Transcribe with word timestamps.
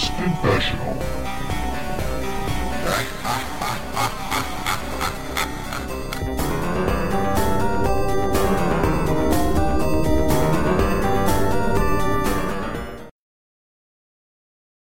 Gamers 0.00 0.16
Confessional. 0.16 0.96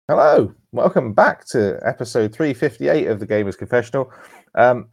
Hello, 0.09 0.53
welcome 0.73 1.13
back 1.15 1.45
to 1.49 1.79
episode 1.85 2.35
358 2.35 3.07
of 3.09 3.21
the 3.21 3.27
Gamers 3.27 3.57
Confessional. 3.57 4.11
Um, 4.55 4.89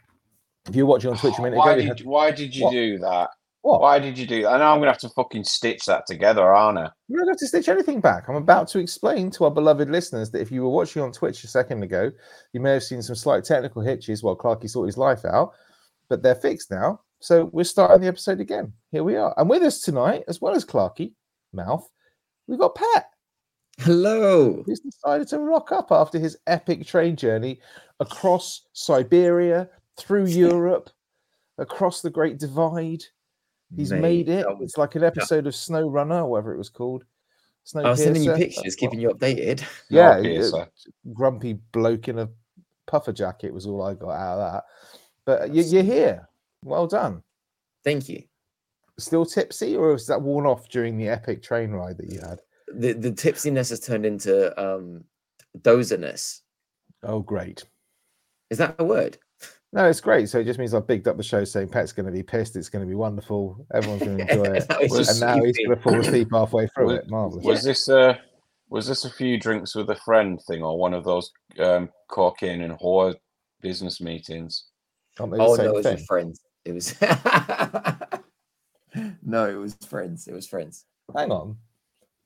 if 0.68 0.76
you're 0.76 0.86
watching 0.86 1.10
on 1.12 1.18
Twitch 1.18 1.34
a 1.38 1.42
minute 1.42 1.58
why 1.58 1.72
ago, 1.74 1.82
you 1.82 1.88
did 1.90 1.98
had- 2.00 2.08
why 2.08 2.32
did 2.32 2.56
you 2.56 2.66
What? 2.66 2.72
do 2.72 2.98
that? 3.00 3.30
What? 3.62 3.82
Why 3.82 4.00
did 4.00 4.18
you 4.18 4.26
do 4.26 4.44
that? 4.44 4.54
I 4.54 4.58
know 4.58 4.72
I'm 4.72 4.80
gonna 4.80 4.92
have 4.92 5.00
to 5.00 5.10
fucking 5.10 5.44
stitch 5.44 5.86
that 5.86 6.06
together, 6.08 6.44
aren't 6.44 6.78
I? 6.78 6.90
you 7.08 7.18
don't 7.18 7.28
have 7.28 7.38
to 7.38 7.48
stitch 7.48 7.68
anything 7.68 8.00
back. 8.00 8.30
I'm 8.30 8.36
about 8.36 8.70
to 8.70 8.80
explain 8.80 9.30
to 9.32 9.46
our 9.46 9.52
beloved 9.52 9.90
listeners 9.90 10.32
that 10.32 10.42
if 10.42 10.52
you 10.52 10.64
were 10.64 10.70
watching 10.70 11.02
on 11.02 11.12
Twitch 11.12 11.44
a 11.44 11.48
second 11.48 11.84
ago, 11.84 12.12
you 12.54 12.62
may 12.62 12.72
have 12.72 12.84
seen 12.84 13.02
some 13.02 13.16
slight 13.16 13.44
technical 13.44 13.82
hitches 13.82 14.24
while 14.24 14.36
Clarky 14.38 14.70
sorted 14.70 14.88
his 14.90 14.98
life 14.98 15.26
out, 15.26 15.52
but 16.08 16.24
they're 16.24 16.36
fixed 16.36 16.72
now. 16.72 17.02
So 17.20 17.50
we're 17.52 17.66
starting 17.66 18.02
the 18.02 18.08
episode 18.08 18.40
again. 18.40 18.72
Here 18.92 19.04
we 19.04 19.18
are. 19.18 19.34
And 19.38 19.50
with 19.50 19.62
us 19.64 19.82
tonight, 19.82 20.24
as 20.30 20.40
well 20.40 20.56
as 20.56 20.64
Clarky, 20.64 21.12
Mouth, 21.52 21.90
we've 22.48 22.60
got 22.60 22.76
Pat. 22.76 23.08
Hello. 23.80 24.64
He's 24.66 24.80
decided 24.80 25.28
to 25.30 25.40
rock 25.40 25.72
up 25.74 25.92
after 25.92 26.18
his 26.18 26.38
epic 26.48 26.86
train 26.86 27.16
journey 27.18 27.60
across 28.00 28.68
Siberia, 28.74 29.70
through 29.98 30.26
Europe, 30.28 30.90
across 31.58 32.02
the 32.02 32.10
Great 32.10 32.40
Divide. 32.40 33.04
He's 33.76 33.92
Mate, 33.92 34.02
made 34.02 34.30
it. 34.30 34.48
was- 34.48 34.58
It's 34.62 34.78
like 34.78 34.96
an 34.96 35.04
episode 35.04 35.48
of 35.48 35.56
Snow 35.56 35.88
Runner, 35.88 36.22
or 36.24 36.30
whatever 36.32 36.54
it 36.54 36.58
was 36.58 36.70
called. 36.70 37.04
Snow 37.64 37.82
I 37.82 37.90
was 37.92 38.02
sending 38.04 38.24
you 38.24 38.34
pictures, 38.34 38.76
keeping 38.76 39.00
you 39.00 39.10
updated. 39.10 39.64
Yeah, 39.90 40.18
Okay, 40.18 40.66
grumpy 41.14 41.54
bloke 41.72 42.08
in 42.08 42.20
a 42.20 42.30
puffer 42.88 43.14
jacket 43.14 43.54
was 43.54 43.68
all 43.68 43.84
I 43.84 43.94
got 43.94 44.10
out 44.10 44.40
of 44.40 44.54
that. 44.54 44.64
But 45.26 45.54
you, 45.54 45.62
you're 45.64 45.84
here. 45.84 46.28
Well 46.64 46.88
done. 46.88 47.22
Thank 47.84 48.10
you. 48.10 48.24
Still 48.98 49.26
tipsy, 49.26 49.76
or 49.76 49.92
was 49.94 50.08
that 50.08 50.22
worn 50.22 50.46
off 50.46 50.68
during 50.70 50.98
the 50.98 51.08
epic 51.10 51.44
train 51.44 51.72
ride 51.72 51.98
that 51.98 52.12
you 52.12 52.20
had? 52.20 52.42
The 52.76 52.94
the 52.94 53.12
tipsiness 53.12 53.70
has 53.70 53.80
turned 53.80 54.06
into 54.06 54.60
um 54.62 55.04
dozerness. 55.60 56.42
Oh, 57.04 57.20
great. 57.20 57.64
Is 58.50 58.58
that 58.58 58.76
a 58.80 58.84
word? 58.84 59.18
No, 59.72 59.86
it's 59.86 60.02
great. 60.02 60.30
So 60.30 60.40
it 60.40 60.46
just 60.46 60.58
means 60.58 60.74
I've 60.74 60.88
bigged 60.88 61.08
up 61.08 61.16
the 61.18 61.22
show 61.24 61.44
saying 61.44 61.70
Pet's 61.70 61.92
going 61.92 62.08
to 62.08 62.12
be 62.12 62.24
pissed. 62.24 62.56
It's 62.56 62.70
going 62.70 62.84
to 62.84 62.90
be 62.90 62.96
wonderful. 62.96 63.66
Everyone's 63.74 64.02
going 64.04 64.18
to 64.18 64.24
enjoy 64.32 64.52
it. 64.56 64.66
That 64.70 64.82
was 64.82 64.90
Was- 64.92 65.08
just 65.08 65.22
and 65.22 65.30
now 65.30 65.36
he's 65.46 65.56
sleeping. 65.56 65.66
going 65.68 65.78
to 65.78 65.84
fall 65.84 66.00
asleep 66.00 66.28
halfway 66.32 66.68
through 66.68 66.88
Was- 66.88 66.98
it. 66.98 67.10
Marvelous. 67.10 67.46
Was 67.46 67.64
this 67.64 67.88
a 67.88 68.20
was 68.70 68.88
this 68.88 69.06
a 69.06 69.10
few 69.10 69.40
drinks 69.40 69.76
with 69.76 69.90
a 69.90 69.96
friend 69.96 70.40
thing 70.48 70.62
or 70.64 70.78
one 70.78 70.94
of 70.94 71.04
those 71.04 71.32
um, 71.60 71.90
cocaine 72.08 72.62
and 72.62 72.78
whore 72.80 73.16
business 73.62 74.00
meetings? 74.02 74.66
Aren't 75.20 75.32
they 75.34 75.38
the 75.38 75.44
Oh 75.44 75.56
same 75.56 75.66
no, 75.66 75.72
it 75.72 75.76
was 75.76 75.86
with 75.86 76.06
friends. 76.06 76.42
It 76.66 76.72
was 76.74 76.96
No, 79.24 79.48
it 79.50 79.54
was 79.56 79.76
friends. 79.88 80.28
It 80.28 80.34
was 80.34 80.48
friends. 80.48 80.86
Hang 81.16 81.32
on. 81.32 81.56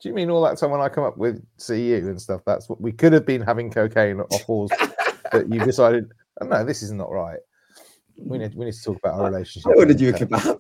Do 0.02 0.09
you 0.09 0.16
mean 0.16 0.30
all 0.30 0.41
that 0.44 0.57
time 0.57 0.72
when 0.72 0.81
I 0.81 0.89
come 0.89 1.03
up 1.03 1.17
with 1.17 1.45
see 1.57 1.89
you 1.89 1.97
and 1.97 2.22
stuff? 2.22 2.41
That's 2.45 2.67
what 2.69 2.80
we 2.81 2.91
could 2.91 3.13
have 3.13 3.25
been 3.25 3.41
having 3.41 3.69
cocaine 3.69 4.19
off 4.19 4.41
halls, 4.44 4.72
but 5.31 5.52
you 5.53 5.59
decided, 5.66 6.11
no, 6.41 6.63
this 6.63 6.81
is 6.81 6.91
not 6.91 7.11
right. 7.11 7.39
We 8.17 8.37
need, 8.37 8.53
we 8.55 8.65
need 8.65 8.73
to 8.73 8.83
talk 8.83 8.97
about 8.97 9.19
our 9.19 9.25
relationship. 9.31 9.71
I 9.71 9.75
ordered 9.75 9.99
you 9.99 10.09
a 10.09 10.13
kebab. 10.13 10.59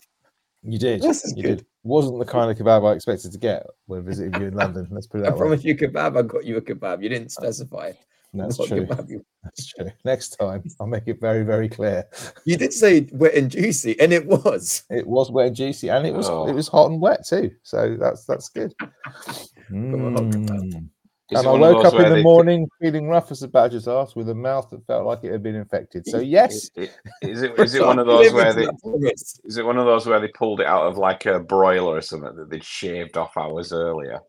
You 0.63 0.79
did. 0.79 1.01
This 1.01 1.25
is 1.25 1.35
you 1.35 1.43
good. 1.43 1.57
did. 1.57 1.65
Wasn't 1.83 2.17
the 2.19 2.25
kind 2.25 2.49
of 2.49 2.57
kebab 2.57 2.89
I 2.89 2.93
expected 2.95 3.31
to 3.33 3.37
get 3.37 3.65
when 3.85 4.05
visiting 4.05 4.39
you 4.41 4.47
in 4.47 4.53
London. 4.53 4.87
Let's 4.91 5.07
put 5.07 5.19
it 5.19 5.23
I 5.23 5.29
that 5.29 5.33
way. 5.33 5.39
promised 5.39 5.65
you 5.65 5.75
kebab. 5.75 6.17
I 6.17 6.21
got 6.21 6.45
you 6.45 6.57
a 6.57 6.61
kebab. 6.61 7.03
You 7.03 7.09
didn't 7.09 7.29
specify 7.31 7.91
That's 8.33 8.57
true. 8.65 8.87
you. 9.09 9.25
That's 9.43 9.67
true. 9.67 9.89
Next 10.05 10.29
time, 10.39 10.63
I'll 10.79 10.87
make 10.87 11.03
it 11.07 11.19
very, 11.19 11.43
very 11.43 11.67
clear. 11.67 12.05
You 12.45 12.55
did 12.57 12.71
say 12.73 13.07
wet 13.11 13.33
and 13.35 13.51
juicy, 13.51 13.99
and 13.99 14.13
it 14.13 14.25
was. 14.25 14.83
It 14.89 15.05
was 15.05 15.29
wet 15.31 15.47
and 15.47 15.55
juicy, 15.55 15.89
and 15.89 16.07
it 16.07 16.13
was 16.13 16.29
Oh. 16.29 16.47
it 16.47 16.53
was 16.53 16.69
hot 16.69 16.89
and 16.91 17.01
wet 17.01 17.25
too. 17.27 17.51
So 17.63 17.97
that's 17.99 18.23
that's 18.25 18.47
good. 18.49 18.73
on, 18.79 20.13
hot 20.15 20.23
kebab. 20.23 20.73
Mm. 20.73 20.89
Is 21.33 21.39
and 21.39 21.47
I 21.47 21.51
woke 21.51 21.85
up 21.85 21.93
in 21.93 22.03
the 22.03 22.09
they 22.09 22.15
put- 22.15 22.23
morning 22.23 22.69
feeling 22.81 23.07
rough 23.09 23.31
as 23.31 23.43
a 23.43 23.47
badger's 23.47 23.87
ass 23.87 24.15
with 24.15 24.29
a 24.29 24.35
mouth 24.35 24.69
that 24.69 24.85
felt 24.87 25.05
like 25.05 25.23
it 25.23 25.31
had 25.31 25.43
been 25.43 25.55
infected. 25.55 26.07
So 26.07 26.19
yes, 26.19 26.69
I- 26.77 26.81
i- 26.83 26.89
Is 27.21 27.41
it 27.41 27.51
is 27.59 27.75
it 27.75 27.85
one 27.85 27.99
of 27.99 28.07
those 28.07 28.31
where 28.33 28.53
they 28.53 28.67
is 29.45 29.57
it 29.57 29.65
one 29.65 29.77
of 29.77 29.85
those 29.85 30.05
where 30.05 30.19
they 30.19 30.29
pulled 30.29 30.59
it 30.61 30.67
out 30.67 30.87
of 30.87 30.97
like 30.97 31.25
a 31.25 31.39
broiler 31.39 31.95
or 31.95 32.01
something 32.01 32.35
that 32.35 32.49
they'd 32.49 32.63
shaved 32.63 33.17
off 33.17 33.35
hours 33.37 33.73
earlier? 33.73 34.19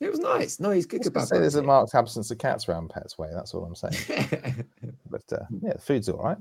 It 0.00 0.10
was 0.10 0.18
nice. 0.20 0.60
No, 0.60 0.70
he's 0.70 0.86
good 0.86 1.00
I 1.00 1.04
was 1.04 1.08
gonna 1.10 1.26
say 1.26 1.38
there's 1.38 1.54
a 1.54 1.62
marked 1.62 1.94
absence 1.94 2.30
of 2.30 2.38
cats 2.38 2.68
around 2.68 2.90
Pet's 2.90 3.16
way. 3.16 3.30
That's 3.32 3.54
all 3.54 3.64
I'm 3.64 3.74
saying. 3.74 4.64
But 5.10 5.22
uh, 5.32 5.44
yeah, 5.62 5.74
the 5.74 5.78
food's 5.78 6.08
all 6.08 6.18
right. 6.22 6.36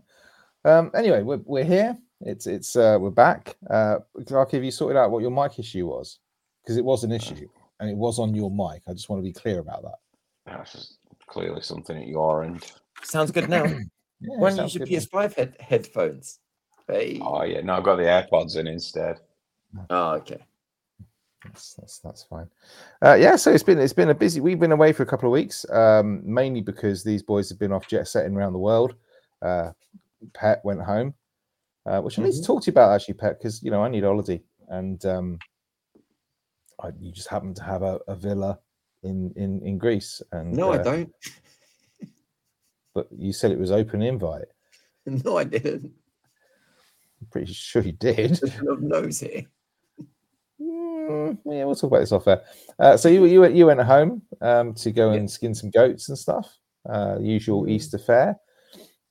Um, 0.66 0.90
anyway, 0.96 1.22
we're, 1.22 1.42
we're 1.46 1.64
here. 1.64 1.96
It's 2.22 2.48
it's 2.48 2.76
uh, 2.76 2.98
we're 3.00 3.10
back. 3.12 3.56
Uh, 3.70 3.98
Clark, 4.26 4.52
have 4.52 4.64
you 4.64 4.72
sorted 4.72 4.98
out 4.98 5.12
what 5.12 5.22
your 5.22 5.30
mic 5.32 5.60
issue 5.60 5.86
was? 5.86 6.20
Because 6.64 6.78
it 6.78 6.84
was 6.86 7.04
an 7.04 7.12
issue 7.12 7.48
and 7.80 7.90
it 7.90 7.96
was 7.98 8.20
on 8.20 8.34
your 8.36 8.50
mic. 8.52 8.82
I 8.88 8.94
just 8.94 9.10
want 9.10 9.20
to 9.22 9.24
be 9.24 9.34
clear 9.34 9.60
about 9.60 9.84
that. 9.84 9.96
That's 10.46 10.98
clearly 11.28 11.62
something 11.62 11.98
at 11.98 12.08
your 12.08 12.44
end. 12.44 12.72
Sounds 13.04 13.32
good 13.32 13.50
now. 13.50 13.66
Yeah, 14.26 14.36
Why 14.38 14.50
don't 14.52 14.52
you 14.52 14.70
sounds 14.70 14.76
use 14.90 14.90
your. 14.90 15.22
PS5 15.22 15.34
head- 15.36 15.58
headphones? 15.60 16.40
Hey. 16.88 17.20
Oh 17.22 17.44
yeah, 17.44 17.60
no, 17.60 17.74
I've 17.76 17.84
got 17.84 17.98
the 17.98 18.04
AirPods 18.04 18.56
in 18.56 18.68
instead. 18.68 19.20
Oh, 19.90 20.12
okay. 20.14 20.38
That's, 21.44 21.74
that's 21.74 22.00
that's 22.00 22.24
fine. 22.24 22.48
Uh, 23.04 23.16
yeah, 23.16 23.36
so 23.36 23.52
it's 23.52 23.64
been 23.64 23.80
it's 23.80 23.92
been 23.92 24.12
a 24.12 24.16
busy. 24.16 24.40
We've 24.40 24.60
been 24.62 24.72
away 24.72 24.94
for 24.94 25.04
a 25.04 25.06
couple 25.06 25.28
of 25.28 25.34
weeks, 25.34 25.66
um, 25.72 26.22
mainly 26.24 26.62
because 26.62 27.04
these 27.04 27.22
boys 27.22 27.50
have 27.50 27.60
been 27.60 27.74
off 27.74 27.86
jet 27.90 28.08
setting 28.08 28.34
around 28.34 28.54
the 28.54 28.60
world. 28.60 28.96
Uh, 29.42 29.72
Pet 30.34 30.62
went 30.64 30.82
home, 30.82 31.14
uh, 31.86 32.00
which 32.00 32.18
I 32.18 32.24
need 32.24 32.32
to 32.32 32.38
Mhm. 32.38 32.46
talk 32.46 32.64
to 32.64 32.68
you 32.68 32.72
about 32.72 32.94
actually, 32.94 33.16
Pet, 33.16 33.38
because 33.40 33.62
you 33.62 33.72
know 33.72 33.84
I 33.84 33.90
need 33.90 34.06
holiday, 34.06 34.42
and 34.70 35.06
um, 35.06 35.38
I, 36.82 36.90
you 37.00 37.12
just 37.12 37.28
happen 37.30 37.54
to 37.56 37.64
have 37.64 37.82
a, 37.82 38.00
a 38.08 38.16
villa 38.16 38.60
in 39.04 39.34
in 39.36 39.62
in 39.66 39.78
Greece, 39.78 40.22
and 40.32 40.54
No, 40.54 40.72
I 40.72 40.78
uh, 40.78 40.84
don't. 40.84 41.14
But 42.96 43.08
you 43.12 43.34
said 43.34 43.52
it 43.52 43.60
was 43.60 43.72
open 43.72 44.02
invite. 44.02 44.46
No, 45.06 45.38
I 45.38 45.44
didn't. 45.44 45.92
I'm 47.20 47.28
pretty 47.30 47.52
sure 47.52 47.82
you 47.82 47.92
did. 47.92 48.40
No 48.64 49.02
here. 49.02 49.44
Mm, 50.62 51.38
yeah, 51.46 51.66
we'll 51.66 51.76
talk 51.76 51.90
about 51.92 52.00
this 52.00 52.14
off 52.14 52.26
air. 52.28 52.42
Uh, 52.80 52.96
so 52.96 53.10
you 53.10 53.26
you 53.26 53.42
went- 53.42 53.56
you 53.56 53.66
went 53.66 53.82
home 53.82 54.22
um, 54.42 54.74
to 54.76 54.92
go 54.94 55.12
Yeah. 55.12 55.18
and 55.20 55.30
skin 55.30 55.54
some 55.54 55.72
goats 55.72 56.08
and 56.08 56.18
stuff. 56.18 56.58
Uh, 56.90 57.18
usual 57.20 57.64
Mm. 57.64 57.72
Easter 57.72 57.98
fare. 57.98 58.38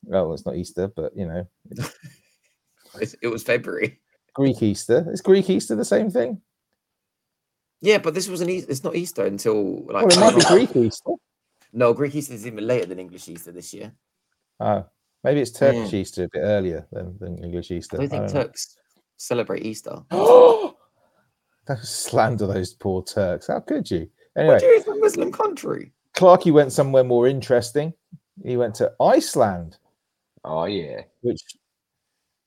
Well, 0.04 0.32
it's 0.32 0.46
not 0.46 0.56
Easter, 0.56 0.88
but 0.88 1.14
you 1.16 1.26
know, 1.26 1.46
It 3.22 3.28
was 3.28 3.42
February. 3.42 4.00
Greek 4.34 4.62
Easter. 4.62 5.06
Is 5.12 5.20
Greek 5.20 5.48
Easter 5.50 5.74
the 5.76 5.84
same 5.84 6.10
thing? 6.10 6.40
Yeah, 7.82 7.98
but 7.98 8.14
this 8.14 8.28
wasn't. 8.28 8.50
Eas- 8.50 8.66
It's 8.66 8.84
not 8.84 8.94
Easter 8.96 9.26
until 9.26 9.84
like. 9.86 10.06
Well, 10.06 10.08
it 10.08 10.20
might 10.20 10.34
be 10.36 10.44
Greek 10.66 10.76
Easter. 10.86 11.12
No, 11.72 11.92
Greek 11.92 12.14
Easter 12.14 12.32
is 12.34 12.46
even 12.46 12.66
later 12.66 12.86
than 12.86 12.98
English 12.98 13.28
Easter 13.28 13.50
this 13.52 13.74
year. 13.74 13.92
Oh, 14.60 14.86
maybe 15.24 15.40
it's 15.40 15.50
Turkish 15.50 15.92
Easter 15.92 16.24
a 16.24 16.28
bit 16.28 16.40
earlier 16.42 16.86
than, 16.92 17.16
than 17.18 17.42
English 17.42 17.70
Easter. 17.70 17.96
I 17.96 18.00
don't 18.00 18.08
think 18.08 18.22
don't 18.26 18.34
know. 18.34 18.42
Turks 18.44 18.76
celebrate 19.16 19.66
Easter. 19.66 19.96
Don't 20.10 21.78
slander 21.84 22.48
those 22.48 22.74
poor 22.74 23.04
Turks. 23.04 23.46
How 23.46 23.60
could 23.60 23.88
you? 23.88 24.08
Anyway, 24.36 24.54
What 24.54 24.60
do 24.60 24.66
you 24.66 24.76
is 24.78 24.86
a 24.88 24.96
Muslim 24.96 25.30
country? 25.30 25.92
Clarky 26.14 26.52
went 26.52 26.72
somewhere 26.72 27.04
more 27.04 27.28
interesting. 27.28 27.92
He 28.44 28.56
went 28.56 28.74
to 28.76 28.92
Iceland. 29.00 29.78
Oh 30.44 30.64
yeah. 30.64 31.02
which 31.20 31.40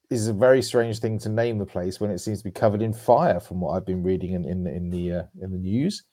is 0.10 0.28
a 0.28 0.34
very 0.34 0.62
strange 0.62 1.00
thing 1.00 1.18
to 1.20 1.30
name 1.30 1.58
the 1.58 1.66
place 1.66 2.00
when 2.00 2.12
it 2.12 2.20
seems 2.20 2.40
to 2.40 2.44
be 2.44 2.52
covered 2.52 2.82
in 2.82 2.94
fire, 2.94 3.40
from 3.40 3.60
what 3.62 3.72
I've 3.76 3.86
been 3.86 4.04
reading 4.04 4.34
in 4.34 4.46
in, 4.46 4.68
in 4.68 4.90
the 4.90 5.12
uh, 5.12 5.24
in 5.42 5.52
the 5.52 5.58
news. 5.58 6.04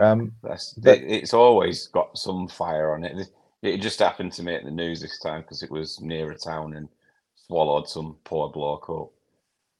Um, 0.00 0.32
That's 0.42 0.74
But- 0.74 0.98
it, 0.98 1.04
it's 1.10 1.34
always 1.34 1.88
got 1.88 2.16
some 2.18 2.48
fire 2.48 2.94
on 2.94 3.04
it. 3.04 3.18
It- 3.18 3.32
It 3.62 3.80
just 3.80 3.98
happened 3.98 4.32
to 4.34 4.42
make 4.44 4.62
the 4.64 4.70
news 4.70 5.00
this 5.00 5.18
time 5.18 5.40
because 5.40 5.62
it 5.64 5.70
was 5.70 5.98
near 6.00 6.30
a 6.30 6.36
town 6.38 6.74
and 6.76 6.88
swallowed 7.46 7.88
some 7.88 8.16
poor 8.24 8.48
bloke 8.50 8.88
up. 8.90 9.08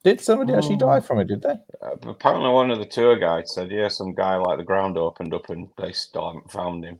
did 0.02 0.20
somebody 0.20 0.54
actually 0.54 0.76
die 0.76 0.96
Oh. 0.98 1.00
from 1.00 1.18
it? 1.20 1.28
Did 1.28 1.42
they? 1.42 1.56
Uh, 1.82 1.96
apparently, 2.14 2.50
one 2.50 2.70
of 2.70 2.78
the 2.78 2.86
tour 2.86 3.16
guides 3.16 3.52
said, 3.54 3.70
"Yeah, 3.70 3.88
some 3.88 4.12
guy 4.14 4.36
like 4.36 4.58
the 4.58 4.64
ground 4.72 4.96
opened 4.96 5.34
up 5.34 5.50
and 5.50 5.68
they 5.76 5.92
still 5.92 6.40
found 6.48 6.84
him." 6.84 6.98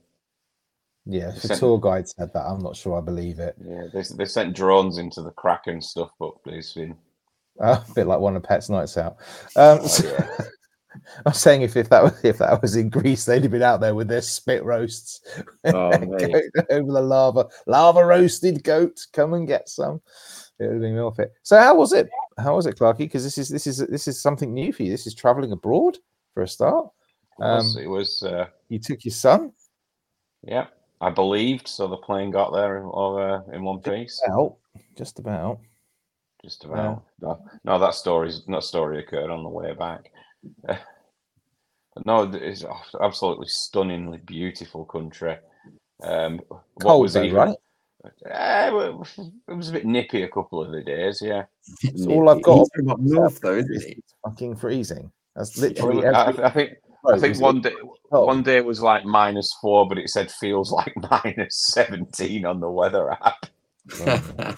Yeah, 1.07 1.29
if 1.29 1.43
the 1.43 1.49
Sent- 1.49 1.61
tour 1.61 1.79
guide 1.81 2.09
said 2.09 2.33
that, 2.35 2.47
I'm 2.47 2.63
not 2.63 2.77
sure 2.77 2.99
I 2.99 3.01
believe 3.01 3.39
it. 3.39 3.55
Yeah, 3.65 3.85
they 3.93 4.03
they 4.17 4.25
sent 4.25 4.57
drones 4.57 4.99
into 4.99 5.23
the 5.23 5.31
crack 5.31 5.67
and 5.69 5.83
stuff, 5.83 6.11
but 6.19 6.35
it's 6.47 6.73
been 6.75 6.97
Uh, 7.61 7.81
a 7.89 7.93
bit 7.95 8.07
like 8.07 8.19
one 8.21 8.37
of 8.37 8.43
Pet's 8.43 8.69
nights 8.69 8.97
out. 8.99 9.17
Um, 9.57 9.79
Oh, 9.83 9.87
so- 9.87 10.09
yeah. 10.09 10.37
I'm 11.27 11.35
saying 11.35 11.61
if, 11.61 11.77
if 11.77 11.91
that 11.91 12.03
was 12.03 12.25
if 12.25 12.39
that 12.39 12.61
was 12.63 12.75
in 12.75 12.89
Greece, 12.89 13.27
they'd 13.27 13.43
have 13.43 13.51
been 13.53 13.63
out 13.63 13.81
there 13.81 13.95
with 13.95 14.09
their 14.09 14.23
spit 14.23 14.65
roasts 14.65 15.21
Oh, 15.65 15.91
over 15.93 16.07
the 16.93 17.01
lava, 17.03 17.47
lava 17.67 18.05
roasted 18.05 18.65
goat. 18.65 18.99
Come 19.13 19.35
and 19.35 19.47
get 19.47 19.69
some. 19.69 20.01
It 20.59 20.65
would 20.65 20.73
have 20.73 20.81
been 20.81 20.97
worth 20.97 21.19
it. 21.19 21.33
So 21.43 21.59
how 21.59 21.75
was 21.75 21.93
it? 21.93 22.09
How 22.39 22.57
was 22.57 22.65
it, 22.65 22.79
Clarky? 22.79 22.99
Because 23.01 23.25
this 23.25 23.37
is 23.37 23.51
this 23.51 23.67
is 23.67 23.77
this 23.79 24.09
is 24.09 24.23
something 24.23 24.55
new 24.55 24.73
for 24.73 24.85
you. 24.85 24.91
This 24.91 25.07
is 25.07 25.15
traveling 25.15 25.53
abroad 25.53 25.99
for 26.33 26.43
a 26.43 26.49
start. 26.49 26.87
It 27.39 27.43
was, 27.43 27.77
Um, 27.77 27.83
it 27.83 27.89
was 27.89 28.23
uh, 28.23 28.47
You 28.71 28.79
took 28.79 29.05
your 29.05 29.13
son. 29.13 29.53
Yeah, 30.43 30.69
I 31.01 31.11
believed. 31.11 31.69
So 31.69 31.87
the 31.87 31.97
plane 31.97 32.31
got 32.31 32.53
there 32.53 32.79
in, 32.79 32.91
over 32.93 33.45
in 33.53 33.63
one 33.63 33.81
piece. 33.81 34.21
About, 34.27 34.57
just 34.97 35.19
about. 35.19 35.61
Just 36.43 36.65
about. 36.65 37.03
No, 37.21 37.41
no, 37.65 37.79
that 37.79 37.95
story's 37.95 38.43
that 38.47 38.63
story 38.63 39.01
occurred 39.01 39.31
on 39.31 39.43
the 39.43 39.49
way 39.49 39.75
back. 39.75 40.11
no, 42.05 42.31
it's 42.33 42.65
absolutely 43.01 43.49
stunningly 43.49 44.19
beautiful 44.19 44.85
country. 44.85 45.37
Um, 46.03 46.41
what 46.83 47.01
was 47.01 47.15
though, 47.15 47.23
even- 47.23 47.37
right? 47.37 47.57
Uh, 48.31 49.03
it 49.49 49.57
was 49.57 49.69
a 49.69 49.73
bit 49.73 49.85
nippy 49.85 50.23
a 50.23 50.29
couple 50.29 50.63
of 50.63 50.71
the 50.71 50.81
days, 50.81 51.21
yeah. 51.21 51.45
It's 51.83 52.07
all 52.07 52.29
I've 52.29 52.43
got. 52.43 52.59
He's 52.59 52.71
from 52.77 52.91
up 52.91 53.01
north, 53.01 53.41
though, 53.41 53.57
isn't 53.57 53.83
he? 53.83 53.95
It's 53.95 54.15
fucking 54.25 54.55
freezing. 54.55 55.11
That's 55.35 55.59
literally 55.59 56.07
I, 56.07 56.29
every. 56.29 56.45
I 56.45 56.51
think 56.51 56.71
I 57.15 57.19
think 57.19 57.39
one 57.39 57.61
day 57.61 57.73
cold. 58.11 58.27
one 58.27 58.43
day 58.43 58.57
it 58.57 58.65
was 58.65 58.81
like 58.83 59.05
minus 59.05 59.53
four, 59.61 59.89
but 59.89 59.99
it 59.99 60.09
said 60.11 60.31
feels 60.31 60.71
like 60.73 60.95
minus 61.25 61.67
seventeen 61.73 62.45
on 62.45 62.61
the 62.61 62.71
weather 62.71 63.11
app. 63.13 63.47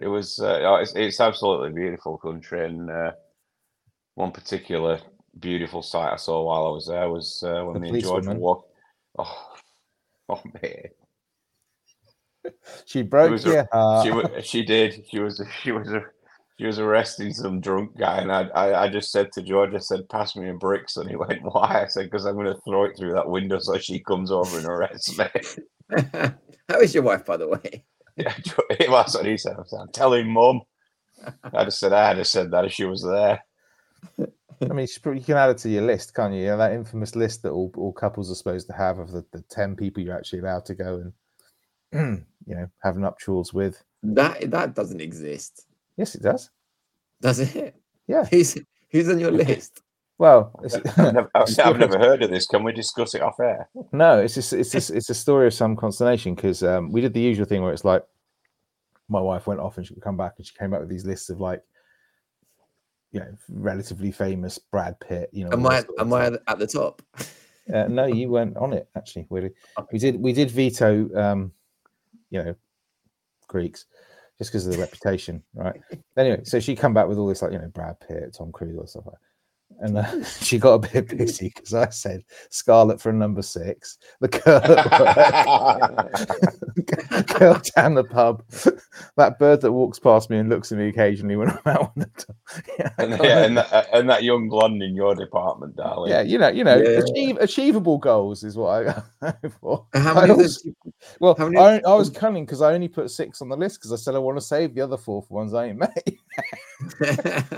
It 0.00 0.06
was 0.06 0.38
uh, 0.40 0.60
oh, 0.64 0.76
it's, 0.76 0.94
it's 0.94 1.20
absolutely 1.20 1.72
beautiful 1.72 2.16
country, 2.16 2.64
and 2.64 2.88
uh, 2.90 3.10
one 4.14 4.30
particular 4.30 5.00
beautiful 5.38 5.82
sight 5.82 6.12
I 6.12 6.16
saw 6.16 6.42
while 6.42 6.66
I 6.66 6.70
was 6.70 6.86
there 6.86 7.10
was 7.10 7.42
uh, 7.44 7.62
when 7.64 7.74
The 7.74 7.80
me 7.80 7.88
and 7.88 8.00
George 8.02 8.26
were 8.26 8.34
walk. 8.34 8.66
Oh, 9.18 9.52
oh 10.28 10.40
man, 10.62 12.52
She 12.86 13.02
broke 13.02 13.32
was 13.32 13.44
a- 13.46 13.50
your 13.50 13.68
heart. 13.72 14.06
she 14.06 14.42
she 14.42 14.62
did. 14.64 15.04
She 15.10 15.18
was 15.18 15.42
she 15.62 15.72
was 15.72 15.88
a, 15.88 16.04
she 16.60 16.66
was 16.66 16.78
arresting 16.78 17.32
some 17.32 17.58
drunk 17.58 17.96
guy, 17.96 18.18
and 18.18 18.30
I, 18.30 18.42
I 18.48 18.82
I 18.82 18.88
just 18.90 19.10
said 19.10 19.32
to 19.32 19.42
George, 19.42 19.74
I 19.74 19.78
said, 19.78 20.06
"Pass 20.10 20.36
me 20.36 20.50
a 20.50 20.52
bricks," 20.52 20.98
and 20.98 21.08
he 21.08 21.16
went, 21.16 21.42
"Why?" 21.42 21.84
I 21.84 21.86
said, 21.86 22.04
"Because 22.04 22.26
I'm 22.26 22.34
going 22.34 22.54
to 22.54 22.60
throw 22.66 22.84
it 22.84 22.98
through 22.98 23.14
that 23.14 23.30
window 23.30 23.58
so 23.58 23.78
she 23.78 24.00
comes 24.00 24.30
over 24.30 24.58
and 24.58 24.66
arrests 24.66 25.16
me." 25.16 25.24
How 26.68 26.80
is 26.80 26.94
your 26.94 27.02
wife, 27.02 27.24
by 27.24 27.38
the 27.38 27.48
way? 27.48 27.84
Yeah, 28.16 28.34
it 28.68 28.90
was 28.90 29.14
what 29.14 29.24
he 29.24 29.38
said. 29.38 29.56
I 29.58 29.62
said, 29.64 29.94
Tell 29.94 30.12
him, 30.12 30.28
mum. 30.28 30.60
I 31.54 31.64
just 31.64 31.78
said 31.78 31.94
I 31.94 32.12
had 32.12 32.26
said 32.26 32.50
that 32.50 32.66
if 32.66 32.72
she 32.72 32.84
was 32.84 33.02
there. 33.02 33.42
I 34.18 34.74
mean, 34.74 34.86
you 35.06 35.20
can 35.22 35.38
add 35.38 35.50
it 35.50 35.58
to 35.58 35.70
your 35.70 35.84
list, 35.84 36.12
can't 36.12 36.34
you? 36.34 36.40
You 36.40 36.46
know, 36.48 36.58
that 36.58 36.72
infamous 36.72 37.16
list 37.16 37.42
that 37.44 37.52
all, 37.52 37.72
all 37.78 37.92
couples 37.92 38.30
are 38.30 38.34
supposed 38.34 38.66
to 38.66 38.74
have 38.74 38.98
of 38.98 39.12
the, 39.12 39.24
the 39.32 39.42
10 39.48 39.76
people 39.76 40.02
you're 40.02 40.18
actually 40.18 40.40
allowed 40.40 40.66
to 40.66 40.74
go 40.74 41.12
and, 41.92 42.26
you 42.46 42.56
know, 42.56 42.68
have 42.82 42.98
nuptials 42.98 43.54
with. 43.54 43.82
That 44.02 44.50
that 44.50 44.74
doesn't 44.74 45.00
exist, 45.00 45.66
Yes, 46.00 46.14
it 46.14 46.22
does. 46.22 46.48
does 47.20 47.40
it? 47.40 47.74
Yeah. 48.06 48.24
Who's 48.30 48.56
who's 48.90 49.08
on 49.10 49.20
your 49.20 49.30
list? 49.30 49.82
Well, 50.16 50.50
it's, 50.64 50.74
I've 50.98 51.12
never, 51.12 51.30
I've, 51.34 51.60
I've 51.60 51.78
never 51.78 51.98
heard 51.98 52.22
of 52.22 52.30
this. 52.30 52.46
Can 52.46 52.64
we 52.64 52.72
discuss 52.72 53.14
it 53.14 53.20
off 53.20 53.38
air? 53.38 53.68
no, 53.92 54.18
it's 54.18 54.34
just, 54.34 54.54
it's 54.54 54.70
just, 54.70 54.90
it's 54.90 55.10
a 55.10 55.14
story 55.14 55.46
of 55.46 55.52
some 55.52 55.76
consternation 55.76 56.34
because 56.34 56.62
um, 56.62 56.90
we 56.90 57.02
did 57.02 57.12
the 57.12 57.20
usual 57.20 57.44
thing 57.44 57.62
where 57.62 57.72
it's 57.72 57.84
like 57.84 58.02
my 59.10 59.20
wife 59.20 59.46
went 59.46 59.60
off 59.60 59.76
and 59.76 59.86
she 59.86 59.92
would 59.92 60.02
come 60.02 60.16
back 60.16 60.34
and 60.38 60.46
she 60.46 60.54
came 60.54 60.72
up 60.72 60.80
with 60.80 60.88
these 60.88 61.04
lists 61.04 61.28
of 61.28 61.38
like, 61.38 61.62
you 63.12 63.20
know, 63.20 63.32
relatively 63.50 64.10
famous 64.10 64.58
Brad 64.58 64.98
Pitt, 65.00 65.28
you 65.32 65.44
know. 65.44 65.52
Am 65.52 65.66
I 65.66 65.76
this 65.76 65.84
sort 65.84 65.98
of 65.98 66.06
am 66.06 66.12
I 66.14 66.26
at 66.50 66.58
the 66.58 66.66
top? 66.66 67.02
Uh, 67.72 67.88
no, 67.88 68.06
you 68.06 68.30
weren't 68.30 68.56
on 68.56 68.72
it 68.72 68.88
actually. 68.96 69.26
Weirdly, 69.28 69.50
we 69.92 69.98
did 69.98 70.18
we 70.18 70.32
did 70.32 70.50
veto, 70.50 71.14
um, 71.14 71.52
you 72.30 72.42
know, 72.42 72.54
Greeks 73.48 73.84
just 74.40 74.50
because 74.50 74.66
of 74.66 74.72
the 74.72 74.78
reputation, 74.78 75.42
right? 75.54 75.78
Anyway, 76.16 76.40
so 76.44 76.58
she 76.58 76.74
come 76.74 76.94
back 76.94 77.06
with 77.06 77.18
all 77.18 77.26
this 77.26 77.42
like 77.42 77.52
you 77.52 77.58
know 77.58 77.68
Brad 77.68 78.00
Pitt, 78.00 78.34
Tom 78.36 78.50
Cruise, 78.50 78.74
that 78.76 78.88
stuff 78.88 79.04
like. 79.06 79.14
that. 79.14 79.29
And 79.82 79.96
uh, 79.98 80.24
she 80.24 80.58
got 80.58 80.74
a 80.74 80.78
bit 80.78 81.08
pissy 81.08 81.52
because 81.54 81.72
I 81.74 81.88
said 81.88 82.22
Scarlet 82.50 83.00
for 83.00 83.08
a 83.10 83.14
number 83.14 83.40
six, 83.42 83.96
the 84.20 84.28
girl, 84.28 84.60
girl 87.38 87.60
down 87.74 87.94
the 87.94 88.04
pub, 88.04 88.44
that 89.16 89.38
bird 89.38 89.62
that 89.62 89.72
walks 89.72 89.98
past 89.98 90.28
me 90.28 90.36
and 90.38 90.50
looks 90.50 90.70
at 90.70 90.76
me 90.78 90.88
occasionally 90.88 91.36
when 91.36 91.48
I'm 91.50 91.58
out 91.64 91.80
on 91.82 91.92
the 91.96 92.10
top. 92.16 92.36
Yeah, 92.78 92.90
and, 92.98 93.10
yeah, 93.24 93.44
and, 93.44 93.56
that, 93.56 93.88
and 93.92 94.10
that 94.10 94.22
young 94.22 94.48
blonde 94.50 94.82
in 94.82 94.94
your 94.94 95.14
department, 95.14 95.76
darling. 95.76 96.10
yeah, 96.10 96.20
you 96.20 96.36
know, 96.38 96.48
you 96.50 96.62
know, 96.64 96.76
Yeah. 96.76 97.00
achieve, 97.00 97.38
achievable 97.38 97.96
goals 97.98 98.44
is 98.44 98.56
what 98.56 98.86
I 99.22 99.32
go 99.32 99.48
for. 99.60 99.86
How 99.94 100.14
many 100.14 100.24
of 100.32 100.38
also- 100.38 100.42
those 100.42 100.58
people- 100.62 100.92
Well, 101.20 101.34
How 101.38 101.48
many 101.48 101.56
I, 101.58 101.78
I 101.90 101.94
was 101.94 102.10
cunning 102.10 102.44
because 102.44 102.60
I 102.60 102.74
only 102.74 102.88
put 102.88 103.10
six 103.10 103.40
on 103.40 103.48
the 103.48 103.56
list 103.56 103.78
because 103.80 103.92
I 103.92 103.96
said 103.96 104.14
I 104.14 104.18
want 104.18 104.36
to 104.36 104.42
save 104.44 104.74
the 104.74 104.82
other 104.82 104.98
four 104.98 105.22
for 105.22 105.32
ones 105.34 105.54
I 105.54 105.66
ain't 105.68 105.78
made. 105.78 106.18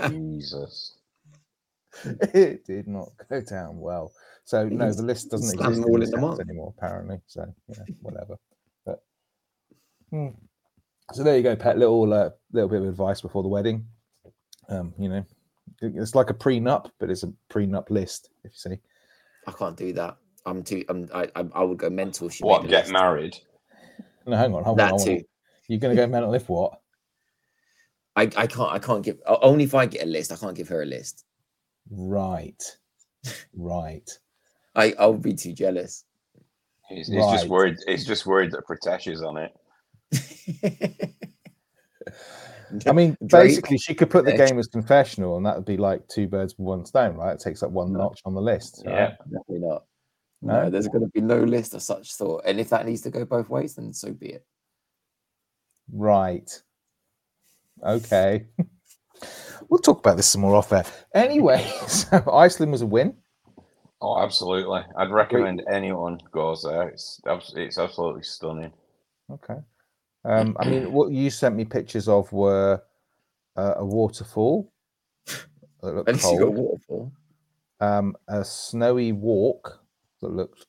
Jesus. 0.09 0.93
it 2.33 2.65
did 2.65 2.87
not 2.87 3.09
go 3.29 3.41
down 3.41 3.79
well. 3.79 4.11
So 4.45 4.67
no, 4.67 4.91
the 4.91 5.03
list 5.03 5.31
doesn't 5.31 5.57
slammed 5.57 5.71
exist 5.73 5.87
all 5.87 5.95
in 5.95 6.03
in 6.03 6.09
the 6.11 6.35
the 6.35 6.41
anymore, 6.41 6.73
apparently. 6.77 7.19
So 7.27 7.45
yeah, 7.69 7.83
whatever. 8.01 8.35
But 8.85 9.03
hmm. 10.09 10.29
so 11.13 11.23
there 11.23 11.37
you 11.37 11.43
go, 11.43 11.55
Pet. 11.55 11.77
Little 11.77 12.11
uh, 12.13 12.31
little 12.51 12.69
bit 12.69 12.81
of 12.81 12.87
advice 12.87 13.21
before 13.21 13.43
the 13.43 13.49
wedding. 13.49 13.85
Um, 14.69 14.93
you 14.97 15.09
know, 15.09 15.25
it's 15.81 16.15
like 16.15 16.29
a 16.29 16.33
prenup, 16.33 16.91
but 16.99 17.09
it's 17.09 17.23
a 17.23 17.33
prenup 17.49 17.89
list. 17.89 18.29
If 18.43 18.51
you 18.51 18.71
see, 18.71 18.79
I 19.47 19.51
can't 19.51 19.77
do 19.77 19.93
that. 19.93 20.17
I'm 20.45 20.63
too. 20.63 20.83
I'm, 20.89 21.09
I, 21.13 21.29
I 21.35 21.45
I 21.53 21.63
would 21.63 21.77
go 21.77 21.89
mental. 21.89 22.27
if 22.27 22.33
She 22.33 22.43
What? 22.43 22.67
Get 22.67 22.83
list. 22.83 22.93
married? 22.93 23.37
no, 24.25 24.35
hang 24.35 24.53
on, 24.53 24.63
hold 24.63 24.79
on, 24.81 24.87
That 24.87 24.93
on. 24.93 25.05
too. 25.05 25.23
You're 25.69 25.79
gonna 25.79 25.95
go 25.95 26.07
mental 26.07 26.33
if 26.33 26.49
what? 26.49 26.79
I, 28.15 28.23
I 28.23 28.47
can't. 28.47 28.71
I 28.71 28.79
can't 28.79 29.03
give. 29.03 29.19
Only 29.25 29.63
if 29.63 29.73
I 29.73 29.85
get 29.85 30.03
a 30.03 30.05
list. 30.05 30.31
I 30.31 30.35
can't 30.35 30.55
give 30.55 30.67
her 30.67 30.81
a 30.81 30.85
list. 30.85 31.23
Right, 31.89 32.61
right. 33.55 34.09
I 34.75 34.93
I'll 34.97 35.13
be 35.13 35.33
too 35.33 35.53
jealous. 35.53 36.05
He's, 36.89 37.07
he's 37.07 37.25
just 37.27 37.43
Right. 37.43 37.49
worried. 37.49 37.77
He's 37.87 38.05
just 38.05 38.25
worried 38.25 38.51
that 38.51 38.65
Pratesh 38.67 39.11
is 39.11 39.21
on 39.21 39.37
it. 39.37 39.51
I 42.87 42.91
mean, 42.91 43.17
Drake, 43.25 43.49
basically, 43.49 43.77
she 43.77 43.93
could 43.95 44.09
put 44.09 44.25
the 44.25 44.33
game 44.33 44.59
as 44.59 44.67
confessional, 44.67 45.37
and 45.37 45.45
that 45.45 45.55
would 45.55 45.65
be 45.65 45.77
like 45.77 46.07
two 46.07 46.27
birds 46.27 46.55
with 46.57 46.65
one 46.65 46.85
stone, 46.85 47.15
right? 47.15 47.33
It 47.33 47.39
takes 47.39 47.63
up 47.63 47.71
one 47.71 47.93
No. 47.93 47.99
notch 47.99 48.21
on 48.25 48.33
the 48.33 48.41
list. 48.41 48.83
Yeah. 48.85 48.91
right? 48.91 49.17
Definitely 49.19 49.59
not. 49.59 49.85
No? 50.41 50.63
No, 50.63 50.69
there's 50.69 50.87
going 50.87 51.05
to 51.05 51.11
be 51.11 51.21
no 51.21 51.39
list 51.39 51.73
of 51.73 51.81
such 51.81 52.15
thought. 52.15 52.43
And 52.45 52.59
if 52.59 52.69
that 52.69 52.85
needs 52.85 53.01
to 53.01 53.09
go 53.09 53.23
both 53.23 53.49
ways, 53.49 53.75
then 53.75 53.93
so 53.93 54.11
be 54.11 54.27
it. 54.27 54.45
Right. 55.91 56.49
Okay. 57.81 58.47
we'll 59.73 59.79
talk 59.79 59.97
about 59.97 60.17
this 60.17 60.27
some 60.27 60.41
more 60.41 60.55
off 60.55 60.71
air. 60.71 60.85
Anyway, 61.15 61.67
so 61.87 62.23
Iceland 62.31 62.71
was 62.71 62.83
a 62.83 62.85
win. 62.85 63.15
Oh, 64.01 64.21
absolutely. 64.21 64.81
I'd 64.97 65.09
recommend 65.09 65.63
anyone 65.67 66.19
goes 66.31 66.61
there. 66.61 66.89
It's 66.89 67.19
it's 67.55 67.79
absolutely 67.79 68.21
stunning. 68.21 68.71
Okay. 69.31 69.57
Um, 70.25 70.55
I 70.59 70.69
mean, 70.69 70.91
what 70.93 71.11
you 71.11 71.31
sent 71.31 71.55
me 71.55 71.65
pictures 71.65 72.07
of 72.07 72.31
were 72.31 72.83
uh, 73.57 73.73
a 73.77 73.85
waterfall. 73.85 74.71
That 75.81 75.95
looked 75.95 76.09
At 76.09 76.15
least 76.15 76.31
you 76.31 76.39
got 76.39 76.43
a 76.43 76.51
cold. 76.51 76.57
waterfall. 76.57 77.11
um, 77.79 78.15
a 78.27 78.45
snowy 78.45 79.11
walk 79.11 79.81
that 80.21 80.29
looked 80.29 80.67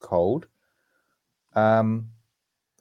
cold. 0.00 0.46
Um, 1.54 2.10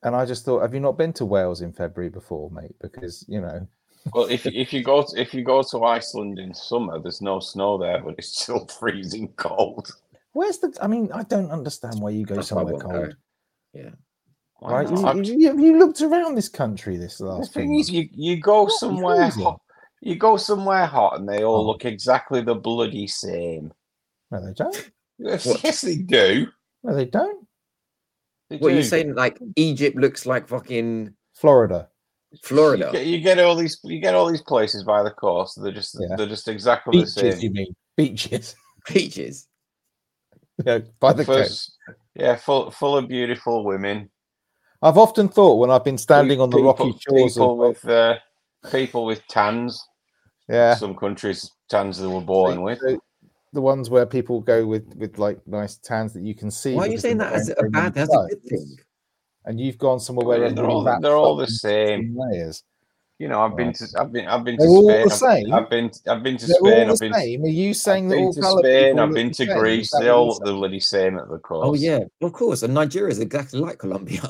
and 0.03 0.15
I 0.15 0.25
just 0.25 0.45
thought, 0.45 0.61
have 0.61 0.73
you 0.75 0.79
not 0.79 0.97
been 0.97 1.13
to 1.13 1.25
Wales 1.25 1.61
in 1.61 1.73
February 1.73 2.11
before, 2.11 2.51
mate? 2.51 2.75
Because 2.79 3.25
you 3.27 3.41
know, 3.41 3.67
Well, 4.13 4.25
if 4.25 4.45
if 4.45 4.71
you 4.71 4.83
go 4.83 5.01
to, 5.03 5.19
if 5.19 5.33
you 5.33 5.43
go 5.43 5.61
to 5.63 5.83
Iceland 5.83 6.39
in 6.39 6.53
summer, 6.53 6.99
there's 6.99 7.21
no 7.21 7.39
snow 7.39 7.77
there, 7.77 8.01
but 8.03 8.15
it's 8.17 8.41
still 8.41 8.65
freezing 8.79 9.29
cold. 9.35 9.91
where's 10.33 10.59
the? 10.59 10.75
I 10.81 10.87
mean, 10.87 11.11
I 11.11 11.23
don't 11.23 11.51
understand 11.51 11.99
why 11.99 12.11
you 12.11 12.25
go 12.25 12.35
That's 12.35 12.49
somewhere 12.49 12.73
won't 12.73 12.83
go. 12.83 12.89
cold. 12.89 13.15
Why 14.59 14.71
Right? 14.83 14.91
not? 14.91 15.15
You, 15.17 15.23
you, 15.23 15.39
you, 15.39 15.59
you 15.59 15.79
looked 15.79 16.01
around 16.01 16.35
this 16.35 16.49
country 16.49 16.97
this 16.97 17.19
last 17.19 17.51
few 17.53 17.61
thing 17.63 17.75
is, 17.79 17.89
you 17.89 18.07
you 18.11 18.39
go 18.39 18.63
What? 18.63 18.73
somewhere 18.73 19.29
hot. 19.29 19.59
You 20.01 20.15
go 20.15 20.37
somewhere 20.37 20.85
hot, 20.85 21.19
and 21.19 21.27
they 21.27 21.43
all 21.43 21.57
Oh. 21.61 21.65
look 21.67 21.83
exactly 21.85 22.41
the 22.41 22.55
bloody 22.55 23.07
same. 23.07 23.73
No, 24.31 24.45
they 24.45 24.53
don't. 24.53 24.91
Yes, 25.17 25.81
they 25.81 25.95
do. 25.97 26.47
No, 26.83 26.93
they 26.93 27.05
don't. 27.05 27.47
They 28.49 28.57
What 28.57 28.71
are 28.71 28.75
you 28.75 28.83
saying? 28.83 29.15
Like 29.15 29.39
Egypt 29.55 29.95
looks 29.97 30.25
like 30.25 30.47
fucking 30.47 31.15
Florida. 31.33 31.89
Florida. 32.43 32.85
You 32.87 32.91
get, 32.91 33.05
you 33.07 33.19
get 33.21 33.39
all 33.39 33.55
these 33.55 33.79
you 33.83 33.99
get 33.99 34.15
all 34.15 34.29
these 34.29 34.41
places 34.41 34.83
by 34.83 35.03
the 35.03 35.11
coast. 35.11 35.61
They're 35.61 35.71
just 35.71 35.97
Yeah. 35.99 36.15
they're 36.15 36.27
just 36.27 36.47
exactly 36.47 36.99
the 36.99 37.05
Beaches, 37.05 37.13
same. 37.35 37.39
you 37.39 37.51
mean? 37.51 37.75
Beaches. 37.97 38.55
Beaches. 38.93 39.47
yeah, 40.65 40.79
by 40.99 41.13
the 41.13 41.25
coast. 41.25 41.77
Yeah, 42.15 42.35
full 42.35 42.71
full 42.71 42.97
of 42.97 43.07
beautiful 43.07 43.63
women. 43.65 44.09
I've 44.81 44.97
often 44.97 45.27
thought 45.29 45.55
when 45.55 45.71
I've 45.71 45.83
been 45.83 45.97
standing 45.97 46.39
on 46.39 46.49
the 46.49 46.61
rocky 46.61 46.83
People- 46.93 46.99
shores 46.99 47.33
People 47.33 47.51
of 47.53 47.57
with 47.83 47.89
uh, 47.89 48.15
people 48.71 49.05
with 49.05 49.25
tans. 49.27 49.81
yeah, 50.47 50.75
Some 50.75 50.95
countries 50.95 51.51
tans 51.69 51.97
they 51.99 52.07
were 52.07 52.21
born 52.21 52.61
with. 52.61 52.79
the, 52.79 52.99
the 53.53 53.61
ones 53.61 53.89
where 53.89 54.05
people 54.05 54.41
go 54.41 54.65
with 54.65 54.85
with 54.95 55.17
like 55.17 55.39
nice 55.47 55.77
tans 55.77 56.13
that 56.13 56.23
you 56.23 56.35
can 56.35 56.51
see. 56.51 56.73
Why 56.75 56.83
are 56.87 56.89
you 56.89 56.97
saying 56.99 57.17
that 57.17 57.33
as 57.33 57.49
a 57.49 57.55
bad? 57.69 57.97
any 57.97 58.05
That's 58.05 58.13
a 58.13 58.27
good 58.29 58.43
thing. 58.43 58.77
And 59.45 59.59
you've 59.59 59.77
gone 59.77 59.99
somewhere 59.99 60.25
where 60.25 60.43
Yeah, 60.43 60.49
they're 60.49 60.65
all 60.65 60.83
wraps 60.83 61.03
they're 61.03 61.15
all 61.15 61.35
the 61.35 61.47
same. 61.47 62.15
thin 62.15 62.17
layers. 62.17 62.63
You 63.19 63.29
know, 63.29 63.41
I've 63.41 63.55
been 63.55 63.71
to, 63.71 63.87
I've 63.97 64.11
been, 64.11 64.27
I've 64.27 64.43
been 64.43 64.57
to 64.57 64.63
They're 64.63 64.69
all 64.69 64.89
Spain. 64.89 65.03
the 65.03 65.09
same. 65.15 65.53
I've, 65.53 65.63
I've 65.63 65.69
been, 65.69 65.91
I've 66.07 66.23
been 66.23 66.37
to 66.37 66.47
They're 66.47 66.55
Spain. 66.55 66.73
all 66.73 66.81
I've 66.81 66.87
the 66.99 67.05
been, 67.05 67.13
same. 67.13 67.43
Are 67.43 67.47
you 67.47 67.73
saying 67.73 68.05
I've 68.05 68.09
that 68.09 68.15
been 68.15 68.25
all 68.25 68.33
to 68.33 68.41
coloured 68.41 68.65
Spain. 68.65 68.85
people 68.87 68.99
I've 69.01 69.13
been 69.13 69.29
to 69.31 69.45
same? 69.45 69.57
Greece. 69.57 69.91
They 69.91 69.97
what 69.99 70.09
all 70.15 70.27
look 70.27 70.43
the 70.43 70.53
bloody 70.53 70.79
same 70.81 71.17
at 71.17 71.29
the 71.29 71.37
coast. 71.37 71.65
Oh 71.65 71.73
yeah, 71.75 71.99
of 72.21 72.33
course. 72.33 72.63
And 72.63 72.73
Nigeria 72.73 73.11
is 73.11 73.19
exactly 73.19 73.59
like 73.61 73.77
Colombia. 73.77 74.21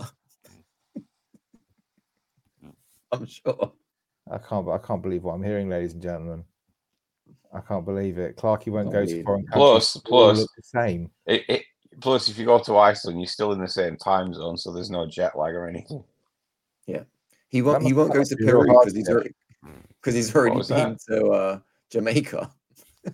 I'm 3.11 3.25
sure. 3.25 3.71
I 4.29 4.37
can't. 4.37 4.67
I 4.69 4.77
can't 4.77 5.01
believe 5.01 5.23
what 5.23 5.33
I'm 5.33 5.43
hearing, 5.43 5.69
ladies 5.69 5.93
and 5.93 6.01
gentlemen. 6.01 6.43
I 7.53 7.61
can't 7.61 7.85
believe 7.85 8.17
it. 8.17 8.35
Clarky 8.37 8.67
won't 8.67 8.91
Can't 8.91 8.93
go 8.93 9.05
to 9.05 9.07
believe 9.07 9.25
foreign 9.25 9.45
countries. 9.45 9.61
Plus- 9.61 9.93
they 9.93 9.99
all 10.11 10.23
plus- 10.25 10.37
look 10.39 10.49
the 10.57 10.63
same. 10.63 11.11
It, 11.25 11.43
it, 11.47 11.63
plus, 12.01 12.29
if 12.29 12.37
you 12.37 12.45
go 12.45 12.59
to 12.59 12.77
Iceland, 12.77 13.19
you're 13.19 13.27
still 13.27 13.51
in 13.51 13.59
the 13.59 13.67
same 13.67 13.97
time 13.97 14.33
zone, 14.33 14.57
so 14.57 14.71
there's 14.71 14.89
no 14.89 15.07
jet 15.07 15.37
lag 15.37 15.53
or 15.53 15.67
anything. 15.67 16.03
Yeah, 16.85 17.03
he 17.49 17.61
won't. 17.61 17.81
That 17.81 17.87
He 17.87 17.93
won't 17.93 18.13
go 18.13 18.23
to 18.23 18.35
Peru 18.37 18.65
because 18.67 18.93
he's 18.93 19.09
already 19.09 19.31
because 20.01 20.15
he's 20.15 20.35
already 20.35 20.57
was 20.57 20.69
been 20.69 20.97
to 21.09 21.25
uh, 21.27 21.59
Jamaica. 21.89 22.49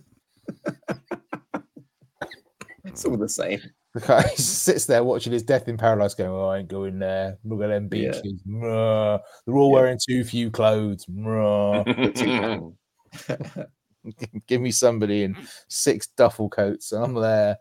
it's 2.86 3.06
all 3.06 3.18
the 3.18 3.30
same. 3.30 3.62
The 3.94 4.00
guy 4.02 4.24
sits 4.36 4.86
there 4.86 5.04
watching 5.04 5.34
his 5.34 5.44
death 5.44 5.68
in 5.68 5.78
paradise, 5.78 6.14
going, 6.14 6.30
"Oh, 6.30 6.48
I 6.48 6.60
ain't 6.60 6.70
going 6.70 7.00
there. 7.00 7.38
Look 7.44 7.62
at 7.62 7.68
them 7.68 7.90
Yeah. 7.92 8.12
beaches. 8.12 8.42
Mwah. 8.48 9.20
They're 9.46 9.56
all 9.56 9.70
Yeah. 9.70 9.74
wearing 9.74 10.00
too 10.02 10.24
few 10.24 10.52
clothes. 10.52 11.06
Give 14.48 14.62
me 14.62 14.72
somebody 14.72 15.24
in 15.24 15.38
six 15.68 16.08
duffel 16.18 16.50
coats. 16.50 16.92
And 16.92 17.04
I'm 17.04 17.14
there. 17.14 17.58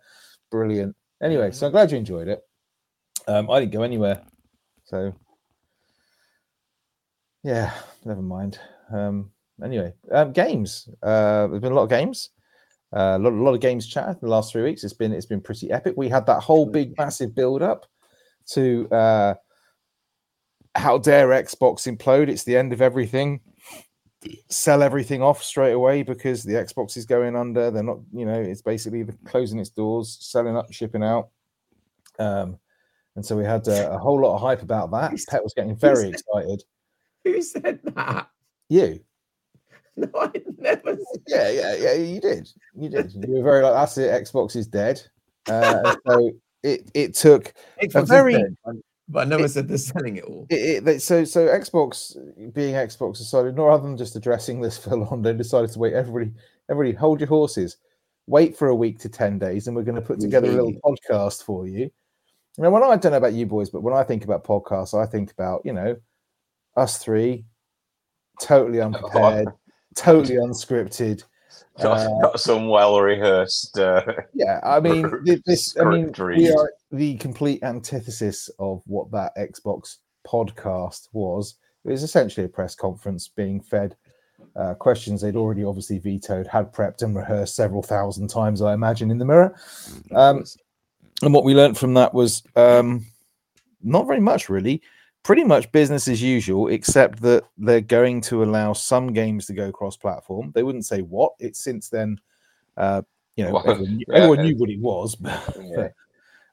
Brilliant. 0.51 0.97
Anyway, 1.23 1.51
so 1.51 1.67
I'm 1.67 1.73
glad 1.73 1.91
you 1.91 1.99
enjoyed 1.99 2.29
it. 2.29 2.41
Um, 3.29 3.51
I 3.51 3.61
didn't 3.61 3.73
go 3.73 3.83
anywhere, 3.83 4.23
so 4.85 5.13
yeah, 7.43 7.73
never 8.05 8.23
mind. 8.23 8.59
Um, 8.93 9.31
anyway, 9.63 9.93
um, 10.11 10.33
games. 10.33 10.89
Uh, 11.03 11.47
there's 11.47 11.61
been 11.61 11.73
a 11.73 11.77
lot 11.77 11.85
of 11.85 11.91
games. 11.91 12.31
Uh, 12.95 13.17
a 13.17 13.19
lot, 13.19 13.33
a 13.33 13.43
lot 13.43 13.55
of 13.55 13.61
games 13.61 13.87
chat 13.87 14.09
in 14.09 14.17
the 14.23 14.29
last 14.29 14.53
three 14.53 14.63
weeks. 14.63 14.83
It's 14.83 14.95
been 14.95 15.13
it's 15.13 15.27
been 15.27 15.41
pretty 15.41 15.71
epic. 15.71 15.95
We 15.97 16.09
had 16.09 16.27
that 16.27 16.41
whole 16.41 16.67
big 16.67 16.97
massive 16.99 17.35
build 17.35 17.63
up 17.63 17.87
to 18.53 18.89
uh, 18.91 19.35
how 20.75 20.99
dare 20.99 21.29
Xbox 21.29 21.87
implode? 21.87 22.29
It's 22.29 22.45
the 22.45 22.57
end 22.57 22.73
of 22.73 22.83
everything. 22.83 23.41
Sell 24.51 24.83
everything 24.83 25.23
off 25.23 25.43
straight 25.43 25.73
away 25.73 26.03
because 26.03 26.43
the 26.43 26.53
Xbox 26.55 26.97
is 26.97 27.07
going 27.07 27.35
under. 27.37 27.71
They're 27.71 27.83
not, 27.83 27.99
you 28.13 28.27
know, 28.27 28.39
it's 28.41 28.61
basically 28.63 29.03
the- 29.03 29.17
closing 29.25 29.59
its 29.59 29.71
doors, 29.71 30.19
selling 30.21 30.57
up, 30.57 30.71
shipping 30.73 31.03
out. 31.03 31.31
Um, 32.19 32.59
and 33.17 33.25
so 33.25 33.37
we 33.37 33.45
had 33.45 33.67
uh, 33.67 33.89
a 33.93 33.99
whole 33.99 34.21
lot 34.21 34.35
of 34.35 34.41
hype 34.43 34.63
about 34.63 34.91
that. 34.91 35.11
Who's- 35.13 35.25
Pet 35.25 35.43
was 35.43 35.55
getting 35.55 35.75
very 35.77 36.05
who's- 36.11 36.21
excited. 36.21 36.63
Who 37.25 37.43
said 37.43 37.81
that? 37.95 38.29
You, 38.69 39.01
No, 39.97 40.09
I 40.15 40.31
never. 40.59 40.97
said- 40.97 41.23
yeah, 41.27 41.51
yeah, 41.51 41.75
yeah, 41.77 41.93
you 41.95 42.21
did, 42.21 42.49
you 42.75 42.89
did. 42.89 43.13
You 43.13 43.37
were 43.37 43.43
very 43.43 43.63
like, 43.63 43.75
that's 43.75 43.99
it. 43.99 44.23
Xbox 44.23 44.55
is 44.57 44.67
dead. 44.67 45.01
Uh, 45.49 45.97
so 46.07 46.31
it 46.63 46.91
it 46.95 47.15
took 47.15 47.53
Xbox 47.83 48.03
is 48.03 48.09
very- 48.09 48.45
but- 49.13 49.27
I 49.27 49.29
never 49.29 49.45
it- 49.45 49.51
said 49.51 49.69
they're 49.69 49.79
selling 49.79 50.17
it 50.17 50.25
all. 50.25 50.47
it, 50.51 50.87
it, 50.87 51.03
so 51.03 51.25
so 51.25 51.47
Xbox 51.49 52.17
being 52.55 52.75
Xbox 52.75 53.19
decided 53.19 53.59
rather 53.59 53.83
than 53.83 53.97
just 53.97 54.17
addressing 54.17 54.61
this 54.61 54.79
full 54.83 54.99
long, 54.99 55.23
they 55.23 55.33
decided 55.33 55.71
to 55.73 55.79
wait. 55.79 55.95
Everybody, 55.95 56.31
everybody, 56.71 56.97
hold 56.97 57.21
your 57.21 57.29
horses. 57.29 57.77
Wait 58.27 58.57
for 58.57 58.69
a 58.69 58.75
week 58.75 58.99
to 59.01 59.09
ten 59.09 59.39
days, 59.39 59.67
and 59.67 59.75
we're 59.77 59.83
going 59.83 59.97
to 59.97 60.01
put 60.01 60.21
together 60.21 60.49
a 60.49 60.53
little 60.53 60.73
podcast 60.85 61.43
for 61.43 61.67
you. 61.67 61.91
You 62.57 62.65
know, 62.65 62.71
when 62.71 62.83
I, 62.83 62.87
I 62.89 62.97
don't 62.97 63.13
know 63.13 63.19
about 63.19 63.33
you 63.33 63.47
boys, 63.47 63.71
but 63.71 63.83
when 63.83 63.95
I 63.95 64.03
think 64.05 64.25
about 64.25 64.45
podcasts, 64.45 64.95
I 65.01 65.07
think 65.07 65.33
about 65.33 65.63
you 65.65 65.73
know 65.73 65.97
us 66.77 66.99
three, 66.99 67.45
totally 68.41 68.81
unprepared, 68.83 69.49
totally 69.97 70.37
unscripted. 70.37 71.25
Not, 71.79 71.99
Uh, 71.99 72.19
not 72.19 72.41
some 72.41 72.69
well 72.69 73.01
rehearsed. 73.01 73.79
Uh, 73.79 74.03
Yeah, 74.35 74.61
I 74.63 74.81
mean, 74.81 75.11
this. 75.47 75.77
I 75.79 75.85
mean, 75.85 76.13
we 76.19 76.53
are 76.53 76.73
the 76.93 77.17
complete 77.17 77.63
antithesis 77.63 78.51
of 78.59 78.83
what 78.87 79.11
that 79.13 79.37
Xbox 79.37 79.99
podcast 80.27 81.09
was. 81.13 81.57
It 81.85 81.91
was 81.91 82.03
essentially 82.03 82.45
a 82.45 82.49
press 82.49 82.75
conference 82.75 83.29
being 83.29 83.61
fed 83.61 83.97
uh, 84.57 84.75
questions 84.75 85.21
they'd 85.21 85.37
already 85.37 85.65
obviously 85.65 85.99
vetoed, 85.99 86.47
had 86.47 86.73
prepped 86.73 87.03
and 87.03 87.17
rehearsed 87.17 87.55
several 87.55 87.83
thousand 87.83 88.29
times, 88.29 88.63
I 88.63 88.75
imagine, 88.75 89.11
in 89.11 89.19
the 89.19 89.25
mirror. 89.25 89.55
Um, 90.15 90.45
and 91.23 91.33
what 91.33 91.45
we 91.45 91.55
learned 91.55 91.79
from 91.79 91.95
that 91.95 92.13
was 92.13 92.43
um, 92.57 93.07
not 93.83 94.07
very 94.07 94.21
much, 94.21 94.49
really. 94.49 94.83
Pretty 95.23 95.45
much 95.45 95.71
business 95.71 96.09
as 96.09 96.23
usual, 96.23 96.69
except 96.69 97.21
that 97.23 97.45
they're 97.59 97.81
going 97.81 98.21
to 98.23 98.43
allow 98.43 98.73
some 98.73 99.13
games 99.13 99.47
to 99.47 99.55
go 99.55 99.71
cross-platform. 99.71 100.53
They 100.55 100.63
wouldn't 100.63 100.87
say 100.87 101.03
what. 101.03 101.33
It's 101.39 101.63
since 101.63 101.89
then, 101.91 102.19
uh, 102.77 103.03
you 103.37 103.45
know, 103.45 103.53
Well, 103.53 103.71
everyone, 103.71 103.97
knew, 103.97 104.07
everyone 104.13 104.43
knew 104.45 104.57
what 104.57 104.71
it 104.71 104.81
was. 104.81 105.17
But 105.21 105.57
yeah. 105.61 105.89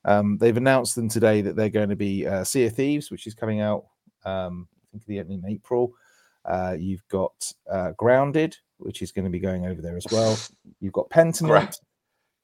um, 0.06 0.38
they've 0.38 0.58
announced 0.58 0.96
them 0.96 1.10
today 1.10 1.42
that 1.42 1.56
they're 1.56 1.70
going 1.70 1.90
to 1.90 1.96
be 1.96 2.28
uh, 2.28 2.44
Sea 2.44 2.66
of 2.66 2.76
Thieves, 2.76 3.10
which 3.10 3.26
is 3.26 3.34
coming 3.34 3.62
out, 3.62 3.86
um, 4.26 4.68
I 4.94 4.98
think, 4.98 5.06
the 5.06 5.20
in 5.20 5.44
April. 5.48 5.94
Uh, 6.44 6.76
you've 6.78 7.08
got 7.08 7.52
uh, 7.70 7.92
Grounded, 7.98 8.58
which 8.78 9.02
is 9.02 9.12
going 9.12 9.26
to 9.26 9.32
be 9.32 9.40
going 9.40 9.66
over 9.66 9.82
there 9.82 9.98
as 9.98 10.06
well. 10.12 10.38
You've 10.80 10.94
got 10.94 11.10
Pentiment. 11.10 11.80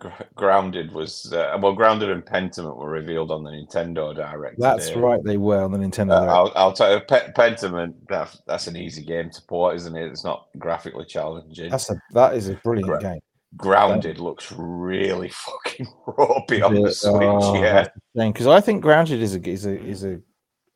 Gr- 0.03 0.23
Grounded 0.35 0.91
was 0.91 1.31
uh, 1.31 1.57
well, 1.61 1.73
Grounded 1.73 2.09
and 2.09 2.25
Pentiment 2.25 2.75
were 2.75 2.89
revealed 2.89 3.31
on 3.31 3.43
the 3.43 3.51
Nintendo 3.51 4.13
Direct. 4.13 4.59
That's 4.59 4.89
today. 4.89 4.99
right, 4.99 5.23
they 5.23 5.37
were 5.37 5.63
on 5.63 5.71
the 5.71 5.77
Nintendo. 5.77 6.11
Uh, 6.11 6.19
Direct. 6.19 6.31
I'll, 6.31 6.51
I'll 6.55 6.73
tell 6.73 6.93
you, 6.93 6.99
Pe- 6.99 7.31
Pentiment. 7.31 7.95
That, 8.09 8.35
that's 8.45 8.67
an 8.67 8.75
easy 8.75 9.03
game 9.03 9.29
to 9.29 9.41
port, 9.43 9.75
isn't 9.77 9.95
it? 9.95 10.11
It's 10.11 10.25
not 10.25 10.47
graphically 10.57 11.05
challenging. 11.05 11.71
That's 11.71 11.89
a 11.89 11.95
that 12.11 12.35
is 12.35 12.49
a 12.49 12.55
brilliant 12.55 12.89
Gra- 12.89 12.99
game. 12.99 13.19
Grounded 13.55 14.19
looks 14.19 14.51
really 14.51 15.29
fucking 15.33 15.87
ropey 16.05 16.61
on 16.61 16.75
the 16.75 16.91
Switch. 16.91 17.13
oh, 17.13 17.55
yeah, 17.55 17.87
because 18.13 18.47
I 18.47 18.59
think 18.59 18.81
Grounded 18.81 19.21
is 19.21 19.35
a 19.35 19.49
is 19.49 19.65
a 19.65 19.81
is 19.81 20.03
a, 20.03 20.19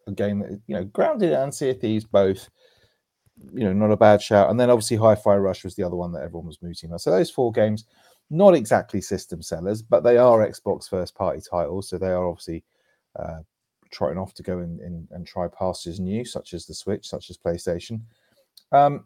a 0.07 0.12
game 0.13 0.39
that 0.39 0.62
you 0.67 0.75
know 0.75 0.86
Grounded 0.86 1.34
and 1.34 1.53
Sea 1.53 1.74
Thieves 1.74 2.05
both, 2.05 2.50
you 3.53 3.65
know, 3.65 3.74
not 3.74 3.91
a 3.91 3.98
bad 3.98 4.22
shout. 4.22 4.50
And 4.50 4.57
then 4.57 4.69
obviously 4.69 4.96
Hi-Fi 4.96 5.36
Rush 5.36 5.65
was 5.65 5.75
the 5.75 5.84
other 5.84 5.98
one 5.98 6.13
that 6.13 6.24
everyone 6.24 6.48
was 6.48 6.62
mooting 6.62 6.89
about. 6.89 7.01
So 7.01 7.12
those 7.12 7.29
four 7.29 7.51
games, 7.51 7.84
not 8.29 8.55
exactly 8.55 9.01
system 9.01 9.41
sellers, 9.41 9.81
but 9.81 10.03
they 10.03 10.17
are 10.17 10.48
Xbox 10.48 10.89
first 10.89 11.15
party 11.15 11.41
titles, 11.41 11.89
so 11.89 11.98
they 11.98 12.07
are 12.07 12.27
obviously 12.27 12.63
uh, 13.17 13.39
trotting 13.91 14.17
off 14.17 14.34
to 14.36 14.43
go 14.43 14.60
in, 14.60 14.79
in 14.81 15.07
and 15.12 15.25
try 15.25 15.48
pastures 15.48 16.00
new, 16.00 16.25
such 16.25 16.53
as 16.53 16.65
the 16.65 16.74
Switch, 16.74 17.07
such 17.07 17.29
as 17.29 17.38
PlayStation. 17.38 18.01
Um, 18.72 19.05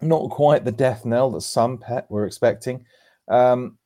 not 0.00 0.30
quite 0.30 0.64
the 0.64 0.72
death 0.72 1.04
knell 1.04 1.30
that 1.32 1.42
some 1.42 1.78
pet 1.78 2.10
were 2.10 2.26
expecting. 2.26 2.84
Um, 3.28 3.78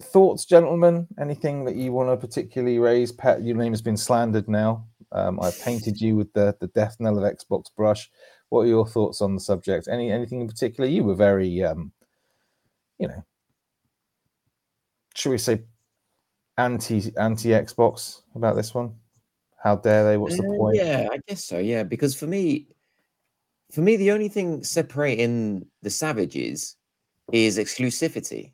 thoughts, 0.00 0.44
gentlemen? 0.44 1.06
Anything 1.20 1.64
that 1.64 1.76
you 1.76 1.92
want 1.92 2.08
to 2.08 2.26
particularly 2.26 2.78
raise? 2.78 3.12
Pet, 3.12 3.42
your 3.42 3.56
name 3.56 3.72
has 3.72 3.82
been 3.82 3.96
slandered 3.96 4.48
now. 4.48 4.86
Um, 5.12 5.40
I 5.40 5.50
painted 5.50 6.00
you 6.00 6.16
with 6.16 6.32
the 6.32 6.56
the 6.60 6.66
death 6.68 6.96
knell 6.98 7.18
of 7.18 7.24
Xbox 7.24 7.66
brush. 7.74 8.10
What 8.48 8.62
are 8.62 8.66
your 8.66 8.86
thoughts 8.86 9.20
on 9.20 9.34
the 9.34 9.40
subject? 9.40 9.88
Any 9.88 10.10
anything 10.10 10.40
in 10.40 10.48
particular? 10.48 10.88
You 10.88 11.04
were 11.04 11.14
very, 11.14 11.62
um, 11.62 11.92
you 12.98 13.08
know, 13.08 13.24
should 15.16 15.30
we 15.30 15.38
say, 15.38 15.62
anti 16.58 17.12
anti 17.18 17.48
Xbox 17.50 18.22
about 18.34 18.56
this 18.56 18.74
one? 18.74 18.94
How 19.62 19.76
dare 19.76 20.04
they? 20.04 20.16
What's 20.16 20.36
the 20.36 20.44
Uh, 20.44 20.56
point? 20.56 20.76
Yeah, 20.76 21.08
I 21.10 21.18
guess 21.26 21.44
so. 21.44 21.58
Yeah, 21.58 21.82
because 21.82 22.14
for 22.14 22.26
me, 22.26 22.68
for 23.72 23.80
me, 23.80 23.96
the 23.96 24.10
only 24.12 24.28
thing 24.28 24.62
separating 24.62 25.66
the 25.82 25.90
savages 25.90 26.76
is 27.32 27.58
exclusivity. 27.58 28.52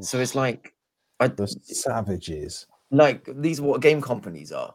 So 0.00 0.18
it's 0.20 0.34
like, 0.34 0.74
I 1.18 1.28
The 1.28 1.46
savages. 1.46 2.66
like 2.90 3.28
these 3.42 3.60
are 3.60 3.64
what 3.64 3.82
game 3.82 4.00
companies 4.00 4.52
are. 4.52 4.74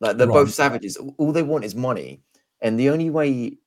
Like 0.00 0.16
they're 0.16 0.26
Right. 0.26 0.44
both 0.44 0.52
savages. 0.52 0.96
All- 0.96 1.14
All 1.18 1.32
they 1.32 1.42
want 1.44 1.64
is 1.64 1.74
money, 1.74 2.22
and 2.60 2.78
the 2.78 2.88
only 2.90 3.10
way, 3.10 3.58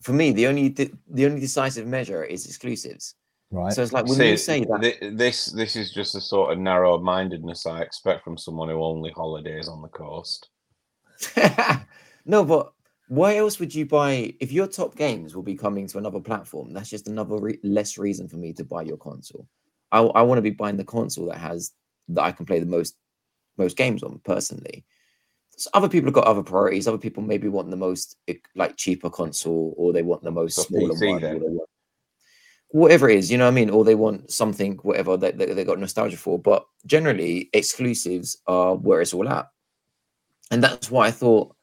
for 0.00 0.12
me, 0.12 0.30
the 0.32 0.46
only 0.46 0.68
the, 0.68 0.92
the 1.08 1.26
only 1.26 1.40
decisive 1.40 1.86
measure 1.86 2.22
is 2.22 2.46
exclusives. 2.46 3.16
Right. 3.50 3.72
So 3.72 3.82
it's 3.82 3.92
like 3.92 4.06
when 4.06 4.18
See, 4.18 4.30
you 4.30 4.36
say 4.36 4.64
that, 4.64 4.80
thi- 4.82 5.10
this 5.10 5.46
this 5.46 5.76
is 5.76 5.92
just 5.92 6.12
the 6.12 6.20
sort 6.20 6.52
of 6.52 6.58
narrow 6.58 6.98
mindedness 6.98 7.66
I 7.66 7.82
expect 7.82 8.24
from 8.24 8.36
someone 8.36 8.68
who 8.68 8.82
only 8.82 9.10
holidays 9.10 9.68
on 9.68 9.82
the 9.82 9.88
coast. 9.88 10.48
no, 12.24 12.44
but 12.44 12.72
why 13.08 13.36
else 13.36 13.60
would 13.60 13.74
you 13.74 13.86
buy 13.86 14.34
if 14.40 14.50
your 14.50 14.66
top 14.66 14.96
games 14.96 15.36
will 15.36 15.42
be 15.42 15.54
coming 15.54 15.86
to 15.88 15.98
another 15.98 16.20
platform? 16.20 16.72
That's 16.72 16.90
just 16.90 17.06
another 17.06 17.36
re- 17.36 17.60
less 17.62 17.98
reason 17.98 18.28
for 18.28 18.36
me 18.36 18.52
to 18.54 18.64
buy 18.64 18.82
your 18.82 18.96
console. 18.96 19.46
I, 19.92 20.00
I 20.00 20.22
want 20.22 20.38
to 20.38 20.42
be 20.42 20.50
buying 20.50 20.76
the 20.76 20.84
console 20.84 21.26
that 21.26 21.38
has 21.38 21.72
that 22.08 22.22
I 22.22 22.32
can 22.32 22.46
play 22.46 22.58
the 22.58 22.66
most 22.66 22.96
most 23.56 23.76
games 23.76 24.02
on 24.02 24.20
personally. 24.24 24.84
So 25.56 25.70
other 25.74 25.88
people 25.88 26.08
have 26.08 26.14
got 26.14 26.26
other 26.26 26.42
priorities. 26.42 26.88
Other 26.88 26.98
people 26.98 27.22
maybe 27.22 27.48
want 27.48 27.70
the 27.70 27.76
most 27.76 28.16
like 28.56 28.76
cheaper 28.76 29.10
console, 29.10 29.74
or 29.76 29.92
they 29.92 30.02
want 30.02 30.24
the 30.24 30.32
most 30.32 30.56
So 30.56 30.62
smaller 30.62 30.94
PC 30.94 31.08
one, 31.08 31.22
then. 31.22 31.36
or 31.36 31.40
they 31.40 31.48
want 31.48 31.70
whatever 32.74 33.08
it 33.08 33.16
is. 33.16 33.30
You 33.30 33.38
know 33.38 33.44
what 33.44 33.52
I 33.52 33.54
mean? 33.54 33.70
Or 33.70 33.84
they 33.84 33.94
want 33.94 34.32
something 34.32 34.78
whatever 34.82 35.16
that 35.16 35.38
they, 35.38 35.46
they 35.46 35.64
got 35.64 35.78
nostalgia 35.78 36.16
for. 36.16 36.40
But 36.40 36.66
generally, 36.86 37.48
exclusives 37.52 38.36
are 38.48 38.74
where 38.74 39.00
it's 39.00 39.14
all 39.14 39.28
at, 39.28 39.48
and 40.50 40.62
that's 40.62 40.90
why 40.90 41.06
I 41.06 41.12
thought 41.12 41.54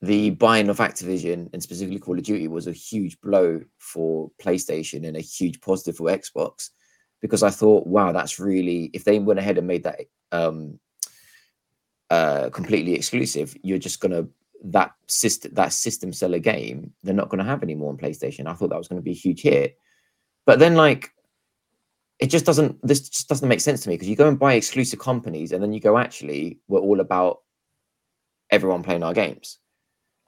the 0.00 0.30
buying 0.30 0.70
of 0.70 0.78
Activision 0.78 1.50
and 1.52 1.62
specifically 1.62 1.98
Call 1.98 2.18
of 2.18 2.24
Duty 2.24 2.48
was 2.48 2.66
a 2.66 2.72
huge 2.72 3.20
blow 3.20 3.60
for 3.78 4.30
PlayStation 4.42 5.06
and 5.06 5.18
a 5.18 5.20
huge 5.20 5.60
positive 5.60 5.96
for 5.96 6.08
Xbox 6.08 6.70
because 7.20 7.42
I 7.42 7.50
thought, 7.50 7.86
wow, 7.86 8.12
that's 8.12 8.40
really 8.40 8.90
if 8.94 9.04
they 9.04 9.18
went 9.18 9.38
ahead 9.38 9.58
and 9.58 9.66
made 9.66 9.84
that 9.84 10.00
um, 10.32 10.80
uh, 12.08 12.48
completely 12.50 12.94
exclusive, 12.94 13.54
you're 13.62 13.78
just 13.78 14.00
gonna 14.00 14.26
that 14.66 14.92
system 15.08 15.52
that 15.52 15.74
system 15.74 16.10
seller 16.10 16.38
game 16.38 16.90
they're 17.02 17.12
not 17.12 17.28
gonna 17.28 17.44
have 17.44 17.62
anymore 17.62 17.90
on 17.90 17.98
PlayStation. 17.98 18.46
I 18.46 18.54
thought 18.54 18.70
that 18.70 18.78
was 18.78 18.88
gonna 18.88 19.02
be 19.02 19.10
a 19.10 19.14
huge 19.14 19.42
hit, 19.42 19.76
but 20.46 20.58
then 20.58 20.74
like 20.74 21.12
it 22.18 22.28
just 22.28 22.46
doesn't 22.46 22.80
this 22.86 23.08
just 23.08 23.28
doesn't 23.28 23.48
make 23.48 23.60
sense 23.60 23.82
to 23.82 23.88
me 23.88 23.94
because 23.94 24.08
you 24.08 24.16
go 24.16 24.28
and 24.28 24.38
buy 24.38 24.54
exclusive 24.54 24.98
companies 24.98 25.52
and 25.52 25.62
then 25.62 25.72
you 25.72 25.80
go 25.80 25.98
actually 25.98 26.58
we're 26.68 26.80
all 26.80 27.00
about 27.00 27.40
everyone 28.50 28.82
playing 28.82 29.02
our 29.02 29.14
games. 29.14 29.58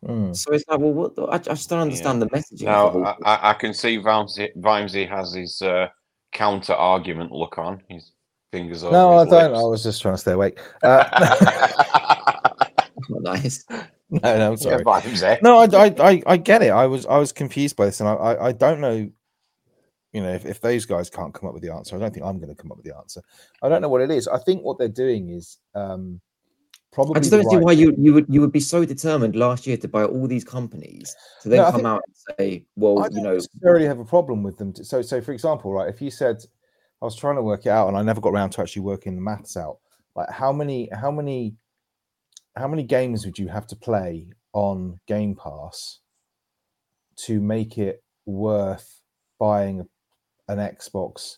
Mm. 0.04 0.36
So 0.36 0.52
it's 0.52 0.64
like, 0.68 0.78
well, 0.78 0.92
what? 0.92 1.16
The, 1.16 1.22
I, 1.22 1.34
I 1.36 1.38
just 1.38 1.70
don't 1.70 1.80
understand 1.80 2.20
the 2.20 2.26
messaging. 2.26 2.66
of 2.66 2.92
the 2.92 2.98
Now 3.00 3.16
I. 3.24 3.34
I 3.34 3.50
I 3.50 3.54
can 3.54 3.72
see 3.72 3.98
Vimesy, 3.98 4.54
Vimesy 4.56 5.08
has 5.08 5.32
his 5.32 5.62
uh, 5.62 5.88
counter 6.32 6.74
argument 6.74 7.32
look 7.32 7.58
on. 7.58 7.82
His 7.88 8.12
fingers. 8.52 8.82
No, 8.82 9.16
I 9.16 9.24
his 9.24 9.30
don't. 9.30 9.54
I 9.54 9.62
was 9.62 9.82
just 9.82 10.02
trying 10.02 10.14
to 10.14 10.18
stay 10.18 10.32
awake. 10.32 10.60
Uh, 10.82 11.04
not 13.08 13.22
nice. 13.22 13.64
no, 13.70 14.20
no, 14.22 14.50
I'm 14.50 14.56
sorry. 14.56 14.84
Vimesy. 14.84 15.42
No, 15.42 15.58
I, 15.58 15.64
I, 15.64 15.94
I, 15.98 16.22
I 16.26 16.36
get 16.36 16.62
it. 16.62 16.70
I 16.70 16.86
was, 16.86 17.06
I 17.06 17.18
was 17.18 17.32
confused 17.32 17.76
by 17.76 17.86
this, 17.86 18.00
and 18.00 18.08
I, 18.08 18.12
I, 18.12 18.46
I 18.48 18.52
don't 18.52 18.80
know. 18.80 19.10
You 20.16 20.22
know, 20.22 20.32
if, 20.32 20.46
if 20.46 20.62
those 20.62 20.86
guys 20.86 21.10
can't 21.10 21.34
come 21.34 21.46
up 21.46 21.52
with 21.52 21.62
the 21.62 21.70
answer, 21.70 21.94
I 21.94 21.98
don't 21.98 22.10
think 22.10 22.24
I'm 22.24 22.38
going 22.38 22.48
to 22.48 22.54
come 22.54 22.72
up 22.72 22.78
with 22.78 22.86
the 22.86 22.96
answer. 22.96 23.20
I 23.62 23.68
don't 23.68 23.82
know 23.82 23.90
what 23.90 24.00
it 24.00 24.10
is. 24.10 24.26
I 24.26 24.38
think 24.38 24.62
what 24.62 24.78
they're 24.78 24.88
doing 24.88 25.28
is 25.28 25.58
um, 25.74 26.22
probably. 26.90 27.16
I 27.16 27.20
just 27.20 27.32
don't 27.32 27.50
see 27.50 27.56
right 27.56 27.64
why 27.64 27.72
you 27.72 27.94
you 27.98 28.14
would 28.14 28.24
you 28.26 28.40
would 28.40 28.50
be 28.50 28.60
so 28.60 28.86
determined 28.86 29.36
last 29.36 29.66
year 29.66 29.76
to 29.76 29.88
buy 29.88 30.04
all 30.04 30.26
these 30.26 30.42
companies 30.42 31.14
to 31.42 31.50
then 31.50 31.58
No, 31.58 31.70
come 31.70 31.84
out 31.84 32.02
and 32.06 32.16
say, 32.38 32.64
well, 32.76 32.98
I 33.00 33.08
you 33.08 33.16
don't 33.16 33.24
know, 33.24 33.34
necessarily 33.34 33.84
have 33.84 33.98
a 33.98 34.06
problem 34.06 34.42
with 34.42 34.56
them. 34.56 34.72
To, 34.72 34.86
so, 34.86 35.02
so 35.02 35.20
for 35.20 35.32
example, 35.32 35.70
right, 35.70 35.90
if 35.90 36.00
you 36.00 36.10
said, 36.10 36.42
I 37.02 37.04
was 37.04 37.14
trying 37.14 37.36
to 37.36 37.42
work 37.42 37.66
it 37.66 37.70
out, 37.70 37.88
and 37.88 37.96
I 37.98 38.00
never 38.00 38.22
got 38.22 38.30
around 38.30 38.52
to 38.52 38.62
actually 38.62 38.82
working 38.82 39.16
the 39.16 39.20
maths 39.20 39.54
out. 39.58 39.80
Like, 40.14 40.30
how 40.30 40.50
many, 40.50 40.88
how 40.94 41.10
many, 41.10 41.56
how 42.56 42.68
many 42.68 42.84
games 42.84 43.26
would 43.26 43.38
you 43.38 43.48
have 43.48 43.66
to 43.66 43.76
play 43.76 44.28
on 44.54 44.98
Game 45.06 45.36
Pass 45.36 45.98
to 47.16 47.38
make 47.38 47.76
it 47.76 48.02
worth 48.24 49.02
buying 49.38 49.80
a- 49.80 49.86
an 50.48 50.58
Xbox 50.58 51.36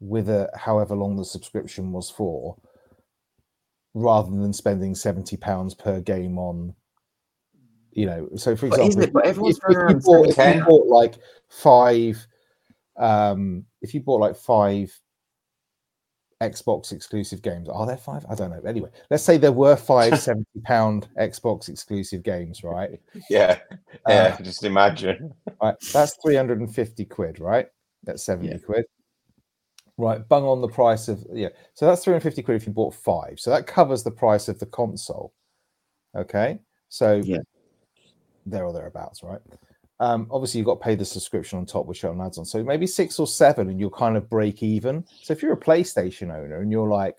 with 0.00 0.28
a 0.28 0.50
however 0.56 0.94
long 0.96 1.16
the 1.16 1.24
subscription 1.24 1.92
was 1.92 2.10
for, 2.10 2.56
rather 3.94 4.30
than 4.30 4.52
spending 4.52 4.94
seventy 4.94 5.36
pounds 5.36 5.74
per 5.74 6.00
game 6.00 6.38
on? 6.38 6.74
You 7.92 8.06
know, 8.06 8.28
so 8.36 8.56
for 8.56 8.68
But 8.68 8.80
example, 8.80 9.02
it? 9.02 9.12
But 9.12 9.24
if- 9.24 9.30
everyone's 9.30 9.58
if, 9.58 9.64
if 9.68 9.88
you 9.90 10.00
bought, 10.00 10.28
if 10.28 10.36
you 10.56 10.64
bought 10.64 10.86
like 10.86 11.14
five, 11.50 12.26
um, 12.98 13.64
if 13.82 13.92
you 13.94 14.00
bought 14.00 14.20
like 14.20 14.36
five 14.36 14.90
Xbox 16.42 16.90
exclusive 16.90 17.40
games, 17.42 17.68
are 17.68 17.86
there 17.86 17.96
five? 17.98 18.24
I 18.28 18.34
don't 18.34 18.50
know. 18.50 18.60
Anyway, 18.66 18.88
let's 19.10 19.22
say 19.22 19.36
there 19.36 19.52
were 19.52 19.76
five 19.76 20.18
70 20.20 20.44
pound 20.64 21.08
Xbox 21.20 21.68
exclusive 21.68 22.22
games, 22.22 22.64
right? 22.64 22.98
Yeah, 23.30 23.58
Uh, 24.06 24.08
yeah. 24.08 24.36
just 24.42 24.64
imagine. 24.64 25.34
right, 25.62 25.74
that's 25.92 26.16
350 26.22 27.04
quid, 27.04 27.38
right? 27.38 27.68
That's 28.04 28.22
70 28.24 28.48
Yeah. 28.48 28.58
quid. 28.58 28.84
Right, 29.98 30.26
bung 30.28 30.44
on 30.44 30.60
the 30.60 30.68
price 30.68 31.08
of 31.08 31.24
yeah. 31.32 31.50
So 31.74 31.86
that's 31.86 32.02
350 32.02 32.42
quid 32.42 32.56
if 32.56 32.66
you 32.66 32.72
bought 32.72 32.94
five. 32.94 33.38
So 33.38 33.50
that 33.50 33.66
covers 33.66 34.02
the 34.02 34.10
price 34.10 34.48
of 34.48 34.58
the 34.58 34.66
console. 34.66 35.32
Okay. 36.16 36.60
So 36.88 37.16
Yeah. 37.24 37.38
there 38.46 38.64
or 38.64 38.72
thereabouts, 38.72 39.22
right? 39.22 39.40
Um, 40.00 40.26
obviously 40.30 40.58
you've 40.58 40.66
got 40.66 40.80
to 40.80 40.84
pay 40.84 40.94
the 40.96 41.04
subscription 41.04 41.58
on 41.58 41.66
top 41.66 41.86
which 41.86 42.02
with 42.02 42.10
certain 42.10 42.20
ads 42.20 42.38
on. 42.38 42.44
So 42.44 42.64
maybe 42.64 42.86
six 42.86 43.20
or 43.20 43.26
seven 43.26 43.68
and 43.68 43.78
you'll 43.78 43.90
kind 43.90 44.16
of 44.16 44.28
break 44.28 44.62
even. 44.62 45.04
So 45.22 45.32
if 45.32 45.42
you're 45.42 45.52
a 45.52 45.56
PlayStation 45.60 46.34
owner 46.34 46.60
and 46.60 46.72
you're 46.72 46.88
like, 46.88 47.18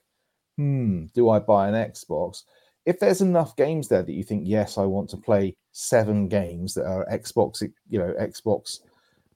hmm, 0.57 1.05
do 1.13 1.29
I 1.29 1.39
buy 1.39 1.69
an 1.69 1.75
Xbox? 1.75 2.43
If 2.85 2.99
there's 2.99 3.21
enough 3.21 3.55
games 3.55 3.87
there 3.87 4.03
that 4.03 4.11
you 4.11 4.23
think, 4.23 4.43
yes, 4.45 4.77
I 4.77 4.83
want 4.83 5.09
to 5.11 5.17
play 5.17 5.55
seven 5.71 6.27
games 6.27 6.73
that 6.73 6.85
are 6.85 7.05
Xbox, 7.09 7.61
you 7.87 7.99
know, 7.99 8.13
Xbox 8.19 8.79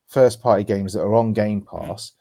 first 0.08 0.41
party 0.41 0.63
games 0.63 0.93
that 0.93 1.02
are 1.02 1.15
on 1.15 1.34
Game 1.34 1.62
mm-hmm. 1.62 1.88
Pass, 1.88 2.13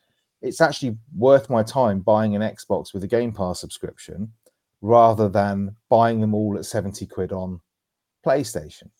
it's 0.42 0.60
actually 0.60 0.96
worth 1.16 1.50
my 1.50 1.62
time 1.62 2.00
buying 2.00 2.36
an 2.36 2.42
Xbox 2.42 2.92
with 2.92 3.04
a 3.04 3.08
Game 3.08 3.32
Pass 3.32 3.60
subscription 3.60 4.32
rather 4.80 5.28
than 5.28 5.74
buying 5.88 6.20
them 6.20 6.34
all 6.34 6.56
at 6.58 6.66
70 6.66 7.06
quid 7.06 7.32
on 7.32 7.60
PlayStation. 8.24 8.90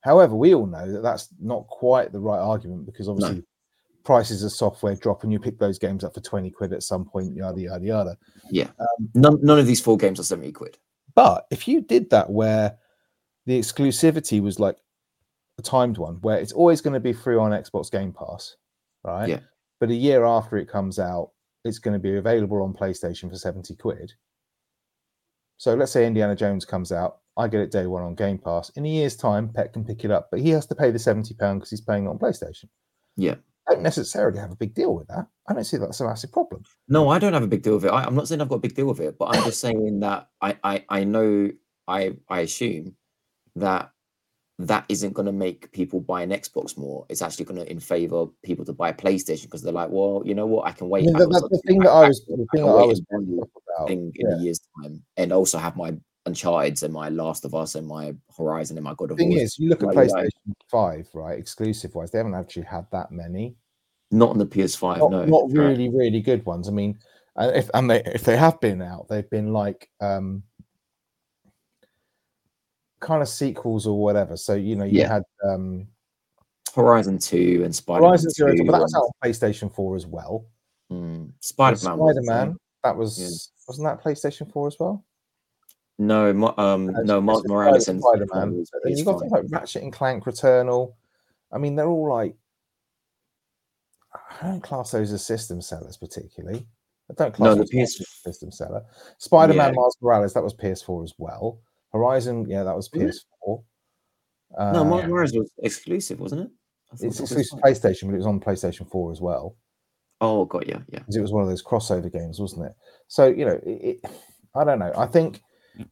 However, 0.00 0.36
we 0.36 0.54
all 0.54 0.66
know 0.66 0.90
that 0.92 1.02
that's 1.02 1.28
not 1.40 1.66
quite 1.66 2.12
the 2.12 2.20
right 2.20 2.38
argument 2.38 2.84
because 2.84 3.08
obviously 3.08 3.42
prices 4.04 4.42
of 4.42 4.52
software 4.52 4.94
drop 4.94 5.22
and 5.22 5.32
you 5.32 5.38
pick 5.40 5.58
those 5.58 5.78
games 5.78 6.04
up 6.04 6.12
for 6.12 6.20
20 6.20 6.50
quid 6.50 6.74
at 6.74 6.82
some 6.82 7.06
point, 7.06 7.34
yada, 7.34 7.58
yada, 7.58 7.84
yada. 7.84 8.18
Yeah. 8.50 8.68
Um, 8.78 9.08
none 9.14 9.38
none 9.42 9.58
of 9.58 9.66
these 9.66 9.80
four 9.80 9.96
games 9.96 10.20
are 10.20 10.24
seventy 10.24 10.52
quid. 10.52 10.76
But 11.14 11.46
if 11.50 11.66
you 11.66 11.80
did 11.80 12.10
that 12.10 12.28
where 12.28 12.76
the 13.46 13.58
exclusivity 13.58 14.42
was 14.42 14.60
like 14.60 14.76
a 15.58 15.62
timed 15.62 15.98
one, 15.98 16.16
where 16.22 16.38
it's 16.38 16.52
always 16.52 16.80
going 16.80 16.94
to 16.94 17.00
be 17.00 17.12
free 17.12 17.36
on 17.36 17.50
Xbox 17.50 17.90
Game 17.90 18.12
Pass, 18.12 18.56
right? 19.02 19.28
Yeah. 19.28 19.40
But 19.80 19.90
a 19.90 19.94
year 19.94 20.24
after 20.24 20.56
it 20.56 20.68
comes 20.68 20.98
out, 20.98 21.30
it's 21.64 21.78
going 21.78 21.94
to 21.94 21.98
be 21.98 22.16
available 22.16 22.62
on 22.62 22.74
PlayStation 22.74 23.30
for 23.30 23.36
70 23.36 23.74
quid. 23.76 24.12
So 25.56 25.74
let's 25.74 25.92
say 25.92 26.06
Indiana 26.06 26.36
Jones 26.36 26.64
comes 26.64 26.92
out, 26.92 27.18
I 27.36 27.48
get 27.48 27.60
it 27.60 27.70
day 27.70 27.86
one 27.86 28.02
on 28.02 28.14
Game 28.14 28.38
Pass. 28.38 28.70
In 28.70 28.84
a 28.84 28.88
year's 28.88 29.16
time, 29.16 29.50
Pet 29.52 29.72
can 29.72 29.84
pick 29.84 30.04
it 30.04 30.10
up, 30.10 30.28
but 30.30 30.40
he 30.40 30.50
has 30.50 30.66
to 30.66 30.74
pay 30.74 30.90
the 30.90 30.98
£70 30.98 31.36
because 31.38 31.70
he's 31.70 31.80
paying 31.80 32.04
it 32.04 32.08
on 32.08 32.18
PlayStation. 32.18 32.66
Yeah. 33.16 33.36
I 33.68 33.74
don't 33.74 33.82
necessarily 33.82 34.38
have 34.38 34.52
a 34.52 34.56
big 34.56 34.74
deal 34.74 34.94
with 34.94 35.08
that. 35.08 35.26
I 35.48 35.54
don't 35.54 35.64
see 35.64 35.78
that's 35.78 36.00
a 36.00 36.04
massive 36.04 36.32
problem. 36.32 36.62
No, 36.88 37.08
I 37.08 37.18
don't 37.18 37.32
have 37.32 37.42
a 37.42 37.48
big 37.48 37.62
deal 37.62 37.74
with 37.74 37.86
it. 37.86 37.92
I, 37.92 38.04
I'm 38.04 38.14
not 38.14 38.28
saying 38.28 38.40
I've 38.40 38.48
got 38.48 38.56
a 38.56 38.60
big 38.60 38.74
deal 38.74 38.86
with 38.86 39.00
it, 39.00 39.16
but 39.18 39.34
I'm 39.34 39.44
just 39.44 39.60
saying 39.60 40.00
that 40.00 40.28
I 40.40 40.56
I, 40.62 40.84
I 40.88 41.04
know 41.04 41.50
I 41.88 42.12
I 42.28 42.40
assume 42.40 42.94
that 43.56 43.90
that 44.58 44.84
isn't 44.88 45.12
going 45.14 45.26
to 45.26 45.32
make 45.32 45.70
people 45.72 46.00
buy 46.00 46.22
an 46.22 46.30
Xbox 46.30 46.78
more. 46.78 47.04
It's 47.08 47.22
actually 47.22 47.44
going 47.46 47.60
to 47.64 47.70
in 47.70 47.80
favor 47.80 48.26
people 48.44 48.64
to 48.66 48.72
buy 48.72 48.90
a 48.90 48.94
PlayStation 48.94 49.42
because 49.44 49.62
they're 49.62 49.72
like, 49.72 49.90
well, 49.90 50.22
you 50.24 50.34
know 50.34 50.46
what, 50.46 50.66
I 50.66 50.72
can 50.72 50.88
wait. 50.88 51.06
mean, 51.06 51.16
out 51.16 51.18
that- 51.18 51.26
or 51.26 51.32
that's 51.32 51.48
the 51.50 51.62
thing 51.66 51.80
that 51.80 51.90
I 51.90 52.06
was, 52.08 52.24
the 52.26 52.46
thing 52.54 52.64
that 52.64 52.70
I 52.70 52.84
was 52.84 53.00
about. 53.10 53.90
in 53.90 54.12
yeah. 54.14 54.36
a 54.36 54.38
year's 54.40 54.60
time, 54.82 55.02
and 55.16 55.32
also 55.32 55.58
have 55.58 55.76
my 55.76 55.96
Uncharted 56.26 56.82
and 56.82 56.94
my 56.94 57.10
Last 57.10 57.44
of 57.44 57.54
Us 57.54 57.74
and 57.74 57.86
my 57.86 58.14
Horizon 58.38 58.78
and 58.78 58.84
my 58.84 58.94
God 58.96 59.10
of 59.10 59.18
thing 59.18 59.30
War. 59.30 59.40
is, 59.40 59.58
you 59.58 59.68
look 59.68 59.82
at 59.82 59.88
Like, 59.94 60.08
like- 60.08 60.08
PlayStation 60.26 60.54
Five, 60.70 61.08
right? 61.14 61.38
Exclusive 61.38 61.94
wise, 61.94 62.10
they 62.12 62.18
haven't 62.18 62.34
actually 62.34 62.62
had 62.62 62.86
that 62.92 63.10
many. 63.12 63.56
Not 64.10 64.30
on 64.30 64.38
the 64.38 64.46
PS5, 64.46 64.98
Not, 64.98 65.10
no. 65.10 65.24
not 65.24 65.50
really, 65.50 65.88
really 65.88 66.20
good 66.20 66.46
ones. 66.46 66.68
I 66.68 66.72
mean, 66.72 66.96
uh, 67.36 67.50
if 67.54 67.68
and 67.74 67.90
they 67.90 68.00
if 68.06 68.22
they 68.22 68.36
have 68.36 68.60
been 68.60 68.80
out, 68.80 69.08
they've 69.08 69.28
been 69.28 69.52
like 69.52 69.88
um 70.00 70.44
kind 73.04 73.22
of 73.22 73.28
sequels 73.28 73.86
or 73.86 74.02
whatever. 74.02 74.36
So 74.36 74.54
you 74.54 74.74
know, 74.76 74.84
you 74.84 75.00
Yeah. 75.00 75.08
had 75.12 75.22
um 75.44 75.86
Horizon 76.74 77.18
2 77.18 77.62
and 77.64 77.74
Spider 77.74 78.04
Horizon 78.04 78.30
Zero, 78.30 78.50
2. 78.50 78.56
Dawn, 78.56 78.66
but 78.66 78.72
that 78.72 78.82
was 78.82 78.94
out 78.94 79.02
on 79.04 79.10
PlayStation 79.22 79.72
Four 79.72 79.94
as 79.94 80.06
well. 80.06 80.46
Mm, 80.90 81.32
Spider-Man. 81.40 81.98
Spider. 81.98 82.22
Man, 82.22 82.56
that 82.82 82.96
was 82.96 83.52
wasn't 83.68 83.86
that 83.86 84.02
PlayStation 84.02 84.50
Four 84.52 84.66
as 84.66 84.76
well? 84.80 85.04
No, 85.98 86.30
um, 86.58 86.88
Uh, 86.88 87.02
no, 87.04 87.18
it's 87.18 87.24
Miles 87.24 87.44
Morales 87.46 87.88
and 87.88 88.00
Spider 88.00 88.26
Spider-Man 88.26 88.50
Man. 88.56 88.96
you 88.96 89.04
got 89.04 89.20
things 89.20 89.30
like 89.32 89.44
Ratchet 89.48 89.82
and 89.84 89.92
Clank, 89.92 90.24
Returnal. 90.24 90.94
I 91.52 91.58
mean, 91.58 91.76
they're 91.76 91.86
all 91.88 92.08
like 92.08 92.36
I 94.40 94.46
don't 94.48 94.60
class 94.62 94.90
those 94.90 95.12
as 95.12 95.24
system 95.24 95.60
sellers 95.60 95.96
particularly. 95.96 96.66
I 97.10 97.14
don't 97.14 97.32
class 97.34 97.56
No, 97.56 97.62
the 97.62 97.66
PS 97.66 98.22
system 98.24 98.50
seller. 98.50 98.84
Spider 99.18 99.54
Man 99.54 99.70
Yeah. 99.72 99.76
Miles 99.80 99.96
Morales, 100.00 100.34
that 100.34 100.42
was 100.42 100.54
PS4 100.54 101.04
as 101.04 101.14
well. 101.18 101.60
Horizon, 101.94 102.44
yeah, 102.48 102.64
that 102.64 102.76
was 102.76 102.90
Was? 102.92 103.24
PS4. 103.46 103.62
No, 104.58 104.80
Uh, 104.80 104.84
Miles 104.84 105.06
Morales 105.06 105.32
was 105.32 105.50
exclusive, 105.62 106.20
wasn't 106.20 106.42
it? 106.42 106.50
It's 106.92 107.02
it 107.02 107.06
was 107.06 107.20
exclusive 107.20 107.58
fine. 107.60 107.72
PlayStation, 107.72 108.06
but 108.06 108.14
it 108.14 108.18
was 108.18 108.26
on 108.26 108.40
PlayStation 108.40 108.90
4 108.90 109.12
as 109.12 109.20
well. 109.20 109.56
Oh, 110.20 110.44
got 110.44 110.66
you. 110.66 110.82
Yeah. 110.88 110.98
because 111.00 111.16
it 111.16 111.20
was 111.22 111.32
one 111.32 111.42
of 111.42 111.48
those 111.48 111.62
crossover 111.62 112.12
games, 112.12 112.38
wasn't 112.40 112.66
it? 112.66 112.72
So 113.08 113.26
you 113.26 113.44
know, 113.46 113.58
it, 113.64 114.00
it, 114.02 114.04
I 114.54 114.64
don't 114.64 114.78
know. 114.78 114.92
I 114.96 115.06
think 115.06 115.40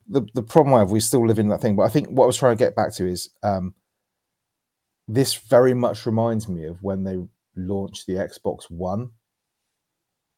the 0.09 0.23
the 0.35 0.43
problem 0.43 0.75
I 0.75 0.81
have, 0.81 0.91
we 0.91 1.01
still 1.01 1.27
live 1.27 1.39
in 1.39 1.49
that 1.49 1.61
thing. 1.61 1.77
But 1.77 1.85
I 1.85 1.89
think 1.89 2.09
what 2.09 2.25
I 2.25 2.27
was 2.27 2.37
trying 2.37 2.57
to 2.57 2.65
get 2.65 2.77
back 2.77 2.93
to 2.95 3.07
is 3.07 3.31
um, 3.43 3.75
this 5.09 5.35
very 5.35 5.75
much 5.75 6.07
reminds 6.07 6.49
me 6.49 6.65
of 6.67 6.83
when 6.83 7.03
they 7.05 7.19
launched 7.57 8.07
the 8.07 8.15
Xbox 8.15 8.71
One, 8.71 9.11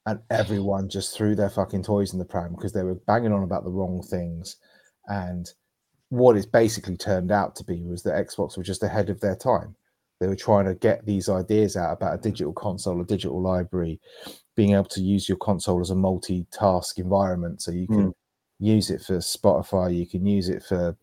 and 0.06 0.20
everyone 0.30 0.88
just 0.88 1.14
threw 1.14 1.34
their 1.34 1.50
fucking 1.50 1.82
toys 1.82 2.12
in 2.14 2.18
the 2.18 2.24
pram 2.24 2.54
because 2.54 2.72
they 2.72 2.82
were 2.82 2.94
banging 3.06 3.32
on 3.32 3.42
about 3.44 3.64
the 3.64 3.70
wrong 3.70 4.02
things, 4.02 4.56
and 5.08 5.52
what 6.08 6.36
it's 6.36 6.46
basically 6.46 6.96
turned 6.96 7.32
out 7.32 7.56
to 7.56 7.64
be 7.64 7.82
was 7.82 8.02
that 8.02 8.26
Xbox 8.26 8.56
were 8.56 8.62
just 8.62 8.82
ahead 8.82 9.10
of 9.10 9.20
their 9.20 9.36
time. 9.36 9.74
They 10.20 10.28
were 10.28 10.36
trying 10.36 10.66
to 10.66 10.74
get 10.74 11.04
these 11.04 11.28
ideas 11.28 11.76
out 11.76 11.92
about 11.92 12.14
a 12.14 12.22
digital 12.22 12.52
console, 12.52 13.00
a 13.00 13.04
digital 13.04 13.42
library, 13.42 14.00
being 14.54 14.72
able 14.72 14.84
to 14.84 15.00
use 15.00 15.28
your 15.28 15.38
console 15.38 15.80
as 15.80 15.90
a 15.90 15.94
multitask 15.94 16.98
environment. 16.98 17.62
So 17.62 17.72
you 17.72 17.86
can 17.88 18.02
hmm. 18.02 18.10
use 18.60 18.90
it 18.90 19.02
for 19.02 19.16
Spotify, 19.16 19.96
you 19.96 20.06
can 20.06 20.24
use 20.24 20.48
it 20.48 20.62
for, 20.62 20.96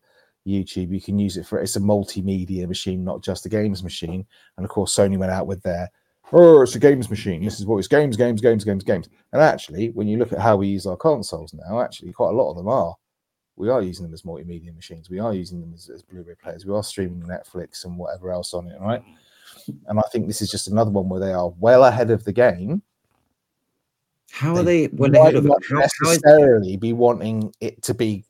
YouTube. 0.46 0.92
You 0.92 1.00
can 1.00 1.18
use 1.18 1.36
it 1.36 1.46
for 1.46 1.60
it's 1.60 1.76
a 1.76 1.80
multimedia 1.80 2.66
machine, 2.66 3.04
not 3.04 3.22
just 3.22 3.46
a 3.46 3.48
games 3.48 3.82
machine. 3.82 4.26
And 4.56 4.64
of 4.64 4.70
course, 4.70 4.94
Sony 4.94 5.16
went 5.16 5.32
out 5.32 5.46
with 5.46 5.62
their 5.62 5.88
oh, 6.32 6.62
it's 6.62 6.74
a 6.74 6.78
games 6.78 7.10
machine. 7.10 7.44
This 7.44 7.60
is 7.60 7.66
what 7.66 7.78
it's 7.78 7.88
games, 7.88 8.16
games, 8.16 8.40
games, 8.40 8.64
games, 8.64 8.84
games. 8.84 9.08
And 9.32 9.42
actually, 9.42 9.90
when 9.90 10.08
you 10.08 10.18
look 10.18 10.32
at 10.32 10.40
how 10.40 10.56
we 10.56 10.68
use 10.68 10.86
our 10.86 10.96
consoles 10.96 11.54
now, 11.54 11.80
actually, 11.80 12.12
quite 12.12 12.30
a 12.30 12.36
lot 12.36 12.50
of 12.50 12.56
them 12.56 12.68
are. 12.68 12.94
We 13.56 13.68
are 13.68 13.82
using 13.82 14.04
them 14.04 14.14
as 14.14 14.22
multimedia 14.22 14.74
machines. 14.74 15.10
We 15.10 15.18
are 15.18 15.34
using 15.34 15.60
them 15.60 15.72
as, 15.74 15.90
as 15.90 16.02
Blu-ray 16.02 16.34
players. 16.42 16.64
We 16.64 16.74
are 16.74 16.82
streaming 16.82 17.22
Netflix 17.22 17.84
and 17.84 17.96
whatever 17.98 18.32
else 18.32 18.54
on 18.54 18.66
it, 18.66 18.80
right? 18.80 19.02
And 19.86 19.98
I 19.98 20.02
think 20.10 20.26
this 20.26 20.40
is 20.40 20.50
just 20.50 20.68
another 20.68 20.90
one 20.90 21.08
where 21.08 21.20
they 21.20 21.32
are 21.32 21.50
well 21.60 21.84
ahead 21.84 22.10
of 22.10 22.24
the 22.24 22.32
game. 22.32 22.82
How 24.30 24.56
are 24.56 24.62
they 24.62 24.88
well 24.88 25.14
ahead 25.14 25.34
of 25.34 25.44
not 25.44 25.62
How, 25.68 25.80
necessarily 25.80 26.76
be 26.78 26.94
wanting 26.94 27.52
it 27.60 27.82
to 27.82 27.92
be, 27.92 28.24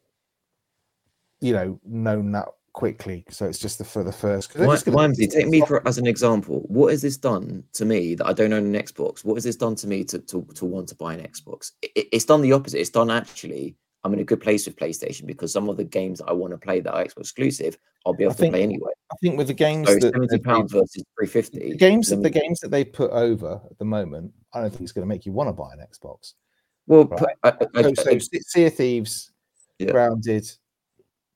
you 1.41 1.53
know, 1.53 1.79
known 1.85 2.33
that 2.33 2.49
quickly. 2.73 3.25
So 3.31 3.47
it's 3.47 3.59
just 3.59 3.79
the, 3.79 3.85
for 3.85 4.03
the 4.03 4.11
first. 4.13 4.51
'cause 4.51 4.59
they're 4.59 4.67
just 4.69 4.85
gonna- 4.87 4.97
Wimsey, 4.97 5.31
take 5.31 5.47
me 5.47 5.61
for 5.61 5.87
as 5.87 5.99
an 5.99 6.07
example. 6.09 6.65
What 6.67 6.91
has 6.91 7.03
this 7.03 7.17
done 7.17 7.63
to 7.75 7.85
me 7.85 8.17
that 8.17 8.27
I 8.27 8.33
don't 8.33 8.53
own 8.53 8.75
an 8.75 8.83
Xbox? 8.83 9.25
What 9.25 9.35
has 9.35 9.45
this 9.45 9.57
done 9.57 9.77
to 9.77 9.87
me 9.87 10.03
to 10.05 10.19
to, 10.19 10.43
to 10.55 10.65
want 10.65 10.89
to 10.89 10.97
buy 10.97 11.15
an 11.15 11.21
Xbox? 11.21 11.71
It- 11.83 12.09
it's 12.11 12.25
done 12.25 12.43
the 12.43 12.53
opposite. 12.53 12.81
It's 12.81 12.91
done 12.91 13.11
actually. 13.11 13.77
I'm 14.05 14.13
in 14.15 14.19
a 14.21 14.25
good 14.25 14.41
place 14.41 14.67
with 14.67 14.77
PlayStation 14.77 15.27
because 15.27 15.53
some 15.53 15.69
of 15.69 15.77
the 15.77 15.85
games 15.85 16.21
I 16.21 16.33
want 16.33 16.51
to 16.53 16.59
play 16.59 16.81
that 16.81 16.93
are 16.93 17.05
Xbox 17.05 17.21
exclusive, 17.21 17.79
I'll 18.05 18.13
be 18.15 18.25
I 18.25 18.27
able 18.27 18.35
to 18.35 18.41
think 18.41 18.53
play 18.55 18.63
anyway. 18.65 18.91
I 19.13 19.17
think 19.23 19.39
with 19.39 19.47
the 19.47 19.55
games 19.55 19.87
So 19.89 19.95
that 19.95 20.13
seventy 20.13 20.39
pounds 20.39 20.73
versus 20.73 21.05
three 21.17 21.29
fifty. 21.29 21.71
the 21.71 21.77
games 21.77 22.09
that 22.09 22.23
the 22.23 22.31
games 22.31 22.59
that 22.61 22.71
they 22.73 22.85
put 22.85 23.11
over 23.13 23.61
at 23.71 23.79
the 23.79 23.85
moment, 23.85 24.33
I 24.53 24.61
don't 24.61 24.71
think 24.71 24.83
it's 24.83 24.93
going 24.93 25.05
to 25.05 25.09
make 25.09 25.25
you 25.25 25.33
want 25.33 25.49
to 25.49 25.53
buy 25.53 25.73
an 25.73 25.79
Xbox. 25.81 26.35
Well, 26.89 27.05
Right. 27.05 27.37
I, 27.45 27.49
I, 27.77 27.83
So, 27.83 27.95
so 27.95 28.11
I- 28.11 28.19
Sea 28.19 28.67
of 28.67 28.75
Thieves, 28.75 29.31
Yeah. 29.79 29.93
Grounded, 29.93 30.51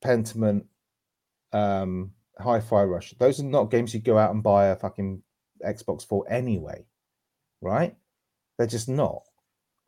Pentiment, 0.03 0.65
um, 1.53 2.11
Hi-Fi 2.39 2.83
Rush. 2.83 3.13
Those 3.17 3.39
are 3.39 3.43
not 3.43 3.71
games 3.71 3.93
you 3.93 4.01
go 4.01 4.17
out 4.17 4.31
and 4.31 4.43
buy 4.43 4.67
a 4.67 4.75
fucking 4.75 5.23
Xbox 5.65 6.05
for 6.05 6.25
anyway, 6.29 6.85
right? 7.61 7.95
They're 8.57 8.67
just 8.67 8.89
not. 8.89 9.23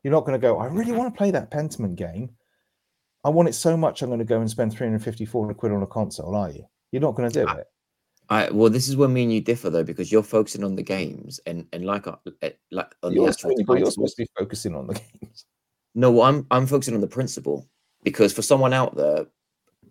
You're 0.03 0.13
not 0.13 0.21
going 0.25 0.39
to 0.39 0.41
go. 0.41 0.57
I 0.59 0.67
really 0.67 0.93
want 0.93 1.13
to 1.13 1.17
play 1.17 1.31
that 1.31 1.51
Pentiment 1.51 1.95
game. 1.97 2.29
I 3.23 3.29
want 3.29 3.49
it 3.49 3.53
so 3.53 3.75
much. 3.75 4.01
I'm 4.01 4.09
going 4.09 4.19
to 4.19 4.25
go 4.25 4.39
and 4.39 4.49
spend 4.49 4.71
350, 4.71 5.25
400 5.25 5.53
quid 5.57 5.71
on 5.71 5.83
a 5.83 5.87
console. 5.87 6.35
Are 6.35 6.49
you? 6.51 6.63
You're 6.91 7.01
not 7.01 7.15
going 7.15 7.29
to 7.29 7.43
do 7.43 7.47
I- 7.49 7.55
it. 7.59 7.67
I, 8.31 8.47
well, 8.51 8.69
this 8.69 8.87
is 8.87 8.95
where 8.95 9.09
me 9.09 9.23
and 9.23 9.33
you 9.33 9.41
differ 9.41 9.71
though, 9.71 9.83
because 9.83 10.11
you're 10.11 10.21
focusing 10.21 10.63
on 10.63 10.75
the 10.75 10.83
games 10.83 11.39
and 11.47 11.65
and 11.73 11.83
like 11.83 12.05
uh, 12.05 12.15
uh, 12.43 12.49
like 12.69 12.93
on 13.01 13.09
the 13.09 13.15
You're 13.15 13.29
actual 13.29 13.49
supposed, 13.49 13.65
but 13.65 13.79
you're 13.79 13.89
supposed 13.89 14.15
to 14.17 14.21
be 14.21 14.29
focusing 14.37 14.75
on 14.75 14.85
the 14.87 14.93
games. 14.93 15.45
No, 15.95 16.11
well, 16.11 16.21
I'm 16.27 16.45
I'm 16.51 16.67
focusing 16.67 16.93
on 16.93 17.01
the 17.01 17.07
principle 17.07 17.67
because 18.03 18.31
for 18.31 18.43
someone 18.43 18.71
out 18.71 18.95
there, 18.95 19.25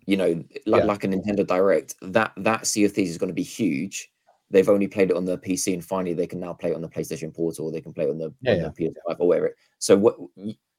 you 0.05 0.15
know, 0.15 0.41
like 0.65 0.83
Yeah. 0.83 0.85
like 0.85 1.03
a 1.03 1.07
Nintendo 1.09 1.45
Direct, 1.45 1.95
that 2.01 2.31
that 2.37 2.65
Sea 2.65 2.85
of 2.85 2.93
Thieves 2.93 3.09
is 3.11 3.17
going 3.17 3.27
to 3.27 3.33
be 3.33 3.43
huge. 3.43 4.09
They've 4.51 4.69
only 4.69 4.87
played 4.87 5.11
it 5.11 5.17
on 5.17 5.25
the 5.25 5.37
PC, 5.37 5.73
and 5.73 5.85
finally 5.85 6.13
they 6.13 6.27
can 6.27 6.39
now 6.39 6.53
play 6.53 6.71
it 6.71 6.75
on 6.75 6.81
the 6.81 6.89
PlayStation 6.89 7.33
Portal. 7.33 7.67
Or 7.67 7.71
they 7.71 7.81
can 7.81 7.93
play 7.93 8.05
it 8.05 8.09
on 8.09 8.17
the, 8.17 8.33
Yeah, 8.41 8.53
on 8.53 8.61
the 8.61 8.69
PS5 8.69 9.19
or 9.19 9.27
whatever. 9.27 9.55
So 9.77 9.95
what 9.95 10.17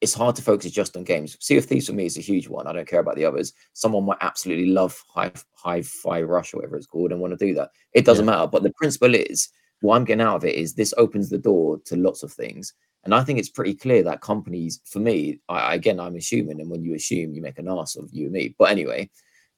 it's 0.00 0.14
hard 0.14 0.35
to 0.37 0.42
focus 0.42 0.70
just 0.72 0.96
on 0.96 1.04
games. 1.04 1.37
Sea 1.40 1.59
of 1.59 1.66
Thieves 1.66 1.87
for 1.87 1.92
me 1.92 2.06
is 2.06 2.16
a 2.16 2.22
huge 2.22 2.48
one. 2.48 2.66
I 2.66 2.72
don't 2.72 2.88
care 2.88 3.00
about 3.00 3.16
the 3.16 3.24
others. 3.24 3.52
Someone 3.74 4.04
might 4.04 4.18
absolutely 4.20 4.66
love 4.66 5.02
High 5.09 5.33
High 5.54 5.83
Fi 5.83 6.22
Rush 6.22 6.54
or 6.54 6.59
whatever 6.59 6.76
it's 6.76 6.87
called 6.87 7.12
and 7.12 7.20
want 7.20 7.38
to 7.38 7.46
do 7.46 7.54
that. 7.54 7.70
It 7.92 8.04
doesn't 8.04 8.26
matter. 8.26 8.46
But 8.46 8.62
the 8.62 8.72
principle 8.72 9.14
is 9.14 9.48
what 9.80 9.96
I'm 9.96 10.04
getting 10.04 10.26
out 10.26 10.37
of 10.37 10.44
it 10.44 10.54
is 10.54 10.74
this 10.74 10.94
opens 10.96 11.28
the 11.28 11.38
door 11.38 11.80
to 11.87 11.96
lots 11.96 12.22
of 12.22 12.33
things. 12.33 12.74
And 13.04 13.14
I 13.14 13.22
think 13.24 13.38
it's 13.38 13.48
pretty 13.48 13.74
clear 13.74 14.02
that 14.02 14.20
companies, 14.20 14.80
for 14.85 14.98
me, 14.98 15.40
I, 15.48 15.74
again, 15.74 15.98
I'm 15.98 16.16
assuming, 16.16 16.61
and 16.61 16.70
when 16.70 16.83
you 16.83 16.94
assume, 16.94 17.33
you 17.33 17.40
make 17.40 17.59
an 17.59 17.68
ass 17.68 17.96
of 17.96 18.11
you 18.12 18.24
and 18.24 18.33
me. 18.33 18.54
But 18.59 18.70
anyway, 18.70 19.09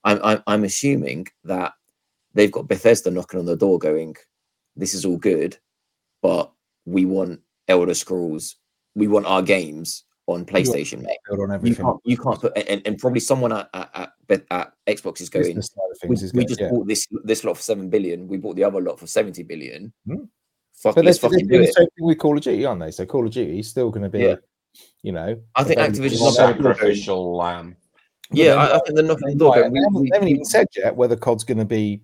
I'm, 0.04 0.20
I'm, 0.22 0.42
I'm 0.46 0.64
assuming 0.64 1.26
that 1.44 1.72
they've 2.34 2.52
got 2.52 2.68
Bethesda 2.68 3.10
knocking 3.10 3.40
on 3.40 3.46
the 3.46 3.56
door 3.56 3.78
going, 3.78 4.16
this 4.76 4.94
is 4.94 5.04
all 5.04 5.16
good, 5.18 5.56
but 6.22 6.50
we 6.86 7.04
want 7.04 7.40
Elder 7.68 7.94
Scrolls, 7.94 8.56
we 8.94 9.06
want 9.08 9.26
our 9.26 9.42
games 9.42 10.04
on 10.26 10.44
PlayStation, 10.44 11.02
mate. 11.02 11.18
On 11.30 11.66
You 11.66 11.74
can't, 11.74 11.96
you 12.04 12.16
can't 12.16 12.40
put, 12.40 12.56
and, 12.56 12.80
and 12.86 12.98
probably 12.98 13.20
someone 13.20 13.52
at, 13.52 13.68
at, 13.74 14.12
at, 14.30 14.42
at 14.50 14.72
Xbox 14.86 15.20
is 15.20 15.28
going, 15.28 15.46
Business 15.46 15.68
side 15.74 16.04
of 16.04 16.08
we, 16.08 16.14
is 16.16 16.32
we 16.32 16.40
good, 16.40 16.48
just 16.48 16.60
yeah. 16.60 16.70
bought 16.70 16.86
this 16.86 17.06
this 17.24 17.44
lot 17.44 17.56
for 17.56 17.62
seven 17.62 17.90
billion. 17.90 18.28
We 18.28 18.36
bought 18.38 18.56
the 18.56 18.64
other 18.64 18.80
lot 18.80 18.98
for 18.98 19.06
seventy 19.06 19.42
billion. 19.42 19.92
Hmm. 20.06 20.24
Fuck, 20.74 20.94
But 20.96 21.04
let's 21.04 21.18
fucking 21.18 21.46
do 21.48 21.60
it. 21.62 21.74
with 22.00 22.18
Call 22.18 22.36
of 22.36 22.42
Duty, 22.42 22.64
aren't 22.64 22.80
they? 22.80 22.90
So 22.90 23.04
Call 23.06 23.26
of 23.26 23.32
Duty 23.32 23.60
is 23.60 23.68
still 23.68 23.90
going 23.90 24.02
to 24.02 24.08
be, 24.08 24.20
Yeah. 24.20 24.36
you 25.02 25.12
know, 25.12 25.40
I 25.54 25.64
think 25.64 25.78
Activision's 25.80 26.20
on 26.22 26.34
not 26.34 26.56
gonna- 26.58 26.74
Sacrificial 26.74 27.36
lamb. 27.36 27.76
But 28.30 28.38
Yeah, 28.38 28.54
I, 28.54 28.76
I 28.76 28.80
think 28.80 28.96
they're 28.96 29.04
knocking 29.04 29.24
on 29.28 29.32
the 29.32 29.38
door. 29.38 29.54
They 29.56 29.68
we- 29.68 29.80
haven't, 29.80 30.02
they 30.02 30.10
haven't 30.14 30.28
even 30.28 30.44
said 30.44 30.66
yet 30.76 30.96
whether 30.96 31.14
COD's 31.16 31.44
going 31.44 31.58
to 31.58 31.64
be 31.64 32.00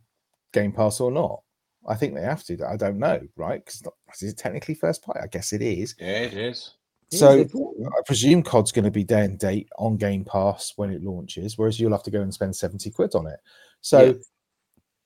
Game 0.53 0.73
Pass 0.73 1.01
or 1.01 1.11
not. 1.11 1.43
I 1.87 1.95
think 1.95 2.15
they 2.15 2.23
have 2.23 2.45
to. 2.45 2.59
I 2.69 2.77
don't 2.77 2.99
know, 2.99 3.21
right? 3.37 3.65
Because 3.65 3.83
is 4.23 4.33
it 4.33 4.39
technically 4.39 4.75
first 4.75 5.03
party? 5.03 5.21
I 5.23 5.27
guess 5.27 5.53
it 5.53 5.63
is. 5.63 5.95
Yeah, 5.99 6.07
it 6.23 6.35
is. 6.35 6.75
So 7.11 7.45
they. 7.45 7.51
I 7.87 8.01
presume 8.05 8.43
COD's 8.43 8.73
going 8.73 8.85
to 8.85 8.91
be 8.91 9.05
day 9.05 9.25
and 9.25 9.39
date 9.39 9.69
on 9.79 9.97
Game 9.97 10.25
Pass 10.25 10.73
when 10.77 10.91
it 10.91 11.03
launches, 11.03 11.57
whereas 11.57 11.81
you'll 11.81 11.93
have 11.93 12.03
to 12.03 12.11
go 12.11 12.21
and 12.21 12.33
spend 12.35 12.55
70 12.55 12.91
quid 12.91 13.15
on 13.15 13.27
it. 13.27 13.41
So 13.81 14.05
Yeah. 14.07 14.13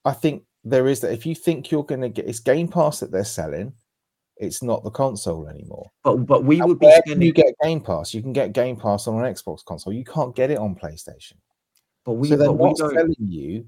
I 0.05 0.11
think 0.13 0.43
there 0.65 0.87
is 0.87 0.99
that 1.01 1.13
if 1.13 1.25
you 1.25 1.35
think 1.35 1.71
you're 1.71 1.85
going 1.85 2.01
to 2.01 2.09
get 2.09 2.27
it's 2.27 2.39
Game 2.39 2.67
Pass 2.67 2.99
that 2.99 3.11
they're 3.11 3.23
selling, 3.23 3.71
it's 4.37 4.61
not 4.63 4.83
the 4.83 4.89
console 4.89 5.47
anymore. 5.47 5.91
but 6.03 6.17
but 6.25 6.43
we 6.43 6.59
And 6.59 6.67
would 6.69 6.79
be 6.79 6.87
where 6.87 7.01
can 7.03 7.21
you 7.21 7.31
get 7.31 7.53
Game 7.63 7.79
Pass? 7.79 8.13
You 8.13 8.21
can 8.21 8.33
get 8.33 8.51
Game 8.51 8.75
Pass 8.75 9.07
on 9.07 9.23
an 9.23 9.33
Xbox 9.33 9.63
console. 9.63 9.93
You 9.93 10.03
can't 10.03 10.35
get 10.35 10.51
it 10.51 10.57
on 10.57 10.75
PlayStation. 10.75 11.35
But 12.03 12.13
we, 12.13 12.27
so 12.27 12.35
they're 12.35 12.47
but 12.47 12.53
we 12.55 12.67
not 12.69 12.77
don't. 12.77 12.93
selling 12.95 13.15
you. 13.19 13.65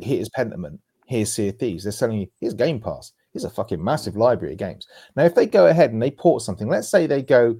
Here's 0.00 0.28
Pentiment. 0.30 0.78
Here's 1.06 1.32
Sea 1.32 1.48
of 1.48 1.58
Thieves. 1.58 1.84
They're 1.84 1.92
selling 1.92 2.20
you. 2.20 2.26
Here's 2.40 2.54
Game 2.54 2.80
Pass. 2.80 3.12
Here's 3.32 3.44
a 3.44 3.50
fucking 3.50 3.82
massive 3.82 4.16
library 4.16 4.54
of 4.54 4.58
games. 4.58 4.86
Now, 5.16 5.24
if 5.24 5.34
they 5.34 5.46
go 5.46 5.66
ahead 5.66 5.92
and 5.92 6.02
they 6.02 6.10
port 6.10 6.42
something, 6.42 6.68
let's 6.68 6.88
say 6.88 7.06
they 7.06 7.22
go 7.22 7.58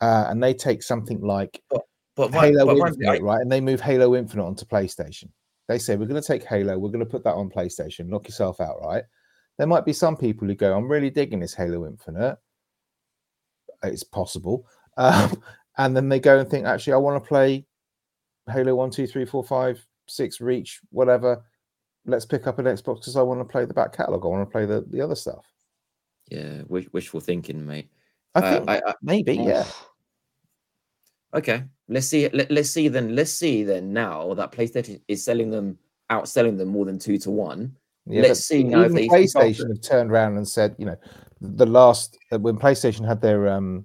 uh, 0.00 0.26
and 0.28 0.42
they 0.42 0.54
take 0.54 0.82
something 0.82 1.20
like 1.20 1.62
But 1.70 2.32
right, 2.32 2.52
Halo 2.52 2.66
but 2.66 2.88
Infinite, 2.88 3.22
right? 3.22 3.40
And 3.40 3.50
they 3.50 3.60
move 3.60 3.80
Halo 3.80 4.14
Infinite 4.16 4.44
onto 4.44 4.64
PlayStation. 4.64 5.28
They 5.66 5.78
say 5.78 5.96
we're 5.96 6.06
going 6.06 6.20
to 6.20 6.26
take 6.26 6.44
Halo, 6.44 6.78
we're 6.78 6.90
going 6.90 7.04
to 7.04 7.06
put 7.06 7.24
that 7.24 7.34
on 7.34 7.50
PlayStation. 7.50 8.06
Knock 8.06 8.26
yourself 8.26 8.60
out, 8.60 8.80
right? 8.80 9.04
There 9.58 9.66
might 9.66 9.84
be 9.84 9.92
some 9.92 10.16
people 10.16 10.46
who 10.46 10.54
go, 10.54 10.76
"I'm 10.76 10.88
really 10.88 11.10
digging 11.10 11.40
this 11.40 11.54
Halo 11.54 11.86
Infinite." 11.86 12.38
It's 13.82 14.04
possible, 14.04 14.66
um, 14.96 15.42
and 15.76 15.96
then 15.96 16.08
they 16.08 16.20
go 16.20 16.38
and 16.38 16.48
think, 16.48 16.64
"Actually, 16.64 16.94
I 16.94 16.98
want 16.98 17.22
to 17.22 17.28
play 17.28 17.66
Halo 18.50 18.76
One, 18.76 18.90
Two, 18.90 19.06
Three, 19.06 19.24
Four, 19.24 19.44
Five, 19.44 19.84
Six, 20.06 20.40
Reach, 20.40 20.80
whatever." 20.90 21.44
Let's 22.08 22.24
pick 22.24 22.46
up 22.46 22.58
an 22.58 22.64
Xbox 22.64 23.00
because 23.00 23.16
I 23.16 23.22
want 23.22 23.40
to 23.40 23.44
play 23.44 23.64
the 23.66 23.74
back 23.74 23.92
catalog. 23.94 24.24
I 24.24 24.28
want 24.28 24.48
to 24.48 24.50
play 24.52 24.64
the, 24.64 24.84
the 24.88 25.00
other 25.00 25.14
stuff. 25.14 25.44
yeah, 26.30 26.62
wish, 26.66 26.86
wishful 26.92 27.20
thinking, 27.20 27.64
mate. 27.66 27.90
I 28.34 28.40
Uh, 28.40 28.50
think 28.58 28.70
I, 28.70 28.76
I, 28.86 28.94
maybe, 29.02 29.34
yeah. 29.36 29.64
okay, 31.34 31.64
let's 31.88 32.06
see. 32.06 32.28
Let, 32.30 32.50
let's 32.50 32.70
see 32.70 32.88
then. 32.88 33.14
Let's 33.14 33.32
see 33.32 33.62
then. 33.62 33.92
Now 33.92 34.34
that 34.34 34.52
PlayStation 34.52 35.00
is 35.08 35.24
selling 35.24 35.50
them, 35.50 35.78
outselling 36.10 36.56
them 36.56 36.68
more 36.68 36.84
than 36.86 36.98
two 36.98 37.18
to 37.18 37.30
one. 37.30 37.76
Yeah, 38.06 38.22
Let's 38.22 38.40
see 38.46 38.62
now 38.64 38.80
if 38.82 38.92
even 38.92 38.96
they- 38.96 39.04
if 39.04 39.10
they 39.10 39.18
can't 39.26 39.34
PlayStation 39.56 39.68
have 39.68 39.82
turned 39.82 40.10
around 40.10 40.36
and 40.38 40.48
said, 40.48 40.74
you 40.78 40.86
know, 40.86 40.96
the 41.42 41.66
last 41.66 42.16
uh, 42.32 42.38
when 42.38 42.56
PlayStation 42.58 43.06
had 43.06 43.20
their 43.20 43.48
um, 43.48 43.84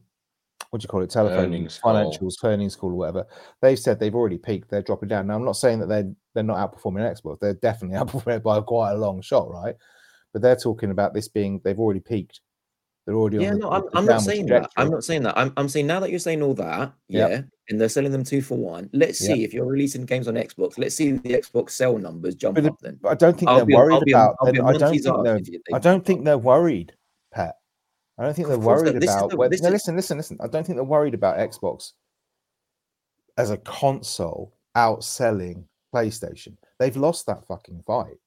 what 0.73 0.81
do 0.81 0.85
you 0.85 0.89
call 0.89 1.03
it, 1.03 1.09
telephone 1.11 1.45
Earnings 1.45 1.77
call. 1.77 1.93
financials, 1.93 2.33
earnings 2.43 2.75
call, 2.75 2.89
or 2.89 2.95
whatever, 2.95 3.27
they've 3.61 3.77
said 3.77 3.99
they've 3.99 4.15
already 4.15 4.39
peaked. 4.39 4.71
They're 4.71 4.81
dropping 4.81 5.09
down. 5.09 5.27
Now, 5.27 5.35
I'm 5.35 5.45
not 5.45 5.55
saying 5.55 5.79
that 5.81 5.85
they're 5.87 6.11
they're 6.33 6.43
not 6.43 6.57
outperforming 6.57 7.21
Xbox. 7.21 7.39
They're 7.39 7.53
definitely 7.53 7.95
outperforming 8.03 8.41
by 8.41 8.59
quite 8.61 8.93
a 8.93 8.97
long 8.97 9.21
shot, 9.21 9.51
right? 9.51 9.75
But 10.33 10.41
they're 10.41 10.55
talking 10.55 10.89
about 10.89 11.13
this 11.13 11.27
being 11.27 11.61
they've 11.63 11.77
already 11.79 11.99
peaked. 11.99 12.41
They're 13.05 13.13
already 13.13 13.37
Yeah, 13.37 13.51
the, 13.51 13.57
no, 13.59 13.69
I'm, 13.69 13.83
I'm 13.93 14.05
not 14.07 14.21
saying 14.23 14.47
that. 14.47 14.71
I'm 14.77 14.89
not 14.89 15.03
saying 15.03 15.21
that. 15.23 15.37
I'm, 15.37 15.53
I'm 15.57 15.69
saying 15.69 15.85
now 15.85 15.99
that 15.99 16.09
you're 16.09 16.17
saying 16.17 16.41
all 16.41 16.55
that, 16.55 16.91
Yep. 17.09 17.29
yeah, 17.29 17.41
and 17.69 17.79
they're 17.79 17.87
selling 17.89 18.11
them 18.11 18.23
two 18.23 18.41
for 18.41 18.57
one. 18.57 18.89
Let's 18.93 19.21
Yep. 19.21 19.35
see 19.35 19.43
if 19.43 19.53
you're 19.53 19.67
releasing 19.67 20.05
games 20.05 20.27
on 20.27 20.33
Xbox. 20.33 20.79
Let's 20.79 20.95
see 20.95 21.11
the 21.11 21.35
Xbox 21.35 21.69
sell 21.71 21.99
numbers 21.99 22.33
jump 22.33 22.55
But 22.55 22.65
up 22.65 22.79
then. 22.81 22.99
I 23.05 23.13
don't 23.13 23.37
think 23.37 23.49
I'll 23.49 23.57
they're 23.57 23.65
be 23.65 23.73
a- 23.75 23.77
I'll 23.77 23.83
worried 23.83 24.05
be 24.05 24.11
about. 24.13 24.35
I'll 24.41 24.51
be 24.51 24.57
a 24.57 24.63
I 24.63 24.71
don't 24.73 24.91
think 24.91 25.03
they're 25.23 25.75
I 25.75 25.79
don't 25.79 26.03
think 26.03 26.25
they're 26.25 26.37
worried, 26.39 26.93
Pat. 27.31 27.55
I 28.23 28.27
don't 28.27 28.35
think 28.35 28.47
they're 28.47 28.57
worried. 28.57 28.95
About. 29.03 29.29
the- 29.29 29.37
whether- 29.37 29.57
no, 29.61 29.67
is- 29.67 29.73
listen, 29.73 29.95
listen, 29.95 30.17
listen. 30.17 30.37
I 30.41 30.47
don't 30.47 30.65
think 30.65 30.77
they're 30.77 30.83
worried 30.83 31.13
about 31.13 31.37
Xbox 31.37 31.91
as 33.37 33.49
a 33.49 33.57
console 33.57 34.53
outselling 34.77 35.65
PlayStation. 35.93 36.55
They've 36.79 36.95
lost 36.95 37.25
that 37.25 37.45
fucking 37.47 37.83
fight. 37.85 38.17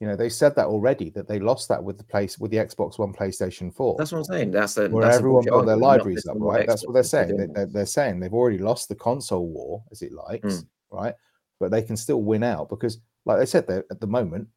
You 0.00 0.06
know, 0.06 0.16
they 0.16 0.28
said 0.28 0.54
that 0.56 0.66
already 0.66 1.08
that 1.10 1.26
they 1.26 1.38
lost 1.38 1.68
that 1.70 1.82
with 1.82 1.96
the 1.96 2.04
place 2.04 2.38
with 2.38 2.50
the 2.50 2.58
Xbox 2.58 2.98
One, 2.98 3.14
PlayStation 3.14 3.74
Four, 3.74 3.96
That's 3.98 4.12
what 4.12 4.18
I'm 4.18 4.24
saying. 4.24 4.50
That's 4.50 4.76
a 4.76 4.88
where 4.90 5.04
that's 5.06 5.16
everyone 5.16 5.44
built 5.44 5.64
their 5.64 5.76
libraries 5.76 6.26
up, 6.26 6.36
right? 6.38 6.66
That's 6.66 6.86
what 6.86 6.92
they're 6.92 7.02
saying. 7.02 7.36
They, 7.38 7.46
they're, 7.46 7.66
they're 7.66 7.86
saying 7.86 8.20
they've 8.20 8.34
already 8.34 8.58
lost 8.58 8.90
the 8.90 8.94
console 8.94 9.48
war, 9.48 9.82
as 9.90 10.02
it 10.02 10.12
likes, 10.12 10.56
Mm. 10.56 10.66
right? 10.90 11.14
But 11.58 11.70
they 11.70 11.80
can 11.82 11.96
still 11.96 12.20
win 12.20 12.42
out 12.42 12.68
because, 12.68 12.98
like 13.24 13.38
they 13.38 13.46
said, 13.46 13.66
they're- 13.66 13.86
at 13.90 13.98
the 14.00 14.06
moment, 14.06 14.48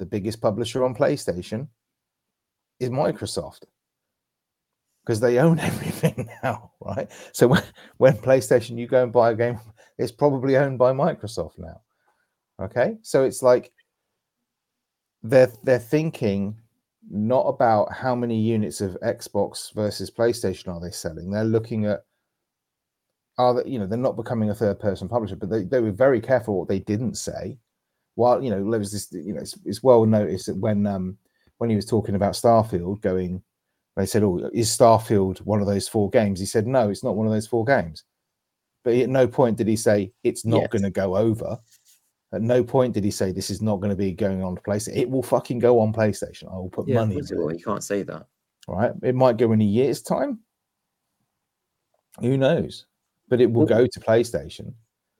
the 0.00 0.06
biggest 0.06 0.40
publisher 0.40 0.84
on 0.84 0.96
PlayStation 0.96 1.68
is 2.80 2.90
Microsoft 2.90 3.62
because 5.08 5.20
they 5.20 5.38
own 5.38 5.58
everything 5.70 6.28
now, 6.42 6.70
right? 6.80 7.10
So 7.32 7.48
when, 7.48 7.62
when 7.96 8.12
PlayStation, 8.18 8.76
you 8.76 8.86
go 8.86 9.02
and 9.02 9.12
buy 9.12 9.30
a 9.30 9.34
game, 9.34 9.58
it's 9.96 10.12
probably 10.12 10.58
owned 10.58 10.78
by 10.78 10.92
Microsoft 10.92 11.58
now. 11.58 11.80
Okay, 12.60 12.98
so 13.02 13.24
it's 13.24 13.42
like 13.42 13.72
they're 15.22 15.50
they're 15.62 15.78
thinking 15.78 16.56
not 17.10 17.42
about 17.42 17.92
how 17.92 18.14
many 18.14 18.38
units 18.38 18.80
of 18.80 18.98
Xbox 19.00 19.72
versus 19.74 20.10
PlayStation 20.10 20.68
are 20.68 20.80
they 20.80 20.90
selling. 20.90 21.30
They're 21.30 21.44
looking 21.44 21.86
at 21.86 22.04
are 23.38 23.54
they, 23.54 23.70
you 23.70 23.78
know 23.78 23.86
they're 23.86 23.96
not 23.96 24.16
becoming 24.16 24.50
a 24.50 24.54
third 24.54 24.78
person 24.78 25.08
publisher, 25.08 25.36
but 25.36 25.48
they, 25.50 25.62
they 25.62 25.80
were 25.80 25.92
very 25.92 26.20
careful 26.20 26.58
what 26.58 26.68
they 26.68 26.80
didn't 26.80 27.14
say. 27.14 27.56
While 28.16 28.42
you 28.42 28.50
know 28.50 28.68
there 28.70 28.80
was 28.80 28.92
this 28.92 29.10
you 29.12 29.32
know 29.32 29.40
it's, 29.40 29.56
it's 29.64 29.82
well 29.82 30.04
noticed 30.04 30.46
that 30.46 30.56
when 30.56 30.86
um 30.86 31.16
when 31.58 31.70
he 31.70 31.76
was 31.76 31.86
talking 31.86 32.16
about 32.16 32.34
Starfield 32.34 33.00
going, 33.00 33.42
they 33.98 34.06
said, 34.06 34.22
"Oh, 34.22 34.48
is 34.54 34.68
Starfield 34.70 35.38
one 35.40 35.60
of 35.60 35.66
those 35.66 35.88
four 35.88 36.08
games?" 36.08 36.38
He 36.38 36.46
said, 36.46 36.66
"No, 36.66 36.88
it's 36.88 37.02
not 37.02 37.16
one 37.16 37.26
of 37.26 37.32
those 37.32 37.48
four 37.48 37.64
games." 37.64 38.04
But 38.84 38.94
at 38.94 39.08
no 39.10 39.26
point 39.26 39.58
did 39.58 39.66
he 39.66 39.76
say 39.76 40.12
it's 40.22 40.44
not 40.44 40.60
Yes. 40.62 40.68
going 40.70 40.84
to 40.84 40.90
go 40.90 41.16
over. 41.16 41.58
At 42.32 42.42
no 42.42 42.62
point 42.62 42.94
did 42.94 43.04
he 43.04 43.10
say 43.10 43.32
this 43.32 43.50
is 43.50 43.60
not 43.60 43.78
going 43.78 43.90
to 43.90 43.96
be 43.96 44.12
going 44.12 44.42
on 44.42 44.54
to 44.54 44.62
PlayStation. 44.62 44.96
It 44.96 45.10
will 45.10 45.22
fucking 45.22 45.58
go 45.58 45.80
on 45.80 45.92
PlayStation. 45.92 46.50
I 46.52 46.56
will 46.56 46.70
put 46.70 46.86
Yeah, 46.86 47.00
money 47.00 47.18
into 47.18 47.34
you 47.34 47.64
can't 47.64 47.82
say 47.82 48.02
that. 48.04 48.26
Right? 48.68 48.92
It 49.02 49.14
might 49.14 49.36
go 49.36 49.50
in 49.52 49.60
a 49.60 49.64
year's 49.64 50.00
time. 50.00 50.40
Who 52.20 52.36
knows? 52.36 52.86
But 53.28 53.40
it 53.40 53.50
will 53.50 53.66
go 53.66 53.86
to 53.86 54.00
PlayStation. 54.00 54.74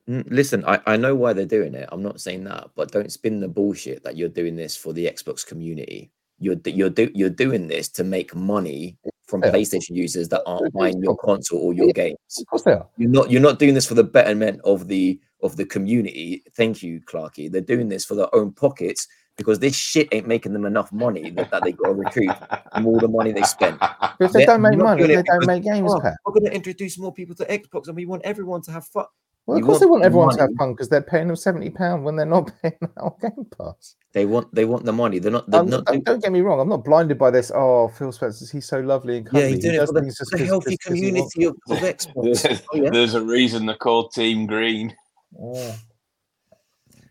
Mm, 0.07 0.25
Listen, 0.31 0.63
I, 0.65 0.79
I 0.85 0.97
know 0.97 1.15
why 1.15 1.33
they're 1.33 1.45
doing 1.45 1.73
it. 1.75 1.89
I'm 1.91 2.01
not 2.01 2.21
saying 2.21 2.43
that, 2.45 2.69
but 2.75 2.91
don't 2.91 3.11
spin 3.11 3.39
the 3.39 3.47
bullshit 3.47 4.03
that 4.03 4.15
you're 4.15 4.29
doing 4.29 4.55
this 4.55 4.75
for 4.75 4.93
the 4.93 5.05
Xbox 5.05 5.45
community. 5.45 6.11
You're 6.39 6.55
you're 6.65 6.89
do, 6.89 7.09
you're 7.13 7.29
doing 7.29 7.67
this 7.67 7.89
to 7.89 8.03
make 8.03 8.33
money 8.35 8.97
from 9.27 9.41
Yeah. 9.43 9.51
PlayStation 9.51 9.95
users 9.95 10.29
that 10.29 10.41
aren't 10.45 10.73
buying 10.73 11.01
your 11.03 11.17
console 11.17 11.59
or 11.59 11.73
your 11.73 11.87
Yeah. 11.87 11.93
games. 11.93 12.17
Of 12.39 12.47
course 12.47 12.63
they 12.63 12.73
are. 12.73 12.87
You're 12.97 13.09
not 13.09 13.29
you're 13.29 13.41
not 13.41 13.59
doing 13.59 13.73
this 13.73 13.85
for 13.85 13.93
the 13.93 14.03
betterment 14.03 14.61
of 14.63 14.87
the 14.87 15.19
of 15.43 15.55
the 15.55 15.65
community. 15.65 16.43
Thank 16.55 16.83
you, 16.83 17.01
Clarky. 17.01 17.51
They're 17.51 17.61
doing 17.61 17.89
this 17.89 18.05
for 18.05 18.15
their 18.15 18.33
own 18.35 18.51
pockets 18.51 19.07
because 19.37 19.59
this 19.59 19.75
shit 19.75 20.09
ain't 20.11 20.27
making 20.27 20.51
them 20.51 20.65
enough 20.65 20.91
money 20.91 21.29
that, 21.29 21.49
that 21.51 21.63
they 21.63 21.71
got 21.71 21.87
to 21.87 21.93
recoup 21.93 22.35
from 22.73 22.85
all 22.85 22.99
the 22.99 23.07
money 23.07 23.31
they 23.31 23.43
spent. 23.43 23.81
If 24.19 24.33
they 24.33 24.39
They're 24.39 24.47
don't 24.47 24.61
make 24.61 24.77
money, 24.77 25.07
they 25.07 25.23
don't 25.23 25.45
make 25.45 25.63
games, 25.63 25.89
Oh, 25.93 26.01
we're 26.25 26.33
going 26.33 26.45
to 26.45 26.53
introduce 26.53 26.97
more 26.99 27.13
people 27.13 27.35
to 27.35 27.45
Xbox, 27.45 27.87
and 27.87 27.95
we 27.95 28.05
want 28.05 28.23
everyone 28.25 28.61
to 28.63 28.71
have 28.73 28.85
fun. 28.87 29.05
Well, 29.45 29.57
of 29.57 29.61
you 29.61 29.65
course 29.65 29.79
they 29.79 29.85
want 29.87 30.01
want 30.01 30.05
everyone 30.05 30.35
to 30.35 30.41
have 30.41 30.49
fun 30.59 30.73
because 30.73 30.89
they're 30.89 31.01
paying 31.01 31.27
them 31.27 31.35
seventy 31.35 31.71
pound 31.71 32.03
when 32.05 32.15
they're 32.15 32.25
not 32.27 32.51
paying 32.61 32.77
that 32.81 32.97
on 33.01 33.13
Game 33.19 33.45
Pass. 33.57 33.95
They 34.13 34.25
want 34.27 34.53
they 34.53 34.65
want 34.65 34.85
the 34.85 34.93
money. 34.93 35.17
They're 35.17 35.31
not. 35.31 35.49
They're 35.49 35.61
I'm 35.61 35.69
not 35.69 35.77
uh, 35.77 35.79
not- 35.79 35.85
doing- 35.87 36.03
don't 36.03 36.21
get 36.23 36.31
me 36.31 36.41
wrong. 36.41 36.59
I'm 36.59 36.69
not 36.69 36.85
blinded 36.85 37.17
by 37.17 37.31
this. 37.31 37.51
Oh, 37.53 37.87
Phil 37.87 38.11
Spencer, 38.11 38.45
he's 38.51 38.67
so 38.67 38.79
lovely 38.79 39.17
and 39.17 39.25
yeah, 39.27 39.31
cuddly. 39.31 39.47
he's 39.47 39.55
He 39.55 39.61
doing 39.61 39.75
it 39.75 39.77
does 39.79 39.89
for 39.89 39.93
the, 39.93 40.01
things 40.01 40.17
just 40.19 40.31
the 40.31 40.37
'cause- 40.37 40.47
healthy 40.47 40.69
just 40.71 40.83
'cause 40.83 40.93
community 40.95 41.43
of, 41.45 41.55
of 41.69 41.77
Xbox. 41.79 42.23
There's, 42.43 42.61
Oh, 42.73 42.77
yeah. 42.77 42.89
there's 42.91 43.13
a 43.15 43.21
reason 43.23 43.65
they're 43.65 43.75
called 43.75 44.11
Team 44.13 44.45
Green. 44.45 44.95
Oh, 45.41 45.75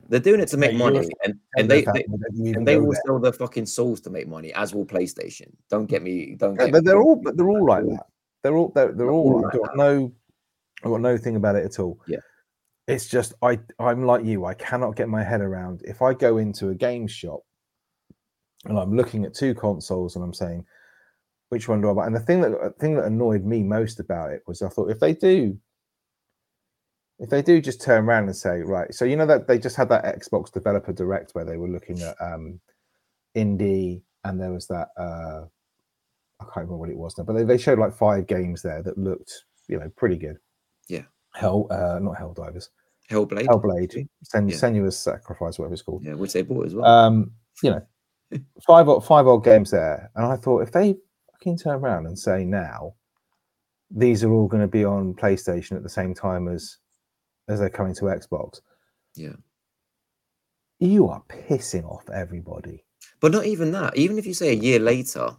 They're 0.09 0.21
doing 0.21 0.41
it 0.41 0.49
to 0.49 0.57
make 0.57 0.73
Mate, 0.73 0.79
money, 0.79 1.09
and, 1.25 1.35
and 1.57 1.69
me 1.69 1.75
they, 1.75 1.81
they 1.83 2.05
will 2.09 2.19
let 2.19 2.35
you 2.35 2.45
even 2.45 2.57
and 2.57 2.67
they 2.69 2.77
will 2.79 2.93
there. 2.93 3.03
sell 3.07 3.19
their 3.19 3.33
fucking 3.33 3.67
souls 3.67 4.01
to 4.03 4.11
make 4.11 4.27
money, 4.29 4.53
as 4.55 4.75
will 4.75 4.87
PlayStation. 4.87 5.51
Don't 5.71 5.87
get 5.87 6.03
me. 6.03 6.35
Don't 6.37 6.55
Yeah, 6.55 6.67
get. 6.67 6.73
but 6.73 6.83
me 6.85 6.87
they're 6.87 6.97
wrong. 6.99 7.07
all, 7.09 7.17
but 7.17 7.37
they're 7.37 7.49
all 7.51 7.67
like 7.67 7.85
that. 7.85 8.07
They're 8.43 8.57
all, 8.57 8.69
they're, 8.75 8.87
they're 8.87 8.95
They're 8.97 9.11
all. 9.11 9.35
all 9.35 9.39
I've 9.47 9.55
like 9.55 9.63
got 9.63 9.77
no, 9.77 10.13
I've 10.85 10.91
got 10.91 11.01
no 11.01 11.17
thing 11.17 11.37
about 11.37 11.57
it 11.57 11.65
at 11.65 11.79
all. 11.79 12.01
Yeah. 12.07 12.19
It's 12.87 13.09
just 13.09 13.35
I, 13.43 13.59
I'm 13.79 14.05
like 14.05 14.25
you. 14.25 14.45
I 14.45 14.55
cannot 14.55 14.97
get 14.97 15.09
my 15.09 15.23
head 15.23 15.41
around 15.41 15.83
if 15.85 16.01
I 16.01 16.15
go 16.15 16.39
into 16.39 16.71
a 16.71 16.75
game 16.75 17.07
shop 17.07 17.41
and 18.65 18.79
I'm 18.79 18.97
looking 18.97 19.25
at 19.25 19.35
two 19.35 19.55
consoles 19.55 20.17
and 20.17 20.25
I'm 20.25 20.35
saying, 20.35 20.65
which 21.51 21.69
one 21.69 21.81
do 21.81 21.91
I 21.91 21.95
buy? 21.95 22.07
And 22.07 22.15
the 22.15 22.21
thing 22.21 22.41
that 22.43 22.51
the 22.51 22.71
thing 22.79 22.95
that 22.97 23.05
annoyed 23.05 23.45
me 23.45 23.63
most 23.63 24.01
about 24.01 24.31
it 24.31 24.43
was 24.47 24.63
I 24.63 24.69
thought 24.69 24.91
if 24.91 25.01
they 25.01 25.15
do, 25.15 25.59
if 27.19 27.31
they 27.31 27.43
do 27.43 27.61
just 27.61 27.83
turn 27.83 28.05
around 28.05 28.25
and 28.25 28.37
say, 28.37 28.61
right, 28.63 28.93
so 28.95 29.05
you 29.05 29.17
know 29.17 29.27
that 29.27 29.49
they 29.49 29.59
just 29.59 29.77
had 29.77 29.89
that 29.91 30.05
Xbox 30.05 30.53
Developer 30.53 30.93
Direct 30.93 31.33
where 31.33 31.45
they 31.45 31.57
were 31.57 31.69
looking 31.69 32.01
at 32.03 32.17
um 32.21 32.61
indie 33.37 34.03
and 34.25 34.41
there 34.41 34.53
was 34.53 34.67
that 34.69 34.89
uh 34.97 35.45
I 36.41 36.45
can't 36.45 36.57
remember 36.57 36.77
what 36.77 36.91
it 36.91 36.97
was 36.97 37.19
now, 37.19 37.25
but 37.25 37.35
they, 37.35 37.45
they 37.45 37.59
showed 37.59 37.79
like 37.79 37.95
five 37.97 38.27
games 38.27 38.63
there 38.63 38.83
that 38.83 38.97
looked, 38.97 39.45
you 39.69 39.79
know, 39.79 39.91
pretty 39.97 40.17
good. 40.17 40.39
Yeah. 40.89 41.03
Hell, 41.35 41.67
uh, 41.71 41.99
not 42.01 42.17
Helldivers, 42.17 42.69
Hellblade. 43.11 43.47
Hellblade, 43.47 44.09
Sen- 44.25 44.49
Yeah. 44.49 44.57
Senua's 44.57 44.99
Sacrifice, 44.99 45.59
whatever 45.59 45.75
it's 45.75 45.83
called. 45.83 46.03
Yeah, 46.05 46.15
which 46.15 46.33
they 46.33 46.43
bought 46.43 46.67
as 46.67 46.75
well. 46.75 46.85
Um, 46.87 47.33
you 47.63 47.71
know, 47.71 47.83
five 48.67 48.87
five 49.05 49.27
odd 49.27 49.45
games 49.45 49.71
there, 49.71 50.11
and 50.17 50.27
I 50.27 50.37
thought 50.37 50.63
if 50.63 50.73
they 50.73 50.97
fucking 51.33 51.59
turn 51.59 51.75
around 51.77 52.07
and 52.07 52.19
say 52.19 52.45
now 52.45 52.95
these 53.91 54.23
are 54.25 54.33
all 54.33 54.49
going 54.49 54.61
to 54.63 54.67
be 54.69 54.85
on 54.85 55.15
PlayStation 55.15 55.77
at 55.77 55.83
the 55.83 55.89
same 55.89 56.13
time 56.15 56.49
as 56.49 56.77
as 57.49 57.59
they're 57.61 57.71
coming 57.71 57.95
to 57.95 58.05
Xbox, 58.07 58.61
yeah, 59.15 59.33
you 60.81 61.09
are 61.09 61.23
pissing 61.29 61.85
off 61.85 62.09
everybody. 62.11 62.85
but 63.21 63.33
not 63.33 63.47
even 63.47 63.73
that. 63.73 63.97
Even 63.97 64.19
if 64.19 64.27
you 64.27 64.35
say 64.35 64.51
a 64.51 64.53
year 64.55 64.79
later, 64.79 65.31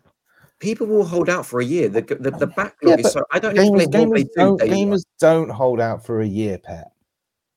people 0.60 0.88
will 0.88 1.06
hold 1.06 1.30
out 1.30 1.46
for 1.46 1.60
a 1.60 1.66
year. 1.66 1.90
The 1.90 2.02
the, 2.02 2.32
the 2.32 2.48
backlog 2.48 3.00
Yeah, 3.00 3.06
is 3.08 3.12
so. 3.14 3.24
I 3.32 3.40
don't 3.40 3.56
Gamers, 3.56 3.88
gamers, 3.88 4.10
Hellblade 4.10 4.24
2 4.24 4.30
don't, 4.36 4.62
gamers 4.62 5.04
don't 5.20 5.50
hold 5.50 5.80
out 5.80 6.06
for 6.06 6.22
a 6.22 6.28
year, 6.28 6.58
pet. 6.58 6.92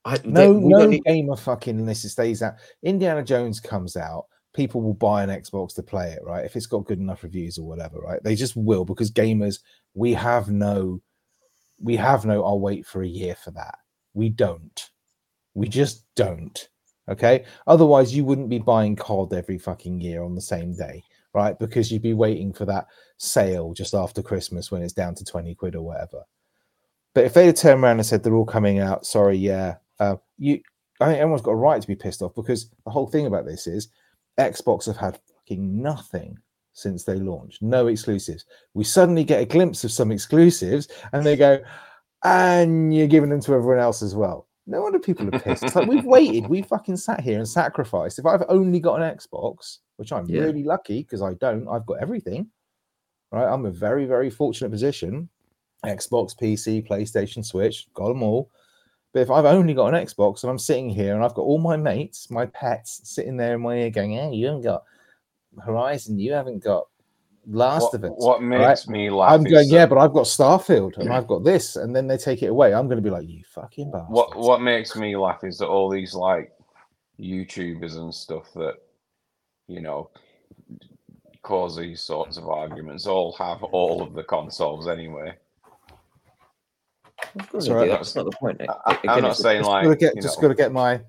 I, 0.04 0.18
No, 0.24 0.52
no 0.52 0.86
need- 0.86 1.04
gamer 1.04 1.36
fucking 1.36 1.78
unless 1.78 2.04
it 2.04 2.10
stays 2.10 2.42
out. 2.42 2.54
Indiana 2.82 3.22
Jones 3.22 3.60
comes 3.60 3.96
out, 3.96 4.26
people 4.54 4.80
will 4.82 4.94
buy 4.94 5.22
an 5.22 5.30
Xbox 5.30 5.74
to 5.76 5.82
play 5.82 6.10
it, 6.12 6.22
right? 6.24 6.44
If 6.44 6.56
it's 6.56 6.66
got 6.66 6.86
good 6.86 6.98
enough 6.98 7.22
reviews 7.22 7.56
or 7.58 7.66
whatever, 7.66 7.98
right? 8.00 8.22
They 8.22 8.34
just 8.34 8.56
will 8.56 8.84
because 8.84 9.10
gamers, 9.12 9.60
we 9.94 10.12
have 10.14 10.50
no, 10.50 11.00
we 11.80 11.96
have 11.96 12.24
no. 12.24 12.44
I'll 12.44 12.60
wait 12.60 12.84
for 12.86 13.02
a 13.02 13.08
year 13.08 13.34
for 13.36 13.50
that. 13.52 13.78
We 14.14 14.28
don't. 14.28 14.90
We 15.54 15.68
just 15.68 16.04
don't. 16.16 16.68
Okay. 17.08 17.44
Otherwise, 17.66 18.14
you 18.14 18.24
wouldn't 18.24 18.48
be 18.48 18.58
buying 18.58 18.94
COD 18.96 19.32
every 19.34 19.58
fucking 19.58 20.00
year 20.00 20.22
on 20.22 20.34
the 20.34 20.40
same 20.40 20.74
day, 20.76 21.02
right? 21.34 21.58
Because 21.58 21.90
you'd 21.90 22.02
be 22.02 22.14
waiting 22.14 22.52
for 22.52 22.64
that 22.66 22.86
sale 23.18 23.72
just 23.72 23.94
after 23.94 24.22
Christmas 24.22 24.70
when 24.70 24.82
it's 24.82 24.92
down 24.92 25.14
to 25.16 25.24
20 25.24 25.54
quid 25.54 25.74
or 25.74 25.82
whatever. 25.82 26.22
But 27.14 27.24
if 27.24 27.34
they 27.34 27.46
had 27.46 27.56
turned 27.56 27.82
around 27.82 27.98
and 27.98 28.06
said 28.06 28.22
they're 28.22 28.34
all 28.34 28.46
coming 28.46 28.78
out, 28.78 29.06
sorry, 29.06 29.36
yeah, 29.36 29.76
uh, 30.00 30.16
you, 30.38 30.60
I 31.00 31.06
think 31.06 31.18
everyone's 31.18 31.42
got 31.42 31.52
a 31.52 31.56
right 31.56 31.80
to 31.80 31.88
be 31.88 31.96
pissed 31.96 32.22
off 32.22 32.34
because 32.34 32.70
the 32.84 32.90
whole 32.90 33.06
thing 33.06 33.26
about 33.26 33.44
this 33.44 33.66
is 33.66 33.88
Xbox 34.38 34.86
have 34.86 34.96
had 34.96 35.20
fucking 35.34 35.82
nothing 35.82 36.38
since 36.72 37.04
they 37.04 37.16
launched, 37.16 37.60
no 37.60 37.86
exclusives. 37.86 38.46
We 38.74 38.84
suddenly 38.84 39.24
get 39.24 39.42
a 39.42 39.46
glimpse 39.46 39.84
of 39.84 39.92
some 39.92 40.10
exclusives, 40.10 40.88
and 41.12 41.24
they 41.24 41.36
go, 41.36 41.62
and 42.24 42.94
you're 42.94 43.08
giving 43.08 43.30
them 43.30 43.40
to 43.42 43.54
everyone 43.54 43.78
else 43.78 44.02
as 44.02 44.14
well. 44.14 44.48
No 44.66 44.80
wonder 44.80 44.98
people 44.98 45.28
are 45.28 45.38
pissed. 45.38 45.64
It's 45.64 45.74
like 45.74 45.88
we've 45.88 46.04
waited, 46.06 46.46
we 46.46 46.62
fucking 46.62 46.96
sat 46.96 47.20
here 47.20 47.38
and 47.38 47.48
sacrificed. 47.48 48.18
If 48.18 48.26
I've 48.26 48.44
only 48.48 48.80
got 48.80 49.02
an 49.02 49.16
Xbox, 49.16 49.78
which 50.02 50.12
I'm 50.12 50.28
Yeah. 50.28 50.40
really 50.40 50.64
lucky 50.64 51.02
because 51.02 51.22
I 51.22 51.34
don't, 51.34 51.68
I've 51.68 51.86
got 51.86 52.00
everything. 52.02 52.50
Right, 53.30 53.46
I'm 53.46 53.66
a 53.66 53.70
very, 53.70 54.04
very 54.04 54.30
fortunate 54.30 54.70
position. 54.70 55.28
Xbox, 55.86 56.36
PC, 56.36 56.84
PlayStation, 56.86 57.44
Switch, 57.44 57.86
got 57.94 58.08
them 58.08 58.22
all. 58.24 58.50
But 59.12 59.20
if 59.20 59.30
I've 59.30 59.44
only 59.44 59.74
got 59.74 59.94
an 59.94 60.04
Xbox 60.04 60.42
and 60.42 60.50
I'm 60.50 60.58
sitting 60.58 60.90
here 60.90 61.14
and 61.14 61.24
I've 61.24 61.34
got 61.34 61.42
all 61.42 61.58
my 61.58 61.76
mates, 61.76 62.30
my 62.30 62.46
pets 62.46 63.00
sitting 63.04 63.36
there 63.36 63.54
in 63.54 63.60
my 63.60 63.76
ear 63.76 63.90
going, 63.90 64.10
"Hey, 64.10 64.32
you 64.34 64.46
haven't 64.46 64.62
got 64.62 64.82
Horizon, 65.64 66.18
you 66.18 66.32
haven't 66.32 66.64
got 66.64 66.88
Last 67.46 67.82
What, 67.82 67.94
of 67.94 68.04
Us." 68.04 68.10
what 68.16 68.40
right? 68.40 68.68
makes 68.68 68.88
me 68.88 69.08
laugh 69.10 69.32
I'm 69.32 69.44
going, 69.44 69.68
yeah, 69.68 69.86
but 69.86 69.98
I've 69.98 70.12
got 70.12 70.24
Starfield 70.26 70.96
and 70.98 71.12
I've 71.12 71.26
got 71.28 71.44
this, 71.44 71.76
and 71.76 71.94
then 71.94 72.08
they 72.08 72.16
take 72.16 72.42
it 72.42 72.48
away. 72.48 72.74
I'm 72.74 72.86
going 72.86 72.96
to 72.96 73.02
be 73.02 73.10
like, 73.10 73.28
you 73.28 73.42
fucking 73.54 73.92
bastards. 73.92 74.10
what 74.10 74.36
what 74.36 74.60
makes 74.60 74.96
me 74.96 75.16
laugh 75.16 75.44
is 75.44 75.58
that 75.58 75.68
all 75.68 75.88
these 75.88 76.14
like 76.14 76.52
YouTubers 77.20 77.96
and 77.96 78.12
stuff 78.14 78.52
that 78.54 78.74
you 79.72 79.80
know 79.80 80.10
cause 81.42 81.76
these 81.76 82.00
sorts 82.00 82.36
of 82.36 82.48
arguments 82.48 83.06
all 83.06 83.32
have 83.32 83.62
all 83.64 84.00
of 84.02 84.12
the 84.14 84.22
consoles 84.22 84.86
anyway. 84.86 85.32
Of 87.38 87.50
course 87.50 87.64
It's 87.64 87.66
they 87.66 87.72
all 87.74 87.84
do, 87.84 87.90
right. 87.90 87.96
That's 87.98 88.14
not 88.14 88.24
the 88.26 88.32
point. 88.32 88.60
I, 88.60 88.64
A- 88.64 88.68
I- 88.86 88.92
again, 88.94 89.10
I'm 89.10 89.22
not 89.22 89.36
saying 89.36 89.60
just 89.62 89.70
like 89.70 89.84
gotta 89.84 89.96
get, 89.96 90.14
just 90.22 90.40
got 90.40 90.48
to 90.48 90.54
get 90.54 90.72
my. 90.72 91.00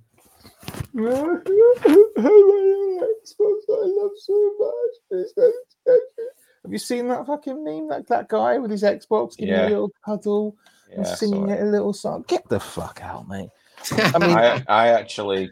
Xbox 2.24 3.60
I 3.70 3.86
love 3.86 4.12
so 4.18 4.54
much. 4.60 4.96
It's 5.12 5.34
going 5.34 5.52
to 5.52 5.64
get 5.86 5.96
you. 6.18 6.30
Have 6.64 6.72
you 6.72 6.78
seen 6.80 7.08
that 7.10 7.26
fucking 7.28 7.64
meme? 7.64 7.90
That 7.90 8.08
that 8.08 8.28
guy 8.30 8.58
with 8.58 8.72
his 8.72 8.84
Xbox 8.84 9.36
giving 9.38 9.54
Yeah. 9.54 9.68
a 9.68 9.70
little 9.70 9.92
cuddle 10.06 10.56
and 10.96 11.06
singing 11.06 11.48
so 11.48 11.54
it 11.54 11.62
a 11.62 11.66
little 11.66 11.94
song. 11.94 12.24
Get 12.28 12.48
the 12.48 12.60
fuck 12.60 13.02
out, 13.04 13.28
mate. 13.28 13.50
I 13.92 14.18
mean, 14.20 14.38
I 14.38 14.64
I 14.68 14.88
actually 14.90 15.52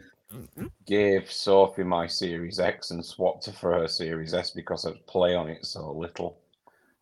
gave 0.86 1.30
Sophie 1.30 1.84
my 1.84 2.06
Series 2.06 2.60
X 2.60 2.90
and 2.90 3.04
swapped 3.04 3.46
her 3.46 3.52
for 3.52 3.72
her 3.74 3.88
Series 3.88 4.34
S 4.34 4.50
because 4.50 4.86
I'd 4.86 5.06
play 5.06 5.34
on 5.34 5.48
it 5.48 5.64
so 5.64 5.92
little. 5.92 6.38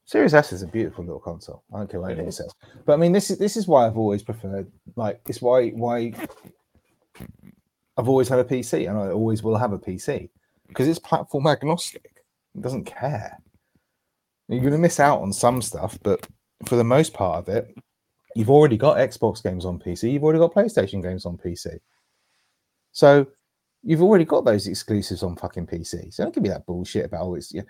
Series 0.04 0.34
S 0.34 0.52
is 0.52 0.62
a 0.62 0.66
beautiful 0.66 1.04
little 1.04 1.20
console. 1.20 1.62
I 1.72 1.78
don't 1.78 1.90
care 1.90 2.00
what 2.00 2.10
It 2.10 2.14
anyone 2.14 2.32
says. 2.32 2.52
But 2.84 2.94
I 2.94 2.96
mean, 2.96 3.12
this 3.12 3.30
is 3.30 3.38
this 3.38 3.56
is 3.56 3.68
why 3.68 3.86
I've 3.86 3.98
always 3.98 4.22
preferred. 4.22 4.70
Like, 4.96 5.20
it's 5.28 5.40
why 5.40 5.70
why 5.70 6.12
I've 7.96 8.08
always 8.08 8.28
had 8.28 8.38
a 8.40 8.44
PC, 8.44 8.88
and 8.88 8.98
I 8.98 9.10
always 9.10 9.42
will 9.42 9.56
have 9.56 9.72
a 9.72 9.78
PC 9.78 10.30
because 10.66 10.88
it's 10.88 10.98
platform 10.98 11.46
agnostic. 11.46 12.24
It 12.54 12.62
doesn't 12.62 12.84
care. 12.84 13.38
You're 14.48 14.60
going 14.60 14.72
to 14.72 14.78
miss 14.78 14.98
out 14.98 15.20
on 15.20 15.32
some 15.32 15.62
stuff, 15.62 15.96
but 16.02 16.26
for 16.66 16.74
the 16.76 16.84
most 16.84 17.14
part 17.14 17.38
of 17.38 17.54
it, 17.54 17.72
you've 18.34 18.50
already 18.50 18.76
got 18.76 18.96
Xbox 18.96 19.42
games 19.42 19.64
on 19.64 19.78
PC. 19.78 20.12
You've 20.12 20.24
already 20.24 20.40
got 20.40 20.54
PlayStation 20.54 21.02
games 21.02 21.24
on 21.24 21.38
PC. 21.38 21.78
So 22.92 23.26
You've 23.82 24.02
already 24.02 24.24
got 24.24 24.44
those 24.44 24.66
exclusives 24.66 25.22
on 25.22 25.36
fucking 25.36 25.66
PC. 25.66 26.12
So 26.12 26.22
don't 26.22 26.34
give 26.34 26.42
me 26.42 26.50
that 26.50 26.66
bullshit 26.66 27.06
about 27.06 27.26
oh, 27.26 27.34
it's 27.34 27.52
yeah. 27.52 27.62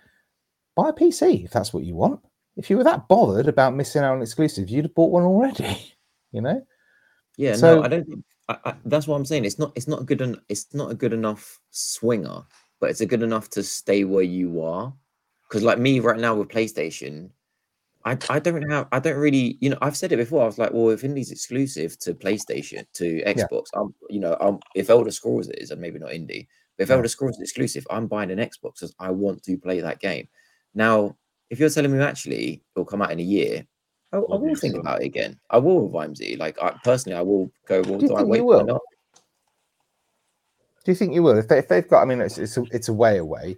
Buy 0.75 0.89
a 0.89 0.93
PC 0.93 1.45
if 1.45 1.53
that's 1.53 1.73
what 1.73 1.85
you 1.85 1.95
want. 1.95 2.21
If 2.57 2.69
you 2.69 2.77
were 2.77 2.85
that 2.85 3.07
bothered 3.09 3.49
about 3.49 3.75
missing 3.75 4.03
out 4.03 4.15
on 4.15 4.23
exclusives, 4.23 4.71
you'd 4.73 4.87
have 4.87 4.95
bought 4.95 5.13
one 5.13 5.25
already. 5.25 5.95
You 6.33 6.43
know. 6.43 6.65
Yeah, 7.37 7.57
So- 7.57 7.81
no, 7.81 7.83
I 7.83 7.89
don't 7.89 8.07
think 8.07 8.25
I, 8.49 8.57
I, 8.65 8.75
that's 8.85 9.09
what 9.09 9.17
I'm 9.17 9.25
saying. 9.25 9.45
It's 9.45 9.59
not 9.59 9.73
it's 9.75 9.89
not 9.89 10.03
a 10.03 10.05
good 10.05 10.23
en- 10.23 10.41
it's 10.49 10.73
not 10.73 10.93
a 10.93 10.95
good 10.95 11.13
enough 11.13 11.59
swinger, 11.71 12.43
but 12.79 12.91
it's 12.91 13.01
a 13.01 13.07
good 13.07 13.25
enough 13.25 13.51
to 13.51 13.65
stay 13.65 14.05
where 14.05 14.23
you 14.23 14.63
are. 14.63 14.95
Because 15.43 15.65
like 15.65 15.81
me 15.81 15.99
right 15.99 16.21
now 16.21 16.37
with 16.37 16.47
PlayStation, 16.47 17.31
I 18.05 18.17
I 18.29 18.39
don't 18.39 18.63
have 18.71 18.89
I 18.93 18.99
don't 18.99 19.19
really 19.19 19.59
you 19.61 19.71
know 19.71 19.79
I've 19.83 19.97
said 19.97 20.13
it 20.13 20.17
before. 20.17 20.43
I 20.43 20.47
was 20.47 20.59
like, 20.59 20.73
well, 20.73 20.91
if 20.91 21.03
Indie's 21.03 21.31
exclusive 21.31 21.99
to 22.01 22.15
PlayStation 22.15 22.85
to 22.95 23.23
Xbox, 23.27 23.65
I'm 23.75 23.95
you 24.09 24.21
know 24.21 24.37
I'm 24.41 24.59
if 24.75 24.91
Elder 24.91 25.11
Scrolls 25.11 25.49
is 25.49 25.71
and 25.71 25.81
maybe 25.81 25.99
not 25.99 26.11
Indie, 26.11 26.47
but 26.77 26.85
if 26.85 26.89
Yeah. 26.89 26.97
Elder 26.97 27.09
Scrolls 27.09 27.37
is 27.37 27.43
exclusive, 27.43 27.87
I'm 27.91 28.07
buying 28.07 28.31
an 28.31 28.39
Xbox 28.39 28.75
because 28.81 28.95
I 28.99 29.11
want 29.11 29.43
to 29.45 29.57
play 29.59 29.81
that 29.81 30.01
game. 30.01 30.29
Now, 30.75 31.17
if 31.51 31.59
you're 31.61 31.69
telling 31.71 31.93
me 31.93 32.03
actually 32.03 32.63
it'll 32.75 32.85
come 32.87 33.03
out 33.03 33.13
in 33.13 33.21
a 33.21 33.25
year, 33.25 33.67
I, 34.13 34.17
I 34.17 34.21
will 34.21 34.29
think 34.57 34.75
Obviously. 34.75 34.81
about 34.81 35.03
it 35.03 35.07
again. 35.07 35.39
I 35.51 35.59
will 35.59 35.83
with 35.89 35.93
Vimesy. 35.93 36.39
Like 36.39 36.61
I 36.63 36.71
personally, 36.83 37.17
I 37.19 37.23
will 37.23 37.51
go. 37.67 37.83
Well, 37.83 37.99
Do 37.99 38.09
do, 38.09 38.15
I 38.15 38.23
wait 38.23 38.39
you 38.39 38.45
or 38.45 38.57
will? 38.57 38.65
not? 38.67 38.81
Do 40.85 40.93
you 40.93 40.97
think 40.97 41.13
you 41.13 41.23
will? 41.23 41.37
If, 41.37 41.49
they, 41.49 41.59
if 41.59 41.69
they've 41.69 41.87
got, 41.87 42.01
I 42.03 42.05
mean, 42.07 42.23
it's 42.23 42.39
it's 42.39 42.57
a, 42.57 42.65
it's 42.71 42.89
a 42.89 42.93
way 42.93 43.19
away, 43.19 43.57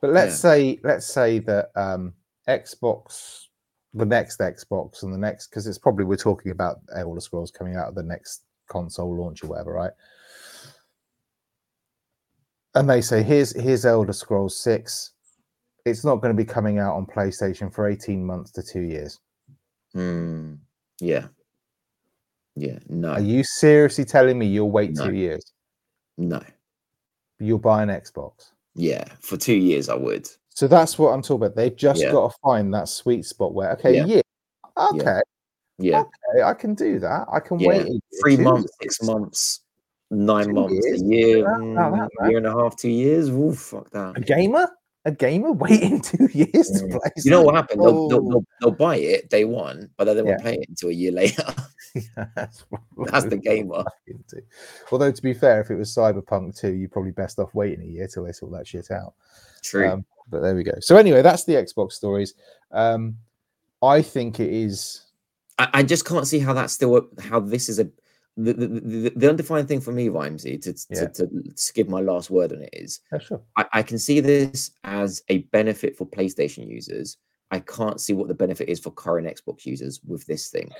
but 0.00 0.10
let's 0.10 0.32
Yeah. 0.32 0.50
say 0.50 0.80
let's 0.82 1.06
say 1.06 1.38
that 1.40 1.70
um, 1.76 2.14
Xbox, 2.48 3.48
the 3.94 4.04
next 4.04 4.40
Xbox, 4.40 5.02
and 5.02 5.12
the 5.12 5.18
next 5.18 5.48
because 5.48 5.66
it's 5.66 5.78
probably 5.78 6.04
we're 6.04 6.16
talking 6.16 6.52
about 6.52 6.80
Elder 6.96 7.20
Scrolls 7.20 7.50
coming 7.50 7.76
out 7.76 7.88
of 7.88 7.94
the 7.94 8.02
next 8.02 8.42
console 8.68 9.16
launch 9.16 9.42
or 9.44 9.48
whatever, 9.48 9.72
right? 9.72 9.92
And 12.74 12.90
they 12.90 13.00
say 13.00 13.22
here's 13.22 13.58
here's 13.60 13.86
Elder 13.86 14.12
Scrolls 14.12 14.58
Six. 14.58 15.12
It's 15.84 16.04
not 16.04 16.16
going 16.16 16.34
to 16.34 16.36
be 16.36 16.46
coming 16.46 16.78
out 16.78 16.96
on 16.96 17.06
PlayStation 17.06 17.72
for 17.72 17.88
eighteen 17.88 18.24
months 18.24 18.50
to 18.52 18.62
two 18.62 18.80
years. 18.80 19.20
Hmm. 19.92 20.54
Yeah. 21.00 21.26
Yeah. 22.56 22.78
No. 22.88 23.12
Are 23.12 23.20
you 23.20 23.44
seriously 23.44 24.04
telling 24.04 24.38
me 24.38 24.46
you'll 24.46 24.70
wait 24.70 24.92
No. 24.94 25.06
two 25.06 25.14
years? 25.14 25.52
no. 26.16 26.42
You'll 27.40 27.58
buy 27.58 27.82
an 27.82 27.88
Xbox? 27.88 28.52
Yeah. 28.76 29.04
For 29.20 29.36
two 29.36 29.56
years, 29.56 29.88
I 29.88 29.96
would. 29.96 30.28
So 30.54 30.68
that's 30.68 30.98
what 30.98 31.10
I'm 31.10 31.20
talking 31.20 31.46
about. 31.46 31.56
They've 31.56 31.74
just 31.74 32.00
Yeah. 32.00 32.12
got 32.12 32.30
to 32.32 32.38
find 32.42 32.72
that 32.74 32.88
sweet 32.88 33.24
spot 33.26 33.52
where, 33.54 33.72
okay, 33.72 33.96
Yeah. 33.96 34.04
yeah, 34.06 34.22
okay, 34.92 35.20
Yeah. 35.78 36.00
okay, 36.02 36.42
I 36.44 36.54
can 36.54 36.74
do 36.74 37.00
that. 37.00 37.26
I 37.30 37.40
can 37.40 37.58
wait 37.58 38.00
Three 38.22 38.36
months, 38.36 38.72
six 38.80 39.02
months, 39.02 39.60
nine 40.12 40.46
Two 40.46 40.52
months, 40.52 40.74
years, 40.86 41.02
a 41.02 41.04
year, 41.04 41.40
about 41.44 41.92
that, 41.96 42.10
mm, 42.20 42.28
year 42.28 42.38
and 42.38 42.46
a 42.46 42.52
half, 42.52 42.76
two 42.76 42.88
years. 42.88 43.28
Ooh, 43.30 43.52
fuck 43.52 43.90
that. 43.90 44.16
A 44.16 44.20
gamer, 44.20 44.68
a 45.04 45.10
gamer 45.10 45.50
waiting 45.90 46.00
two 46.00 46.28
years 46.32 46.70
to 46.70 46.84
Mm. 46.84 46.90
play. 46.92 47.10
You 47.16 47.30
know 47.32 47.42
what 47.42 47.56
happened? 47.56 47.82
They'll, 47.82 48.08
they'll, 48.08 48.18
Oh. 48.18 48.28
they'll, 48.30 48.44
they'll 48.60 48.70
buy 48.70 48.96
it 48.96 49.30
day 49.30 49.44
one, 49.44 49.90
but 49.96 50.04
then 50.04 50.16
they 50.16 50.22
won't 50.22 50.40
play 50.40 50.54
it 50.54 50.68
until 50.68 50.90
a 50.90 50.92
year 50.92 51.10
later. 51.10 51.42
That's, 52.36 52.64
That's 53.06 53.24
the 53.26 53.36
gamer. 53.36 53.84
Although 54.92 55.10
to 55.12 55.22
be 55.22 55.34
fair, 55.34 55.60
if 55.60 55.70
it 55.70 55.76
was 55.76 55.94
Cyberpunk 55.94 56.56
2, 56.58 56.72
you're 56.74 56.88
probably 56.88 57.12
best 57.12 57.38
off 57.40 57.54
waiting 57.54 57.82
a 57.82 57.88
year 57.88 58.06
till 58.08 58.22
they 58.24 58.32
sort 58.32 58.52
that 58.52 58.66
shit 58.68 58.90
out. 58.92 59.14
True. 59.62 59.88
Um, 59.88 60.04
but 60.28 60.40
there 60.40 60.54
we 60.54 60.62
go. 60.62 60.72
So 60.80 60.96
anyway, 60.96 61.22
that's 61.22 61.44
the 61.44 61.54
Xbox 61.54 61.92
stories. 61.92 62.34
Um, 62.72 63.16
I 63.82 64.02
think 64.02 64.40
it 64.40 64.52
is. 64.52 65.02
I, 65.58 65.68
I 65.74 65.82
just 65.82 66.04
can't 66.04 66.26
see 66.26 66.38
how 66.38 66.52
that's 66.52 66.72
still 66.72 66.96
a, 66.96 67.22
how 67.22 67.40
this 67.40 67.68
is 67.68 67.78
a 67.78 67.88
the, 68.36 68.52
the, 68.52 68.66
the, 68.66 69.12
the 69.14 69.30
undefined 69.30 69.68
thing 69.68 69.80
for 69.80 69.92
me, 69.92 70.08
Vimesy, 70.08 70.60
to, 70.62 70.74
Yeah. 70.90 71.06
to, 71.06 71.26
to 71.28 71.42
skip 71.54 71.88
my 71.88 72.00
last 72.00 72.30
word 72.30 72.52
on 72.52 72.62
it 72.62 72.70
is 72.72 73.00
Yeah, 73.12 73.18
sure. 73.20 73.40
I, 73.56 73.66
I 73.74 73.82
can 73.82 73.98
see 73.98 74.18
this 74.18 74.72
as 74.82 75.22
a 75.28 75.38
benefit 75.52 75.96
for 75.96 76.04
PlayStation 76.04 76.66
users. 76.68 77.16
I 77.52 77.60
can't 77.60 78.00
see 78.00 78.12
what 78.12 78.26
the 78.26 78.34
benefit 78.34 78.68
is 78.68 78.80
for 78.80 78.90
current 78.90 79.28
Xbox 79.28 79.64
users 79.64 80.00
with 80.04 80.26
this 80.26 80.48
thing. 80.48 80.72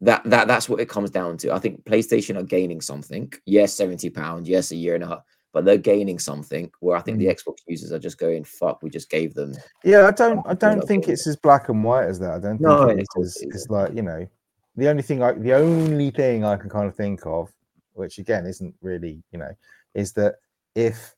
That 0.00 0.24
that 0.24 0.48
that's 0.48 0.68
what 0.68 0.80
it 0.80 0.88
comes 0.88 1.10
down 1.10 1.36
to. 1.38 1.52
I 1.54 1.60
think 1.60 1.84
PlayStation 1.84 2.36
are 2.36 2.42
gaining 2.42 2.80
something. 2.80 3.32
Yes, 3.46 3.72
seventy 3.72 4.10
pounds. 4.10 4.48
Yes, 4.48 4.72
a 4.72 4.76
year 4.76 4.96
and 4.96 5.04
a 5.04 5.06
half. 5.06 5.22
But 5.54 5.64
they're 5.64 5.78
gaining 5.78 6.18
something. 6.18 6.70
Where 6.80 6.96
I 6.96 7.00
think 7.00 7.18
the 7.18 7.26
Xbox 7.26 7.58
users 7.66 7.92
are 7.92 7.98
just 7.98 8.18
going, 8.18 8.44
"Fuck, 8.44 8.82
we 8.82 8.90
just 8.90 9.08
gave 9.08 9.32
them." 9.32 9.54
Yeah, 9.84 10.06
I 10.06 10.10
don't. 10.10 10.44
I 10.46 10.52
don't 10.52 10.86
think 10.86 11.08
it's 11.08 11.26
as 11.26 11.36
black 11.36 11.70
and 11.70 11.82
white 11.82 12.06
as 12.06 12.18
that. 12.18 12.32
I 12.32 12.38
don't 12.40 12.58
think 12.58 12.60
No, 12.60 12.88
it 12.88 13.06
is, 13.16 13.66
like 13.70 13.94
you 13.94 14.02
know, 14.02 14.26
the 14.76 14.88
only 14.88 15.02
thing 15.02 15.22
I, 15.22 15.32
the 15.32 15.54
only 15.54 16.10
thing 16.10 16.44
I 16.44 16.56
can 16.56 16.68
kind 16.68 16.88
of 16.88 16.96
think 16.96 17.24
of, 17.24 17.50
which 17.92 18.18
again 18.18 18.44
isn't 18.44 18.74
really, 18.82 19.22
you 19.30 19.38
know, 19.38 19.52
is 19.94 20.12
that 20.14 20.34
if 20.74 21.14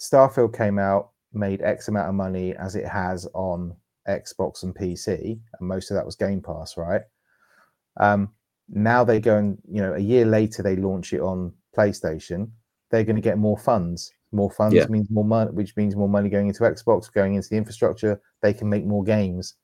Starfield 0.00 0.56
came 0.56 0.78
out, 0.78 1.10
made 1.32 1.60
X 1.60 1.88
amount 1.88 2.08
of 2.08 2.14
money 2.14 2.54
as 2.54 2.76
it 2.76 2.86
has 2.86 3.26
on 3.34 3.74
Xbox 4.08 4.62
and 4.62 4.74
PC, 4.74 5.40
and 5.58 5.68
most 5.68 5.90
of 5.90 5.96
that 5.96 6.06
was 6.06 6.14
Game 6.14 6.40
Pass, 6.40 6.76
right? 6.76 7.02
Um, 7.98 8.30
now 8.68 9.02
they 9.02 9.18
go 9.18 9.36
and 9.36 9.58
you 9.68 9.82
know, 9.82 9.94
a 9.94 9.98
year 9.98 10.24
later 10.24 10.62
they 10.62 10.76
launch 10.76 11.12
it 11.12 11.20
on 11.20 11.52
PlayStation. 11.76 12.50
They're 12.90 13.04
going 13.04 13.16
to 13.16 13.22
get 13.22 13.38
more 13.38 13.58
funds. 13.58 14.12
More 14.32 14.50
funds 14.50 14.74
Yeah. 14.74 14.86
means 14.88 15.08
more 15.10 15.24
money, 15.24 15.50
which 15.52 15.76
means 15.76 15.96
more 15.96 16.08
money 16.08 16.28
going 16.28 16.48
into 16.48 16.62
Xbox, 16.64 17.12
going 17.12 17.34
into 17.34 17.48
the 17.48 17.56
infrastructure. 17.56 18.20
They 18.42 18.52
can 18.52 18.68
make 18.68 18.84
more 18.84 19.02
games. 19.04 19.54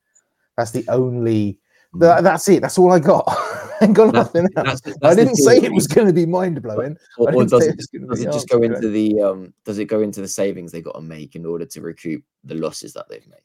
That's 0.56 0.70
the 0.70 0.84
only. 0.88 1.58
That, 1.94 2.22
that's 2.24 2.48
it. 2.48 2.60
That's 2.62 2.78
all 2.78 2.92
I 2.92 2.98
got. 2.98 3.24
I 3.80 3.87
got. 3.87 4.06
That- 4.06 4.14
nothing 4.14 4.48
else. 4.56 4.80
that's- 4.80 4.87
I 4.87 4.90
that's 5.00 5.16
the 5.16 5.24
didn't 5.24 5.37
say 5.37 5.56
it 5.58 5.72
was 5.72 5.87
going 5.87 6.06
to 6.06 6.12
be 6.12 6.26
mind 6.26 6.60
blowing. 6.62 6.96
Or, 7.18 7.32
or 7.34 7.44
does 7.44 7.66
it 7.66 7.80
it 7.92 8.08
does 8.08 8.20
it 8.22 8.32
just 8.32 8.48
go 8.48 8.62
into 8.62 8.88
the 8.88 9.20
um 9.20 9.52
does 9.64 9.78
it 9.78 9.84
go 9.87 10.00
into 10.00 10.20
the 10.20 10.28
savings 10.28 10.72
they 10.72 10.80
got 10.82 10.94
to 10.94 11.00
make 11.02 11.37
in 11.37 11.44
order 11.46 11.66
to 11.66 11.80
recoup 11.80 12.22
the 12.44 12.54
losses 12.54 12.92
that 12.94 13.06
they've 13.08 13.26
made? 13.28 13.38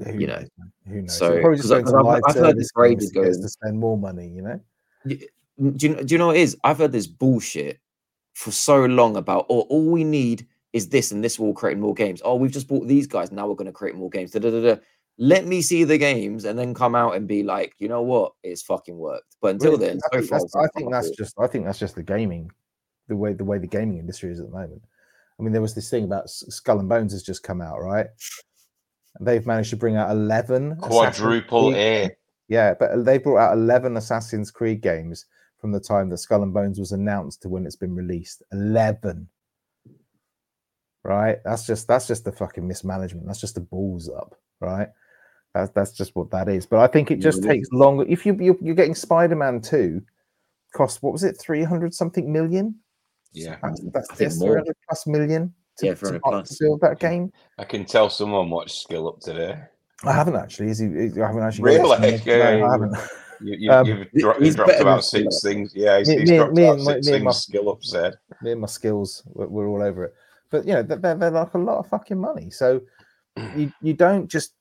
Yeah, 0.00 0.12
you 0.12 0.26
knows, 0.26 0.48
know? 0.58 0.64
Who 0.92 1.02
knows? 1.02 1.16
so- 1.18 1.40
probably 1.40 1.56
just 1.58 1.72
I- 1.72 1.82
going 1.82 2.04
to 2.04 2.10
I've- 2.10 2.22
I've 2.26 2.34
heard 2.36 2.56
this 2.58 2.70
service 2.74 3.04
for 3.06 3.08
to 3.08 3.14
get 3.14 3.22
going- 3.32 3.42
to 3.42 3.48
spend 3.48 3.78
more 3.78 3.96
money. 3.98 4.28
You 4.28 4.42
know. 4.42 4.60
Do 5.06 5.18
you, 5.88 5.94
do 6.02 6.04
you 6.14 6.18
know 6.18 6.28
what 6.28 6.36
it 6.36 6.40
is? 6.42 6.56
I've 6.64 6.78
heard 6.78 6.92
this 6.92 7.06
bullshit 7.06 7.80
for 8.38 8.52
so 8.52 8.84
long 8.84 9.16
about 9.16 9.46
oh, 9.50 9.62
all 9.62 9.86
we 9.90 10.04
need 10.04 10.46
is 10.72 10.88
this 10.88 11.10
and 11.10 11.24
this 11.24 11.40
will 11.40 11.52
create 11.52 11.76
more 11.76 11.92
games. 11.92 12.22
Oh, 12.24 12.36
we've 12.36 12.52
just 12.52 12.68
bought 12.68 12.86
these 12.86 13.08
guys, 13.08 13.32
now 13.32 13.48
we're 13.48 13.56
going 13.56 13.66
to 13.66 13.72
create 13.72 13.96
more 13.96 14.10
games. 14.10 14.30
Da, 14.30 14.38
da, 14.38 14.50
da, 14.50 14.60
da. 14.60 14.80
Let 15.18 15.44
me 15.44 15.60
see 15.60 15.82
the 15.82 15.98
games 15.98 16.44
and 16.44 16.56
then 16.56 16.72
come 16.72 16.94
out 16.94 17.16
and 17.16 17.26
be 17.26 17.42
like, 17.42 17.74
you 17.78 17.88
know 17.88 18.02
what, 18.02 18.34
it's 18.44 18.62
fucking 18.62 18.96
worked. 18.96 19.34
But 19.42 19.54
until 19.54 19.72
Well, 19.72 19.80
then, 19.80 19.96
I 19.96 20.00
so 20.14 20.18
think, 20.20 20.30
far, 20.30 20.38
that's, 20.38 20.54
I 20.54 20.66
think 20.68 20.92
that's 20.92 21.10
just. 21.10 21.34
I 21.40 21.48
think 21.48 21.64
that's 21.64 21.80
just 21.80 21.96
the 21.96 22.02
gaming, 22.04 22.48
the 23.08 23.16
way 23.16 23.32
the 23.32 23.44
way 23.44 23.58
the 23.58 23.66
gaming 23.66 23.98
industry 23.98 24.30
is 24.30 24.38
at 24.38 24.46
the 24.46 24.52
moment. 24.52 24.82
I 25.40 25.42
mean, 25.42 25.52
there 25.52 25.62
was 25.62 25.74
this 25.74 25.90
thing 25.90 26.04
about 26.04 26.30
Skull 26.30 26.78
and 26.78 26.88
Bones 26.88 27.12
has 27.12 27.24
just 27.24 27.42
come 27.42 27.60
out, 27.60 27.82
right? 27.82 28.06
And 29.16 29.26
they've 29.26 29.44
managed 29.44 29.70
to 29.70 29.76
bring 29.76 29.96
out 29.96 30.12
eleven 30.12 30.76
Quadruple 30.76 31.72
Creed- 31.72 31.76
A. 31.76 32.16
Yeah, 32.46 32.74
but 32.78 33.04
they 33.04 33.18
brought 33.18 33.38
out 33.38 33.58
11 33.58 33.96
Assassin's 33.98 34.50
Creed 34.50 34.80
games 34.80 35.26
from 35.60 35.72
the 35.72 35.80
time 35.80 36.08
that 36.10 36.18
Skull 36.18 36.42
and 36.42 36.54
Bones 36.54 36.78
was 36.78 36.92
announced 36.92 37.42
to 37.42 37.48
when 37.48 37.66
it's 37.66 37.76
been 37.76 37.94
released. 37.94 38.42
11. 38.52 39.28
Right? 41.04 41.38
That's 41.44 41.66
just 41.66 41.86
that's 41.88 42.06
just 42.06 42.24
the 42.24 42.32
fucking 42.32 42.66
mismanagement. 42.66 43.26
That's 43.26 43.40
just 43.40 43.54
the 43.54 43.60
balls 43.60 44.08
up, 44.10 44.34
right? 44.60 44.88
That's 45.54 45.70
that's 45.72 45.92
just 45.92 46.14
what 46.14 46.30
that 46.32 46.48
is. 46.48 46.66
But 46.66 46.80
I 46.80 46.86
think 46.86 47.10
it 47.10 47.20
just 47.20 47.38
it 47.38 47.42
is. 47.42 47.46
takes 47.46 47.68
longer. 47.72 48.04
If 48.08 48.26
you 48.26 48.36
you're, 48.40 48.56
you're 48.60 48.74
getting 48.74 48.94
Spider-Man 48.94 49.60
2 49.62 50.02
cost 50.74 51.02
what 51.02 51.12
was 51.12 51.24
it 51.24 51.40
300 51.40 51.94
something 51.94 52.30
million? 52.30 52.74
Yeah. 53.32 53.56
That's, 53.62 53.80
that's 53.92 54.10
I 54.10 54.16
yes, 54.20 54.38
300 54.38 54.76
plus 54.88 55.06
million 55.06 55.54
to, 55.78 55.86
Yeah, 55.86 55.94
to 55.94 56.20
plus. 56.22 56.48
to 56.50 56.64
build 56.64 56.80
that 56.82 56.98
game. 56.98 57.32
I 57.58 57.64
can 57.64 57.84
tell 57.84 58.10
someone 58.10 58.50
watched 58.50 58.82
Skill 58.82 59.08
Up 59.08 59.20
today. 59.20 59.58
I 60.04 60.12
haven't 60.12 60.36
actually. 60.36 60.68
Is 60.70 60.78
he, 60.78 60.86
is- 60.86 61.18
I 61.18 61.26
haven't 61.26 61.42
actually. 61.42 61.76
got 61.78 62.00
Really? 62.00 62.14
it. 62.14 62.26
No, 62.26 62.40
I 62.40 62.62
um, 62.62 62.70
haven't. 62.70 63.10
You, 63.40 63.56
you, 63.58 63.70
Um, 63.72 63.86
you've 63.86 64.36
he's 64.38 64.56
dropped 64.56 64.80
about 64.80 65.04
six 65.04 65.40
things. 65.42 65.72
Yeah, 65.74 65.98
he's, 65.98 66.08
Me- 66.08 66.18
he's 66.20 66.30
me- 66.30 66.36
dropped 66.36 66.52
me 66.54 66.62
about 66.64 66.74
and 66.76 66.84
my- 66.84 66.92
six 66.94 67.06
me 67.06 67.14
and 67.14 67.24
my- 67.24 67.30
Skill 67.32 67.70
Up 67.70 67.82
said. 67.84 68.14
me 68.42 68.52
and 68.52 68.60
my 68.60 68.66
skills 68.66 69.22
we're, 69.32 69.46
we're 69.46 69.68
all 69.68 69.82
over 69.82 70.04
it 70.04 70.14
but 70.50 70.66
you 70.66 70.72
know 70.72 70.82
they're, 70.82 71.14
they're 71.16 71.30
like 71.30 71.54
a 71.54 71.58
lot 71.58 71.78
of 71.78 71.86
fucking 71.88 72.18
money 72.18 72.50
so 72.50 72.80
you 73.56 73.72
you 73.82 73.94
don't 73.94 74.28
just 74.28 74.54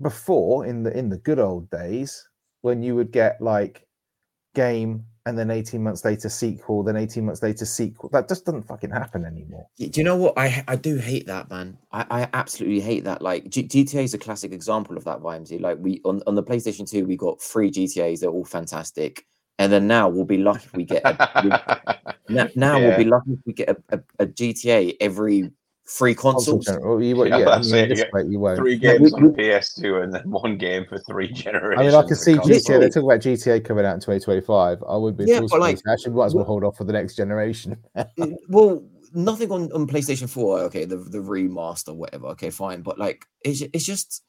before 0.00 0.66
in 0.66 0.82
the 0.82 0.96
in 0.96 1.08
the 1.08 1.18
good 1.18 1.38
old 1.38 1.70
days 1.70 2.28
when 2.62 2.82
you 2.82 2.94
would 2.96 3.12
get 3.12 3.40
like 3.40 3.86
game 4.54 5.04
and 5.26 5.38
then 5.38 5.50
18 5.50 5.82
months 5.82 6.04
later 6.04 6.28
sequel 6.28 6.82
then 6.82 6.96
18 6.96 7.24
months 7.24 7.42
later 7.42 7.64
sequel 7.64 8.08
that 8.10 8.28
just 8.28 8.44
doesn't 8.44 8.62
fucking 8.62 8.90
happen 8.90 9.24
anymore 9.24 9.68
Do 9.78 9.90
you 9.94 10.04
know 10.04 10.16
what? 10.16 10.34
I 10.36 10.64
I 10.68 10.76
do 10.76 10.96
hate 10.96 11.26
that, 11.26 11.48
man. 11.50 11.78
I, 11.92 12.04
I 12.10 12.28
absolutely 12.32 12.80
hate 12.80 13.04
that. 13.04 13.22
Like 13.22 13.48
G- 13.48 13.66
GTA 13.68 14.04
is 14.04 14.14
a 14.14 14.18
classic 14.18 14.52
example 14.52 14.96
of 14.96 15.04
that, 15.04 15.20
Vimesy. 15.20 15.60
Like 15.60 15.78
we 15.80 16.00
on, 16.04 16.22
on 16.26 16.34
the 16.34 16.42
PlayStation 16.42 16.88
2, 16.88 17.04
we 17.06 17.16
got 17.16 17.40
three 17.40 17.70
GTAs, 17.70 18.20
they're 18.20 18.30
all 18.30 18.44
fantastic. 18.44 19.24
And 19.58 19.72
then 19.72 19.86
now 19.86 20.08
we'll 20.08 20.24
be 20.24 20.38
lucky 20.38 20.64
if 20.64 20.74
we 20.74 20.84
get 20.84 21.02
a, 21.04 21.14
we- 22.28 22.34
now, 22.34 22.48
now 22.56 22.78
we'll 22.80 22.96
be 22.96 23.04
lucky 23.04 23.32
if 23.32 23.38
we 23.46 23.52
get 23.52 23.68
a, 23.70 23.76
a, 23.90 24.00
a 24.20 24.26
GTA 24.26 24.96
every 25.00 25.50
Free 25.84 26.14
console 26.14 26.56
consoles. 26.58 26.66
gen- 26.78 26.88
well, 26.88 27.02
you, 27.02 27.16
won't- 27.16 27.30
Yeah, 27.30 27.38
yeah, 27.38 27.48
I 27.48 27.56
that's 27.56 27.72
mean, 27.72 27.84
it, 27.84 27.88
this 27.88 27.98
yeah. 28.00 28.04
way 28.12 28.22
you 28.28 28.38
won't. 28.38 28.56
Three 28.58 28.74
No, 28.76 28.80
games 28.80 29.00
we- 29.12 29.12
on 29.12 29.22
we- 29.32 29.42
PS2 29.42 30.02
and 30.04 30.14
then 30.14 30.30
one 30.30 30.56
game 30.56 30.86
for 30.88 30.98
three 31.00 31.30
generations. 31.32 31.80
I 31.80 31.84
mean, 31.86 31.94
I 32.04 32.06
can 32.06 32.16
see 32.16 32.34
console. 32.36 32.56
GTA. 32.56 32.80
They 32.80 32.88
talk 32.88 33.04
about 33.04 33.20
GTA 33.20 33.64
coming 33.64 33.84
out 33.84 33.94
in 33.94 34.00
2025. 34.00 34.82
I 34.88 34.96
would 34.96 35.16
be 35.16 35.24
Yeah, 35.24 35.38
full 35.40 35.48
but, 35.48 35.60
like, 35.60 35.78
speed. 35.78 35.90
actually 35.92 36.12
might 36.14 36.26
as 36.26 36.34
well 36.34 36.44
hold 36.44 36.62
off 36.64 36.76
for 36.76 36.84
the 36.84 36.92
next 36.92 37.16
generation. 37.16 37.76
Uh, 37.96 38.04
well, 38.48 38.82
nothing 39.12 39.50
on, 39.50 39.72
on 39.72 39.86
PlayStation 39.88 40.28
4. 40.30 40.60
Okay, 40.60 40.84
the, 40.84 40.96
the 40.98 41.18
remaster, 41.18 41.94
whatever. 41.94 42.28
Okay, 42.28 42.50
fine. 42.50 42.82
But 42.82 42.98
like, 42.98 43.26
it's, 43.44 43.62
it's 43.72 43.84
just, 43.84 44.22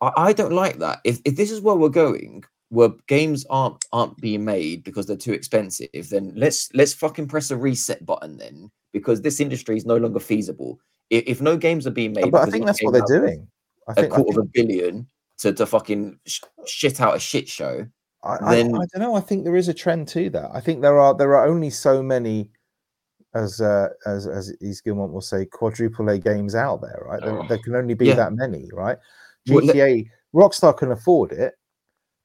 I, 0.00 0.10
I 0.16 0.32
don't 0.32 0.52
like 0.52 0.78
that. 0.80 1.00
If, 1.04 1.20
if 1.24 1.36
this 1.36 1.50
is 1.52 1.60
where 1.60 1.76
we're 1.76 1.88
going, 1.88 2.42
where 2.70 2.88
games 3.06 3.46
aren't 3.48 3.84
aren't 3.92 4.16
being 4.16 4.44
made 4.44 4.82
because 4.82 5.06
they're 5.06 5.16
too 5.16 5.32
expensive, 5.32 5.88
then 6.10 6.32
let's 6.34 6.68
let's 6.74 6.92
fucking 6.92 7.28
press 7.28 7.52
a 7.52 7.56
reset 7.56 8.04
button 8.04 8.36
then, 8.36 8.68
because 8.92 9.22
this 9.22 9.38
industry 9.38 9.76
is 9.76 9.86
no 9.86 9.96
longer 9.96 10.18
feasible. 10.18 10.80
If, 11.10 11.24
if 11.26 11.40
no 11.40 11.56
games 11.56 11.86
are 11.86 11.90
being 11.92 12.12
made, 12.12 12.30
but 12.30 12.46
I 12.46 12.50
think 12.50 12.66
that's 12.66 12.82
what 12.82 12.92
they're 12.92 13.20
doing. 13.20 13.46
I 13.88 13.92
A 13.92 13.94
think, 13.94 14.12
I, 14.12 14.16
quarter 14.16 14.32
think 14.32 14.38
of 14.38 14.44
a 14.44 14.50
billion 14.52 15.06
to, 15.38 15.52
to 15.52 15.66
fucking 15.66 16.18
sh- 16.26 16.40
shit 16.66 17.00
out 17.00 17.16
a 17.16 17.18
shit 17.20 17.48
show. 17.48 17.86
I, 18.24 18.36
I, 18.42 18.54
then- 18.56 18.74
I 18.74 18.84
don't 18.92 19.00
know. 19.02 19.14
I 19.14 19.20
think 19.20 19.44
there 19.44 19.54
is 19.56 19.68
a 19.68 19.74
trend 19.74 20.08
to 20.08 20.28
that. 20.30 20.50
I 20.52 20.60
think 20.60 20.82
there 20.82 20.98
are 20.98 21.14
there 21.16 21.36
are 21.36 21.46
only 21.46 21.70
so 21.70 22.02
many, 22.02 22.50
as 23.34 23.60
uh, 23.60 23.88
as 24.06 24.26
as 24.26 24.52
East 24.60 24.84
Gilmont 24.84 25.12
will 25.12 25.20
say, 25.20 25.44
quadruple 25.46 26.08
A 26.08 26.18
games 26.18 26.54
out 26.56 26.80
there, 26.80 27.02
right? 27.06 27.20
There, 27.22 27.38
Oh. 27.40 27.46
there 27.48 27.58
can 27.58 27.76
only 27.76 27.94
be 27.94 28.06
Yeah. 28.06 28.14
that 28.16 28.32
many, 28.32 28.68
right? 28.72 28.98
Well, 29.48 29.60
GTA, 29.64 30.08
Rockstar 30.34 30.76
can 30.76 30.90
afford 30.90 31.30
it, 31.32 31.54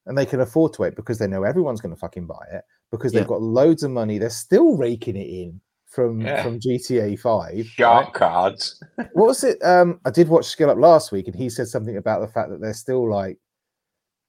and 0.07 0.17
they 0.17 0.25
can 0.25 0.39
afford 0.41 0.73
to 0.73 0.81
wait 0.81 0.95
because 0.95 1.19
they 1.19 1.27
know 1.27 1.43
everyone's 1.43 1.81
going 1.81 1.93
to 1.93 1.99
fucking 1.99 2.25
buy 2.25 2.45
it 2.51 2.63
because 2.91 3.11
they've 3.11 3.21
Yeah. 3.21 3.27
got 3.27 3.41
loads 3.43 3.83
of 3.83 3.91
money. 3.91 4.17
They're 4.17 4.31
still 4.31 4.75
raking 4.75 5.15
it 5.17 5.27
in 5.29 5.61
from 5.91 6.21
Yeah. 6.21 6.41
from 6.43 6.59
GTA 6.59 7.19
Five. 7.19 7.53
right? 7.55 7.65
Shark 7.65 8.13
cards. 8.13 8.81
What 9.13 9.27
was 9.27 9.43
it? 9.43 9.61
Um, 9.63 9.99
I 10.05 10.09
did 10.11 10.27
watch 10.29 10.45
Skill 10.45 10.69
Up 10.69 10.77
last 10.77 11.11
week, 11.11 11.27
and 11.27 11.35
he 11.35 11.49
said 11.49 11.67
something 11.67 11.97
about 11.97 12.21
the 12.21 12.27
fact 12.27 12.49
that 12.49 12.61
they're 12.61 12.73
still 12.73 13.09
like 13.09 13.37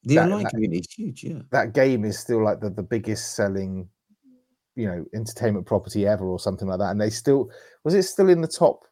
The 0.05 0.17
That- 0.17 0.25
online 0.25 0.47
community 0.47 0.81
is 0.81 0.93
huge, 0.93 1.25
yeah. 1.25 1.43
that 1.53 1.73
game 1.75 2.05
is 2.05 2.19
still 2.19 2.43
like 2.45 2.61
the, 2.61 2.71
the 2.71 2.83
biggest 2.83 3.35
selling 3.37 3.89
you 4.75 4.87
know 4.87 5.05
entertainment 5.15 5.67
property 5.67 6.07
ever 6.07 6.25
or 6.25 6.39
something 6.41 6.67
like 6.67 6.79
that 6.79 6.91
and 6.93 6.99
they 7.01 7.11
still 7.11 7.51
was 7.85 7.93
it 7.93 8.03
still 8.05 8.31
in 8.31 8.41
the 8.41 8.49
top 8.49 8.87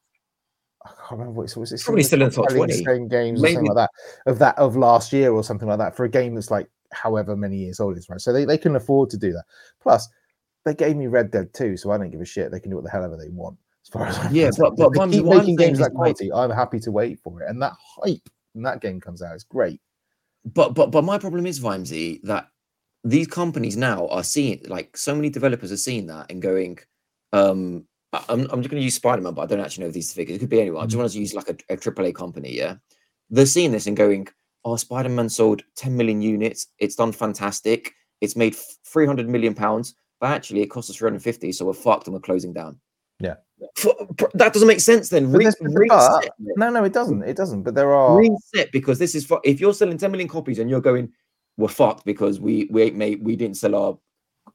i 0.84 0.90
can't 0.90 1.12
remember 1.12 1.32
what 1.32 1.50
it 1.50 1.56
was 1.56 1.72
it 1.72 1.80
Probably 1.82 2.02
still 2.02 2.20
in 2.20 2.28
the 2.28 2.34
top 2.34 2.50
selling 2.50 2.68
20. 2.68 2.84
selling 2.84 3.08
games 3.08 3.42
or 3.42 3.46
something 3.46 3.64
like 3.64 3.88
that 3.88 4.30
of 4.30 4.38
that 4.40 4.58
of 4.58 4.76
last 4.76 5.10
year 5.10 5.32
or 5.32 5.42
something 5.42 5.66
like 5.66 5.78
that 5.78 5.96
for 5.96 6.04
a 6.04 6.08
game 6.10 6.34
that's 6.34 6.50
like 6.50 6.68
however 6.92 7.34
many 7.34 7.56
years 7.56 7.80
old 7.80 7.96
it 7.96 8.00
is 8.00 8.10
right 8.10 8.20
so 8.20 8.30
they, 8.30 8.44
they 8.44 8.58
can 8.58 8.76
afford 8.76 9.08
to 9.08 9.16
do 9.16 9.32
that 9.32 9.44
plus 9.80 10.06
they 10.64 10.74
gave 10.74 10.96
me 10.96 11.06
red 11.06 11.30
dead 11.30 11.52
2 11.54 11.76
so 11.76 11.90
i 11.90 11.98
don't 11.98 12.10
give 12.10 12.20
a 12.20 12.24
shit 12.24 12.50
they 12.50 12.60
can 12.60 12.70
do 12.70 12.76
what 12.76 12.84
the 12.84 12.90
hell 12.90 13.04
ever 13.04 13.16
they 13.16 13.28
want 13.28 13.56
as 13.84 13.88
far 13.88 14.06
as 14.06 14.18
I'm 14.18 14.34
Yeah, 14.34 14.46
concerned. 14.46 14.76
but- 14.76 14.92
but 14.92 15.04
If 15.06 15.12
keep 15.12 15.24
making 15.24 15.56
games 15.56 15.78
that 15.78 15.92
quality 15.94 16.32
i'm 16.32 16.50
happy 16.50 16.78
to 16.80 16.90
wait 16.92 17.18
for 17.20 17.42
it 17.42 17.48
and 17.48 17.60
that 17.62 17.72
hype 17.96 18.28
when 18.52 18.62
that 18.64 18.80
game 18.80 19.00
comes 19.00 19.22
out 19.22 19.34
is 19.36 19.44
great 19.44 19.80
But 20.44 20.74
but 20.74 20.90
but 20.90 21.04
my 21.04 21.18
problem 21.18 21.46
is 21.46 21.60
Vimesy 21.60 22.20
that 22.22 22.48
these 23.04 23.26
companies 23.26 23.76
now 23.76 24.06
are 24.08 24.24
seeing 24.24 24.60
like 24.66 24.96
so 24.96 25.14
many 25.14 25.30
developers 25.30 25.72
are 25.72 25.76
seeing 25.76 26.06
that 26.08 26.30
and 26.30 26.42
going, 26.42 26.78
um, 27.32 27.86
I'm 28.12 28.40
I'm 28.50 28.60
just 28.60 28.68
going 28.70 28.80
to 28.80 28.84
use 28.84 28.94
Spider 28.96 29.22
Man, 29.22 29.34
but 29.34 29.42
I 29.42 29.46
don't 29.46 29.60
actually 29.64 29.84
know 29.84 29.90
these 29.90 30.12
figures. 30.12 30.36
It 30.36 30.40
could 30.40 30.48
be 30.50 30.60
anyone. 30.60 30.82
I 30.82 30.86
just 30.86 30.98
want 30.98 31.10
to 31.12 31.18
use 31.18 31.32
like 31.34 31.48
a, 31.48 31.56
a 31.72 31.76
AAA 31.78 32.14
company. 32.14 32.52
Yeah, 32.52 32.74
they're 33.30 33.46
seeing 33.46 33.72
this 33.72 33.86
and 33.86 33.96
going, 33.96 34.28
oh, 34.64 34.76
Spider 34.76 35.08
Man 35.08 35.28
sold 35.30 35.62
10 35.76 35.96
million 35.96 36.20
units. 36.20 36.66
It's 36.78 36.96
done 36.96 37.12
fantastic. 37.12 37.92
It's 38.20 38.36
made 38.36 38.54
300 38.86 39.28
million 39.28 39.54
pounds, 39.54 39.94
but 40.20 40.30
actually 40.30 40.62
it 40.62 40.66
cost 40.66 40.90
us 40.90 40.96
350, 40.96 41.52
so 41.52 41.64
we're 41.66 41.72
fucked 41.72 42.06
and 42.06 42.14
we're 42.14 42.20
closing 42.20 42.52
down. 42.52 42.78
Yeah. 43.20 43.34
F- 43.78 43.86
pr- 44.16 44.24
that 44.34 44.52
doesn't 44.52 44.68
make 44.68 44.80
sense 44.80 45.08
then. 45.10 45.30
Re- 45.30 45.44
reset 45.60 46.24
it. 46.24 46.32
no 46.56 46.70
no 46.70 46.84
it 46.84 46.94
doesn't 46.94 47.22
it 47.24 47.36
doesn't 47.36 47.62
but 47.62 47.74
there 47.74 47.92
are 47.92 48.16
reset 48.16 48.72
because 48.72 48.98
this 48.98 49.14
is 49.14 49.26
fu- 49.26 49.40
if 49.44 49.60
you're 49.60 49.74
selling 49.74 49.98
10 49.98 50.10
million 50.10 50.28
copies 50.28 50.58
and 50.58 50.70
you're 50.70 50.80
going 50.80 51.12
we're 51.58 51.68
fucked 51.68 52.06
because 52.06 52.40
we 52.40 52.66
we 52.70 52.90
made 52.92 53.22
we 53.22 53.36
didn't 53.36 53.58
sell 53.58 53.74
our 53.74 53.98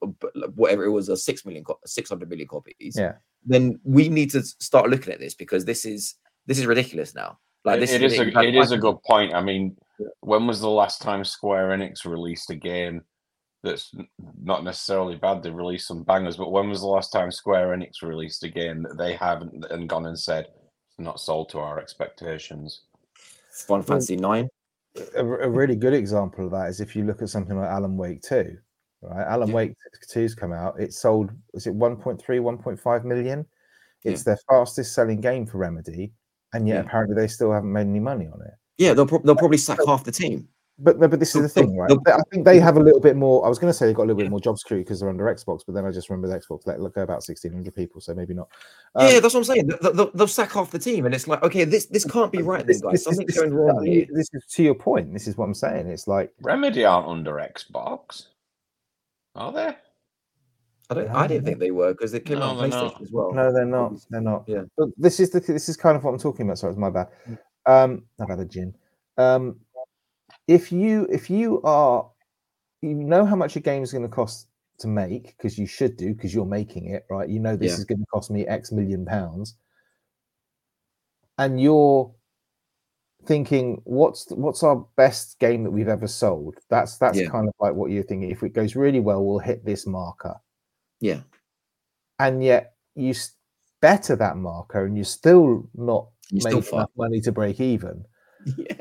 b- 0.02 0.28
like, 0.34 0.50
whatever 0.56 0.84
it 0.86 0.90
was 0.90 1.10
a 1.10 1.16
6 1.18 1.46
million 1.46 1.64
co- 1.64 1.80
600 1.86 2.28
million 2.28 2.48
copies 2.48 2.96
yeah 2.98 3.14
then 3.46 3.80
we 3.84 4.10
need 4.10 4.32
to 4.32 4.42
start 4.42 4.90
looking 4.90 5.14
at 5.14 5.20
this 5.20 5.36
because 5.36 5.66
this 5.66 5.86
is 5.86 6.16
this 6.48 6.58
is 6.58 6.66
ridiculous 6.66 7.14
now 7.14 7.38
like 7.64 7.78
It- 7.78 7.82
this 7.82 7.94
it 7.94 8.02
is 8.02 8.18
ridiculous. 8.18 8.46
a 8.46 8.48
it 8.50 8.56
is 8.56 8.72
I- 8.72 8.76
a 8.78 8.80
good 8.80 8.98
point. 9.04 9.36
I 9.36 9.42
mean, 9.42 9.78
when 10.22 10.48
was 10.48 10.60
the 10.62 10.70
last 10.70 11.02
time 11.04 11.24
Square 11.24 11.70
Enix 11.78 12.04
released 12.06 12.50
a 12.50 12.56
game 12.56 13.04
that's 13.66 13.94
not 14.42 14.64
necessarily 14.64 15.16
bad? 15.16 15.44
They 15.44 15.52
released 15.52 15.88
some 15.88 16.04
bangers, 16.04 16.38
but 16.38 16.52
when 16.52 16.70
was 16.70 16.82
the 16.82 16.88
last 16.88 17.12
time 17.12 17.32
Square 17.32 17.76
Enix 17.76 18.02
released 18.02 18.44
a 18.44 18.50
game 18.50 18.84
that 18.84 18.98
they 18.98 19.14
haven't 19.14 19.66
and 19.70 19.90
gone 19.90 20.06
and 20.06 20.18
said 20.18 20.46
it's 20.46 21.00
not 21.00 21.20
sold 21.20 21.50
to 21.50 21.60
our 21.60 21.80
expectations? 21.80 22.84
Final 23.52 23.84
hmm. 23.84 23.88
Fantasy 23.88 24.16
9 24.16 24.50
a, 25.16 25.26
a 25.26 25.50
really 25.50 25.76
good 25.76 25.94
example 25.94 26.46
of 26.46 26.52
that 26.52 26.70
is 26.70 26.80
if 26.80 26.96
you 26.96 27.04
look 27.04 27.22
at 27.22 27.30
something 27.30 27.58
like 27.58 27.70
Alan 27.70 27.98
Wake 27.98 28.22
2, 28.22 28.58
right? 29.02 29.28
Alan 29.28 29.50
Yeah. 29.50 29.56
Wake 29.56 29.74
2's 30.10 30.36
come 30.36 30.54
out. 30.54 30.80
It 30.80 30.94
sold, 30.94 31.32
was 31.54 31.68
it 31.68 31.78
1.3, 31.78 32.22
1.5 32.22 33.04
million? 33.04 33.46
Yeah. 34.04 34.12
It's 34.12 34.24
their 34.24 34.38
fastest 34.50 34.94
selling 34.94 35.20
game 35.20 35.46
for 35.46 35.58
Remedy, 35.58 36.14
and 36.54 36.68
yet 36.68 36.76
Yeah. 36.76 36.82
apparently 36.82 37.16
they 37.16 37.28
still 37.28 37.52
haven't 37.52 37.72
made 37.74 37.88
any 37.88 38.00
money 38.00 38.28
on 38.28 38.42
it. 38.42 38.54
yeah 38.78 38.94
they'll, 38.94 39.08
prob- 39.08 39.24
they'll 39.24 39.36
probably 39.36 39.58
sack 39.58 39.80
half 39.88 40.04
the 40.04 40.12
team 40.12 40.48
But 40.78 41.00
no, 41.00 41.08
but 41.08 41.22
this 41.22 41.30
is 41.30 41.42
the 41.42 41.42
The- 41.62 41.68
thing, 41.68 41.78
right? 41.78 41.90
I 42.08 42.20
think 42.32 42.44
they 42.44 42.60
have 42.60 42.76
a 42.76 42.82
little 42.82 43.00
bit 43.00 43.16
more. 43.16 43.46
I 43.46 43.50
was 43.50 43.58
going 43.58 43.70
to 43.72 43.74
say 43.74 43.86
they've 43.86 43.96
got 43.96 44.04
a 44.04 44.08
little 44.12 44.22
bit 44.22 44.30
more 44.30 44.42
job 44.42 44.60
security 44.60 44.84
because 44.84 45.00
they're 45.00 45.08
under 45.10 45.24
Xbox, 45.24 45.62
but 45.66 45.74
then 45.74 45.86
I 45.86 45.92
just 45.92 46.10
remember 46.10 46.28
the 46.28 46.38
Xbox 46.38 46.68
let 46.68 46.78
go 46.80 47.02
about 47.02 47.24
1,600 47.26 47.74
people, 47.74 48.02
so 48.02 48.14
maybe 48.14 48.34
not. 48.34 48.50
Um, 48.96 49.08
yeah 49.08 49.20
that's 49.22 49.34
what 49.34 49.40
i'm 49.42 49.44
saying 49.46 49.68
They'll, 49.82 49.94
they'll, 49.94 50.12
they'll 50.12 50.28
sack 50.28 50.52
half 50.52 50.72
the 50.72 50.80
team 50.80 51.06
and 51.06 51.14
it's 51.14 51.28
like 51.28 51.44
okay 51.44 51.66
this 51.66 51.86
this 51.88 52.06
can't 52.06 52.32
be 52.32 52.42
right 52.42 52.60
then 52.60 52.68
this- 52.68 52.82
guys 52.82 52.92
this 52.92 53.02
is- 53.02 53.06
something's 53.06 53.28
this- 53.34 53.38
going 53.38 53.54
wrong 53.54 53.86
here 53.86 54.06
This 54.10 54.30
is 54.34 54.46
to 54.52 54.64
your 54.64 54.76
point. 54.76 55.12
This 55.14 55.28
is 55.28 55.38
what 55.38 55.46
I'm 55.46 55.54
saying. 55.54 55.88
It's 55.88 56.08
like 56.08 56.34
Remedy 56.42 56.84
aren't 56.86 57.08
under 57.08 57.34
Xbox, 57.36 58.28
are 59.36 59.52
they? 59.54 59.76
i 60.90 60.94
don't 60.94 61.10
i 61.10 61.26
didn't 61.26 61.46
think 61.46 61.58
they 61.58 61.72
were 61.72 61.94
because 61.94 62.14
it 62.14 62.26
came 62.26 62.38
No, 62.40 62.46
out 62.46 62.58
on 62.58 62.70
playstation 62.70 62.92
not. 62.94 63.02
as 63.02 63.12
well 63.12 63.32
No, 63.34 63.52
they're 63.54 63.66
not. 63.66 63.94
They're 64.10 64.22
not. 64.22 64.44
Yeah. 64.46 64.64
But 64.78 64.90
this 64.98 65.20
is 65.20 65.30
the 65.32 65.40
this 65.40 65.68
is 65.70 65.78
kind 65.78 65.96
of 65.98 66.04
what 66.04 66.12
I'm 66.12 66.20
talking 66.20 66.46
about. 66.46 66.60
Sorry, 66.60 66.72
it's 66.74 66.80
my 66.80 66.90
bad. 66.92 67.08
Um, 67.66 68.04
I've 68.20 68.30
had 68.30 68.40
a 68.40 68.46
gin. 68.46 68.76
Um, 69.18 69.60
if 70.48 70.72
you 70.72 71.08
if 71.12 71.30
you 71.30 71.62
are 71.64 72.10
you 72.82 72.94
know 72.94 73.26
how 73.26 73.36
much 73.36 73.56
a 73.56 73.60
game 73.60 73.84
is 73.84 73.92
going 73.92 74.04
to 74.04 74.10
cost 74.10 74.48
to 74.80 74.88
make 74.88 75.36
because 75.38 75.58
you 75.58 75.66
should 75.66 75.98
do 75.98 76.14
because 76.14 76.34
you're 76.34 76.46
making 76.46 76.90
it 76.90 77.06
right. 77.10 77.30
You 77.30 77.40
know 77.40 77.56
this 77.56 77.72
Yeah. 77.72 77.78
is 77.78 77.86
going 77.86 78.00
to 78.00 78.06
cost 78.08 78.30
me 78.30 78.46
X 78.46 78.72
million 78.72 79.06
pounds, 79.06 79.56
and 81.38 81.60
you're 81.60 82.14
thinking 83.26 83.82
what's 83.86 84.30
what's 84.32 84.62
our 84.62 84.86
best 84.98 85.40
game 85.40 85.64
that 85.64 85.72
we've 85.72 85.88
ever 85.88 86.08
sold 86.08 86.56
that's 86.70 87.00
that's 87.00 87.18
Yeah. 87.20 87.30
kind 87.30 87.48
of 87.48 87.56
like 87.60 87.74
what 87.74 87.90
you're 87.90 88.04
thinking 88.04 88.30
if 88.30 88.44
it 88.44 88.54
goes 88.54 88.76
really 88.76 89.00
well 89.00 89.26
we'll 89.26 89.40
hit 89.40 89.66
this 89.66 89.88
marker 89.88 90.36
yeah 91.02 91.22
and 92.20 92.44
yet 92.44 92.76
you 92.94 93.16
better 93.82 94.16
that 94.16 94.38
marker 94.38 94.86
and 94.86 94.96
you're 94.96 95.04
still 95.06 95.68
not 95.74 96.08
You 96.30 96.40
still 96.40 96.60
making 96.60 96.78
enough 96.80 96.92
money 96.98 97.22
to 97.22 97.32
break 97.32 97.60
even. 97.60 98.06
yeah 98.58 98.76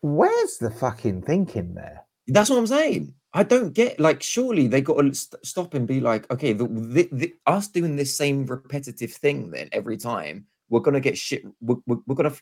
Where's 0.00 0.58
the 0.58 0.70
fucking 0.70 1.22
thinking 1.22 1.74
there? 1.74 2.04
That's 2.28 2.50
what 2.50 2.58
I'm 2.58 2.66
saying. 2.66 3.14
I 3.34 3.42
don't 3.42 3.72
get 3.74 4.00
like. 4.00 4.22
Surely 4.22 4.68
they 4.68 4.80
got 4.80 5.00
to 5.02 5.14
st- 5.14 5.44
stop 5.44 5.74
and 5.74 5.86
be 5.86 6.00
like, 6.00 6.30
okay, 6.30 6.52
the, 6.52 6.66
the, 6.66 7.08
the, 7.12 7.34
us 7.46 7.68
doing 7.68 7.96
this 7.96 8.16
same 8.16 8.46
repetitive 8.46 9.12
thing 9.12 9.50
then 9.50 9.68
every 9.72 9.96
time, 9.96 10.46
we're 10.70 10.80
gonna 10.80 11.00
get 11.00 11.18
shit. 11.18 11.44
We're, 11.60 11.76
we're, 11.86 11.98
we're 12.06 12.14
gonna. 12.14 12.34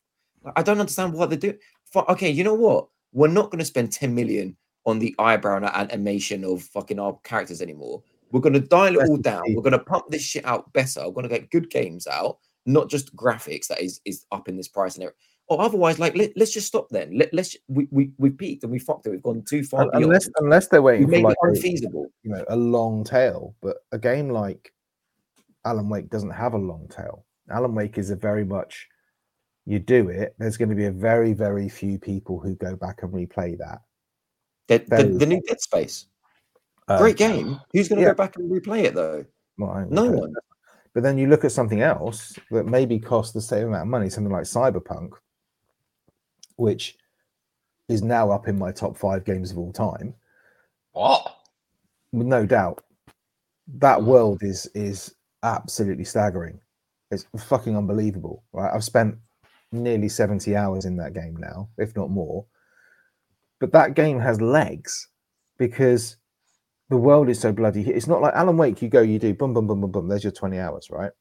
I 0.55 0.63
don't 0.63 0.81
understand 0.81 1.13
what 1.13 1.31
they 1.31 1.37
do. 1.37 1.55
Fu- 1.93 2.01
Okay, 2.01 2.31
you 2.31 2.45
know 2.45 2.55
what? 2.55 2.89
We're 3.13 3.29
not 3.29 3.51
gonna 3.51 3.65
spend 3.65 3.93
10 3.93 4.15
million 4.15 4.57
on 4.85 4.99
the 5.01 5.15
eyebrow 5.19 5.57
and 5.57 5.65
animation 5.67 6.45
of 6.45 6.63
fucking 6.63 7.01
our 7.01 7.19
characters 7.25 7.61
anymore. 7.61 8.03
We're 8.31 8.41
gonna 8.41 8.61
dial 8.61 8.97
it 8.97 9.09
all 9.09 9.17
down. 9.17 9.43
We're 9.49 9.63
gonna 9.63 9.79
pump 9.79 10.05
this 10.11 10.23
shit 10.23 10.45
out 10.45 10.73
better. 10.73 11.05
We're 11.07 11.15
gonna 11.15 11.29
get 11.29 11.51
good 11.51 11.71
games 11.71 12.07
out, 12.07 12.39
not 12.65 12.89
just 12.89 13.15
graphics 13.17 13.67
that 13.69 13.81
is 13.81 14.01
is 14.05 14.25
up 14.31 14.49
in 14.49 14.57
this 14.57 14.69
price 14.69 14.95
and 14.95 15.05
everything. 15.05 15.19
Or 15.49 15.61
otherwise, 15.61 15.99
like 16.01 16.17
let, 16.17 16.33
let's 16.37 16.53
just 16.53 16.67
stop 16.67 16.89
then. 16.91 17.17
Let, 17.17 17.33
let's 17.33 17.57
we 17.69 17.87
we 17.93 18.11
we 18.19 18.31
peaked 18.31 18.65
and 18.65 18.73
we 18.73 18.81
fucked 18.81 19.07
it. 19.07 19.11
We've 19.11 19.23
gone 19.23 19.43
too 19.43 19.63
far 19.63 19.83
Un- 19.83 19.91
beyond. 19.91 20.05
Unless 20.07 20.31
unless 20.39 20.67
they're 20.69 20.83
we 20.83 21.05
waiting 21.05 21.09
for 21.09 21.21
like 21.21 21.37
it 21.41 21.47
a, 21.47 21.51
unfeasible. 21.51 22.07
you 22.25 22.31
know 22.33 22.45
a 22.49 22.57
long 22.57 23.05
tail, 23.05 23.55
but 23.63 23.77
a 23.93 23.99
game 23.99 24.29
like 24.31 24.73
Alan 25.65 25.89
Wake 25.89 26.11
doesn't 26.11 26.31
have 26.31 26.55
a 26.55 26.59
long 26.59 26.89
tail. 26.89 27.25
Alan 27.49 27.75
Wake 27.77 27.97
is 27.97 28.11
a 28.11 28.17
very 28.17 28.45
much 28.45 28.89
you 29.67 29.79
do 29.79 30.09
it. 30.09 30.35
There's 30.39 30.57
going 30.57 30.69
to 30.71 30.75
be 30.75 30.87
a 30.87 30.91
very 30.91 31.33
very 31.33 31.69
few 31.69 31.97
people 31.99 32.41
who 32.41 32.57
go 32.57 32.75
back 32.75 33.05
and 33.05 33.13
replay 33.13 33.57
that. 33.59 33.83
The, 34.67 34.79
the, 34.89 35.05
the 35.19 35.27
new 35.27 35.41
Dead 35.43 35.61
Space, 35.61 36.07
Uh, 36.89 36.99
great 36.99 37.17
game. 37.17 37.61
Who's 37.73 37.87
going 37.89 37.99
to 38.01 38.03
yeah. 38.03 38.11
go 38.11 38.17
back 38.17 38.35
and 38.37 38.51
replay 38.51 38.83
it 38.83 38.97
though? 38.97 39.25
well, 39.59 39.87
No 39.89 40.11
one. 40.11 40.35
But 40.93 41.05
then 41.05 41.19
you 41.19 41.29
look 41.29 41.45
at 41.45 41.53
something 41.53 41.83
else 41.83 42.37
that 42.51 42.67
maybe 42.67 42.99
costs 42.99 43.33
the 43.33 43.41
same 43.41 43.69
amount 43.69 43.83
of 43.83 43.89
money, 43.89 44.09
something 44.11 44.33
like 44.33 44.45
Cyberpunk, 44.45 45.11
which 46.57 46.97
is 47.89 48.03
now 48.03 48.31
up 48.31 48.49
in 48.49 48.59
my 48.59 48.73
top 48.73 48.97
five 48.97 49.25
games 49.25 49.51
of 49.51 49.59
all 49.59 49.73
time, 49.73 50.15
What? 50.93 51.37
no 52.13 52.47
doubt. 52.47 52.83
That 53.79 54.01
hmm. 54.01 54.07
world 54.07 54.43
is 54.43 54.67
is 54.75 55.15
absolutely 55.43 56.05
staggering. 56.05 56.61
It's 57.11 57.27
fucking 57.39 57.77
unbelievable, 57.77 58.43
right? 58.53 58.73
I've 58.75 58.85
spent 58.85 59.17
nearly 59.73 60.09
70 60.09 60.57
hours 60.57 60.85
in 60.85 60.97
that 60.97 61.15
game 61.15 61.37
now, 61.37 61.69
if 61.79 61.95
not 61.97 62.11
more. 62.11 62.47
But 63.61 63.73
that 63.73 63.95
game 63.95 64.19
has 64.21 64.41
legs 64.41 65.09
because 65.59 66.17
the 66.91 66.97
world 66.97 67.29
is 67.29 67.41
so 67.41 67.53
bloody. 67.53 67.83
It's 67.89 68.07
not 68.07 68.23
like 68.23 68.35
Alan 68.35 68.57
Wake. 68.57 68.83
You 68.83 68.89
go, 68.89 69.03
you 69.03 69.19
do, 69.19 69.35
boom, 69.35 69.55
boom, 69.55 69.67
boom, 69.67 69.81
boom, 69.81 69.93
boom. 69.93 70.09
There's 70.09 70.25
your 70.25 70.33
20 70.33 70.59
hours, 70.59 70.89
right? 70.91 71.13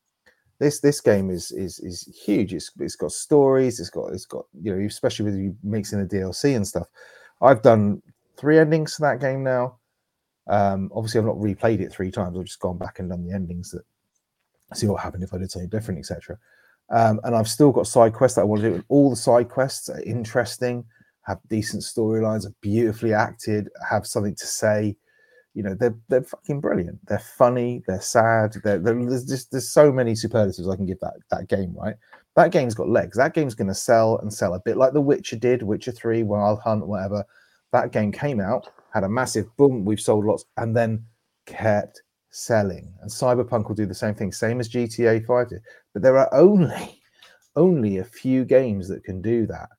This 0.60 0.80
this 0.80 1.02
game 1.02 1.30
is 1.30 1.52
is 1.52 1.80
is 1.80 2.04
huge. 2.26 2.54
It's 2.54 2.72
it's 2.80 2.96
got 2.96 3.12
stories. 3.12 3.80
It's 3.80 3.90
got 3.90 4.14
it's 4.14 4.26
got 4.26 4.46
you 4.62 4.76
know, 4.76 4.86
especially 4.86 5.26
with 5.26 5.36
you 5.36 5.56
mixing 5.64 6.00
the 6.00 6.16
DLC 6.16 6.56
and 6.56 6.66
stuff. 6.66 6.88
I've 7.42 7.62
done 7.62 8.02
three 8.38 8.60
endings 8.60 8.96
to 8.96 9.02
that 9.02 9.20
game 9.20 9.44
now. 9.44 9.78
Um, 10.48 10.92
obviously, 10.96 11.20
I've 11.20 11.26
not 11.26 11.38
replayed 11.38 11.82
it 11.82 11.92
three 11.92 12.12
times. 12.12 12.38
I've 12.38 12.46
just 12.46 12.60
gone 12.60 12.78
back 12.78 13.00
and 13.00 13.10
done 13.10 13.26
the 13.26 13.34
endings 13.34 13.72
that 13.72 13.84
see 14.74 14.88
what 14.88 15.02
happened 15.02 15.24
if 15.24 15.34
I 15.34 15.38
did 15.38 15.52
something 15.52 15.70
different, 15.70 16.00
etc. 16.00 16.38
Um, 16.90 17.20
and 17.24 17.36
I've 17.36 17.48
still 17.48 17.72
got 17.72 17.88
side 17.88 18.14
quests 18.14 18.36
that 18.36 18.42
I 18.42 18.46
want 18.46 18.62
to 18.62 18.70
do. 18.70 18.76
And 18.76 18.84
all 18.90 19.10
the 19.10 19.16
side 19.16 19.50
quests 19.50 19.90
are 19.90 20.02
interesting, 20.04 20.86
have 21.24 21.40
decent 21.50 21.84
storylines, 21.84 22.46
are 22.46 22.54
beautifully 22.62 23.14
acted, 23.14 23.70
have 23.90 24.06
something 24.06 24.36
to 24.36 24.48
say. 24.48 24.96
You 25.56 25.64
know, 25.64 25.74
they're 25.74 25.96
they're 26.10 26.24
fucking 26.24 26.62
brilliant. 26.62 27.00
They're 27.08 27.20
funny. 27.20 27.82
They're 27.88 28.02
sad. 28.02 28.56
They're, 28.64 28.78
they're, 28.78 29.06
there's 29.06 29.26
just 29.26 29.52
there's 29.52 29.70
so 29.70 29.92
many 29.92 30.14
superlatives 30.14 30.68
I 30.68 30.76
can 30.76 30.86
give 30.86 31.00
that 31.00 31.16
that 31.32 31.48
game. 31.48 31.74
Right, 31.76 31.96
that 32.36 32.52
game's 32.52 32.76
got 32.76 32.90
legs. 32.90 33.18
That 33.18 33.34
game's 33.34 33.56
going 33.56 33.70
to 33.70 33.74
sell 33.74 34.18
and 34.20 34.32
sell 34.32 34.54
a 34.54 34.60
bit 34.60 34.78
like 34.78 34.94
The 34.94 35.02
Witcher 35.02 35.38
did, 35.38 35.64
Witcher 35.64 35.94
Three, 35.94 36.24
Wild 36.24 36.60
Hunt, 36.60 36.86
whatever. 36.88 37.24
That 37.72 37.92
game 37.92 38.12
came 38.12 38.40
out, 38.40 38.70
had 38.94 39.04
a 39.04 39.10
massive 39.10 39.48
boom. 39.58 39.86
We've 39.86 40.00
sold 40.00 40.26
lots, 40.26 40.46
and 40.58 40.76
then 40.76 41.06
kept 41.46 42.04
selling. 42.30 42.94
And 43.02 43.10
Cyberpunk 43.10 43.68
will 43.68 43.76
do 43.76 43.86
the 43.86 43.96
same 43.96 44.14
thing, 44.14 44.32
same 44.32 44.60
as 44.60 44.70
GTA 44.70 45.26
5 45.26 45.50
did. 45.50 45.62
But 45.94 46.02
there 46.04 46.18
are 46.18 46.34
only 46.34 47.02
only 47.56 48.00
a 48.00 48.04
few 48.04 48.44
games 48.44 48.90
that 48.90 49.04
can 49.06 49.22
do 49.22 49.48
that. 49.48 49.70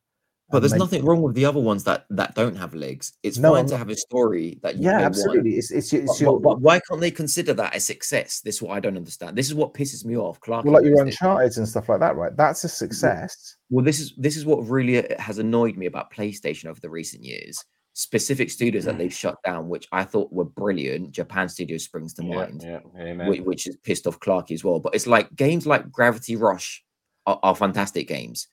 But 0.49 0.61
there's 0.61 0.75
nothing 0.75 1.05
wrong 1.05 1.23
with 1.23 1.35
the 1.35 1.45
other 1.45 1.59
ones 1.59 1.83
that 1.85 2.07
that 2.11 2.37
don't 2.37 2.55
have 2.55 2.73
legs. 2.73 3.15
It's 3.25 3.37
No, 3.37 3.53
fine 3.55 3.63
I'm 3.65 3.69
to 3.71 3.77
have 3.77 3.89
a 3.89 3.97
story 3.97 4.61
that 4.63 4.77
you 4.77 4.85
Yeah, 4.85 5.01
absolutely. 5.01 5.51
One. 5.51 5.59
It's 5.59 5.73
it's, 5.73 5.93
it's 5.93 6.07
But, 6.07 6.21
your, 6.21 6.41
but- 6.41 6.61
why 6.61 6.81
can't 6.81 7.01
they 7.01 7.11
consider 7.11 7.53
that 7.55 7.75
a 7.75 7.81
success? 7.81 8.41
This 8.43 8.57
is 8.57 8.63
what 8.63 8.77
I 8.77 8.81
don't 8.81 8.97
understand. 8.97 9.37
This 9.37 9.49
is 9.49 9.55
what 9.55 9.75
pisses 9.75 10.05
me 10.05 10.17
off. 10.17 10.39
Clark, 10.41 10.65
well, 10.65 10.75
like 10.75 10.85
your. 10.85 11.03
Uncharted 11.03 11.57
and 11.59 11.69
stuff 11.69 11.89
like 11.89 11.99
that, 12.01 12.15
right? 12.17 12.37
That's 12.37 12.63
a 12.63 12.69
success. 12.69 13.57
Well, 13.71 13.85
this 13.85 13.99
is 13.99 14.15
this 14.17 14.37
is 14.37 14.47
what 14.47 14.59
really 14.69 14.99
uh, 14.99 15.21
has 15.21 15.39
annoyed 15.39 15.77
me 15.77 15.87
about 15.87 16.13
PlayStation 16.13 16.67
over 16.67 16.79
the 16.81 16.91
recent 16.91 17.25
years. 17.25 17.65
Specific 17.95 18.51
studios 18.51 18.85
that 18.85 18.99
they've 18.99 19.13
shut 19.13 19.37
down, 19.43 19.69
which 19.69 19.89
I 19.91 20.05
thought 20.05 20.31
were 20.31 20.45
brilliant. 20.45 21.13
Japan 21.13 21.49
Studio 21.49 21.79
springs 21.79 22.13
to 22.15 22.25
Yeah, 22.25 22.35
mind, 22.37 22.63
yeah, 22.63 23.27
which, 23.27 23.41
which 23.41 23.65
has 23.65 23.77
pissed 23.77 24.07
off 24.07 24.21
Clarky 24.21 24.53
as 24.53 24.63
well. 24.63 24.79
But 24.79 24.95
it's 24.95 25.07
like 25.07 25.35
games 25.35 25.67
like 25.67 25.91
Gravity 25.91 26.37
Rush 26.37 26.85
are, 27.27 27.41
are 27.43 27.57
fantastic 27.57 28.07
games. 28.07 28.49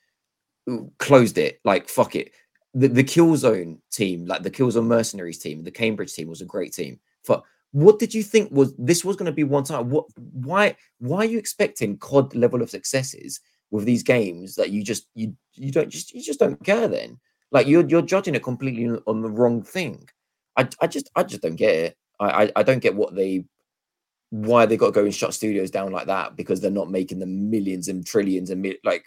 Closed 0.98 1.38
it, 1.38 1.60
like 1.66 1.90
fuck 1.90 2.16
it. 2.16 2.32
The 2.74 2.88
the 2.88 3.04
Killzone 3.04 3.80
team, 3.92 4.26
like 4.26 4.44
the 4.44 4.52
Killzone 4.52 4.86
Mercenaries 4.86 5.40
team, 5.40 5.64
the 5.64 5.72
Cambridge 5.72 6.14
team 6.14 6.28
was 6.28 6.42
a 6.42 6.46
great 6.46 6.74
team. 6.74 7.00
But 7.28 7.44
what 7.72 8.00
did 8.00 8.14
you 8.14 8.24
think 8.24 8.52
was 8.52 8.74
this 8.78 9.04
was 9.04 9.16
going 9.16 9.26
to 9.26 9.32
be 9.32 9.44
one 9.44 9.64
time? 9.64 9.90
What 9.90 10.06
why 10.16 10.76
why 11.00 11.18
are 11.18 11.26
you 11.26 11.38
expecting 11.38 11.98
COD 11.98 12.36
level 12.36 12.62
of 12.62 12.70
successes 12.70 13.42
with 13.72 13.84
these 13.86 14.04
games 14.04 14.56
that 14.56 14.70
you 14.70 14.84
just 14.84 15.08
you 15.16 15.36
you 15.54 15.72
don't 15.72 15.90
just 15.90 16.14
you 16.14 16.22
just 16.22 16.40
don't 16.40 16.64
care 16.64 16.88
then? 16.88 17.20
Like 17.52 17.68
you're 17.68 17.86
you're 17.88 18.02
judging 18.02 18.36
it 18.36 18.44
completely 18.44 18.88
on- 19.06 19.22
the 19.22 19.30
wrong 19.30 19.64
thing. 19.64 20.08
I 20.56 20.70
I 20.80 20.88
just 20.88 21.10
I 21.16 21.24
just 21.24 21.42
don't 21.42 21.56
get 21.56 21.76
it. 21.76 21.98
I 22.20 22.44
I, 22.44 22.52
I 22.58 22.64
don't 22.64 22.80
get 22.80 22.96
what 22.96 23.16
they 23.16 23.46
why 24.30 24.66
they 24.66 24.78
got 24.78 24.88
to 24.88 24.92
go 24.92 25.04
and 25.04 25.14
shut 25.14 25.34
studios 25.34 25.70
down 25.70 25.92
like 25.92 26.08
that 26.08 26.36
because 26.36 26.62
they're 26.62 26.72
not 26.72 26.90
making 26.90 27.20
the 27.20 27.26
millions 27.26 27.88
and 27.88 28.06
trillions 28.06 28.50
and 28.50 28.66
like 28.84 29.06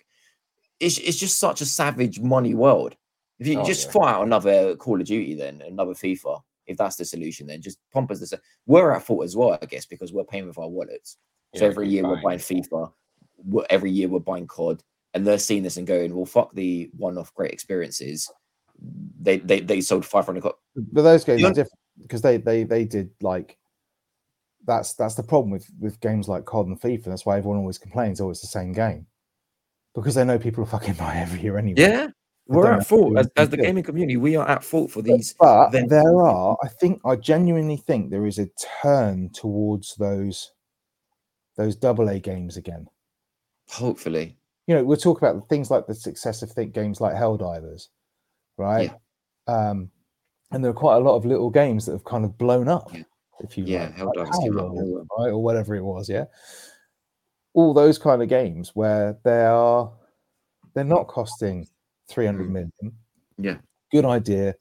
it's 0.81 0.99
it's 0.99 1.17
just 1.19 1.39
such 1.39 1.61
a 1.61 1.67
savage 1.67 2.21
money 2.21 2.55
world. 2.55 2.97
If 3.39 3.47
you 3.47 3.59
Oh, 3.61 3.65
just 3.65 3.87
yeah. 3.87 3.93
fire 3.93 4.15
out 4.17 4.27
another 4.27 4.77
Call 4.77 5.01
of 5.01 5.07
Duty, 5.07 5.35
then 5.35 5.63
another 5.67 5.93
FIFA, 5.93 6.41
if 6.67 6.77
that's 6.79 6.97
the 6.97 7.05
solution, 7.05 7.47
then 7.47 7.61
just 7.63 7.79
pump 7.93 8.11
us 8.11 8.21
the. 8.21 8.41
We're 8.67 8.93
at 8.93 9.03
fault 9.03 9.25
as 9.25 9.37
well, 9.37 9.59
I 9.61 9.67
guess, 9.67 9.85
because 9.87 10.13
we're 10.13 10.25
paying 10.25 10.47
with 10.47 10.59
our 10.59 10.69
wallets. 10.69 11.19
So 11.55 11.65
Yeah, 11.65 11.71
every 11.71 11.89
year 11.89 12.03
we're 12.07 12.21
buying. 12.23 12.39
FIFA, 12.39 12.93
we're- 13.37 13.67
every 13.71 13.91
year 13.91 14.09
we're 14.09 14.21
buying 14.21 14.47
COD, 14.47 14.83
and 15.15 15.27
they're 15.27 15.39
seeing 15.39 15.63
this 15.63 15.77
and 15.77 15.87
going, 15.87 16.15
"Well, 16.15 16.25
fuck 16.27 16.55
the 16.55 16.91
one-off 16.97 17.33
great 17.35 17.53
experiences." 17.53 18.31
They 19.21 19.39
they 19.39 19.61
they 19.61 19.81
sold 19.81 20.05
500. 20.07 20.43
co- 20.43 20.59
But 20.75 21.03
those 21.03 21.25
games 21.25 21.41
The 21.41 21.47
are 21.47 21.49
un- 21.49 21.55
different 21.55 21.81
because 22.03 22.23
they 22.23 22.37
they 22.39 22.65
they 22.65 22.85
did 22.85 23.11
like 23.21 23.57
that's 24.65 24.95
that's 24.95 25.15
the 25.15 25.23
problem 25.23 25.51
with 25.51 25.71
with 25.79 26.01
games 26.01 26.29
like 26.29 26.45
COD 26.45 26.67
and 26.69 26.81
FIFA. 26.81 27.05
That's 27.05 27.25
why 27.27 27.39
everyone 27.39 27.59
always 27.59 27.79
complains, 27.79 28.21
oh, 28.21 28.31
it's 28.31 28.41
the 28.41 28.47
same 28.49 28.73
game. 28.73 29.07
Because 29.97 30.17
I 30.17 30.23
know 30.23 30.39
people 30.39 30.63
will 30.63 30.71
fucking 30.71 30.95
buy 30.99 31.17
every 31.17 31.41
year 31.41 31.59
anyway. 31.59 31.81
Yeah, 31.81 32.09
we're 32.47 32.71
at 32.71 32.87
fault 32.87 33.17
as, 33.19 33.29
as 33.37 33.49
the 33.49 33.57
gaming 33.57 33.83
community. 33.83 34.17
We 34.17 34.37
are 34.37 34.49
at 34.49 34.63
fault 34.63 34.93
for 34.93 35.03
these. 35.03 35.35
But 35.41 35.71
then- 35.71 35.89
there 35.89 36.21
are, 36.23 36.57
I 36.63 36.69
think, 36.69 37.01
I 37.05 37.17
genuinely 37.17 37.77
think 37.79 38.11
there 38.11 38.27
is 38.27 38.39
a 38.39 38.49
turn 38.83 39.31
towards 39.31 39.97
those 39.97 40.53
those 41.57 41.75
double 41.75 42.11
A 42.11 42.21
games 42.21 42.59
again. 42.59 42.87
Hopefully, 43.71 44.37
You 44.67 44.75
know, 44.75 44.85
we'll 44.85 44.99
talk 44.99 45.19
about 45.19 45.49
things 45.49 45.71
like 45.71 45.87
the 45.87 45.95
success 45.95 46.43
of 46.43 46.51
think 46.53 46.75
games 46.75 47.01
like 47.01 47.15
Helldivers, 47.17 47.89
right? 48.59 48.93
Um, 49.49 49.91
and 50.53 50.63
there 50.63 50.71
are 50.71 50.75
quite 50.75 50.97
a 50.97 51.01
lot 51.01 51.17
of 51.17 51.25
little 51.25 51.49
games 51.51 51.87
that 51.87 51.93
have 51.93 52.05
kind 52.05 52.25
of 52.27 52.37
blown 52.37 52.69
up, 52.69 52.91
Yeah. 52.93 53.03
if 53.41 53.57
you 53.57 53.65
Yeah, 53.65 53.87
like, 53.87 53.97
Helldivers 53.97 54.29
like 54.55 55.07
right, 55.19 55.31
or 55.33 55.43
whatever 55.43 55.75
it 55.75 55.83
was, 55.83 56.09
yeah. 56.11 56.27
All 57.57 57.73
those 57.75 57.99
kind 57.99 58.23
of 58.23 58.29
games 58.29 58.71
where 58.75 59.19
they 59.25 59.45
are, 59.45 59.91
they're 60.75 60.85
not 60.85 61.09
costing 61.09 61.67
three 62.09 62.27
hundred 62.27 62.51
Mm. 62.51 62.93
Yeah. 63.39 63.57
good 63.91 64.05
idea, 64.05 64.55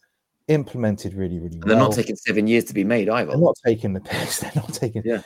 implemented 0.48 1.14
really, 1.14 1.40
really 1.40 1.60
and 1.60 1.64
they're 1.64 1.78
not 1.78 1.94
taking 1.94 2.16
seven 2.16 2.48
years 2.48 2.64
to 2.66 2.74
be 2.74 2.84
made 2.84 3.10
either. 3.10 3.32
They're 3.32 3.40
not 3.40 3.58
taking 3.66 3.94
the 3.94 4.00
piss. 4.12 4.40
They're 4.40 4.52
not 4.56 4.74
taking. 4.74 5.04
Yeah. 5.06 5.22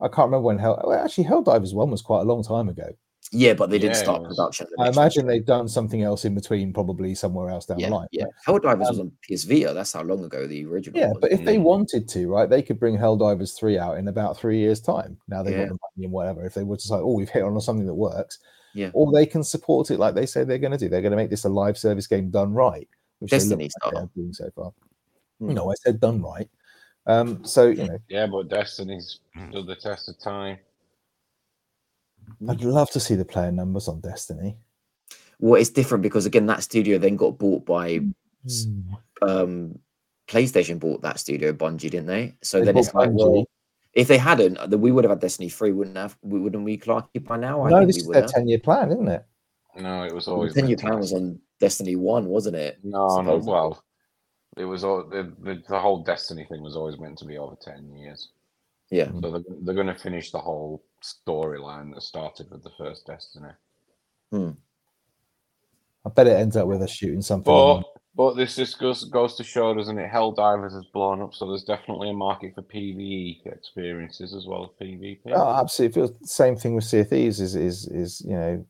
I 0.00 0.08
can't 0.08 0.26
remember 0.26 0.40
when 0.40 0.58
Hell. 0.58 0.82
Well, 0.84 1.04
actually, 1.04 1.24
Helldivers 1.24 1.74
one 1.74 1.90
was 1.90 2.02
quite 2.02 2.22
a 2.22 2.24
long 2.24 2.42
time 2.42 2.68
ago. 2.68 2.88
Yeah, 3.34 3.54
but 3.54 3.68
they 3.70 3.78
didn't 3.78 3.96
Yeah, 3.96 4.02
start 4.02 4.24
production. 4.24 4.66
I 4.78 4.88
imagine 4.88 5.26
they've 5.26 5.44
done 5.44 5.68
something 5.68 6.02
else 6.02 6.24
in 6.24 6.34
between, 6.34 6.72
probably 6.72 7.14
somewhere 7.14 7.50
else 7.50 7.66
down 7.66 7.78
Yeah, 7.80 7.88
the 7.88 7.94
line. 7.96 8.08
yeah. 8.12 8.24
But- 8.46 8.62
Helldivers 8.62 8.78
was 8.78 9.00
Um, 9.00 9.06
on 9.06 9.12
PS 9.28 9.44
Vita. 9.44 9.72
That's 9.74 9.92
how 9.92 10.02
long 10.02 10.24
ago 10.24 10.46
the 10.46 10.64
original. 10.66 10.98
yeah, 11.00 11.08
was. 11.08 11.18
but 11.20 11.32
if 11.32 11.44
they 11.44 11.56
Mm. 11.56 11.62
wanted 11.64 12.08
to, 12.08 12.28
right, 12.28 12.48
they 12.48 12.62
could 12.62 12.78
bring 12.78 12.96
Helldivers 12.96 13.56
three 13.58 13.76
out 13.78 13.98
in 13.98 14.08
about 14.08 14.36
three 14.38 14.58
years' 14.58 14.80
time. 14.80 15.18
Now 15.28 15.42
they've 15.42 15.52
Yeah. 15.54 15.66
got 15.66 15.68
the 15.74 15.78
money 15.96 16.04
and 16.04 16.12
whatever. 16.12 16.44
If 16.46 16.54
they 16.54 16.62
were 16.64 16.76
to 16.76 16.82
say, 16.82 16.94
"Oh, 16.96 17.12
we've 17.14 17.28
hit 17.28 17.42
on 17.42 17.60
something 17.60 17.86
that 17.86 17.94
works," 17.94 18.38
Yeah. 18.74 18.90
or 18.94 19.10
they 19.12 19.26
can 19.26 19.42
support 19.44 19.90
it 19.90 19.98
like 19.98 20.14
they 20.14 20.26
say 20.26 20.44
they're 20.44 20.58
going 20.58 20.72
to 20.72 20.78
do. 20.78 20.88
They're 20.88 21.02
going 21.02 21.10
to 21.12 21.16
make 21.16 21.30
this 21.30 21.44
a 21.44 21.48
live 21.48 21.76
service 21.76 22.06
game 22.06 22.30
done 22.30 22.52
right, 22.54 22.88
which 23.18 23.30
they 23.30 23.38
look 23.38 23.42
Destiny 23.58 23.70
like 23.84 23.94
they're 23.94 24.10
doing 24.14 24.32
so 24.32 24.50
far. 24.54 24.72
Hmm. 25.40 25.54
No, 25.54 25.70
I 25.70 25.74
said 25.74 26.00
done 26.00 26.22
right. 26.22 26.48
Um, 27.06 27.44
so 27.44 27.66
you 27.66 27.86
know, 27.86 27.98
Yeah, 28.08 28.26
but 28.26 28.48
Destiny's 28.48 29.20
stood 29.50 29.66
the 29.66 29.74
test 29.76 30.08
of 30.08 30.18
time. 30.18 30.58
I'd 32.48 32.62
love 32.62 32.90
to 32.90 33.00
see 33.00 33.14
the 33.14 33.24
player 33.24 33.52
numbers 33.52 33.88
on 33.88 34.00
Destiny. 34.00 34.56
Well, 35.38 35.60
it's 35.60 35.70
different 35.70 36.02
because 36.02 36.26
again, 36.26 36.46
that 36.46 36.62
studio 36.62 36.98
then 36.98 37.16
got 37.16 37.38
bought 37.38 37.64
by 37.66 38.00
S- 38.46 38.66
um 39.22 39.78
PlayStation 40.28 40.78
bought 40.78 41.02
that 41.02 41.18
studio, 41.18 41.52
Bungie, 41.52 41.90
didn't 41.90 42.06
they? 42.06 42.34
So 42.42 42.60
They 42.60 42.66
then 42.66 42.76
it's 42.78 42.90
bought 42.90 43.08
like, 43.08 43.10
well, 43.12 43.44
if 43.92 44.08
they 44.08 44.18
hadn't, 44.18 44.58
then 44.70 44.80
we 44.80 44.90
would 44.90 45.04
have 45.04 45.10
had 45.10 45.20
Destiny 45.20 45.48
3, 45.48 45.72
wouldn't 45.72 45.96
have 45.96 46.16
we 46.22 46.40
wouldn't 46.40 46.64
we 46.64 46.78
Clarky 46.78 47.24
by 47.24 47.36
now? 47.36 47.62
I 47.62 47.70
no, 47.70 47.78
think 47.78 47.88
this 47.88 47.96
we 47.96 48.00
is 48.02 48.06
would 48.08 48.14
their 48.16 48.26
ten-year 48.26 48.58
plan, 48.60 48.90
isn't 48.90 49.08
it? 49.08 49.24
No, 49.76 50.04
it 50.04 50.14
was 50.14 50.28
always 50.28 50.54
10 50.54 50.66
year 50.68 50.76
meant 50.76 50.80
plan 50.80 50.98
was 50.98 51.12
on 51.12 51.40
Destiny 51.60 51.96
1, 51.96 52.26
wasn't 52.26 52.56
it? 52.56 52.78
No, 52.82 53.20
no. 53.22 53.36
Well, 53.38 53.84
it 54.56 54.64
was 54.64 54.84
all 54.84 55.04
the, 55.04 55.32
the 55.40 55.62
the 55.68 55.78
whole 55.78 56.02
Destiny 56.02 56.44
thing 56.44 56.62
was 56.62 56.76
always 56.76 56.98
meant 56.98 57.18
to 57.18 57.24
be 57.24 57.38
over 57.38 57.56
ten 57.60 57.92
years. 57.92 58.30
Yeah. 58.94 59.10
So 59.20 59.30
they're, 59.32 59.56
they're 59.62 59.74
going 59.74 59.88
to 59.88 59.94
finish 59.94 60.30
the 60.30 60.38
whole 60.38 60.84
storyline 61.02 61.92
that 61.94 62.02
started 62.02 62.48
with 62.48 62.62
the 62.62 62.70
first 62.78 63.04
Destiny. 63.06 63.48
Hmm. 64.30 64.50
I 66.06 66.10
bet 66.10 66.28
it 66.28 66.36
ends 66.36 66.56
up 66.56 66.68
with 66.68 66.80
us 66.80 66.92
shooting 66.92 67.20
something. 67.20 67.52
But 67.52 67.82
but 68.16 68.34
this 68.34 68.54
just 68.54 68.78
goes 68.78 69.02
goes 69.04 69.34
to 69.34 69.42
show, 69.42 69.74
doesn't 69.74 69.98
it? 69.98 70.12
Helldivers 70.12 70.74
has 70.74 70.84
blown 70.92 71.22
up, 71.22 71.34
so 71.34 71.48
there's 71.48 71.64
definitely 71.64 72.10
a 72.10 72.12
market 72.12 72.54
for 72.54 72.62
PVE 72.62 73.44
experiences 73.46 74.32
as 74.32 74.46
well 74.46 74.64
as 74.64 74.86
PvP. 74.86 75.18
Oh, 75.32 75.54
absolutely. 75.54 75.94
Feels 75.94 76.16
the 76.16 76.28
same 76.28 76.54
thing 76.54 76.76
with 76.76 76.84
Sea 76.84 77.00
of 77.00 77.08
Thieves 77.08 77.40
is 77.40 77.56
is 77.56 77.88
is 77.88 78.22
you 78.24 78.36
know 78.36 78.64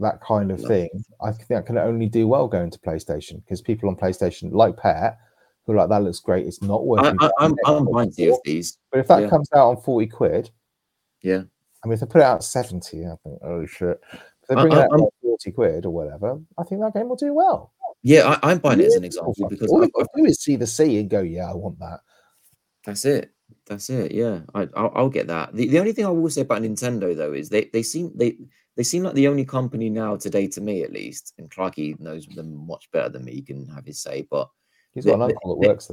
that 0.00 0.20
kind 0.20 0.50
of 0.50 0.60
thing. 0.60 0.88
I 1.22 1.30
think 1.30 1.46
that 1.48 1.66
can 1.66 1.78
only 1.78 2.06
do 2.06 2.26
well 2.26 2.48
going 2.48 2.70
to 2.70 2.78
PlayStation 2.80 3.44
because 3.44 3.60
people 3.60 3.88
on 3.88 3.94
PlayStation 3.94 4.50
like 4.52 4.76
Pat 4.76 5.18
who 5.70 5.78
are 5.78 5.82
like 5.82 5.88
that 5.90 6.02
looks 6.02 6.20
great. 6.20 6.46
It's 6.46 6.62
not 6.62 6.86
worth. 6.86 7.04
I, 7.04 7.26
I, 7.26 7.30
I'm, 7.38 7.56
buying 7.64 7.76
I'm 7.78 7.88
it." 7.88 7.92
buying 7.92 8.12
Sea 8.12 8.28
of 8.28 8.38
Thieves. 8.44 8.78
But 8.90 9.00
if 9.00 9.08
that 9.08 9.22
yeah. 9.22 9.28
comes 9.28 9.48
out 9.54 9.68
on 9.70 9.82
forty 9.82 10.06
quid, 10.06 10.50
Yeah. 11.22 11.42
I 11.82 11.86
mean, 11.86 11.94
if 11.94 12.00
they 12.00 12.06
put 12.06 12.20
it 12.20 12.24
out 12.24 12.36
at 12.36 12.44
seventy, 12.44 13.06
I 13.06 13.14
think 13.22 13.38
oh 13.42 13.64
shit. 13.66 14.00
If 14.12 14.48
they 14.48 14.54
I- 14.56 14.62
bring 14.62 14.72
it 14.72 14.78
out 14.78 15.12
forty 15.22 15.52
quid 15.52 15.86
or 15.86 15.90
whatever, 15.90 16.40
I 16.58 16.64
think 16.64 16.80
that 16.80 16.94
game 16.94 17.08
will 17.08 17.16
do 17.16 17.34
well. 17.34 17.72
Yeah, 18.02 18.38
I, 18.42 18.50
I'm 18.50 18.58
buying 18.58 18.80
it 18.80 18.86
as 18.86 18.94
an 18.94 19.04
example 19.04 19.48
because 19.48 19.70
all 19.70 19.84
I, 19.84 19.88
got 19.88 20.08
to 20.14 20.22
do 20.22 20.24
is 20.24 20.40
see 20.40 20.56
the 20.56 20.66
sea 20.66 20.98
and 20.98 21.10
go, 21.10 21.20
yeah, 21.20 21.50
I 21.50 21.54
want 21.54 21.78
that. 21.80 22.00
That's 22.86 23.04
it. 23.04 23.30
That's 23.66 23.90
it. 23.90 24.12
Yeah, 24.12 24.40
I, 24.54 24.68
I'll, 24.74 24.92
I'll 24.94 25.08
get 25.10 25.26
that. 25.26 25.54
The, 25.54 25.68
the 25.68 25.78
only 25.78 25.92
thing 25.92 26.06
I 26.06 26.10
will 26.10 26.30
say 26.30 26.40
about 26.40 26.62
Nintendo 26.62 27.14
though 27.14 27.34
is 27.34 27.50
they 27.50 27.64
they 27.72 27.82
seem 27.82 28.10
they 28.14 28.36
they 28.76 28.82
seem 28.82 29.02
like 29.02 29.14
the 29.14 29.28
only 29.28 29.44
company 29.44 29.90
now 29.90 30.16
today, 30.16 30.46
to 30.48 30.60
me 30.60 30.82
at 30.82 30.92
least, 30.92 31.34
and 31.38 31.50
Clarky 31.50 31.98
knows 32.00 32.26
them 32.26 32.66
much 32.66 32.90
better 32.90 33.10
than 33.10 33.24
me. 33.24 33.32
He 33.32 33.42
can 33.42 33.68
have 33.68 33.84
his 33.84 34.00
say, 34.00 34.26
but 34.30 34.48
He's 34.94 35.04
got 35.04 35.14
an 35.16 35.22
uncle 35.22 35.54
that 35.56 35.62
the- 35.62 35.68
works 35.68 35.86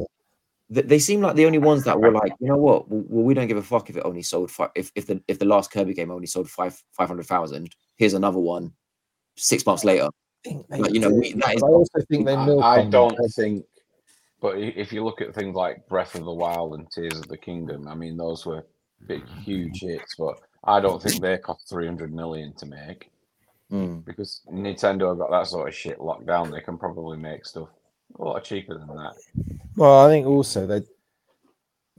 there. 0.70 0.84
they 0.84 1.00
seem 1.00 1.22
like 1.22 1.36
the 1.36 1.46
only 1.46 1.60
ones 1.60 1.84
that 1.86 2.00
were 2.00 2.12
like, 2.12 2.34
you 2.40 2.48
know 2.48 2.58
what? 2.58 2.90
Well, 2.90 3.04
well, 3.08 3.24
we 3.24 3.34
don't 3.34 3.48
give 3.48 3.58
a 3.58 3.62
fuck 3.64 3.90
if 3.90 3.98
it 3.98 4.04
only 4.06 4.22
sold 4.24 4.52
five. 4.52 4.72
If, 4.76 4.92
if 4.96 5.06
the 5.08 5.22
if 5.28 5.40
the 5.40 5.46
last 5.46 5.72
Kirby 5.72 5.94
game 5.94 6.12
only 6.12 6.28
sold 6.28 6.50
five 6.50 6.82
five 6.92 7.08
hundred 7.08 7.26
thousand, 7.28 7.76
here's 7.96 8.14
another 8.14 8.40
one. 8.40 8.74
Six 9.36 9.66
months 9.66 9.84
later, 9.86 10.10
like, 10.70 10.94
you 10.94 11.00
know, 11.00 11.12
we, 11.12 11.34
that 11.34 11.56
is 11.56 11.64
I 11.64 11.68
also 11.68 12.00
think 12.10 12.26
they 12.26 12.34
I, 12.36 12.82
I 12.82 12.86
don't 12.86 13.16
them. 13.16 13.30
think, 13.30 13.66
but 14.42 14.58
if 14.58 14.92
you 14.92 15.04
look 15.06 15.22
at 15.22 15.36
things 15.36 15.56
like 15.56 15.88
Breath 15.88 16.16
of 16.16 16.26
the 16.26 16.34
Wild 16.34 16.74
and 16.74 16.90
Tears 16.92 17.14
of 17.20 17.28
the 17.28 17.38
Kingdom, 17.38 17.88
I 17.88 17.94
mean, 17.96 18.18
those 18.18 18.46
were 18.48 18.66
big, 19.06 19.24
huge 19.44 19.80
hits, 19.82 20.16
but 20.18 20.40
I 20.64 20.80
don't 20.80 21.02
think 21.02 21.22
they 21.22 21.38
cost 21.38 21.70
300 21.70 22.12
million 22.14 22.54
to 22.56 22.66
make 22.66 23.10
Mm. 23.72 24.06
because 24.06 24.42
Nintendo 24.50 25.10
have 25.10 25.18
got 25.18 25.30
that 25.30 25.46
sort 25.48 25.68
of 25.68 25.76
shit 25.76 26.00
locked 26.00 26.26
down. 26.26 26.50
They 26.52 26.62
can 26.62 26.78
probably 26.78 27.18
make 27.18 27.46
stuff 27.46 27.68
a 28.18 28.24
lot 28.24 28.44
cheaper 28.44 28.78
than 28.78 28.88
that. 28.88 29.14
Well, 29.76 30.06
I 30.06 30.10
think 30.10 30.28
also 30.28 30.66
they 30.66 30.82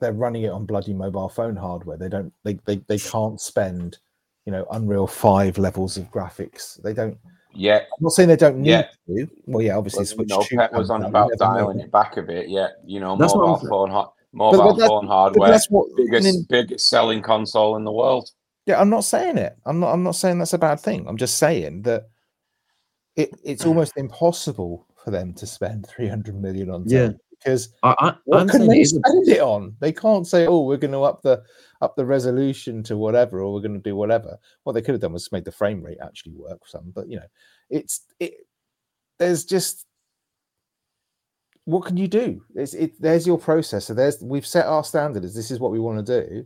they're 0.01 0.13
running 0.13 0.43
it 0.43 0.51
on 0.51 0.67
bloody 0.67 0.93
mobile 0.93 1.29
phone 1.29 1.57
hardware. 1.57 1.97
They 1.97 2.09
don't 2.09 2.33
they 2.45 2.59
they, 2.65 2.77
they 2.89 2.99
can't 2.99 3.41
spend 3.41 3.99
you 4.47 4.53
know 4.53 4.67
Unreal 4.71 5.07
Five 5.07 5.59
levels 5.59 5.97
of 5.97 6.11
graphics. 6.11 6.81
They 6.83 6.93
don't. 6.93 7.19
Yeah, 7.55 7.79
I'm 7.79 8.03
not 8.03 8.13
saying 8.13 8.29
they 8.29 8.37
don't 8.37 8.59
need 8.59 8.71
Yeah. 8.71 8.89
to. 9.09 9.29
Well, 9.47 9.63
yeah, 9.63 9.77
obviously 9.77 10.05
Switch 10.05 10.29
no, 10.29 10.43
Two 10.43 10.57
Pet 10.57 10.73
was 10.73 10.91
on 10.91 11.03
out, 11.03 11.09
about 11.09 11.31
dialing 11.39 11.81
it 11.81 11.91
back 11.91 12.17
a 12.17 12.23
bit. 12.23 12.49
Yeah, 12.49 12.69
you 12.85 13.01
know, 13.01 13.17
That's 13.17 13.35
mobile 13.35 13.59
phone, 13.69 13.91
ha- 13.91 14.11
but 14.33 14.53
mobile 14.53 14.75
that's- 14.75 14.89
phone 14.89 15.07
hardware, 15.07 15.51
that's 15.51 15.71
what 15.71 15.87
biggest 15.97 16.25
Nin- 16.25 16.47
biggest 16.49 16.89
selling 16.89 17.23
console 17.23 17.77
in 17.77 17.85
the 17.85 17.93
world. 17.93 18.31
Yeah, 18.67 18.81
I'm 18.81 18.91
not 18.91 19.05
saying 19.05 19.39
it. 19.39 19.57
I'm 19.65 19.81
not. 19.81 19.93
I'm 19.93 20.03
not 20.03 20.15
saying 20.15 20.39
that's 20.39 20.53
a 20.53 20.59
bad 20.59 20.79
thing. 20.79 21.07
I'm 21.09 21.17
just 21.17 21.39
saying 21.39 21.83
that 21.83 22.09
it, 23.17 23.31
it's 23.43 23.63
hmm. 23.63 23.71
almost 23.71 23.95
impossible 23.97 24.87
for 25.09 25.13
them 25.13 25.33
to 25.33 25.47
spend 25.47 25.87
300 25.97 26.39
million 26.41 26.71
on 26.71 26.85
Yeah. 26.87 27.13
Because 27.39 27.73
I, 27.85 27.95
I, 28.01 28.15
what 28.25 28.41
I'm 28.41 28.49
can 28.49 28.67
they 28.67 28.79
it 28.79 28.81
is 28.83 28.93
a- 28.95 29.01
spend 29.07 29.29
it 29.29 29.41
on? 29.41 29.75
They 29.79 29.93
can't 29.93 30.27
say, 30.27 30.47
"Oh, 30.49 30.63
we're 30.65 30.77
going 30.77 30.91
to 30.93 31.05
up 31.05 31.23
the 31.23 31.41
up 31.81 31.95
the 31.95 32.05
resolution 32.05 32.83
to 32.83 32.97
whatever, 32.97 33.41
or 33.41 33.55
we're 33.55 33.61
going 33.61 33.81
to 33.81 33.91
do 33.91 33.95
whatever." 33.95 34.37
What 34.65 34.73
they 34.73 34.83
could 34.83 34.95
have 34.95 35.01
done 35.01 35.13
was 35.13 35.31
make 35.31 35.45
the 35.45 35.53
frame 35.53 35.81
rate 35.81 35.99
actually 36.03 36.33
work 36.33 36.59
for 36.61 36.69
some. 36.69 36.91
But 36.93 37.09
you 37.09 37.19
know, 37.19 37.27
it's 37.71 38.01
it. 38.19 38.35
There's 39.21 39.45
just 39.45 39.87
what 41.65 41.85
can 41.85 41.97
you 41.97 42.09
do? 42.09 42.43
It's 42.57 42.75
it. 42.75 43.01
There's 43.01 43.25
your 43.25 43.39
processor. 43.39 43.95
There's 43.95 44.21
we've 44.21 44.45
set 44.45 44.67
our 44.67 44.83
standards. 44.83 45.33
This 45.33 45.53
is 45.53 45.61
what 45.61 45.71
we 45.71 45.79
want 45.79 46.05
to 46.05 46.23
do. 46.25 46.45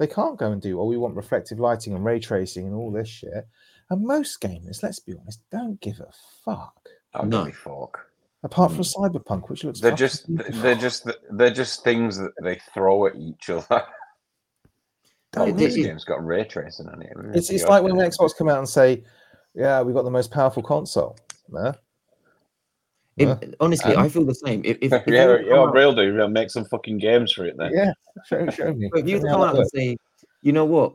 They 0.00 0.08
can't 0.08 0.36
go 0.36 0.50
and 0.50 0.60
do. 0.60 0.80
Oh, 0.80 0.84
we 0.86 0.96
want 0.96 1.14
reflective 1.14 1.60
lighting 1.60 1.94
and 1.94 2.04
ray 2.04 2.18
tracing 2.18 2.66
and 2.66 2.74
all 2.74 2.90
this 2.90 3.08
shit. 3.08 3.46
And 3.90 4.04
most 4.04 4.40
gamers, 4.40 4.82
let's 4.82 4.98
be 4.98 5.14
honest, 5.18 5.40
don't 5.52 5.80
give 5.80 6.00
a 6.00 6.10
fuck. 6.44 6.88
I 7.14 7.18
don't 7.20 7.30
No. 7.30 7.44
give 7.46 7.54
a 7.54 7.56
fuck. 7.56 8.06
Apart 8.44 8.72
from 8.72 8.82
Cyberpunk, 8.82 9.48
which 9.48 9.64
looks 9.64 9.80
They're 9.80 9.90
just 9.94 10.24
they're 10.62 10.74
just 10.76 11.10
they're 11.32 11.50
just 11.52 11.82
things 11.82 12.16
that 12.18 12.30
they 12.42 12.60
throw 12.72 13.06
at 13.06 13.16
each 13.16 13.50
other. 13.50 13.66
Oh, 13.70 13.82
Don't 15.46 15.56
this 15.56 15.76
it. 15.76 15.82
game's 15.82 16.04
got 16.04 16.24
ray 16.24 16.44
tracing 16.44 16.88
on 16.88 17.02
it. 17.02 17.12
It's, 17.34 17.50
it's 17.50 17.64
like 17.64 17.82
when 17.82 17.94
Xbox 17.94 18.36
come 18.36 18.48
out 18.48 18.58
and 18.58 18.68
say, 18.68 19.02
"Yeah, 19.54 19.82
we've 19.82 19.94
got 19.94 20.04
the 20.04 20.10
most 20.10 20.30
powerful 20.30 20.62
console." 20.62 21.16
Nah. 21.48 21.72
If- 23.16 23.36
honestly, 23.58 23.94
Um, 23.96 24.04
I 24.04 24.08
feel 24.08 24.24
the 24.24 24.34
same. 24.34 24.62
If, 24.64 24.78
if, 24.80 24.92
if 24.92 25.06
you 25.08 25.14
yeah, 25.14 25.26
were 25.26 25.38
to 25.38 25.44
yeah, 25.44 25.50
come 25.56 25.68
out- 25.68 25.74
real 25.74 25.92
do. 25.92 26.14
Real 26.14 26.28
make 26.28 26.50
some 26.50 26.64
fucking 26.66 26.98
games 26.98 27.32
for 27.32 27.44
it 27.46 27.56
then. 27.58 27.72
Yeah, 27.74 27.92
show, 28.26 28.48
show 28.50 28.72
me. 28.72 28.88
But 28.92 29.00
if 29.00 29.08
you 29.08 29.16
were 29.16 29.20
Show 29.22 29.22
to 29.22 29.26
me 29.26 29.30
come 29.32 29.42
out 29.42 29.56
and 29.56 29.68
say, 29.74 29.96
you 30.42 30.52
know 30.52 30.64
what, 30.64 30.94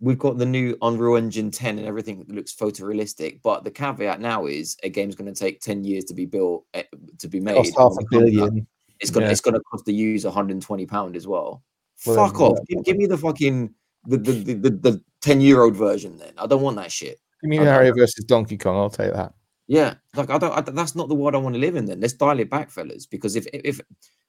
we've 0.00 0.18
got 0.18 0.38
the 0.38 0.46
new 0.46 0.76
Unreal 0.82 1.16
Engine 1.16 1.50
10 1.50 1.78
and 1.78 1.86
everything 1.86 2.18
that 2.18 2.30
looks 2.30 2.54
photorealistic, 2.54 3.40
but 3.42 3.64
the 3.64 3.70
caveat 3.70 4.20
now 4.20 4.46
is 4.46 4.76
a 4.82 4.88
game's 4.88 5.14
going 5.16 5.32
to 5.32 5.38
take 5.38 5.60
10 5.60 5.84
years 5.84 6.04
to 6.04 6.14
be 6.14 6.24
built, 6.26 6.64
eh, 6.74 6.84
to 7.18 7.28
be 7.28 7.40
made. 7.40 7.56
cost 7.56 7.74
half 7.76 7.92
a 7.92 7.94
when 7.94 8.04
it 8.04 8.08
comes 8.10 8.14
out, 8.14 8.50
billion. 8.50 8.66
It's 9.00 9.10
gonna 9.10 9.26
Yeah. 9.26 9.32
it's 9.32 9.40
gonna 9.40 9.60
cost 9.70 9.84
the 9.84 9.94
user 9.94 10.28
120 10.28 10.86
pound 10.86 11.14
as 11.16 11.26
well. 11.26 11.62
Well, 12.06 12.16
Fuck 12.16 12.40
off! 12.40 12.58
Give, 12.68 12.84
give 12.84 12.96
me 12.96 13.06
the 13.06 13.16
fucking 13.18 13.72
the 14.06 14.16
the, 14.16 14.32
the, 14.32 14.54
the, 14.54 14.70
the 14.70 15.04
10 15.22 15.40
year 15.40 15.62
old 15.62 15.76
version. 15.76 16.16
Then 16.16 16.32
I 16.36 16.46
don't 16.46 16.62
want 16.62 16.76
that 16.76 16.90
shit. 16.90 17.18
Give 17.42 17.48
me 17.50 17.58
Okay. 17.60 17.66
Mario 17.66 17.94
versus 17.94 18.24
Donkey 18.24 18.56
Kong. 18.58 18.76
I'll 18.76 18.90
take 18.90 19.12
that. 19.12 19.34
Yeah, 19.68 19.94
like 20.16 20.30
I 20.30 20.38
don't. 20.38 20.52
I, 20.52 20.62
that's 20.62 20.96
not 20.96 21.08
the 21.08 21.14
world 21.14 21.34
I 21.34 21.38
want 21.38 21.54
to 21.54 21.60
live 21.60 21.76
in. 21.76 21.84
Then 21.84 22.00
let's 22.00 22.14
dial 22.14 22.40
it 22.40 22.50
back, 22.50 22.70
fellas. 22.70 23.06
Because 23.06 23.36
if 23.36 23.46
if 23.52 23.80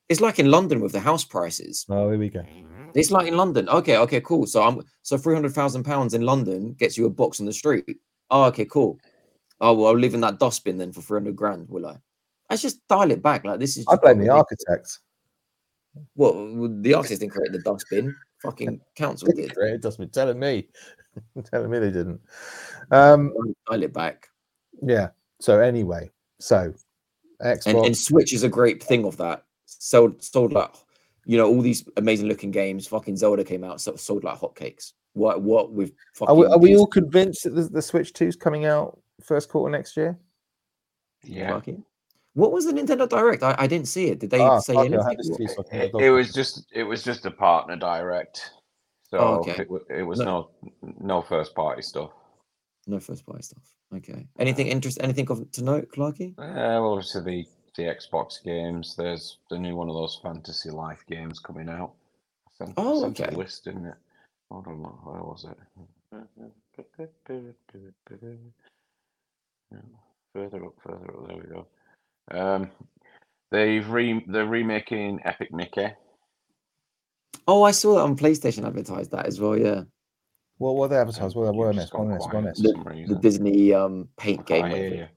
it's 0.10 0.22
like 0.22 0.40
in 0.40 0.50
London 0.52 0.82
with 0.82 0.92
the 0.92 1.00
house 1.00 1.24
prices, 1.24 1.86
Oh, 1.90 2.10
here 2.10 2.20
we 2.20 2.30
go. 2.30 2.44
it's 2.96 3.12
like 3.12 3.28
in 3.28 3.38
London. 3.38 3.70
Okay, 3.70 3.98
okay, 3.98 4.22
cool. 4.22 4.46
So 4.48 4.64
I'm 4.64 4.82
so 5.04 5.18
three 5.18 5.36
hundred 5.36 5.54
thousand 5.54 5.84
pounds 5.84 6.14
in 6.14 6.22
London 6.24 6.74
gets 6.74 6.98
you 6.98 7.06
a 7.06 7.10
box 7.10 7.40
on 7.40 7.46
the 7.46 7.54
street. 7.54 7.98
Oh, 8.32 8.44
okay, 8.46 8.66
cool. 8.66 8.98
Oh 9.62 9.74
well, 9.74 9.88
I'll 9.88 9.98
live 9.98 10.14
in 10.14 10.22
that 10.22 10.40
dustbin 10.40 10.78
then 10.78 10.92
for 10.92 11.02
three 11.02 11.20
hundred 11.20 11.36
grand, 11.36 11.68
will 11.70 11.86
I? 11.88 11.98
Let's 12.50 12.62
just 12.64 12.86
dial 12.88 13.12
it 13.12 13.22
back. 13.22 13.46
Like 13.46 13.60
this 13.60 13.78
is. 13.78 13.86
I 13.88 13.96
blame 13.96 14.20
the 14.20 14.26
probably- 14.26 14.30
architects. 14.40 15.00
Well, 16.16 16.70
the 16.82 16.94
artist 16.94 17.20
didn't 17.20 17.34
create 17.34 17.52
the 17.52 17.60
dustbin. 17.60 18.16
Fucking 18.42 18.80
council 18.96 19.28
did. 19.36 19.52
It 19.58 19.82
doesn't 19.82 20.14
telling 20.14 20.40
me. 20.40 20.68
telling 21.52 21.70
me 21.70 21.80
they 21.80 21.92
didn't. 21.92 22.22
Um, 22.92 23.34
Dial 23.70 23.84
it 23.84 23.94
back. 23.94 24.28
yeah. 24.82 25.10
So 25.42 25.60
anyway, 25.60 26.10
so 26.40 26.74
Xbox. 27.42 27.68
And 27.68 27.86
and 27.86 27.98
Switch 27.98 28.34
is 28.34 28.44
a 28.44 28.50
great 28.50 28.82
thing 28.84 29.06
of 29.06 29.18
that. 29.18 29.44
Sold 29.80 30.24
sold 30.24 30.54
like 30.54 30.72
you 31.26 31.38
know 31.38 31.48
all 31.48 31.62
these 31.62 31.88
amazing 31.98 32.28
looking 32.28 32.52
games. 32.52 32.88
Fucking 32.88 33.18
Zelda 33.18 33.44
came 33.44 33.64
out, 33.64 33.82
so 33.82 33.96
sold 33.96 34.24
like 34.24 34.40
hotcakes. 34.40 34.94
What 35.14 35.42
what 35.42 35.72
with 35.72 35.92
are 36.22 36.34
we, 36.36 36.46
are 36.46 36.58
we 36.58 36.76
all 36.76 36.88
convinced 36.88 37.44
that 37.44 37.52
the, 37.52 37.64
the 37.64 37.82
Switch 37.82 38.14
2 38.14 38.26
is 38.28 38.36
coming 38.36 38.66
out 38.66 39.00
first 39.24 39.50
quarter 39.50 39.72
next 39.72 39.98
year? 39.98 40.18
Yeah. 41.24 41.52
Fucking- 41.54 41.84
What 42.34 42.52
was 42.52 42.66
the 42.66 42.72
Nintendo 42.74 43.08
Direct? 43.10 43.44
I, 43.44 43.56
I 43.58 43.68
didn't 43.68 43.88
see 43.88 44.06
it. 44.08 44.20
Did 44.20 44.30
they 44.30 44.40
Ah, 44.40 44.60
say 44.60 44.74
fuck 44.74 44.86
it, 44.86 44.94
anything? 44.94 45.08
had 45.10 45.18
this 45.18 45.36
too, 45.38 45.48
so 45.48 45.64
I 45.66 45.70
can 45.70 45.82
It, 45.82 46.06
it 46.08 46.10
was 46.12 46.32
just 46.34 46.66
it 46.74 46.84
was 46.84 47.04
just 47.04 47.26
a 47.26 47.32
partner 47.32 47.76
direct. 47.76 48.52
So 49.10 49.18
Oh, 49.18 49.34
okay. 49.40 49.64
it, 49.64 49.68
it 50.00 50.04
was 50.04 50.20
No. 50.20 50.50
no 50.82 50.94
no 51.00 51.22
first 51.22 51.54
party 51.56 51.82
stuff. 51.82 52.12
No 52.88 53.00
first 53.00 53.26
party 53.26 53.42
stuff. 53.44 53.64
Okay. 53.96 54.28
Anything 54.38 54.68
interest? 54.68 55.00
Anything 55.02 55.30
of 55.32 55.52
to 55.52 55.64
note, 55.64 55.90
Clarky? 55.92 56.34
Uh, 56.38 56.80
well, 56.82 56.94
obviously 56.94 57.22
the 57.24 57.46
the 57.76 57.84
Xbox 57.84 58.44
games. 58.44 58.96
There's 58.96 59.38
the 59.50 59.58
new 59.58 59.76
one 59.76 59.90
of 59.90 59.96
those 59.96 60.20
Fantasy 60.22 60.70
Life 60.70 61.04
games 61.08 61.40
coming 61.40 61.70
out. 61.70 61.94
I 62.48 62.66
sent, 62.66 62.74
Oh, 62.78 63.02
sent 63.02 63.20
okay. 63.20 63.34
a 63.36 63.38
list, 63.38 63.66
didn't 63.66 63.86
it? 63.88 63.96
Hold 64.52 64.68
on, 64.68 64.82
what- 64.82 65.06
where 65.06 65.24
was 65.24 65.46
it? 65.46 65.58
Further 70.34 70.66
up, 70.66 70.74
further 70.84 71.18
up. 71.18 71.28
There 71.28 71.38
we 71.38 71.44
go. 71.44 71.68
Um, 72.32 72.72
they've 73.52 73.88
re 73.90 74.24
they're 74.28 74.46
remaking 74.46 75.20
Epic 75.26 75.52
Mickey. 75.54 75.88
Oh, 77.48 77.64
I 77.64 77.72
saw 77.72 77.96
that 77.96 78.02
on 78.02 78.16
PlayStation 78.18 78.66
advertised 78.66 79.12
that 79.12 79.26
as 79.26 79.40
well. 79.40 79.58
Yeah, 79.58 79.84
Well, 80.60 80.76
what 80.76 80.90
they 80.90 80.98
advertised? 80.98 81.36
Well, 81.36 81.48
You've 81.48 81.56
were 81.56 81.74
just 81.74 81.94
honest, 81.96 82.28
honest, 82.32 82.64
honest. 82.64 82.64
The- 82.64 83.06
the. 83.08 83.16
Disney 83.20 83.74
um 83.74 84.08
paint 84.18 84.42
I 84.52 84.70
game. 84.70 85.08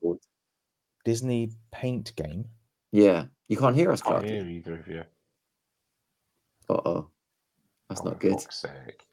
Disney 1.04 1.50
Paint 1.72 2.14
game. 2.16 2.44
Yeah, 2.92 3.24
you 3.48 3.56
can't 3.56 3.74
hear 3.76 3.90
us, 3.92 4.02
Can't 4.02 4.24
hear 4.24 4.44
either 4.46 4.74
of 4.74 4.86
you. 4.86 5.04
Uh 6.68 6.80
oh, 6.84 7.08
that's 7.88 8.00
Oh, 8.02 8.04
not 8.04 8.20
good. 8.20 8.38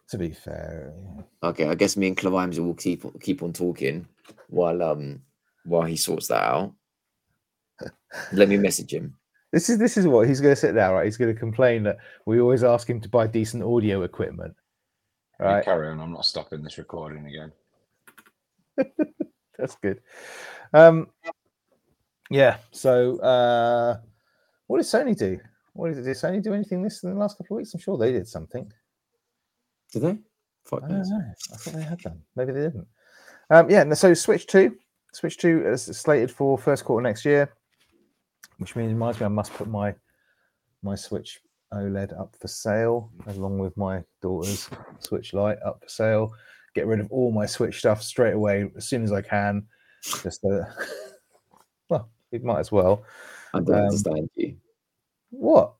To 0.10 0.18
be 0.18 0.32
fair, 0.32 0.94
yeah. 1.18 1.22
Okay, 1.50 1.68
I 1.68 1.76
guess 1.76 1.96
me 1.96 2.08
and 2.08 2.18
Clavimes 2.18 2.60
will 2.60 2.74
keep 2.74 3.04
keep 3.22 3.44
on 3.44 3.54
talking 3.54 4.08
while 4.48 4.82
um 4.82 5.22
while 5.66 5.84
he 5.84 5.96
sorts 5.96 6.28
that 6.30 6.42
out. 6.44 6.74
Let 8.34 8.50
me 8.50 8.58
message 8.58 8.92
him. 8.94 9.16
this 9.52 9.70
is 9.70 9.78
this 9.78 9.98
is 9.98 10.08
what 10.08 10.28
he's 10.28 10.42
going 10.42 10.54
to 10.56 10.60
sit 10.60 10.74
there, 10.74 10.94
right? 10.94 11.06
He's 11.06 11.18
going 11.18 11.34
to 11.34 11.40
complain 11.40 11.84
that 11.84 11.98
we 12.26 12.40
always 12.40 12.64
ask 12.64 12.90
him 12.90 13.00
to 13.02 13.10
buy 13.10 13.28
decent 13.28 13.64
audio 13.64 14.02
equipment, 14.04 14.56
You 15.40 15.46
right? 15.46 15.64
carry 15.66 15.88
on. 15.90 16.00
I'm 16.00 16.12
not 16.12 16.26
stopping 16.26 16.64
this 16.64 16.78
recording 16.80 17.26
again. 17.28 17.52
That's 19.58 19.76
good. 19.76 20.02
Um, 20.74 21.08
yeah. 22.30 22.58
So, 22.72 23.20
uh, 23.20 23.98
what 24.68 24.78
did 24.78 24.86
Sony 24.86 25.18
do? 25.18 25.40
What 25.74 25.94
did, 25.94 26.04
did 26.04 26.16
Sony 26.16 26.44
do 26.44 26.54
anything 26.54 26.82
this 26.84 27.04
in 27.04 27.10
the 27.10 27.16
last 27.16 27.38
couple 27.38 27.56
of 27.56 27.60
weeks? 27.60 27.74
I'm 27.74 27.80
sure 27.80 27.98
they 27.98 28.12
did 28.12 28.28
something. 28.28 28.72
Did 29.92 30.02
they? 30.02 30.18
Fuck 30.66 30.84
I 30.84 30.88
don't 30.90 31.10
know. 31.10 31.24
I 31.54 31.56
thought 31.58 31.74
they 31.74 31.82
had 31.82 32.00
done. 32.00 32.22
Maybe 32.36 32.52
they 32.52 32.62
didn't. 32.62 32.88
Um, 33.50 33.70
yeah. 33.70 33.92
So 33.94 34.14
Switch 34.14 34.46
Two, 34.46 34.78
Switch 35.14 35.38
Two 35.38 35.66
is 35.66 35.86
slated 35.86 36.32
for 36.32 36.58
first 36.58 36.86
quarter 36.86 37.02
next 37.02 37.26
year, 37.26 37.52
which 38.58 38.76
means 38.76 38.94
reminds 38.94 39.20
me 39.20 39.26
I 39.26 39.30
must 39.30 39.54
put 39.54 39.68
my 39.68 39.96
my 40.84 40.96
Switch 40.96 41.40
OLED 41.74 42.20
up 42.20 42.36
for 42.40 42.48
sale 42.48 43.12
along 43.28 43.60
with 43.60 43.76
my 43.78 44.04
daughter's 44.22 44.70
Switch 45.00 45.34
Lite 45.34 45.58
up 45.66 45.82
for 45.82 45.90
sale. 45.90 46.34
Get 46.76 46.88
rid 46.88 47.00
of 47.00 47.12
all 47.12 47.32
my 47.32 47.46
Switch 47.46 47.80
stuff 47.80 48.04
straight 48.04 48.34
away 48.34 48.70
as 48.76 48.88
soon 48.88 49.04
as 49.04 49.12
I 49.12 49.22
can. 49.22 49.66
Just 50.24 50.46
uh, 50.46 50.64
it 52.32 52.44
might 52.44 52.60
as 52.60 52.72
well. 52.72 53.04
I 53.54 53.60
don't 53.60 53.76
Um, 53.76 53.84
understand 53.86 54.30
you. 54.36 54.56
What? 55.32 55.74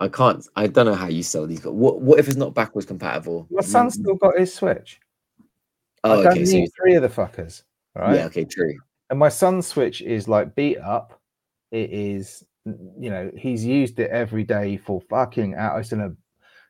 I 0.00 0.08
can't. 0.08 0.46
I 0.56 0.66
don't 0.66 0.86
know 0.86 0.94
how 0.94 1.08
you 1.08 1.22
sell 1.22 1.46
these. 1.46 1.64
What 1.64 2.00
What 2.00 2.18
if 2.18 2.26
it's 2.28 2.36
not 2.36 2.54
backwards 2.54 2.86
compatible? 2.86 3.46
My 3.50 3.62
son's 3.62 3.94
still 3.94 4.14
got 4.16 4.38
his 4.38 4.52
Switch. 4.52 5.00
Oh, 6.04 6.20
I 6.20 6.22
don't 6.24 6.32
okay. 6.32 6.44
So 6.44 6.56
need 6.56 6.70
three 6.76 6.94
of 6.94 7.02
the 7.02 7.08
fuckers. 7.08 7.62
Right? 7.94 8.16
yeah, 8.16 8.24
okay, 8.26 8.44
true. 8.44 8.74
And 9.10 9.18
my 9.18 9.28
son's 9.28 9.66
Switch 9.66 10.00
is 10.02 10.26
like 10.28 10.54
beat 10.54 10.78
up. 10.78 11.20
It 11.70 11.90
is, 11.90 12.44
you 12.64 13.10
know, 13.10 13.30
he's 13.36 13.64
used 13.64 13.98
it 14.00 14.10
every 14.10 14.44
day 14.44 14.76
for 14.76 15.00
fucking 15.02 15.54
out. 15.54 15.74
I 15.74 15.78
was 15.78 15.90
gonna 15.90 16.16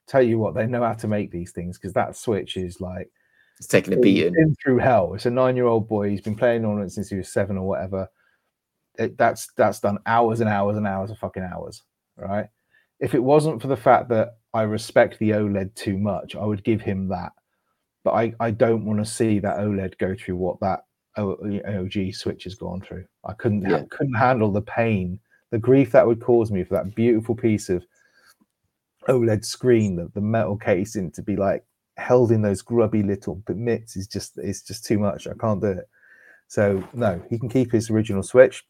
tell 0.07 0.23
you 0.23 0.39
what 0.39 0.55
they 0.55 0.67
know 0.67 0.83
how 0.83 0.93
to 0.95 1.09
make 1.09 1.31
these 1.31 1.53
things 1.53 1.79
because 1.79 1.95
that 1.95 2.17
Switch 2.17 2.57
is 2.57 2.81
like 2.81 3.11
It's 3.59 3.67
taking 3.69 3.95
a 3.95 3.97
beating. 3.97 4.55
through 4.63 4.79
hell. 4.79 5.15
It's 5.15 5.27
a 5.27 5.31
nine-year-old 5.31 5.89
boy. 5.89 6.11
He's 6.11 6.21
been 6.21 6.37
playing 6.37 6.65
on 6.67 6.83
it 6.83 6.91
since 6.91 7.09
he 7.09 7.17
was 7.17 7.33
seven 7.33 7.57
or 7.57 7.67
whatever. 7.67 8.09
It, 8.99 9.17
that's 9.17 9.49
that's 9.57 9.81
done 9.81 9.99
hours 10.07 10.41
and 10.41 10.49
hours 10.51 10.77
and 10.77 10.87
hours 10.87 11.11
of 11.11 11.19
fucking 11.19 11.43
hours, 11.43 11.83
right? 12.17 12.49
If 13.01 13.15
it 13.15 13.23
wasn't 13.23 13.61
for 13.61 13.69
the 13.69 13.77
fact 13.77 14.09
that 14.11 14.37
I 14.55 14.63
respect 14.63 15.19
the 15.19 15.31
OLED 15.31 15.75
too 15.75 15.99
much, 15.99 16.37
I 16.37 16.45
would 16.45 16.63
give 16.63 16.81
him 16.83 17.09
that. 17.09 17.33
But 18.05 18.13
I, 18.13 18.35
I 18.39 18.51
don't 18.51 18.85
want 18.85 18.99
to 18.99 19.05
see 19.11 19.39
that 19.39 19.59
OLED 19.59 19.97
go 19.99 20.15
through 20.15 20.37
what 20.37 20.61
that 20.61 20.81
OG 21.17 22.15
switch 22.15 22.45
has 22.45 22.55
gone 22.55 22.81
through. 22.81 23.05
I 23.25 23.33
couldn't 23.33 23.63
Yeah. 23.63 23.85
couldn't 23.91 24.15
handle 24.15 24.51
the 24.53 24.63
pain, 24.63 25.19
the 25.51 25.59
grief 25.59 25.93
that 25.93 26.07
would 26.07 26.21
cause 26.21 26.51
me 26.51 26.65
for 26.65 26.75
that 26.75 26.95
beautiful 26.95 27.35
piece 27.35 27.69
of 27.69 27.85
OLED 29.09 29.45
screen, 29.45 29.97
the, 29.97 30.11
the 30.15 30.21
metal 30.21 30.57
casing 30.57 31.11
to 31.13 31.23
be 31.23 31.37
like 31.37 31.65
held 31.97 32.33
in 32.33 32.43
those 32.43 32.63
grubby 32.63 33.03
little 33.03 33.37
bits 33.47 33.97
is 33.97 34.07
just 34.07 34.39
it's 34.39 34.63
just 34.63 34.85
too 34.85 34.99
much. 34.99 35.27
I 35.27 35.35
can't 35.41 35.61
do 35.61 35.69
it. 35.69 35.89
So 36.49 36.83
no, 36.93 37.23
he 37.31 37.39
can 37.39 37.49
keep 37.49 37.73
his 37.73 37.91
original 37.91 38.23
Switch. 38.23 38.65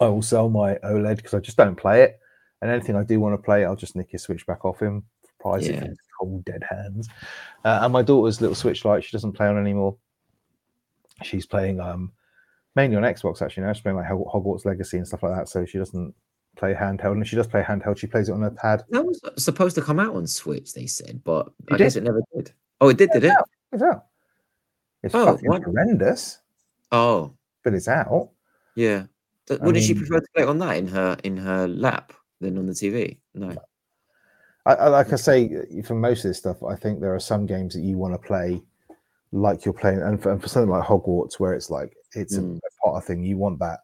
I 0.00 0.06
will 0.08 0.22
sell 0.22 0.48
my 0.48 0.74
OLED 0.76 1.16
because 1.16 1.34
I 1.34 1.40
just 1.40 1.56
don't 1.56 1.76
play 1.76 2.02
it. 2.02 2.18
And 2.62 2.70
anything 2.70 2.96
I 2.96 3.04
do 3.04 3.20
want 3.20 3.34
to 3.34 3.42
play, 3.42 3.64
I'll 3.64 3.76
just 3.76 3.96
nick 3.96 4.10
his 4.10 4.22
Switch 4.22 4.46
back 4.46 4.64
off 4.64 4.80
him, 4.80 5.04
price 5.40 5.66
it 5.66 5.74
Yeah. 5.74 5.86
cold 6.18 6.44
dead 6.44 6.62
hands. 6.68 7.08
Uh, 7.64 7.80
and 7.82 7.92
my 7.92 8.02
daughter's 8.02 8.40
little 8.40 8.54
Switch 8.54 8.84
Lite, 8.84 9.04
she 9.04 9.12
doesn't 9.12 9.32
play 9.32 9.46
on 9.46 9.58
anymore. 9.58 9.96
She's 11.22 11.46
playing 11.46 11.80
um 11.80 12.12
mainly 12.76 12.96
on 12.96 13.02
Xbox 13.02 13.42
actually 13.42 13.64
now. 13.64 13.72
She's 13.72 13.82
playing 13.82 13.96
like 13.98 14.08
Hogwarts 14.08 14.64
Legacy 14.64 14.96
and 14.96 15.06
stuff 15.06 15.22
like 15.22 15.34
that. 15.36 15.48
So 15.48 15.64
she 15.66 15.78
doesn't 15.78 16.14
play 16.56 16.72
handheld. 16.74 17.12
And 17.12 17.22
if 17.22 17.28
she 17.28 17.36
does 17.36 17.46
play 17.46 17.62
handheld, 17.62 17.98
she 17.98 18.06
plays 18.06 18.28
it 18.28 18.32
on 18.32 18.42
her 18.42 18.50
pad. 18.50 18.84
That 18.90 19.04
was 19.04 19.20
supposed 19.36 19.74
to 19.76 19.82
come 19.82 19.98
out 20.00 20.14
on 20.14 20.26
Switch, 20.26 20.72
they 20.72 20.86
said, 20.86 21.22
but 21.24 21.50
It 21.68 21.74
I 21.74 21.76
guess 21.78 21.96
it 21.96 22.04
never 22.04 22.22
did. 22.34 22.52
Oh, 22.80 22.88
it 22.88 22.96
did, 22.96 23.10
did 23.10 23.24
it? 23.24 23.34
It's 23.72 23.82
out. 23.82 24.06
It's 25.02 25.14
Oh, 25.14 25.26
fucking 25.26 25.48
what? 25.48 25.62
horrendous, 25.62 26.38
Oh, 26.92 27.32
but 27.64 27.74
it's 27.74 27.88
out. 27.88 28.30
yeah. 28.74 29.04
I 29.50 29.64
Wouldn't 29.64 29.84
she 29.84 29.94
mean- 29.94 30.04
prefer 30.06 30.20
to 30.20 30.26
play 30.34 30.44
on 30.44 30.58
that 30.58 30.76
in 30.76 30.86
her 30.88 31.16
in 31.24 31.36
her 31.36 31.66
lap 31.68 32.12
than 32.40 32.56
on 32.58 32.66
the 32.66 32.72
TV? 32.72 33.18
No. 33.34 33.54
I, 34.66 34.74
I 34.74 34.88
like 34.88 35.12
I 35.12 35.16
say 35.16 35.82
for 35.84 35.94
most 35.94 36.24
of 36.24 36.30
this 36.30 36.38
stuff, 36.38 36.62
I 36.62 36.76
think 36.76 37.00
there 37.00 37.14
are 37.14 37.20
some 37.20 37.46
games 37.46 37.74
that 37.74 37.80
you 37.80 37.96
want 37.98 38.14
to 38.14 38.18
play 38.18 38.62
like 39.32 39.64
you're 39.64 39.74
playing, 39.74 40.02
and 40.02 40.20
for, 40.22 40.32
and 40.32 40.42
for 40.42 40.48
something 40.48 40.70
like 40.70 40.84
Hogwarts, 40.84 41.38
where 41.40 41.54
it's 41.54 41.70
like 41.70 41.96
it's 42.14 42.36
a, 42.36 42.40
Mm. 42.40 42.58
a 42.58 42.60
Potter 42.84 43.06
thing, 43.06 43.22
you 43.24 43.36
want 43.38 43.58
that 43.60 43.80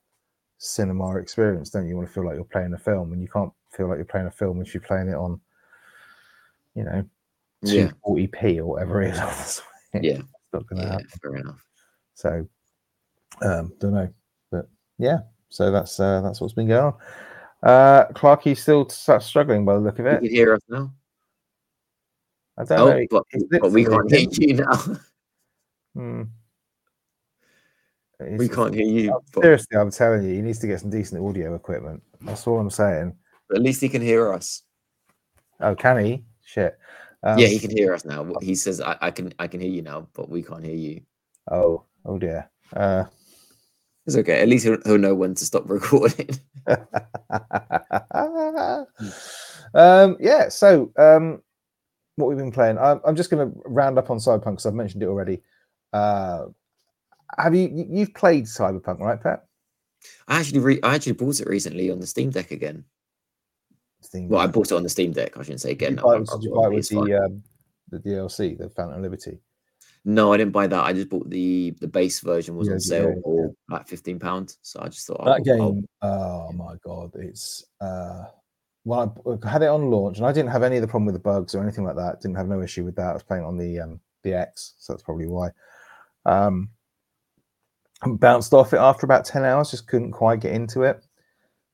cinema 0.58 1.16
experience, 1.16 1.70
don't 1.70 1.84
you? 1.84 1.90
You 1.90 1.96
want 1.96 2.08
to 2.08 2.14
feel 2.14 2.24
like 2.26 2.34
you're 2.34 2.44
playing 2.44 2.74
a 2.74 2.78
film, 2.78 3.12
and 3.12 3.22
you 3.22 3.28
can't 3.28 3.52
feel 3.72 3.88
like 3.88 3.96
you're 3.96 4.04
playing 4.06 4.26
a 4.26 4.30
film 4.30 4.60
if 4.60 4.74
you're 4.74 4.80
playing 4.82 5.08
it 5.08 5.14
on, 5.14 5.40
you 6.74 6.84
know, 6.84 7.04
240p 7.64 8.58
or 8.58 8.64
whatever 8.66 9.02
it 9.02 9.12
is. 9.12 9.18
on 9.18 9.26
the 9.28 9.32
Switch. 9.34 9.64
Yeah. 10.02 10.18
it's 10.18 10.52
not 10.52 10.66
going 10.66 10.82
to 10.82 10.86
Yeah, 10.88 10.92
happen. 10.92 11.08
fair 11.22 11.36
enough. 11.36 11.64
So, 12.14 12.48
um, 13.42 13.72
don't 13.80 13.94
know, 13.94 14.08
but 14.50 14.68
yeah. 14.98 15.18
So 15.56 15.70
that's 15.70 15.98
uh, 15.98 16.20
that's 16.20 16.40
what's 16.40 16.52
been 16.52 16.68
going 16.68 16.92
on. 16.92 16.94
Uh, 17.68 18.04
Clarky's 18.14 18.60
still 18.60 18.86
struggling 18.90 19.64
by 19.64 19.74
the 19.74 19.80
look 19.80 19.98
of 19.98 20.04
You 20.04 20.12
it. 20.12 20.20
can 20.20 20.28
hear 20.30 20.54
us 20.54 20.60
now. 20.68 20.92
I 22.58 22.64
don't 22.64 22.78
Oh, 22.78 22.90
know. 22.90 23.06
but, 23.10 23.24
but 23.62 23.72
we 23.72 23.86
can't 23.86 24.10
hear 24.12 24.28
you 24.30 24.54
now. 24.54 24.76
Hmm. 25.94 26.22
we 28.20 28.50
can't 28.50 28.74
hear 28.74 28.84
you. 28.84 29.18
But 29.32 29.44
Seriously, 29.44 29.78
I'm 29.78 29.90
telling 29.90 30.24
you, 30.24 30.34
he 30.34 30.42
needs 30.42 30.58
to 30.58 30.66
get 30.66 30.80
some 30.80 30.90
decent 30.90 31.24
audio 31.24 31.54
equipment. 31.54 32.02
That's 32.20 32.46
all 32.46 32.58
I'm 32.58 32.68
saying. 32.68 33.16
at 33.54 33.62
least 33.62 33.80
he 33.80 33.88
can 33.88 34.02
hear 34.02 34.30
us. 34.30 34.62
Oh, 35.60 35.74
can 35.74 36.04
he? 36.04 36.24
Shit. 36.44 36.76
Um, 37.22 37.38
yeah, 37.38 37.46
he 37.46 37.58
can 37.58 37.70
hear 37.70 37.94
us 37.94 38.04
now. 38.04 38.30
He 38.42 38.54
says, 38.54 38.82
I, 38.82 38.98
"I 39.00 39.10
can, 39.10 39.32
I 39.38 39.46
can 39.46 39.60
hear 39.60 39.70
you 39.70 39.80
now, 39.80 40.06
but 40.12 40.28
we 40.28 40.42
can't 40.42 40.66
hear 40.66 40.76
you." 40.76 41.00
Oh, 41.50 41.84
oh 42.04 42.18
dear. 42.18 42.50
Uh, 42.74 43.04
It's 44.06 44.16
okay. 44.16 44.40
At 44.40 44.48
least 44.48 44.64
he'll, 44.64 44.78
he'll 44.84 44.98
know 44.98 45.14
when 45.14 45.34
to 45.34 45.44
stop 45.44 45.68
recording. 45.70 46.30
um, 49.74 50.16
yeah. 50.20 50.48
So, 50.48 50.92
um, 50.96 51.42
what 52.16 52.28
we've 52.28 52.38
been 52.38 52.52
playing. 52.52 52.78
I'm, 52.78 53.00
I'm 53.04 53.16
just 53.16 53.30
going 53.30 53.50
to 53.50 53.58
round 53.66 53.98
up 53.98 54.10
on 54.10 54.18
Cyberpunk 54.18 54.44
because 54.52 54.66
I've 54.66 54.74
mentioned 54.74 55.02
it 55.02 55.06
already. 55.06 55.42
Uh, 55.92 56.46
have 57.38 57.54
you 57.54 57.68
you- 57.72 57.86
you've 57.90 58.14
played 58.14 58.44
Cyberpunk, 58.44 59.00
right, 59.00 59.20
Pat? 59.22 59.44
I 60.28 60.38
actually, 60.40 60.60
re- 60.60 60.80
I 60.82 60.94
actually 60.94 61.12
bought 61.12 61.40
it 61.40 61.48
recently 61.48 61.90
on 61.90 61.98
the 61.98 62.06
Steam 62.06 62.30
Deck 62.30 62.52
again. 62.52 62.84
Steam 64.02 64.28
Well, 64.28 64.40
I 64.40 64.46
bought 64.46 64.70
it 64.70 64.74
on 64.76 64.82
the 64.84 64.88
Steam 64.88 65.12
Deck. 65.12 65.36
I 65.36 65.42
shouldn't 65.42 65.60
say 65.60 65.74
Did 65.74 65.80
you 65.82 65.86
again. 65.88 66.02
buy, 66.02 66.10
I- 66.10 66.16
it- 66.20 66.28
I 66.30 66.34
did 66.36 66.44
you 66.44 66.50
bought 66.50 66.62
buy 66.62 66.68
it 66.68 66.72
it 66.72 66.76
with 66.76 66.88
the 67.08 67.14
um, 67.24 67.42
the 67.90 67.98
DLC, 67.98 68.56
the 68.58 68.68
Phantom 68.70 69.02
Liberty? 69.02 69.38
No, 70.08 70.32
I 70.32 70.36
didn't 70.36 70.52
buy 70.52 70.68
that. 70.68 70.84
I 70.84 70.92
just 70.92 71.08
bought 71.08 71.28
the 71.28 71.72
the 71.80 71.88
base 71.88 72.20
version 72.20 72.56
was 72.56 72.68
Yeah, 72.68 72.74
on 72.74 72.80
sale 72.80 73.08
yeah, 73.08 73.20
for 73.24 73.54
like 73.68 73.88
fifteen 73.88 74.20
pounds. 74.20 74.56
So 74.62 74.80
I 74.80 74.86
just 74.88 75.04
thought 75.06 75.18
that 75.24 75.30
I'll- 75.30 75.60
I'll- 75.62 75.72
game 75.72 75.88
oh 76.00 76.52
my 76.52 76.76
god 76.84 77.10
it's 77.16 77.64
uh 77.80 78.24
well 78.84 79.12
i 79.44 79.48
had 79.48 79.62
it 79.62 79.66
on 79.66 79.90
launch 79.90 80.18
and 80.18 80.26
i 80.26 80.30
didn't 80.32 80.52
have 80.52 80.62
any 80.62 80.76
of 80.76 80.82
the 80.82 80.86
problem 80.86 81.06
with 81.06 81.14
the 81.16 81.18
bugs 81.20 81.54
or 81.56 81.62
anything 81.62 81.82
like 81.84 81.96
that. 81.96 82.20
Didn't 82.20 82.36
have 82.36 82.46
no 82.46 82.62
issue 82.62 82.84
with 82.84 82.94
that. 82.96 83.10
I 83.10 83.14
was 83.14 83.24
playing 83.24 83.44
on 83.44 83.58
the 83.58 83.80
um 83.80 84.00
the 84.22 84.32
x 84.34 84.74
so 84.78 84.92
that's 84.92 85.02
probably 85.02 85.26
why. 85.26 85.50
Um 86.24 86.70
I 88.02 88.08
bounced 88.10 88.52
off 88.54 88.72
it 88.74 88.78
after 88.78 89.06
about 89.06 89.24
10 89.24 89.44
hours 89.44 89.72
just 89.72 89.88
couldn't 89.88 90.12
quite 90.12 90.38
get 90.40 90.52
into 90.52 90.82
it. 90.84 91.04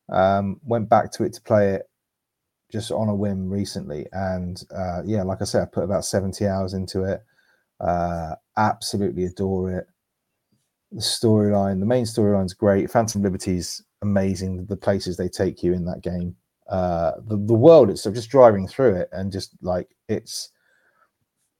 Um 0.09 0.59
went 0.64 0.89
back 0.89 1.12
to 1.12 1.24
it 1.24 1.35
to 1.35 1.43
play 1.43 1.74
it 1.74 1.83
just 2.70 2.91
on 2.91 3.11
a 3.11 3.14
whim 3.14 3.51
recently 3.51 4.07
and 4.12 4.62
uh 4.74 5.03
yeah 5.05 5.22
like 5.22 5.43
i 5.43 5.45
said 5.45 5.61
i 5.61 5.66
put 5.66 5.85
about 5.85 6.07
70 6.07 6.47
hours 6.47 6.72
into 6.72 7.05
it 7.05 7.22
uh 7.83 8.35
absolutely 8.57 9.24
adore 9.24 9.70
it 9.72 9.87
the 10.93 11.01
storyline, 11.01 11.80
the 11.80 11.87
main 11.87 12.05
storyline's 12.05 12.55
great. 12.55 12.91
Phantom 12.91 13.22
Liberty's 13.22 13.83
amazing. 14.03 14.66
The 14.66 14.76
places 14.76 15.16
they 15.16 15.28
take 15.28 15.62
you 15.62 15.72
in 15.72 15.85
that 15.87 16.03
game, 16.03 16.37
uh, 16.68 17.12
the 17.26 17.37
the 17.37 17.55
world 17.55 17.91
itself, 17.91 18.14
just 18.14 18.30
driving 18.30 18.68
through 18.68 18.97
it, 18.97 19.09
and 19.12 19.33
just 19.33 19.57
like 19.62 19.89
it's 20.09 20.51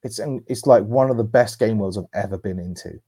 it's 0.03 0.21
it's 0.47 0.67
like 0.67 0.85
one 0.85 1.11
of 1.11 1.17
the 1.17 1.25
best 1.25 1.59
game 1.59 1.79
worlds 1.79 1.97
I've 1.99 2.05
ever 2.13 2.39
been 2.39 2.59
into. 2.59 3.01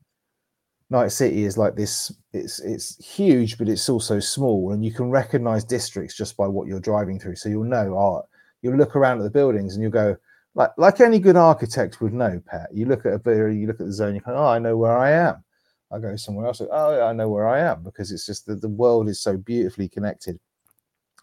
Night 0.91 1.09
City 1.09 1.45
is 1.45 1.59
like 1.59 1.77
this. 1.77 2.13
It's 2.33 2.59
it's 2.61 3.05
huge, 3.05 3.59
but 3.59 3.69
it's 3.69 3.89
also 3.89 4.19
small, 4.19 4.73
and 4.73 4.85
you 4.85 4.93
can 4.93 5.11
recognize 5.11 5.65
districts 5.65 6.17
just 6.17 6.37
by 6.37 6.47
what 6.47 6.69
you're 6.69 6.81
driving 6.81 7.21
through. 7.21 7.37
So 7.37 7.49
you'll 7.49 7.65
know. 7.65 7.99
Oh, 7.99 8.23
you'll 8.63 8.77
look 8.77 8.97
around 8.97 9.19
at 9.19 9.25
the 9.25 9.31
buildings, 9.31 9.75
and 9.75 9.83
you'll 9.83 9.93
go 9.93 10.17
like 10.55 10.71
like 10.77 11.01
any 11.01 11.19
good 11.19 11.37
architect 11.37 12.01
would 12.01 12.13
know. 12.13 12.41
Pat, 12.47 12.69
you 12.73 12.87
look 12.87 13.07
at 13.07 13.13
a 13.13 13.19
building, 13.19 13.61
you 13.61 13.67
look 13.67 13.81
at 13.81 13.87
the 13.87 13.93
zone, 13.93 14.15
you 14.15 14.21
go, 14.21 14.35
oh, 14.35 14.47
I 14.47 14.59
know 14.59 14.77
where 14.77 14.97
I 14.97 15.11
am. 15.11 15.45
I 15.93 15.99
go 15.99 16.17
somewhere 16.17 16.47
else. 16.47 16.61
Oh, 16.61 16.97
yeah, 16.97 17.05
I 17.05 17.13
know 17.13 17.29
where 17.29 17.49
I 17.49 17.61
am 17.61 17.83
because 17.83 18.11
it's 18.11 18.27
just 18.27 18.47
that 18.47 18.61
the 18.61 18.69
world 18.69 19.09
is 19.09 19.21
so 19.21 19.37
beautifully 19.37 19.89
connected. 19.89 20.39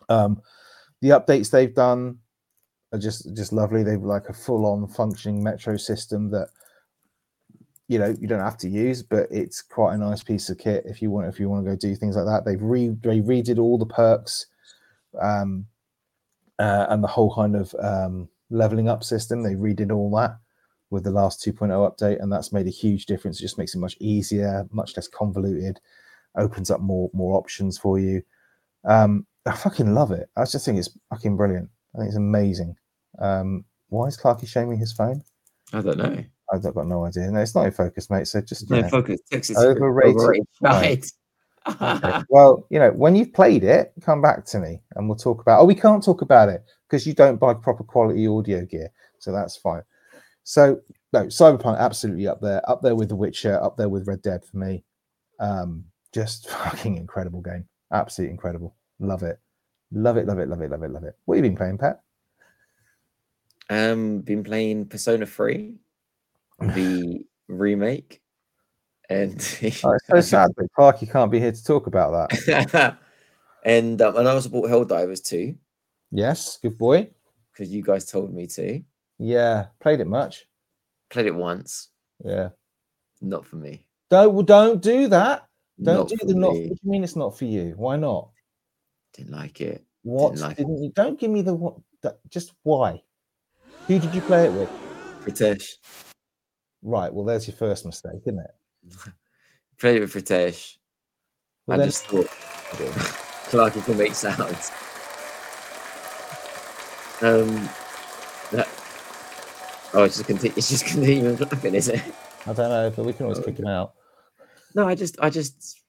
Um, 0.10 0.42
the 1.02 1.10
updates 1.10 1.50
they've 1.50 1.74
done 1.74 2.20
are 2.94 3.00
just 3.00 3.36
just 3.36 3.54
lovely. 3.54 3.84
They've 3.84 4.02
like 4.02 4.30
a 4.30 4.34
full 4.34 4.66
on 4.66 4.88
functioning 4.88 5.44
metro 5.44 5.78
system 5.78 6.30
that 6.32 6.50
you 7.88 8.00
know 8.00 8.16
you 8.20 8.28
don't 8.28 8.40
have 8.40 8.58
to 8.60 8.70
use, 8.70 9.02
but 9.02 9.28
it's 9.32 9.62
quite 9.62 9.96
a 9.96 9.98
nice 9.98 10.24
piece 10.24 10.50
of 10.50 10.58
kit 10.58 10.84
if 10.86 11.02
you 11.02 11.10
want 11.10 11.28
if 11.28 11.40
you 11.40 11.50
want 11.50 11.66
to 11.66 11.70
go 11.70 11.76
do 11.76 11.96
things 11.96 12.16
like 12.16 12.26
that. 12.26 12.46
They've 12.46 12.62
re 12.62 12.90
they 12.90 13.20
redid 13.22 13.60
all 13.60 13.78
the 13.78 13.86
perks 13.86 14.46
um, 15.22 15.66
uh, 16.60 16.88
and 16.90 17.04
the 17.04 17.08
whole 17.08 17.34
kind 17.34 17.56
of 17.56 17.74
um, 17.80 18.30
leveling 18.52 18.89
up 18.89 19.04
system. 19.04 19.41
They 19.41 19.56
redid 19.56 19.91
all 19.91 20.12
that 20.18 20.38
with 20.89 21.04
the 21.04 21.12
last 21.12 21.43
2.0 21.43 21.70
update, 21.70 22.22
and 22.22 22.32
that's 22.32 22.52
made 22.54 22.68
a 22.68 22.72
huge 22.72 23.06
difference. 23.06 23.39
It 23.39 23.43
just 23.43 23.58
makes 23.58 23.74
it 23.74 23.80
much 23.80 23.95
easier, 23.99 24.68
much 24.72 24.95
less 24.95 25.08
convoluted, 25.08 25.80
opens 26.38 26.70
up 26.70 26.82
more 26.82 27.10
more 27.14 27.38
options 27.38 27.78
for 27.78 27.97
you. 27.97 28.22
Um, 28.86 29.26
I 29.45 29.54
fucking 29.56 29.93
love 29.93 30.12
it. 30.12 30.30
I 30.36 30.43
just 30.45 30.66
think 30.66 30.78
it's 30.78 30.95
fucking 31.10 31.38
brilliant. 31.38 31.70
I 31.95 31.99
think 31.99 32.10
it's 32.10 32.18
amazing. 32.18 32.76
Um, 33.20 33.66
why 33.89 34.08
is 34.08 34.18
Clarky 34.18 34.47
showing 34.47 34.70
me 34.70 34.78
his 34.78 34.93
phone? 34.93 35.24
I 35.74 35.82
don't 35.82 35.97
know. 35.97 36.24
I've 36.54 36.62
got 36.62 36.88
no 36.88 37.06
idea. 37.06 37.32
No, 37.32 37.39
it's 37.39 37.56
not 37.56 37.66
in 37.66 37.72
focus, 37.72 38.10
mate. 38.10 38.28
So 38.28 38.41
just 38.41 38.70
No 38.70 38.82
know. 38.82 38.89
focus. 38.89 39.22
Texas 39.32 39.58
Overrated. 39.58 40.45
Right. 40.62 41.06
Okay. 41.68 42.24
well, 42.30 42.66
you 42.70 42.80
know, 42.80 42.91
when 42.91 43.16
you've 43.16 43.34
played 43.34 43.64
it, 43.64 43.93
come 44.02 44.22
back 44.22 44.45
to 44.45 44.60
me 44.60 44.82
and 44.95 45.08
we'll 45.08 45.18
talk 45.18 45.41
about. 45.41 45.62
Oh, 45.62 45.66
we 45.66 45.76
can't 45.76 46.04
talk 46.04 46.22
about 46.22 46.49
it 46.49 46.64
because 46.92 47.08
you 47.08 47.14
don't 47.14 47.39
buy 47.39 47.54
proper 47.54 47.86
quality 47.86 48.28
audio 48.28 48.66
gear, 48.66 48.92
so 49.18 49.32
that's 49.32 49.56
fine. 49.56 49.82
So 50.44 50.82
no, 51.14 51.26
Cyberpunk 51.26 51.78
absolutely 51.80 52.28
up 52.28 52.42
there, 52.42 52.68
up 52.70 52.82
there 52.82 52.96
with 52.96 53.10
The 53.10 53.16
Witcher, 53.16 53.62
up 53.64 53.78
there 53.78 53.88
with 53.88 54.08
Red 54.08 54.22
Dead 54.22 54.44
for 54.44 54.58
me. 54.58 54.84
Um, 55.39 55.86
just 56.12 56.50
fucking 56.64 56.98
incredible 56.98 57.42
game, 57.42 57.66
absolutely 57.94 58.34
incredible. 58.34 58.76
Love 59.00 59.24
it, 59.24 59.39
love 59.94 60.18
it, 60.18 60.28
love 60.28 60.39
it, 60.39 60.50
love 60.50 60.62
it, 60.62 60.70
love 60.70 60.84
it, 60.84 60.92
love 60.92 61.04
it. 61.06 61.16
What 61.26 61.38
have 61.38 61.46
you 61.46 61.50
been 61.50 61.58
playing, 61.58 61.78
Pat? 61.78 62.02
Um, 63.70 64.20
been 64.20 64.44
playing 64.44 64.88
Persona 64.88 65.26
3, 65.26 65.76
the 66.60 67.26
remake, 67.48 68.22
and 69.10 69.32
Oh, 69.86 69.94
it's 69.94 70.08
so 70.10 70.20
sad 70.20 70.52
that 70.58 70.68
Clarky 70.78 71.10
can't 71.10 71.32
be 71.32 71.39
here 71.39 71.54
to 71.54 71.64
talk 71.64 71.88
about 71.88 72.30
that. 72.30 72.98
and 73.64 74.02
um, 74.02 74.18
and 74.18 74.28
I 74.28 74.34
also 74.34 74.50
bought 74.50 74.70
Helldivers 74.70 75.24
too 75.24 75.56
Yes, 76.12 76.57
good 76.62 76.78
boy. 76.78 77.09
because 77.53 77.70
you 77.72 77.82
guys 77.84 78.05
told 78.05 78.34
me 78.34 78.47
to. 78.47 78.82
Yeah, 79.20 79.68
played 79.80 79.99
it 79.99 80.07
much. 80.07 80.45
Played 81.09 81.28
it 81.28 81.36
once, 81.36 81.89
Yeah. 82.24 82.49
not 83.22 83.45
for 83.45 83.57
me. 83.57 83.86
Don't 84.09 84.34
well, 84.34 84.43
don't 84.43 84.82
do 84.82 85.07
that. 85.09 85.47
Don't 85.82 86.09
not 86.09 86.20
do 86.20 86.28
the 86.28 86.34
not. 86.34 86.53
What 86.53 86.55
do 86.55 86.76
you 86.84 86.91
mean 86.91 87.03
it's 87.03 87.16
not 87.16 87.38
for 87.38 87.45
you? 87.45 87.74
Why 87.78 87.95
not? 87.95 88.30
Didn't 89.14 89.32
like 89.32 89.62
it. 89.62 89.84
What 90.03 90.38
like 90.38 90.57
didn't 90.57 90.82
you? 90.84 90.91
Don't 90.95 91.20
give 91.20 91.32
me 91.32 91.41
the 91.41 91.53
what. 91.53 91.76
that- 92.01 92.20
Just 92.30 92.53
why? 92.64 93.01
Who 93.88 93.99
did 93.99 94.14
you 94.14 94.22
play 94.22 94.45
it 94.47 94.51
with? 94.53 94.70
Pritesh. 95.22 95.76
Right. 96.82 97.14
Well, 97.14 97.26
there's 97.26 97.47
your 97.47 97.55
first 97.57 97.86
mistake, 97.86 98.22
isn't 98.26 98.39
it? 98.39 98.51
Played 99.80 99.97
it 99.97 100.01
with 100.01 100.14
Pritesh. 100.14 100.78
Well, 101.68 101.76
I 101.76 101.78
then- 101.80 101.88
just 101.89 102.05
thought 102.07 102.28
Clarky 102.28 103.84
can 103.86 103.97
make 103.97 104.16
sounds. 104.16 104.72
Um, 107.22 107.70
that, 108.52 108.68
oh, 109.94 110.04
it's 110.04 110.18
just 110.18 110.28
continue. 110.28 110.54
It's 110.58 110.70
just 110.70 110.86
continuing 110.92 111.38
clapping, 111.38 111.76
is 111.76 111.88
it? 111.90 112.02
I 112.48 112.54
don't 112.54 112.70
know, 112.70 112.92
but 112.96 113.06
we 113.06 113.14
can 113.14 113.26
always 113.26 113.40
kick 113.40 113.58
him 113.60 113.68
out. 113.68 113.94
No, 114.74 114.88
I 114.88 114.96
just, 114.96 115.18
I 115.22 115.30
just, 115.30 115.80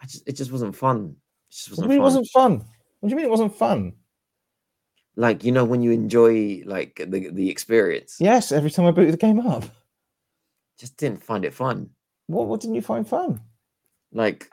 I 0.00 0.06
just, 0.06 0.26
it 0.28 0.32
just 0.36 0.50
wasn't 0.52 0.74
fun. 0.76 1.16
It 1.50 1.54
just 1.54 1.70
What 1.70 1.76
do 1.76 1.82
wasn't 1.82 1.84
you 1.84 1.88
mean 1.88 1.98
fun. 1.98 2.00
it 2.00 2.04
wasn't 2.04 2.28
fun? 2.28 2.52
What 3.00 3.08
do 3.08 3.10
you 3.10 3.16
mean 3.16 3.24
it 3.26 3.30
wasn't 3.30 3.54
fun? 3.56 3.92
Like 5.16 5.42
you 5.44 5.50
know 5.52 5.64
when 5.64 5.82
you 5.82 5.90
enjoy 5.90 6.62
like 6.64 7.02
the 7.04 7.30
the 7.32 7.50
experience. 7.50 8.16
Yes, 8.20 8.52
every 8.52 8.70
time 8.70 8.86
I 8.86 8.92
booted 8.92 9.12
the 9.14 9.18
game 9.18 9.40
up. 9.40 9.64
Just 10.78 10.96
didn't 10.96 11.24
find 11.24 11.44
it 11.44 11.52
fun. 11.52 11.90
What, 12.28 12.46
what 12.46 12.60
didn't 12.60 12.76
you 12.76 12.82
find 12.82 13.06
fun? 13.06 13.40
Like 14.12 14.48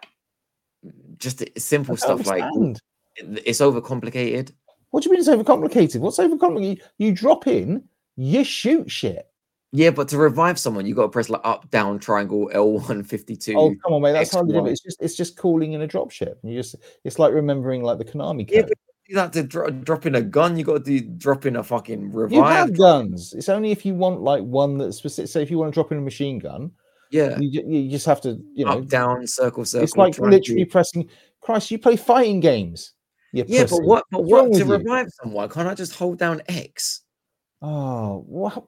just 1.18 1.44
simple 1.60 1.96
stuff 1.98 2.26
like 2.26 2.42
understand. 2.44 2.82
it- 3.16 3.44
it's 3.46 3.62
overcomplicated. 3.62 4.52
What 4.96 5.04
do 5.04 5.10
you 5.10 5.12
mean 5.12 5.20
it's 5.20 5.28
overcomplicated? 5.28 6.00
What's 6.00 6.20
overcomplicated? 6.20 6.78
You, 6.78 7.08
you 7.08 7.12
drop 7.12 7.48
in, 7.48 7.84
you 8.16 8.46
shoot 8.46 8.90
shit. 8.90 9.30
Yeah, 9.74 9.90
but 9.90 10.08
to 10.08 10.18
revive 10.18 10.58
someone, 10.58 10.86
you 10.86 10.96
got 10.96 11.02
to 11.02 11.10
press 11.10 11.30
like 11.30 11.42
up, 11.44 11.70
down, 11.70 12.00
triangle, 12.00 12.50
L 12.54 12.80
one 12.80 13.04
fifty 13.04 13.36
two. 13.36 13.56
Oh 13.58 13.76
come 13.84 13.92
on, 13.92 14.02
mate. 14.02 14.14
That's 14.14 14.34
hard 14.34 14.48
to 14.48 14.54
do. 14.54 14.66
It's 14.68 14.82
just 14.82 15.02
it's 15.02 15.18
just 15.18 15.36
calling 15.36 15.74
in 15.74 15.82
a 15.82 15.88
dropship. 15.90 16.36
You 16.44 16.56
just 16.56 16.78
it's 17.04 17.20
like 17.20 17.34
remembering 17.34 17.84
like 17.84 17.98
the 17.98 18.06
Konami 18.06 18.48
game. 18.48 18.60
Yeah, 18.60 18.62
but 18.70 18.78
you 19.08 19.18
have 19.18 19.32
to 19.32 19.44
dro- 19.44 19.70
drop 19.70 20.06
in 20.06 20.16
a 20.16 20.22
gun. 20.22 20.58
You 20.58 20.64
got 20.64 20.86
to 20.86 21.00
do 21.00 21.02
drop 21.02 21.46
in 21.46 21.58
a 21.58 21.64
fucking 21.64 22.14
revive. 22.14 22.32
you 22.32 22.44
have 22.44 22.78
guns. 22.78 23.34
It's 23.34 23.50
only 23.50 23.72
if 23.72 23.86
you 23.86 23.96
want 23.96 24.22
like 24.22 24.44
one 24.44 24.78
that's 24.78 24.96
specific. 24.96 25.30
Say 25.30 25.42
if 25.42 25.52
you 25.52 25.58
want 25.58 25.74
to 25.74 25.76
drop 25.76 25.92
in 25.92 25.98
a 25.98 26.02
machine 26.02 26.40
gun, 26.40 26.72
yeah, 27.12 27.38
you, 27.38 27.66
you 27.68 27.92
just 27.92 28.06
have 28.06 28.22
to 28.22 28.42
you 28.54 28.64
know. 28.64 28.80
up, 28.80 28.88
down, 28.88 29.28
circle, 29.28 29.66
circle. 29.66 29.84
it's 29.84 29.98
like 29.98 30.18
literally 30.20 30.64
pressing. 30.64 31.10
Christ, 31.42 31.70
you 31.70 31.80
play 31.80 31.98
fighting 31.98 32.40
games. 32.40 32.94
You 33.36 33.44
Yeah, 33.48 33.66
but 33.70 33.84
what? 33.84 34.06
But 34.12 34.24
what 34.24 34.44
to 34.46 34.50
with 34.50 34.60
you? 34.60 34.66
revive 34.78 35.08
someone? 35.22 35.50
Can't 35.50 35.68
I 35.68 35.74
just 35.76 35.94
hold 35.96 36.18
down 36.18 36.42
X? 36.48 37.02
Oh, 37.62 38.24
what? 38.28 38.66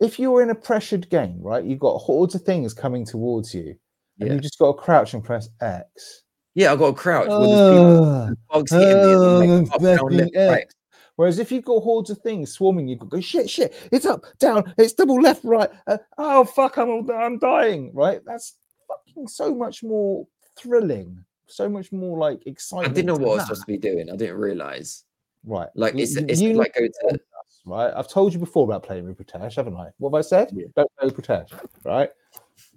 If 0.00 0.18
you're 0.18 0.42
in 0.42 0.50
a 0.50 0.54
pressured 0.54 1.08
game, 1.10 1.38
right? 1.40 1.64
You've 1.64 1.78
got 1.80 1.98
hordes 1.98 2.34
of 2.34 2.42
things 2.42 2.74
coming 2.74 3.04
towards 3.04 3.52
you, 3.54 3.74
and 4.20 4.28
Yeah. 4.28 4.34
you 4.34 4.40
just 4.40 4.58
got 4.58 4.72
to 4.72 4.78
crouch 4.82 5.14
and 5.14 5.22
press 5.24 5.48
X. 5.60 6.22
Yeah, 6.54 6.72
I 6.72 6.76
got 6.76 6.86
a 6.86 6.92
crouch. 6.94 7.28
with 7.28 7.50
there's 7.50 7.70
people, 7.70 8.04
Ugh. 8.04 8.36
bugs 8.50 8.70
hitting 8.72 9.02
me. 9.02 9.12
and 9.12 9.24
I'm 9.42 9.64
like, 9.64 10.00
oh, 10.00 10.08
down, 10.08 10.30
left, 10.34 10.74
Whereas 11.16 11.38
if 11.38 11.52
you've 11.52 11.64
got 11.64 11.80
hordes 11.82 12.10
of 12.10 12.18
things 12.18 12.52
swarming, 12.52 12.88
you 12.88 12.98
could 12.98 13.10
go 13.10 13.20
shit, 13.20 13.48
shit. 13.50 13.74
It's 13.92 14.06
up, 14.06 14.24
down, 14.38 14.72
it's 14.78 14.92
double 14.94 15.20
left, 15.20 15.44
right. 15.44 15.70
Uh, 15.86 15.98
oh 16.18 16.44
fuck, 16.44 16.76
I'm 16.78 17.08
I'm 17.10 17.38
dying. 17.38 17.90
Right? 17.94 18.20
That's 18.24 18.56
fucking 18.88 19.28
so 19.28 19.54
much 19.54 19.82
more 19.82 20.26
thrilling, 20.58 21.24
so 21.52 21.68
much 21.68 21.92
more 21.92 22.18
like 22.18 22.46
exciting. 22.46 22.90
I 22.90 22.94
didn't 22.94 23.06
know 23.06 23.14
what 23.14 23.32
I 23.32 23.34
was 23.34 23.42
supposed 23.44 23.62
to 23.62 23.66
be 23.66 23.78
doing. 23.78 24.10
I 24.10 24.16
didn't 24.16 24.36
realize. 24.36 25.04
Right? 25.44 25.68
Like 25.74 25.94
it's 25.96 26.14
you- 26.16 26.26
it's 26.28 26.40
you 26.40 26.54
like 26.54 26.74
go 26.74 26.86
to 26.86 27.20
right? 27.66 27.92
I've 27.96 28.08
told 28.08 28.32
you 28.32 28.38
before 28.38 28.64
about 28.64 28.82
playing 28.82 29.06
with 29.06 29.18
Pritesh, 29.18 29.56
haven't 29.56 29.76
I? 29.76 29.88
What 29.98 30.10
have 30.10 30.18
I 30.18 30.22
said? 30.22 30.50
Yeah. 30.52 30.66
Don't 30.76 30.90
play 30.98 31.06
with 31.08 31.16
Pritesh, 31.16 31.48
right? 31.84 32.10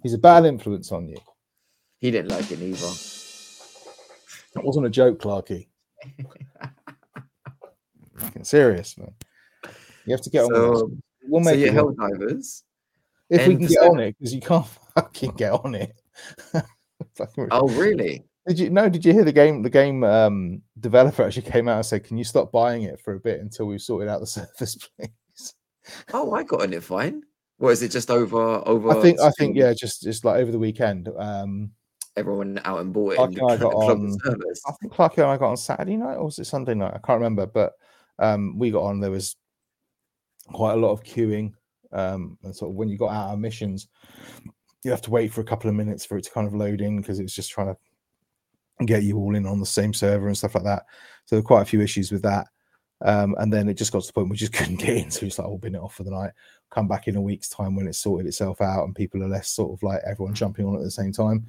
He's 0.02 0.14
a 0.14 0.18
bad 0.18 0.44
influence 0.44 0.92
on 0.92 1.08
you. 1.08 1.16
he 1.98 2.10
didn't 2.10 2.30
like 2.30 2.50
it 2.52 2.60
either. 2.60 2.86
That 4.54 4.64
wasn't 4.64 4.86
a 4.86 4.90
joke, 4.90 5.18
Clarky. 5.20 5.68
Fucking 8.16 8.44
serious, 8.44 8.96
man. 8.98 9.12
You 10.06 10.12
have 10.12 10.22
to 10.22 10.30
get 10.30 10.44
on 10.44 10.52
with 10.52 10.78
So, 10.78 10.86
it. 10.86 10.92
We'll 11.28 11.44
so 11.44 11.50
make 11.50 11.60
yeah, 11.60 11.72
it 11.72 11.84
work. 11.84 11.96
Helldivers. 11.96 12.62
if 13.28 13.46
we 13.46 13.56
can 13.56 13.66
get 13.66 13.78
on 13.82 14.00
it 14.00 14.16
because 14.18 14.34
you 14.34 14.40
can't 14.40 14.66
fucking 14.94 15.32
get 15.32 15.52
on 15.52 15.74
it. 15.74 15.92
Oh 17.50 17.68
really? 17.68 18.24
Did 18.46 18.58
you 18.60 18.70
no? 18.70 18.88
Did 18.88 19.04
you 19.04 19.12
hear 19.12 19.24
the 19.24 19.32
game? 19.32 19.62
The 19.62 19.70
game 19.70 20.04
um, 20.04 20.62
developer 20.78 21.24
actually 21.24 21.50
came 21.50 21.68
out 21.68 21.76
and 21.76 21.86
said, 21.86 22.04
"Can 22.04 22.16
you 22.16 22.24
stop 22.24 22.52
buying 22.52 22.82
it 22.82 23.00
for 23.00 23.14
a 23.14 23.20
bit 23.20 23.40
until 23.40 23.66
we've 23.66 23.82
sorted 23.82 24.08
out 24.08 24.20
the 24.20 24.26
service, 24.26 24.76
please?" 24.76 25.54
Oh, 26.12 26.32
I 26.32 26.44
got 26.44 26.62
on 26.62 26.72
it 26.72 26.82
fine. 26.82 27.22
What 27.58 27.70
is 27.70 27.82
it? 27.82 27.90
Just 27.90 28.10
over 28.10 28.62
over? 28.66 28.90
I 28.90 29.02
think 29.02 29.20
I 29.20 29.30
think 29.30 29.56
yeah, 29.56 29.72
just 29.72 30.02
just 30.02 30.24
like 30.24 30.36
over 30.36 30.52
the 30.52 30.58
weekend. 30.58 31.08
Um, 31.18 31.72
Everyone 32.16 32.60
out 32.64 32.80
and 32.80 32.92
bought 32.92 33.12
it. 33.12 33.16
Clark 33.16 33.32
and 33.32 33.50
I 33.50 33.56
got 33.58 33.74
on-. 33.74 34.16
I 34.66 34.72
think 34.80 34.92
Clarky 34.92 35.18
and 35.18 35.26
I 35.26 35.36
got 35.36 35.50
on 35.50 35.56
Saturday 35.56 35.96
night, 35.96 36.14
or 36.14 36.26
was 36.26 36.38
it 36.38 36.46
Sunday 36.46 36.74
night? 36.74 36.94
I 36.94 36.98
can't 36.98 37.20
remember, 37.20 37.46
but 37.46 37.72
um, 38.18 38.58
we 38.58 38.70
got 38.70 38.84
on. 38.84 39.00
There 39.00 39.10
was 39.10 39.36
quite 40.52 40.74
a 40.74 40.76
lot 40.76 40.92
of 40.92 41.02
queuing, 41.02 41.52
um, 41.92 42.38
and 42.42 42.54
sort 42.54 42.70
of 42.70 42.76
when 42.76 42.88
you 42.88 42.96
got 42.96 43.12
out 43.12 43.32
of 43.32 43.38
missions, 43.38 43.88
you 44.84 44.90
have 44.92 45.02
to 45.02 45.10
wait 45.10 45.32
for 45.32 45.40
a 45.40 45.44
couple 45.44 45.68
of 45.68 45.76
minutes 45.76 46.06
for 46.06 46.16
it 46.16 46.22
to 46.22 46.30
kind 46.30 46.46
of 46.46 46.54
load 46.54 46.80
in 46.80 47.00
because 47.00 47.18
it's 47.18 47.34
just 47.34 47.50
trying 47.50 47.66
to 47.66 47.76
get 48.84 49.02
you 49.04 49.16
all 49.16 49.34
in 49.34 49.46
on 49.46 49.60
the 49.60 49.66
same 49.66 49.94
server 49.94 50.26
and 50.26 50.36
stuff 50.36 50.54
like 50.54 50.64
that. 50.64 50.84
So 51.24 51.36
there 51.36 51.40
were 51.42 51.46
quite 51.46 51.62
a 51.62 51.66
few 51.66 51.80
issues 51.80 52.12
with 52.12 52.22
that. 52.22 52.46
Um, 53.04 53.34
and 53.38 53.52
then 53.52 53.68
it 53.68 53.74
just 53.74 53.92
got 53.92 54.02
to 54.02 54.06
the 54.06 54.12
point 54.12 54.30
we 54.30 54.36
just 54.36 54.52
couldn't 54.54 54.76
get 54.76 54.96
in, 54.96 55.10
so 55.10 55.26
it's 55.26 55.38
like, 55.38 55.46
"Oh, 55.48 55.58
bin 55.58 55.74
it 55.74 55.80
off 55.80 55.94
for 55.94 56.02
the 56.04 56.10
night." 56.10 56.32
Come 56.70 56.88
back 56.88 57.08
in 57.08 57.16
a 57.16 57.20
week's 57.20 57.48
time 57.48 57.76
when 57.76 57.86
it's 57.86 57.98
sorted 57.98 58.26
itself 58.26 58.60
out 58.60 58.84
and 58.84 58.94
people 58.94 59.22
are 59.22 59.28
less 59.28 59.48
sort 59.50 59.72
of 59.72 59.82
like 59.82 60.00
everyone 60.06 60.34
jumping 60.34 60.66
on 60.66 60.76
at 60.76 60.82
the 60.82 60.90
same 60.90 61.12
time. 61.12 61.46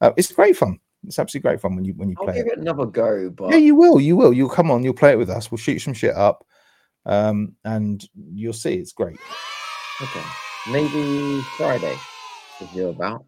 Uh, 0.00 0.12
it's 0.16 0.32
great 0.32 0.56
fun. 0.56 0.78
It's 1.06 1.18
absolutely 1.18 1.48
great 1.48 1.60
fun 1.60 1.76
when 1.76 1.84
you 1.84 1.94
when 1.94 2.08
you 2.10 2.16
I'll 2.18 2.24
play 2.26 2.34
give 2.36 2.46
it. 2.48 2.52
it 2.54 2.58
another 2.58 2.86
go, 2.86 3.30
but 3.30 3.50
Yeah, 3.50 3.56
you 3.56 3.74
will. 3.74 4.00
You 4.00 4.16
will. 4.16 4.32
You'll 4.32 4.50
come 4.50 4.70
on. 4.70 4.82
You'll 4.82 4.92
play 4.94 5.12
it 5.12 5.18
with 5.18 5.30
us. 5.30 5.50
We'll 5.50 5.58
shoot 5.58 5.78
some 5.78 5.94
shit 5.94 6.14
up, 6.14 6.44
um, 7.06 7.54
and 7.64 8.06
you'll 8.34 8.52
see 8.52 8.74
it's 8.74 8.92
great. 8.92 9.18
okay. 10.02 10.22
Maybe 10.70 11.40
Friday 11.56 11.96
if 12.60 12.74
you're 12.74 12.90
about. 12.90 13.24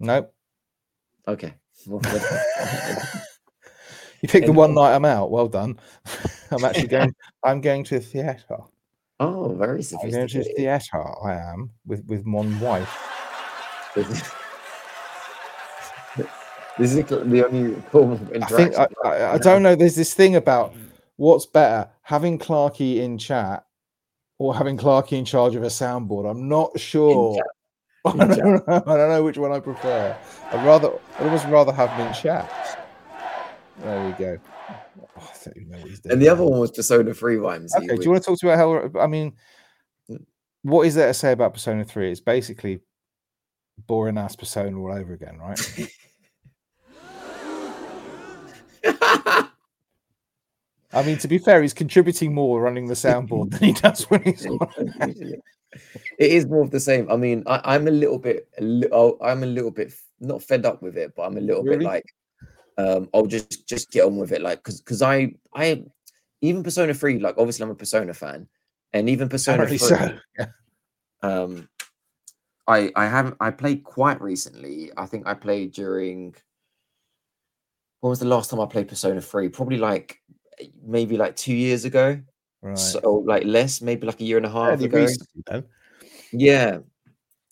Nope. 0.00 0.32
Okay. 1.28 1.54
You 4.24 4.28
picked 4.28 4.46
the 4.46 4.52
one 4.54 4.74
night 4.74 4.94
I'm 4.94 5.04
out. 5.04 5.30
Well 5.30 5.48
done. 5.48 5.78
I'm 6.50 6.64
actually 6.64 6.86
going. 6.86 7.14
I'm 7.44 7.60
going 7.60 7.84
to 7.84 7.96
a 7.96 8.00
theatre. 8.00 8.56
oh, 9.20 9.54
very 9.54 9.84
I'm 10.02 10.10
going 10.10 10.28
to 10.28 10.40
a 10.40 10.44
theatre. 10.44 11.04
I 11.22 11.34
am 11.34 11.70
with 11.84 12.06
with 12.06 12.24
my 12.24 12.40
wife. 12.58 12.88
This 16.78 16.94
is 16.94 17.04
the 17.04 17.44
only 17.46 17.74
form 17.90 18.12
of 18.12 18.32
I 18.42 18.46
think. 18.46 18.78
I, 18.78 18.88
I, 19.04 19.32
I 19.34 19.38
don't 19.38 19.62
know. 19.62 19.74
There's 19.74 19.94
this 19.94 20.14
thing 20.14 20.36
about 20.36 20.74
what's 21.16 21.44
better, 21.44 21.90
having 22.00 22.38
Clarky 22.38 23.02
in 23.02 23.18
chat 23.18 23.66
or 24.38 24.54
having 24.56 24.78
Clarky 24.78 25.18
in 25.18 25.26
charge 25.26 25.54
of 25.54 25.64
a 25.64 25.66
soundboard. 25.66 26.30
I'm 26.30 26.48
not 26.48 26.80
sure. 26.80 27.38
I 28.06 28.16
don't, 28.16 28.28
know, 28.28 28.62
I 28.68 28.96
don't 28.96 29.08
know 29.08 29.22
which 29.24 29.38
one 29.38 29.52
I 29.52 29.60
prefer. 29.60 30.16
I'd 30.52 30.66
rather, 30.66 30.90
I'd 31.18 31.24
almost 31.24 31.46
rather 31.46 31.72
have 31.72 31.98
in 31.98 32.12
chat. 32.12 32.50
There 33.78 34.06
we 34.06 34.12
go. 34.12 34.38
Oh, 35.00 35.08
I 35.18 35.44
don't 35.44 35.56
even 35.56 35.70
know 35.70 35.78
what 35.78 35.88
he's 35.88 36.00
doing. 36.00 36.12
And 36.12 36.22
the 36.22 36.28
other 36.28 36.44
one 36.44 36.60
was 36.60 36.70
Persona 36.70 37.14
3 37.14 37.36
Rhymes. 37.36 37.74
Okay, 37.74 37.86
do 37.86 38.02
you 38.02 38.10
want 38.10 38.22
to 38.22 38.30
talk 38.30 38.38
to 38.38 38.52
about 38.52 38.92
how? 38.92 39.00
I 39.00 39.06
mean, 39.06 39.32
hmm. 40.08 40.16
what 40.62 40.86
is 40.86 40.94
there 40.94 41.08
to 41.08 41.14
say 41.14 41.32
about 41.32 41.54
Persona 41.54 41.84
Three? 41.84 42.10
It's 42.10 42.20
basically 42.20 42.80
boring 43.86 44.18
ass 44.18 44.36
Persona 44.36 44.78
all 44.78 44.92
over 44.92 45.14
again, 45.14 45.38
right? 45.38 45.88
I 50.94 51.02
mean, 51.02 51.18
to 51.18 51.28
be 51.28 51.38
fair, 51.38 51.60
he's 51.62 51.74
contributing 51.74 52.32
more 52.34 52.60
running 52.60 52.86
the 52.86 52.94
soundboard 52.94 53.50
than 53.50 53.60
he 53.62 53.72
does 53.72 54.04
when 54.10 54.22
he's 54.22 54.46
on. 54.46 54.58
it 54.98 55.40
is 56.18 56.46
more 56.46 56.62
of 56.62 56.70
the 56.70 56.80
same. 56.80 57.10
I 57.10 57.16
mean, 57.16 57.42
I, 57.46 57.60
I'm 57.74 57.88
a 57.88 57.90
little 57.90 58.18
bit, 58.18 58.48
a 58.58 58.62
li- 58.62 58.88
oh, 58.92 59.18
I'm 59.20 59.42
a 59.42 59.46
little 59.46 59.70
bit 59.70 59.92
not 60.20 60.42
fed 60.42 60.64
up 60.64 60.82
with 60.82 60.96
it, 60.96 61.14
but 61.16 61.22
I'm 61.22 61.36
a 61.36 61.40
little 61.40 61.62
Really? 61.62 61.78
bit 61.78 61.84
like, 61.84 62.04
um, 62.78 63.08
I'll 63.14 63.26
just 63.26 63.68
just 63.68 63.90
get 63.90 64.04
on 64.04 64.16
with 64.16 64.32
it, 64.32 64.40
like, 64.42 64.58
because 64.58 64.80
because 64.80 65.02
I 65.02 65.34
I 65.54 65.84
even 66.40 66.62
Persona 66.62 66.94
Three, 66.94 67.18
like, 67.18 67.36
obviously 67.38 67.64
I'm 67.64 67.70
a 67.70 67.74
Persona 67.74 68.14
fan, 68.14 68.48
and 68.92 69.08
even 69.08 69.28
Persona 69.28 69.62
Apparently 69.64 69.78
3, 69.78 69.88
so. 69.88 70.18
Yeah. 70.38 70.46
um, 71.22 71.68
I 72.66 72.90
I 72.96 73.06
haven't 73.06 73.36
I 73.40 73.50
played 73.50 73.84
quite 73.84 74.20
recently. 74.20 74.90
I 74.96 75.06
think 75.06 75.26
I 75.26 75.34
played 75.34 75.72
during. 75.72 76.34
When 78.00 78.10
was 78.10 78.18
the 78.18 78.26
last 78.26 78.50
time 78.50 78.60
I 78.60 78.66
played 78.66 78.88
Persona 78.88 79.20
Three? 79.20 79.48
Probably 79.48 79.78
like 79.78 80.20
maybe 80.84 81.16
like 81.16 81.36
two 81.36 81.54
years 81.54 81.84
ago, 81.84 82.20
Right. 82.62 82.78
so 82.78 83.22
like 83.26 83.44
less, 83.44 83.80
maybe 83.82 84.06
like 84.06 84.20
a 84.20 84.24
year 84.24 84.36
and 84.38 84.46
a 84.46 84.50
half 84.50 84.68
Fairly 84.68 84.84
ago. 84.86 84.98
recently. 85.00 85.62
Yeah. 86.32 86.78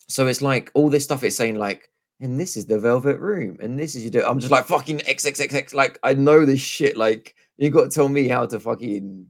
So 0.09 0.27
it's 0.27 0.43
like 0.43 0.71
all 0.75 0.89
this 0.91 1.05
stuff 1.05 1.23
it's 1.25 1.37
saying 1.37 1.57
like, 1.59 1.89
and 2.21 2.39
this 2.39 2.57
is 2.57 2.67
the 2.67 2.79
velvet 2.79 3.19
room, 3.19 3.57
and 3.61 3.79
this 3.79 3.95
is 3.95 4.05
you 4.05 4.11
do. 4.11 4.25
I'm 4.25 4.39
just 4.39 4.53
like 4.53 4.67
fucking 4.67 4.99
XXXX. 5.01 5.75
Like 5.75 5.99
I 6.03 6.15
know 6.15 6.47
this 6.47 6.61
shit. 6.61 6.97
Like 6.97 7.35
you 7.59 7.71
got 7.71 7.85
to 7.85 7.89
tell 7.91 8.09
me 8.09 8.29
how 8.29 8.47
to 8.47 8.61
fucking. 8.61 9.27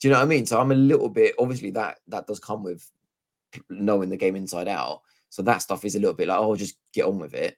Do 0.00 0.08
you 0.08 0.12
know 0.12 0.18
what 0.18 0.24
I 0.24 0.28
mean? 0.28 0.44
So 0.44 0.60
I'm 0.60 0.72
a 0.72 0.74
little 0.76 1.08
bit. 1.08 1.34
Obviously 1.38 1.70
that 1.72 1.98
that 2.08 2.26
does 2.26 2.40
come 2.40 2.62
with 2.64 2.88
knowing 3.70 4.08
the 4.10 4.16
game 4.16 4.36
inside 4.36 4.68
out. 4.68 5.02
So 5.30 5.42
that 5.42 5.62
stuff 5.62 5.84
is 5.84 5.94
a 5.94 5.98
little 6.00 6.14
bit 6.14 6.28
like, 6.28 6.38
oh, 6.38 6.56
just 6.56 6.76
get 6.92 7.06
on 7.06 7.18
with 7.18 7.34
it. 7.34 7.56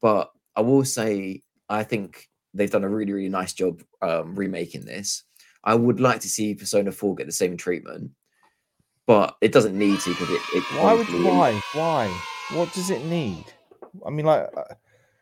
But 0.00 0.30
I 0.56 0.60
will 0.60 0.84
say, 0.84 1.42
I 1.68 1.82
think 1.82 2.28
they've 2.54 2.70
done 2.70 2.84
a 2.84 2.88
really, 2.88 3.12
really 3.12 3.28
nice 3.28 3.52
job 3.52 3.82
um, 4.00 4.34
remaking 4.34 4.84
this. 4.84 5.24
I 5.64 5.74
would 5.74 6.00
like 6.00 6.20
to 6.20 6.28
see 6.28 6.54
Persona 6.54 6.92
4 6.92 7.14
get 7.16 7.26
the 7.26 7.32
same 7.32 7.56
treatment, 7.56 8.10
but 9.06 9.36
it 9.40 9.52
doesn't 9.52 9.76
need 9.76 10.00
to 10.00 10.10
because 10.10 10.30
it, 10.30 10.40
it. 10.54 10.62
Why 10.78 10.94
would 10.94 11.06
why 11.24 11.60
why? 11.72 12.20
What 12.52 12.72
does 12.72 12.90
it 12.90 13.04
need? 13.06 13.44
I 14.06 14.10
mean, 14.10 14.26
like, 14.26 14.48
uh, 14.56 14.74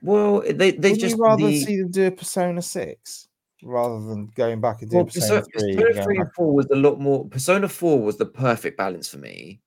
Well, 0.03 0.43
they 0.43 0.72
they 0.72 0.95
just 0.95 1.16
you 1.16 1.22
rather 1.22 1.47
the, 1.47 1.61
see 1.61 1.78
them 1.78 1.91
do 1.91 2.07
a 2.07 2.11
Persona 2.11 2.61
Six 2.61 3.28
rather 3.62 4.01
than 4.05 4.30
going 4.35 4.61
back 4.61 4.83
and 4.83 4.91
doing 4.91 5.05
well, 5.05 5.12
Persona, 5.12 5.43
Persona, 5.43 5.74
Three? 5.74 5.76
Persona 5.76 6.05
3 6.05 6.16
and 6.16 6.24
back- 6.24 6.35
4 6.35 6.55
was 6.55 6.66
a 6.72 6.76
lot 6.76 7.01
more. 7.01 7.28
Persona 7.28 7.68
4 7.68 8.03
was 8.03 8.16
the 8.16 8.26
perfect 8.26 8.76
balance 8.76 9.09
for 9.09 9.18
me. 9.18 9.61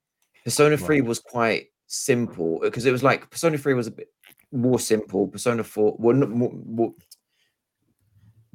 Persona 0.44 0.78
3 0.78 1.02
was 1.02 1.20
quite 1.20 1.68
simple 1.88 2.60
because 2.62 2.86
it 2.86 2.92
was 2.92 3.04
like 3.04 3.30
Persona 3.30 3.58
3 3.58 3.74
was 3.74 3.88
a 3.88 3.92
bit 3.92 4.10
more 4.52 4.80
simple. 4.80 5.28
Persona 5.28 5.64
4, 5.64 5.96
well, 5.98 6.16
not 6.16 6.30
more, 6.30 6.52
more, 6.66 6.94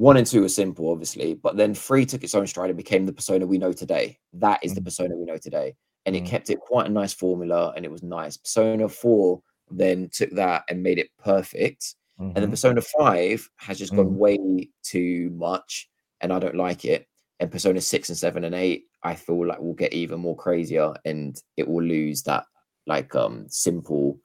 one 0.01 0.17
and 0.17 0.27
two 0.27 0.43
are 0.43 0.49
simple, 0.49 0.91
obviously, 0.91 1.35
but 1.35 1.57
then 1.59 1.75
three 1.75 2.07
took 2.07 2.25
its 2.25 2.35
own 2.35 2.47
stride 2.47 2.71
and 2.71 2.77
became 2.77 3.05
the 3.05 3.13
persona 3.13 3.47
we 3.47 3.59
know 3.59 3.71
today. 3.73 4.19
That 4.33 4.59
is 4.65 4.75
the 4.75 4.81
Mm. 4.81 4.85
persona 4.85 5.15
we 5.15 5.27
know 5.27 5.37
today. 5.37 5.77
And 6.07 6.17
it 6.17 6.25
Mm. 6.25 6.27
kept 6.27 6.49
it 6.49 6.59
quite 6.61 6.87
a 6.87 6.91
nice 6.91 7.13
formula 7.13 7.75
and 7.77 7.85
it 7.85 7.91
was 7.91 8.03
nice. 8.03 8.39
Persona 8.39 8.89
4 8.89 9.43
then 9.71 10.09
took 10.11 10.31
that 10.31 10.65
and 10.71 10.83
made 10.83 10.99
it 10.99 11.11
perfect. 11.19 11.97
And 12.19 12.35
then 12.37 12.47
Mhm. 12.47 12.51
Persona 12.53 12.81
5 12.81 13.47
has 13.57 13.79
just 13.79 13.93
Mm. 13.93 13.97
gone 13.97 14.17
way 14.17 14.71
too 14.83 15.29
much 15.35 15.91
and 16.23 16.33
I 16.33 16.39
don't 16.39 16.57
like 16.57 16.87
it. 16.87 17.07
And 17.39 17.51
Persona 17.53 17.83
6 17.83 18.09
and 18.09 18.17
7 18.17 18.45
and 18.45 18.55
8, 18.55 18.87
I 19.03 19.15
feel 19.15 19.47
like 19.47 19.61
will 19.61 19.75
get 19.75 19.93
even 19.93 20.19
more 20.21 20.37
crazier 20.37 20.95
and 21.05 21.39
it 21.59 21.69
will 21.69 21.83
lose 21.85 22.23
that 22.23 22.45
like 22.87 23.15
um 23.15 23.47
simple 23.51 24.19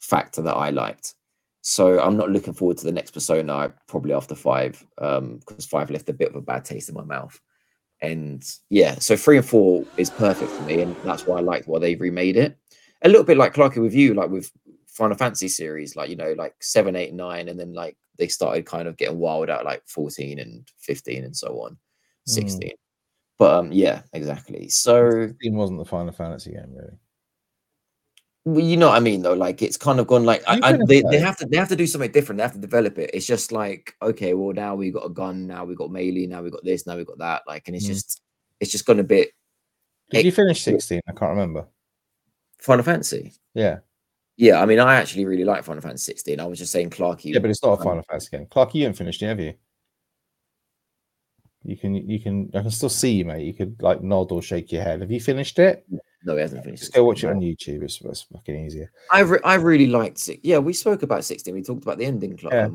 factor 0.00 0.42
that 0.42 0.54
I 0.56 0.70
liked. 0.70 1.14
So 1.62 2.00
I'm 2.00 2.16
not 2.16 2.30
looking 2.30 2.54
forward 2.54 2.78
to 2.78 2.84
the 2.84 2.92
next 2.92 3.10
Persona 3.10 3.72
probably 3.86 4.14
after 4.14 4.34
five, 4.34 4.84
um, 4.98 5.38
because 5.38 5.66
five 5.66 5.90
left 5.90 6.08
a 6.08 6.14
bit 6.14 6.28
of 6.28 6.36
a 6.36 6.40
bad 6.40 6.64
taste 6.64 6.88
in 6.88 6.94
my 6.94 7.04
mouth. 7.04 7.38
And 8.02 8.42
yeah, 8.70 8.94
so 8.94 9.14
three 9.16 9.36
and 9.36 9.46
four 9.46 9.84
is 9.98 10.08
perfect 10.08 10.50
for 10.50 10.62
me, 10.62 10.80
and 10.80 10.96
that's 11.04 11.26
why 11.26 11.36
I 11.36 11.42
liked 11.42 11.68
why 11.68 11.78
they 11.78 11.96
remade 11.96 12.36
it. 12.36 12.56
A 13.02 13.08
little 13.08 13.24
bit 13.24 13.36
like 13.36 13.54
Clarky 13.54 13.80
with 13.80 13.94
you, 13.94 14.14
like 14.14 14.30
with 14.30 14.50
Final 14.86 15.16
Fantasy 15.16 15.48
series, 15.48 15.96
like 15.96 16.08
you 16.08 16.16
know, 16.16 16.34
like 16.36 16.54
seven, 16.60 16.96
eight, 16.96 17.12
nine, 17.12 17.48
and 17.48 17.60
then 17.60 17.74
like 17.74 17.96
they 18.16 18.28
started 18.28 18.64
kind 18.64 18.88
of 18.88 18.96
getting 18.96 19.18
wild 19.18 19.50
out 19.50 19.64
like 19.64 19.82
14 19.86 20.38
and 20.38 20.68
15 20.78 21.24
and 21.24 21.36
so 21.36 21.60
on, 21.62 21.76
16. 22.26 22.70
But 23.38 23.54
um, 23.54 23.72
yeah, 23.72 24.02
exactly. 24.12 24.68
So 24.68 25.28
16 25.28 25.54
wasn't 25.54 25.78
the 25.78 25.84
Final 25.86 26.12
Fantasy 26.12 26.52
game, 26.52 26.72
really. 26.74 26.98
Well, 28.54 28.64
you 28.64 28.76
know 28.76 28.88
what 28.88 28.96
I 28.96 29.00
mean, 29.00 29.22
though. 29.22 29.34
Like 29.34 29.62
it's 29.62 29.76
kind 29.76 30.00
of 30.00 30.06
gone 30.06 30.24
like 30.24 30.42
I, 30.46 30.58
I, 30.62 30.78
they, 30.86 31.02
they 31.10 31.18
have 31.18 31.36
to 31.38 31.46
they 31.46 31.56
have 31.56 31.68
to 31.68 31.76
do 31.76 31.86
something 31.86 32.10
different. 32.10 32.38
They 32.38 32.42
have 32.42 32.52
to 32.54 32.58
develop 32.58 32.98
it. 32.98 33.10
It's 33.14 33.26
just 33.26 33.52
like 33.52 33.94
okay, 34.02 34.34
well 34.34 34.52
now 34.52 34.74
we 34.74 34.90
got 34.90 35.06
a 35.06 35.10
gun, 35.10 35.46
now 35.46 35.64
we 35.64 35.74
got 35.74 35.90
melee, 35.90 36.26
now 36.26 36.42
we 36.42 36.50
got 36.50 36.64
this, 36.64 36.86
now 36.86 36.96
we 36.96 37.04
got 37.04 37.18
that. 37.18 37.42
Like, 37.46 37.66
and 37.68 37.76
it's 37.76 37.84
Mm. 37.86 37.88
just 37.88 38.22
it's 38.60 38.70
just 38.72 38.86
gone 38.86 39.00
a 39.00 39.04
bit 39.04 39.30
Did 40.10 40.18
It- 40.20 40.24
you 40.26 40.32
finish 40.32 40.62
16? 40.62 41.00
I 41.08 41.12
can't 41.12 41.30
remember. 41.30 41.66
Final 42.58 42.84
Fantasy. 42.84 43.32
Yeah. 43.54 43.78
Yeah, 44.36 44.60
I 44.62 44.66
mean, 44.66 44.78
I 44.80 44.96
actually 44.96 45.24
really 45.26 45.44
like 45.44 45.64
Final 45.64 45.82
Fantasy 45.82 46.12
16. 46.12 46.40
I 46.40 46.46
was 46.46 46.58
just 46.58 46.72
saying, 46.72 46.90
Clarky. 46.90 47.32
Yeah, 47.32 47.40
but 47.40 47.50
it's 47.50 47.62
not 47.62 47.78
a 47.78 47.82
Final 47.82 48.02
Fantasy 48.02 48.36
game. 48.36 48.46
Clark, 48.50 48.74
you 48.74 48.82
haven't 48.84 48.96
finished 48.96 49.22
it, 49.22 49.26
have 49.26 49.38
you? 49.40 49.54
You 51.62 51.76
can, 51.76 51.94
you 51.94 52.18
can, 52.20 52.50
I 52.54 52.62
can 52.62 52.70
still 52.70 52.88
see 52.88 53.12
you, 53.12 53.24
mate. 53.26 53.44
You 53.46 53.52
could 53.52 53.82
like 53.82 54.02
nod 54.02 54.32
or 54.32 54.40
shake 54.40 54.72
your 54.72 54.82
head. 54.82 55.00
Have 55.02 55.10
you 55.10 55.20
finished 55.20 55.58
it? 55.58 55.84
No, 56.24 56.34
he 56.34 56.40
hasn't 56.42 56.64
finished. 56.64 56.82
Just 56.82 56.92
go 56.94 57.04
watch 57.04 57.24
it 57.24 57.28
on. 57.28 57.40
YouTube. 57.40 57.82
It's, 57.82 58.00
it's 58.00 58.22
fucking 58.22 58.66
easier. 58.66 58.90
I 59.10 59.20
re- 59.20 59.40
I 59.44 59.54
really 59.54 59.86
liked 59.86 60.28
it. 60.28 60.40
Yeah, 60.42 60.58
we 60.58 60.72
spoke 60.72 61.02
about 61.02 61.24
16. 61.24 61.54
We 61.54 61.62
talked 61.62 61.82
about 61.82 61.98
the 61.98 62.04
ending, 62.04 62.36
Cl- 62.38 62.52
Yeah. 62.52 62.68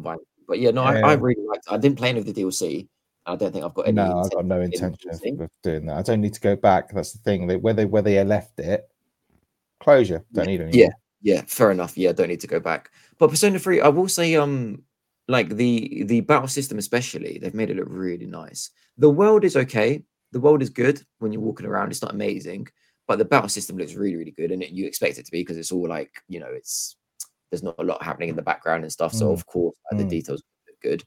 but 0.47 0.59
yeah, 0.59 0.71
no, 0.71 0.83
I, 0.83 0.99
Yeah. 0.99 1.07
I 1.07 1.13
really 1.13 1.43
liked. 1.47 1.65
it. 1.67 1.73
I 1.73 1.77
didn't 1.77 1.97
play 1.97 2.09
any 2.09 2.19
of 2.19 2.25
the 2.25 2.33
DLC. 2.33 2.87
I 3.27 3.35
don't 3.35 3.51
think 3.51 3.65
I've 3.65 3.73
got 3.73 3.87
any. 3.87 3.95
No, 3.95 4.19
I've 4.19 4.31
got 4.31 4.45
no 4.45 4.61
intention 4.61 5.09
of, 5.09 5.49
doing 5.63 5.85
that. 5.87 5.97
I 5.97 6.01
don't 6.03 6.21
need 6.21 6.33
to 6.35 6.41
go 6.41 6.55
back. 6.55 6.91
That's 6.91 7.11
the 7.13 7.19
thing. 7.19 7.47
They, 7.47 7.57
where 7.57 7.73
they 7.73 7.85
where 7.85 8.03
they 8.03 8.23
left 8.23 8.59
it, 8.59 8.87
closure. 9.79 10.23
Don't 10.33 10.47
need 10.47 10.61
any. 10.61 10.77
Yeah, 10.77 10.89
yeah, 11.21 11.41
fair 11.47 11.71
enough. 11.71 11.97
Yeah, 11.97 12.11
don't 12.11 12.29
need 12.29 12.39
to 12.41 12.47
go 12.47 12.59
back. 12.59 12.91
But 13.17 13.29
Persona 13.29 13.57
3, 13.59 13.81
I 13.81 13.87
will 13.87 14.07
say, 14.07 14.35
um, 14.35 14.83
like 15.27 15.49
the 15.49 16.03
the 16.05 16.21
battle 16.21 16.47
system, 16.47 16.77
especially, 16.77 17.39
they've 17.39 17.53
made 17.55 17.69
it 17.71 17.77
look 17.77 17.87
really 17.89 18.27
nice. 18.27 18.69
The 18.97 19.09
world 19.09 19.43
is 19.43 19.57
okay. 19.57 20.03
The 20.31 20.39
world 20.39 20.61
is 20.61 20.69
good 20.69 21.01
when 21.19 21.31
you're 21.31 21.41
walking 21.41 21.65
around. 21.65 21.89
It's 21.91 22.01
not 22.03 22.13
amazing, 22.13 22.67
but 23.07 23.17
the 23.17 23.25
battle 23.25 23.49
system 23.49 23.77
looks 23.77 23.93
really, 23.93 24.15
really 24.15 24.31
good, 24.31 24.51
and 24.51 24.63
it, 24.63 24.71
you 24.71 24.85
expect 24.87 25.17
it 25.17 25.25
to 25.25 25.31
be 25.31 25.41
because 25.41 25.57
it's 25.57 25.71
all 25.71 25.87
like 25.87 26.11
you 26.27 26.39
know, 26.39 26.49
it's 26.51 26.97
there's 27.51 27.63
not 27.63 27.75
a 27.79 27.83
lot 27.83 28.03
happening 28.03 28.29
in 28.29 28.35
the 28.35 28.41
background 28.41 28.83
and 28.83 28.91
stuff. 28.91 29.13
So 29.13 29.27
Mm. 29.27 29.33
of 29.33 29.45
course, 29.45 29.75
like, 29.91 29.99
Mm. 29.99 30.03
the 30.03 30.09
details 30.09 30.43
look 30.67 30.81
good. 30.81 31.03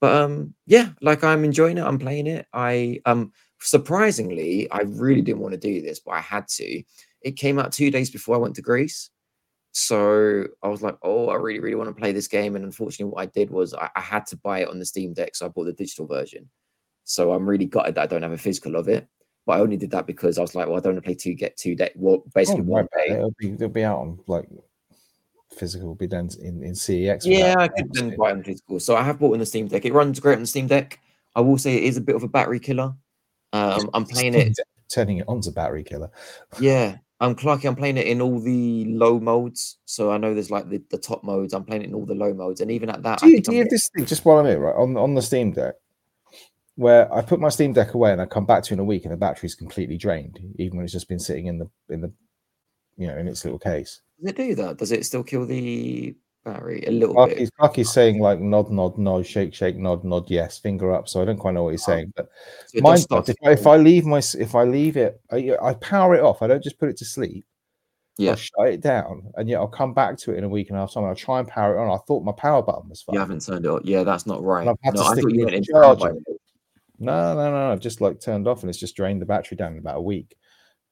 But 0.00 0.22
um, 0.22 0.54
yeah, 0.66 0.90
like 1.00 1.24
I'm 1.24 1.44
enjoying 1.44 1.78
it. 1.78 1.84
I'm 1.84 1.98
playing 1.98 2.26
it. 2.26 2.46
I 2.52 3.00
um, 3.06 3.32
surprisingly, 3.60 4.70
I 4.70 4.82
really 4.82 5.22
didn't 5.22 5.40
want 5.40 5.52
to 5.52 5.58
do 5.60 5.80
this, 5.80 6.00
but 6.00 6.12
I 6.12 6.20
had 6.20 6.46
to. 6.48 6.82
It 7.22 7.32
came 7.32 7.58
out 7.58 7.72
two 7.72 7.90
days 7.90 8.10
before 8.10 8.36
I 8.36 8.38
went 8.38 8.54
to 8.56 8.62
Greece. 8.62 9.10
So 9.72 10.46
I 10.62 10.68
was 10.68 10.82
like, 10.82 10.96
oh, 11.02 11.28
I 11.28 11.34
really, 11.34 11.60
really 11.60 11.76
want 11.76 11.90
to 11.90 12.00
play 12.00 12.12
this 12.12 12.28
game. 12.28 12.56
And 12.56 12.64
unfortunately, 12.64 13.12
what 13.12 13.22
I 13.22 13.26
did 13.26 13.50
was 13.50 13.74
I, 13.74 13.90
I 13.94 14.00
had 14.00 14.26
to 14.28 14.36
buy 14.38 14.60
it 14.60 14.68
on 14.68 14.78
the 14.78 14.86
Steam 14.86 15.12
Deck. 15.12 15.34
So 15.34 15.44
I 15.44 15.48
bought 15.50 15.64
the 15.64 15.72
digital 15.72 16.06
version. 16.06 16.48
So 17.04 17.32
I'm 17.32 17.48
really 17.48 17.66
gutted 17.66 17.94
that 17.96 18.02
I 18.02 18.06
don't 18.06 18.22
have 18.22 18.32
a 18.32 18.38
physical 18.38 18.76
of 18.76 18.88
it. 18.88 19.06
But 19.46 19.52
I 19.58 19.60
only 19.60 19.76
did 19.76 19.92
that 19.92 20.06
because 20.08 20.36
I 20.38 20.42
was 20.42 20.54
like, 20.56 20.66
well, 20.66 20.76
I 20.76 20.80
don't 20.80 20.94
want 20.94 21.04
to 21.04 21.08
play 21.08 21.14
two 21.14 21.34
get 21.34 21.56
two 21.56 21.74
deck. 21.76 21.92
Well, 21.94 22.16
Oh, 22.26 22.30
basically 22.34 22.62
don't 22.62 22.66
one 22.66 22.88
worry 22.92 23.06
about 23.06 23.06
it. 23.06 23.08
day. 23.08 23.18
It'll 23.18 23.34
be, 23.38 23.52
it'll 23.52 23.68
be 23.68 23.84
out 23.84 24.00
on 24.00 24.18
like 24.26 24.48
physical. 25.56 25.88
Will 25.88 25.94
be 25.94 26.06
done 26.06 26.28
in 26.40 26.62
in 26.62 26.72
CEX. 26.72 27.24
Yeah, 27.24 27.54
I 27.58 27.68
could 27.68 27.92
then 27.92 28.14
buy 28.16 28.32
on 28.32 28.42
physical. 28.42 28.80
So 28.80 28.96
I 28.96 29.02
have 29.02 29.18
bought 29.18 29.34
in 29.34 29.40
the 29.40 29.46
Steam 29.46 29.68
Deck. 29.68 29.84
It 29.84 29.92
runs 29.92 30.20
great 30.20 30.34
on 30.34 30.40
the 30.42 30.46
Steam 30.46 30.66
Deck. 30.66 30.98
I 31.34 31.40
will 31.40 31.58
say 31.58 31.76
it 31.76 31.84
is 31.84 31.96
a 31.96 32.00
bit 32.00 32.16
of 32.16 32.22
a 32.22 32.28
battery 32.28 32.60
killer. 32.60 32.94
Um, 33.52 33.88
I'm 33.94 34.04
playing 34.04 34.34
it. 34.34 34.56
Turning 34.88 35.18
it 35.18 35.24
on's 35.28 35.46
a 35.46 35.52
battery 35.52 35.82
killer. 35.84 36.10
Yeah, 36.60 36.96
I'm 37.20 37.34
Clarky. 37.34 37.66
I'm 37.66 37.76
playing 37.76 37.96
it 37.98 38.06
in 38.06 38.20
all 38.20 38.38
the 38.40 38.84
low 38.86 39.18
modes. 39.20 39.78
So 39.84 40.10
I 40.10 40.18
know 40.18 40.32
there's 40.34 40.50
like 40.50 40.68
the, 40.68 40.82
the 40.90 40.98
top 40.98 41.22
modes. 41.24 41.54
I'm 41.54 41.64
playing 41.64 41.82
it 41.82 41.88
in 41.88 41.94
all 41.94 42.06
the 42.06 42.14
low 42.14 42.32
modes, 42.34 42.60
and 42.60 42.70
even 42.70 42.90
at 42.90 43.02
that, 43.04 43.20
Do 43.20 43.28
you, 43.28 43.40
do 43.40 43.52
you 43.52 43.58
have 43.60 43.68
this 43.70 43.88
thing, 43.94 44.06
just 44.06 44.24
while 44.24 44.38
I'm 44.38 44.46
here, 44.46 44.58
right? 44.60 44.74
On 44.76 44.96
on 44.96 45.14
the 45.14 45.22
Steam 45.22 45.52
Deck, 45.52 45.74
where 46.76 47.12
I 47.12 47.22
put 47.22 47.40
my 47.40 47.48
Steam 47.48 47.72
Deck 47.72 47.94
away 47.94 48.12
and 48.12 48.20
I 48.20 48.26
come 48.26 48.46
back 48.46 48.62
to 48.64 48.72
it 48.72 48.76
in 48.76 48.80
a 48.80 48.84
week 48.84 49.04
and 49.04 49.12
the 49.12 49.16
battery's 49.16 49.54
completely 49.54 49.96
drained, 49.96 50.38
even 50.58 50.76
when 50.76 50.84
it's 50.84 50.92
just 50.92 51.08
been 51.08 51.18
sitting 51.18 51.46
in 51.46 51.58
the 51.58 51.68
in 51.88 52.00
the 52.00 52.12
you 52.96 53.06
know 53.06 53.16
in 53.16 53.26
its 53.28 53.44
little 53.44 53.58
case. 53.58 54.00
Does 54.20 54.30
it 54.30 54.36
do 54.36 54.54
that? 54.54 54.78
Does 54.78 54.92
it 54.92 55.04
still 55.04 55.22
kill 55.24 55.44
the 55.46 56.14
battery 56.44 56.84
a 56.86 56.90
little 56.90 57.14
Clarky's, 57.14 57.50
bit? 57.50 57.56
Clarky's 57.58 57.92
saying 57.92 58.20
like 58.20 58.40
nod, 58.40 58.70
nod, 58.70 58.96
nod, 58.98 59.26
shake, 59.26 59.52
shake, 59.52 59.76
nod, 59.76 60.04
nod, 60.04 60.30
yes, 60.30 60.58
finger 60.58 60.94
up. 60.94 61.08
So 61.08 61.20
I 61.20 61.24
don't 61.24 61.38
quite 61.38 61.54
know 61.54 61.64
what 61.64 61.70
he's 61.72 61.82
Oh, 61.88 61.92
saying, 61.92 62.12
but 62.16 62.28
So 62.68 62.80
mine. 62.80 62.98
If 63.10 63.36
I, 63.44 63.50
if 63.50 63.66
I 63.66 63.76
leave 63.76 64.04
my 64.06 64.22
if 64.38 64.54
I 64.54 64.64
leave 64.64 64.96
it, 64.96 65.20
I, 65.30 65.56
I 65.62 65.74
power 65.74 66.14
it 66.14 66.22
off. 66.22 66.42
I 66.42 66.46
don't 66.46 66.62
just 66.62 66.78
put 66.78 66.88
it 66.88 66.96
to 66.98 67.04
sleep. 67.04 67.44
yeah, 68.16 68.30
I'll 68.30 68.36
shut 68.36 68.68
it 68.68 68.80
down, 68.80 69.30
and 69.36 69.48
yet 69.48 69.58
I'll 69.58 69.66
come 69.68 69.92
back 69.92 70.16
to 70.18 70.32
it 70.32 70.38
in 70.38 70.44
a 70.44 70.48
week 70.48 70.68
and 70.70 70.76
a 70.78 70.80
half 70.80 70.94
time. 70.94 71.04
I'll 71.04 71.14
try 71.14 71.38
and 71.40 71.48
power 71.48 71.76
it 71.76 71.80
on. 71.80 71.90
I 71.90 72.00
thought 72.06 72.22
my 72.24 72.32
power 72.32 72.62
button 72.62 72.88
was 72.88 73.02
fine. 73.02 73.14
you 73.14 73.20
haven't 73.20 73.44
turned 73.44 73.64
it 73.64 73.70
on. 73.70 73.80
Yeah, 73.84 74.04
that's 74.04 74.26
not 74.26 74.42
right. 74.42 74.64
No, 74.64 74.76
I 74.84 74.90
thought 74.92 75.16
you 75.16 75.28
in 75.28 75.36
went 75.38 75.50
the 75.50 75.56
into 75.56 75.72
power 75.72 75.94
by 75.96 76.08
charger. 76.08 76.20
No, 76.98 77.34
no, 77.34 77.50
no. 77.50 77.72
I've 77.72 77.80
just 77.80 78.00
like 78.00 78.20
turned 78.20 78.46
off 78.48 78.62
and 78.62 78.70
it's 78.70 78.78
just 78.78 78.96
drained 78.96 79.20
the 79.20 79.26
battery 79.26 79.56
down 79.56 79.72
in 79.72 79.78
about 79.78 79.96
a 79.98 80.02
week. 80.02 80.36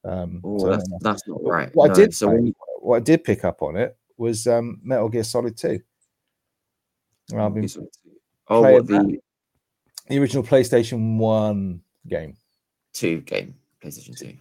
Um, 0.03 0.41
Oh, 0.43 0.59
so 0.59 0.69
that's, 0.69 0.89
that's 1.01 1.27
not 1.27 1.43
right. 1.43 1.69
What 1.73 1.87
No, 1.87 1.93
I 1.93 1.95
did, 1.95 2.13
So 2.13 2.27
play- 2.27 2.35
when 2.35 2.47
you, 2.47 2.55
what 2.79 2.97
I 2.97 2.99
did 2.99 3.23
pick 3.23 3.43
up 3.43 3.61
on 3.63 3.75
it 3.75 3.97
was 4.17 4.45
um, 4.47 4.79
Metal 4.83 5.09
Gear 5.09 5.23
Solid 5.23 5.57
Two. 5.57 5.79
I've 7.35 7.53
been 7.55 7.67
oh, 8.49 8.61
what 8.61 8.85
the 8.87 9.19
the 10.07 10.19
original 10.19 10.43
PlayStation 10.43 11.17
One 11.17 11.81
game. 12.07 12.37
two 12.93 13.21
game 13.21 13.55
PlayStation 13.83 14.15
Two, 14.17 14.37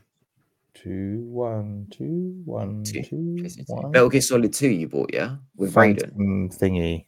Two, 0.74 1.20
one, 1.30 1.86
two, 1.90 2.42
one, 2.44 2.84
Two, 2.84 3.02
two, 3.02 3.48
one. 3.68 3.90
Metal 3.90 4.10
Gear 4.10 4.20
Solid 4.20 4.52
Two, 4.52 4.68
you 4.68 4.86
bought, 4.88 5.10
yeah, 5.14 5.36
with 5.56 5.72
Raiden. 5.72 6.00
Phantom 6.00 6.50
thingy. 6.50 7.06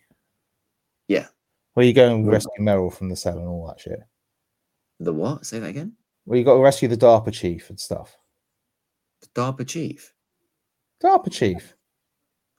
Yeah. 1.08 1.26
Where 1.74 1.84
you 1.84 1.92
go 1.92 2.14
and 2.14 2.26
rescue 2.26 2.64
Meryl 2.64 2.90
from 2.90 3.10
the 3.10 3.16
cell 3.16 3.36
and 3.38 3.46
all 3.46 3.66
that 3.68 3.78
shit. 3.80 4.00
The 5.00 5.12
what? 5.12 5.46
Say 5.46 5.58
that 5.58 5.68
again. 5.68 5.92
Well, 6.24 6.38
you 6.38 6.44
got 6.44 6.54
to 6.54 6.60
rescue 6.60 6.88
the 6.88 6.96
DARPA 6.96 7.32
chief 7.32 7.70
and 7.70 7.78
stuff. 7.78 8.16
The 9.20 9.28
DARPA 9.40 9.66
chief. 9.66 10.12
DARPA 11.02 11.30
chief. 11.30 11.76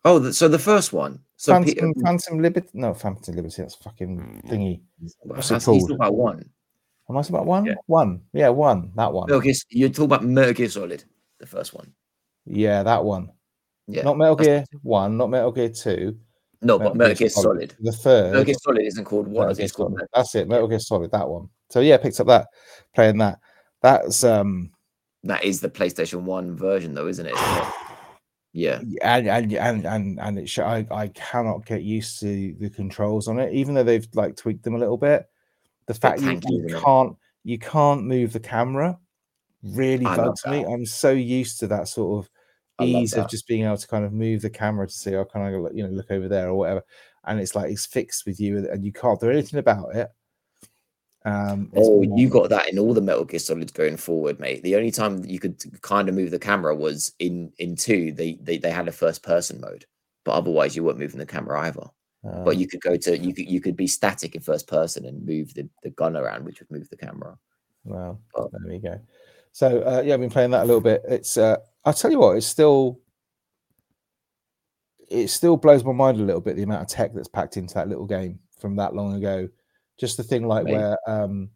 Oh, 0.05 0.19
the, 0.19 0.33
so 0.33 0.47
the 0.47 0.59
first 0.59 0.93
one. 0.93 1.19
So 1.35 1.53
Phantom, 1.53 1.93
Peter, 1.93 2.05
Phantom 2.05 2.39
Liberty. 2.41 2.69
No, 2.73 2.93
Phantom 2.93 3.35
Liberty. 3.35 3.61
That's 3.61 3.75
fucking 3.75 4.43
thingy. 4.47 4.81
what's 4.99 5.49
it 5.49 5.53
that's, 5.53 5.65
he's 5.65 5.65
called? 5.65 5.81
talking 5.81 5.95
about 5.95 6.15
one. 6.15 6.49
Am 7.09 7.17
I 7.17 7.21
about 7.21 7.45
one? 7.45 7.65
Yeah. 7.65 7.75
One. 7.85 8.21
Yeah, 8.33 8.49
one. 8.49 8.91
That 8.95 9.13
one. 9.13 9.27
Metal 9.27 9.41
Gear, 9.41 9.53
you're 9.69 9.89
talking 9.89 10.05
about 10.05 10.25
Metal 10.25 10.53
Gear 10.53 10.69
Solid, 10.69 11.03
the 11.39 11.45
first 11.45 11.73
one. 11.73 11.93
Yeah, 12.45 12.83
that 12.83 13.03
one. 13.03 13.31
Yeah. 13.87 14.03
Not 14.03 14.17
Metal 14.17 14.35
that's- 14.35 14.67
Gear 14.69 14.79
One, 14.81 15.17
not 15.17 15.29
Metal 15.29 15.51
Gear 15.51 15.69
Two. 15.69 16.17
No, 16.61 16.79
but 16.79 16.95
Metal 16.95 17.15
Gear 17.15 17.29
Solid. 17.29 17.75
The 17.79 17.91
third. 17.91 18.31
Metal 18.31 18.45
Gear 18.45 18.55
Solid 18.61 18.81
isn't 18.83 19.05
called 19.05 19.27
one. 19.27 19.47
Metal 19.47 19.49
It's 19.51 19.59
Gear 19.59 19.67
called 19.69 19.89
Solid. 19.89 19.95
Metal- 19.95 20.07
That's 20.13 20.35
it. 20.35 20.47
Metal 20.47 20.67
Gear 20.67 20.79
Solid. 20.79 21.11
That 21.11 21.27
one. 21.29 21.49
So 21.69 21.81
yeah, 21.81 21.97
picked 21.97 22.19
up 22.19 22.27
that, 22.27 22.47
playing 22.95 23.17
that. 23.19 23.39
That's 23.81 24.23
um, 24.23 24.71
That 25.23 25.43
is 25.43 25.59
the 25.59 25.69
PlayStation 25.69 26.21
One 26.23 26.55
version, 26.55 26.93
though, 26.93 27.07
isn't 27.07 27.25
it? 27.25 27.35
Yeah. 28.53 28.79
and 29.03 29.27
and 29.27 29.53
and 29.53 29.85
and, 29.85 30.19
and 30.19 30.39
it. 30.39 30.49
sh- 30.49 30.59
I 30.59 30.87
I 30.89 31.09
cannot 31.09 31.65
get 31.65 31.83
used 31.83 32.19
to 32.21 32.55
the 32.59 32.69
controls 32.69 33.27
on 33.27 33.37
it, 33.39 33.53
even 33.53 33.75
though 33.75 33.83
they've 33.83 34.07
like 34.15 34.35
tweaked 34.35 34.63
them 34.63 34.75
a 34.75 34.79
little 34.79 34.97
bit. 34.97 35.29
The 35.85 35.93
fact 35.93 36.21
you, 36.21 36.39
you 36.49 36.79
can't 36.83 37.15
you 37.43 37.59
can't 37.59 38.03
move 38.03 38.33
the 38.33 38.39
camera 38.39 38.97
really 39.63 40.05
bugs 40.05 40.45
me. 40.47 40.65
I'm 40.65 40.85
so 40.85 41.11
used 41.11 41.59
to 41.59 41.67
that 41.67 41.87
sort 41.87 42.25
of 42.25 42.31
ease 42.81 43.13
of 43.13 43.29
just 43.29 43.47
being 43.47 43.63
able 43.65 43.77
to 43.77 43.87
kind 43.87 44.05
of 44.05 44.13
move 44.13 44.41
the 44.41 44.49
camera 44.49 44.87
to 44.87 44.93
see, 44.93 45.15
oh, 45.15 45.25
can 45.25 45.41
I, 45.41 45.51
you 45.51 45.83
know, 45.83 45.89
look 45.89 46.11
over 46.11 46.27
there 46.27 46.49
or 46.49 46.55
whatever. 46.55 46.83
And 47.25 47.39
it's 47.39 47.55
like 47.55 47.71
it's 47.71 47.85
fixed 47.85 48.25
with 48.25 48.39
you, 48.39 48.69
and 48.69 48.83
you 48.85 48.93
can't 48.93 49.19
do 49.19 49.29
anything 49.29 49.59
about 49.59 49.95
it. 49.95 50.09
Um, 51.25 51.71
Oh, 51.75 52.03
you 52.15 52.29
got 52.29 52.49
that 52.51 52.69
in 52.69 52.79
all 52.79 52.93
the 52.93 53.01
Metal 53.01 53.25
Gear 53.25 53.39
Solids 53.39 53.71
going 53.73 53.97
forward, 53.97 54.39
mate. 54.39 54.63
The 54.63 54.75
only 54.77 54.91
time 54.91 55.25
you 55.25 55.39
could 55.39 55.61
kind 55.81 56.07
of 56.07 56.15
move 56.15 56.31
the 56.31 56.39
camera 56.39 56.73
was 56.75 57.13
in 57.19 57.51
in 57.59 57.75
two. 57.75 58.13
They 58.13 58.33
they, 58.41 58.57
they 58.57 58.71
had 58.71 58.87
a 58.87 58.93
first 58.93 59.23
person 59.23 59.59
mode, 59.59 59.85
but 60.23 60.33
otherwise 60.33 60.75
you 60.75 60.83
weren't 60.83 60.99
moving 60.99 61.19
the 61.19 61.25
camera 61.25 61.61
either. 61.61 61.87
um, 62.23 62.45
But 62.45 62.57
you 62.57 62.67
could 62.67 62.79
go 62.81 62.95
to 62.95 63.17
you 63.17 63.33
could 63.33 63.49
you 63.49 63.59
could 63.59 63.75
be 63.75 63.87
static 63.87 64.35
in 64.35 64.41
first 64.41 64.67
person 64.67 65.05
and 65.05 65.25
move 65.25 65.53
the, 65.53 65.67
the 65.83 65.89
gun 65.89 66.15
around, 66.15 66.45
which 66.45 66.59
would 66.61 66.71
move 66.71 66.87
the 66.89 66.97
camera. 66.97 67.37
Well, 67.83 68.21
Oh. 68.35 68.49
there 68.53 68.71
we 68.71 68.79
go. 68.79 68.97
So 69.57 69.81
uh, 69.81 70.03
yeah, 70.05 70.13
I've 70.13 70.19
been 70.19 70.29
playing 70.29 70.51
that 70.51 70.61
a 70.61 70.65
little 70.65 70.81
bit. 70.81 71.01
It's 71.07 71.35
uh, 71.35 71.57
I'll 71.83 71.91
tell 71.91 72.11
you 72.11 72.19
what, 72.19 72.37
it's 72.37 72.45
still 72.45 72.99
it 75.09 75.29
still 75.29 75.57
blows 75.57 75.83
my 75.83 75.93
mind 75.93 76.19
a 76.19 76.23
little 76.23 76.41
bit 76.41 76.55
the 76.55 76.61
amount 76.61 76.83
of 76.83 76.87
tech 76.89 77.11
that's 77.11 77.27
packed 77.27 77.57
into 77.57 77.73
that 77.73 77.87
little 77.87 78.05
game 78.05 78.37
from 78.59 78.75
that 78.75 78.93
long 78.93 79.15
ago. 79.15 79.49
Just 79.99 80.15
the 80.15 80.21
thing 80.21 80.45
like 80.45 80.65
where 80.65 80.95
um 81.07 81.49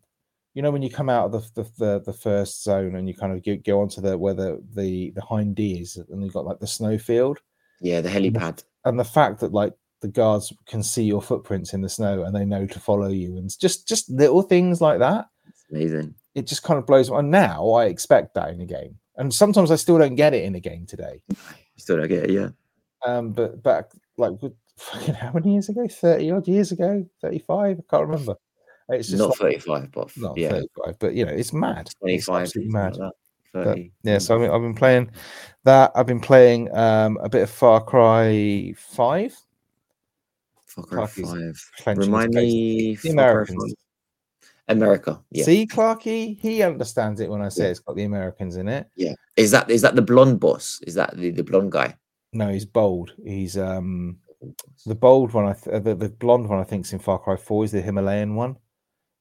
you 0.56 0.64
know 0.64 0.72
when 0.72 0.82
you 0.82 0.90
come 0.90 1.12
out 1.12 1.26
of 1.26 1.32
the 1.54 1.62
the, 1.62 1.70
the, 1.78 2.02
the 2.08 2.14
first 2.14 2.64
zone 2.64 2.96
and 2.96 3.08
you 3.08 3.14
kind 3.14 3.34
of 3.34 3.46
go, 3.46 3.56
go 3.58 3.82
onto 3.82 4.02
the 4.02 4.18
where 4.18 4.34
the 4.34 4.64
the 4.74 5.12
the 5.12 5.22
hind 5.22 5.56
D 5.56 5.82
is 5.82 5.98
and 5.98 6.24
you've 6.24 6.34
got 6.34 6.46
like 6.46 6.60
the 6.60 6.66
snow 6.66 6.98
field 6.98 7.38
Yeah, 7.82 8.02
the 8.02 8.10
helipad. 8.10 8.64
and 8.84 9.00
the 9.00 9.06
fact 9.06 9.42
that 9.42 9.54
like 9.54 9.74
the 10.02 10.08
guards 10.08 10.52
can 10.66 10.82
see 10.82 11.04
your 11.04 11.22
footprints 11.22 11.76
in 11.76 11.82
the 11.82 11.90
snow 11.90 12.24
and 12.24 12.36
they 12.36 12.46
know 12.46 12.66
to 12.66 12.80
follow 12.80 13.10
you 13.10 13.38
and 13.38 13.56
just 13.60 13.88
just 13.88 14.10
little 14.10 14.42
things 14.42 14.82
like 14.82 14.98
that 14.98 15.28
It's 15.48 15.66
amazing. 15.70 16.16
It 16.36 16.48
just 16.48 16.64
kind 16.64 16.78
of 16.78 16.86
blows 16.86 17.10
my 17.10 17.20
and 17.20 17.32
now 17.32 17.70
I 17.72 17.86
expect 17.86 18.34
that 18.36 18.50
in 18.50 18.62
a 18.62 18.66
game. 18.66 18.98
And 19.18 19.34
sometimes 19.34 19.72
I 19.72 19.76
still 19.76 19.98
don't 19.98 20.16
get 20.16 20.34
it 20.34 20.44
in 20.46 20.56
a 20.56 20.60
game 20.60 20.86
today. 20.86 21.22
Still 21.78 21.98
don't 21.98 22.08
get 22.08 22.26
it, 22.26 22.32
yeah. 22.32 22.50
Um, 23.06 23.32
but 23.32 23.62
back 23.62 23.92
like 24.18 24.34
fucking 24.78 25.14
how 25.16 25.32
many 25.34 25.54
years 25.54 25.70
ago? 25.70 25.88
30 25.88 26.32
odd 26.32 26.48
years 26.48 26.72
ago, 26.72 27.06
35, 27.22 27.80
I 27.80 27.84
can't 27.90 28.08
remember. 28.08 28.36
It's 28.90 29.10
just 29.10 29.20
Not 29.20 29.30
like, 29.30 29.64
35, 29.64 29.92
but 29.92 30.18
not 30.18 30.38
yeah, 30.38 30.50
35, 30.50 31.00
but 31.00 31.14
you 31.14 31.26
know, 31.26 31.32
it's 31.32 31.54
mad. 31.54 31.88
It's 31.88 31.96
25, 31.96 32.42
absolutely 32.42 32.74
mad. 32.74 32.98
like. 32.98 33.12
But, 33.54 33.66
30. 33.66 33.92
yeah, 34.04 34.18
so 34.18 34.36
I 34.36 34.40
mean, 34.40 34.50
I've 34.50 34.62
been 34.62 34.76
playing 34.76 35.12
that. 35.66 35.92
I've 35.94 36.06
been 36.06 36.22
playing 36.22 36.74
um 36.76 37.18
a 37.22 37.28
bit 37.28 37.44
of 37.44 37.50
Far 37.50 37.84
Cry 37.84 38.74
5. 38.78 39.36
Far 40.68 40.86
Cry 40.86 41.06
5. 41.06 41.98
Remind 41.98 42.34
me. 42.34 42.96
The 42.96 43.10
Americans. 43.10 43.76
5. 44.68 44.78
America. 44.78 45.22
Yeah. 45.32 45.44
See, 45.46 45.68
Clarky, 45.68 46.40
he 46.40 46.64
understands 46.64 47.20
it 47.20 47.30
when 47.30 47.42
I 47.42 47.50
say 47.50 47.66
Yeah. 47.66 47.70
it's 47.72 47.80
got 47.80 47.96
the 47.96 48.04
Americans 48.04 48.56
in 48.58 48.68
it. 48.68 48.88
Yeah. 48.96 49.14
Is 49.38 49.52
that 49.52 49.70
is 49.70 49.82
that 49.82 49.96
the 49.96 50.02
blonde 50.02 50.40
boss? 50.40 50.80
Is 50.88 50.96
that 50.96 51.16
the, 51.18 51.32
the 51.32 51.44
blonde 51.44 51.72
guy? 51.72 51.96
No, 52.34 52.50
he's 52.50 52.66
bold. 52.66 53.14
He's 53.24 53.58
um 53.58 54.18
The 54.86 54.96
bold 54.96 55.34
one, 55.34 55.46
I 55.46 55.54
th- 55.54 55.84
the, 55.84 55.96
the 55.96 56.10
blonde 56.10 56.48
one, 56.50 56.60
I 56.60 56.64
think, 56.64 56.86
is 56.86 56.94
in 56.94 57.00
Far 57.00 57.20
Cry 57.20 57.36
Four. 57.36 57.64
Is 57.64 57.72
the 57.72 57.82
Himalayan 57.82 58.36
one, 58.36 58.58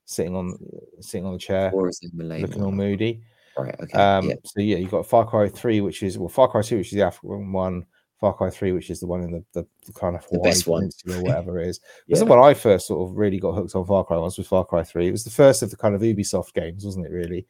sitting 0.05 0.35
on 0.37 0.59
sitting 1.01 1.27
on 1.27 1.33
the 1.35 1.39
chair, 1.39 1.71
Or 1.75 1.89
is 1.89 2.01
it 2.03 2.15
looking 2.15 2.63
all 2.63 2.73
moody. 2.73 3.23
Right. 3.59 3.75
Okay. 3.81 3.99
Um, 3.99 4.29
yeah. 4.31 4.37
So 4.45 4.61
yeah, 4.61 4.77
you've 4.77 4.91
got 4.91 5.07
Far 5.07 5.27
Cry 5.27 5.49
Three, 5.49 5.81
which 5.81 6.03
is 6.03 6.17
well, 6.19 6.29
Far 6.29 6.49
Cry 6.49 6.63
Two, 6.63 6.79
which 6.79 6.89
is 6.89 6.95
the 6.95 7.03
African 7.07 7.53
one. 7.53 7.85
Far 8.21 8.35
Cry 8.35 8.51
Three, 8.51 8.73
which 8.73 8.91
is 8.91 9.01
the 9.01 9.07
one 9.07 9.23
in 9.23 9.31
the, 9.33 9.45
the, 9.53 9.67
the 9.87 9.93
kind 9.93 10.15
of 10.15 10.27
The 10.31 10.39
best 10.41 10.67
one. 10.67 10.91
Or 11.09 11.23
whatever 11.23 11.59
it 11.61 11.69
is. 11.69 11.79
It 12.09 12.13
was 12.13 12.19
Yeah. 12.21 12.25
the 12.27 12.31
one 12.31 12.39
I 12.39 12.55
first 12.55 12.87
sort 12.87 13.09
of 13.11 13.17
really 13.17 13.39
got 13.39 13.53
hooked 13.55 13.75
on 13.75 13.87
Far 13.87 14.05
Cry 14.05 14.17
once 14.19 14.37
was 14.39 14.47
Far 14.47 14.65
Cry 14.65 14.83
Three. 14.83 15.09
It 15.09 15.13
was 15.13 15.25
the 15.25 15.31
first 15.31 15.63
of 15.63 15.71
the 15.71 15.77
kind 15.77 15.95
of 15.95 16.03
Ubisoft 16.03 16.53
games, 16.55 16.85
wasn't 16.85 17.07
it? 17.07 17.13
Really. 17.13 17.47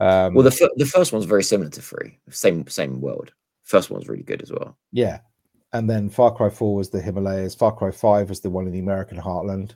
Um, 0.00 0.34
Well, 0.34 0.44
the 0.44 0.50
fir- 0.50 0.70
the 0.76 0.86
first 0.86 1.12
one's 1.12 1.26
very 1.26 1.42
similar 1.44 1.70
to 1.70 1.82
three. 1.82 2.18
Same 2.30 2.66
same 2.68 3.00
world. 3.00 3.32
First 3.64 3.90
one's 3.90 4.08
really 4.08 4.22
good 4.22 4.42
as 4.42 4.50
well. 4.50 4.76
Yeah. 4.92 5.20
And 5.72 5.88
then 5.88 6.08
Far 6.10 6.32
Cry 6.34 6.48
4 6.50 6.74
was 6.74 6.90
the 6.90 7.00
Himalayas. 7.00 7.54
Far 7.54 7.70
Cry 7.72 7.90
5 7.92 8.28
was 8.28 8.40
the 8.40 8.50
one 8.50 8.66
in 8.66 8.72
the 8.72 8.80
American 8.80 9.18
heartland. 9.18 9.74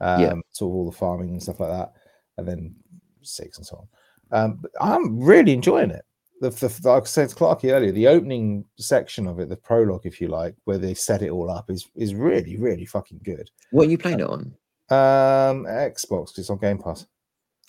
Um, 0.00 0.20
Yeah. 0.20 0.34
Sort 0.50 0.70
of 0.70 0.74
all 0.76 0.84
the 0.90 0.96
farming 0.96 1.30
and 1.30 1.42
stuff 1.42 1.60
like 1.60 1.70
that. 1.70 1.92
And 2.36 2.46
then 2.46 2.74
six 3.22 3.56
and 3.56 3.66
so 3.66 3.86
on. 4.32 4.44
Um, 4.44 4.62
I'm 4.80 5.20
really 5.20 5.52
enjoying 5.52 5.90
it. 5.90 6.04
The, 6.42 6.50
the, 6.50 6.88
like 6.90 7.04
I 7.04 7.06
said 7.06 7.28
to 7.28 7.36
Clarky 7.36 7.72
earlier, 7.72 7.92
the 7.92 8.08
opening 8.08 8.64
section 8.76 9.28
of 9.28 9.38
it, 9.38 9.48
the 9.48 9.56
prologue, 9.56 10.04
if 10.06 10.20
you 10.20 10.26
like, 10.26 10.56
where 10.64 10.76
they 10.76 10.92
set 10.92 11.22
it 11.22 11.30
all 11.30 11.48
up, 11.48 11.70
is 11.70 11.88
is 11.94 12.16
really, 12.16 12.56
really 12.56 12.84
fucking 12.84 13.20
good. 13.22 13.48
What 13.70 13.86
are 13.86 13.90
you 13.90 13.96
playing 13.96 14.18
it 14.18 14.26
on? 14.26 14.52
Um, 14.90 15.64
Xbox, 15.66 16.26
'cause 16.26 16.38
it's 16.38 16.50
on 16.50 16.58
Game 16.58 16.78
Pass. 16.78 17.06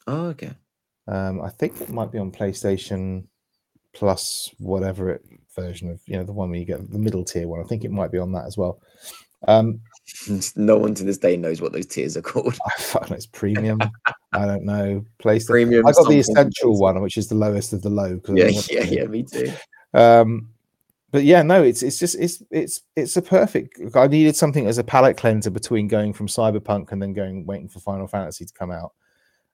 Oh, 0.07 0.25
okay. 0.29 0.53
Um, 1.07 1.39
I 1.43 1.49
think 1.49 1.79
it 1.81 1.89
might 1.91 2.11
be 2.11 2.17
on 2.17 2.31
PlayStation 2.31 3.25
Plus, 3.93 4.49
whatever 4.57 5.11
it 5.11 5.21
version 5.55 5.91
of 5.91 6.01
you 6.07 6.17
know 6.17 6.23
the 6.23 6.33
one 6.33 6.49
where 6.49 6.57
you 6.57 6.65
get 6.65 6.89
the 6.91 6.97
middle 6.97 7.23
tier 7.23 7.47
one. 7.47 7.59
I 7.59 7.67
think 7.67 7.83
it 7.85 7.91
might 7.91 8.11
be 8.11 8.17
on 8.17 8.31
that 8.31 8.45
as 8.45 8.57
well. 8.57 8.81
Um, 9.47 9.81
No 10.55 10.79
one 10.79 10.95
to 10.95 11.03
this 11.03 11.19
day 11.19 11.37
knows 11.37 11.61
what 11.61 11.73
those 11.73 11.85
tiers 11.85 12.17
are 12.17 12.23
called. 12.23 12.57
I 12.65 13.07
know, 13.07 13.15
it's 13.15 13.27
premium. 13.27 13.79
I 14.33 14.45
don't 14.45 14.63
know. 14.65 15.05
PlayStation. 15.19 15.47
Premium. 15.47 15.87
I 15.87 15.91
got 15.91 16.09
the 16.09 16.19
essential 16.19 16.79
one, 16.79 17.01
which 17.01 17.17
is 17.17 17.27
the 17.27 17.35
lowest 17.35 17.73
of 17.73 17.81
the 17.81 17.89
low. 17.89 18.19
Yeah, 18.29 18.49
yeah, 18.69 18.83
yeah. 18.83 19.05
Me 19.05 19.23
too. 19.23 19.51
Um, 19.93 20.49
but 21.11 21.23
yeah, 21.23 21.43
no, 21.43 21.61
it's 21.61 21.83
it's 21.83 21.99
just 21.99 22.15
it's 22.15 22.41
it's 22.49 22.81
it's 22.95 23.15
a 23.17 23.21
perfect. 23.21 23.79
I 23.95 24.07
needed 24.07 24.35
something 24.35 24.65
as 24.67 24.79
a 24.79 24.83
palate 24.83 25.17
cleanser 25.17 25.51
between 25.51 25.87
going 25.87 26.13
from 26.13 26.27
Cyberpunk 26.27 26.91
and 26.91 27.01
then 27.01 27.13
going 27.13 27.45
waiting 27.45 27.69
for 27.69 27.79
Final 27.79 28.07
Fantasy 28.07 28.45
to 28.45 28.53
come 28.53 28.71
out, 28.71 28.93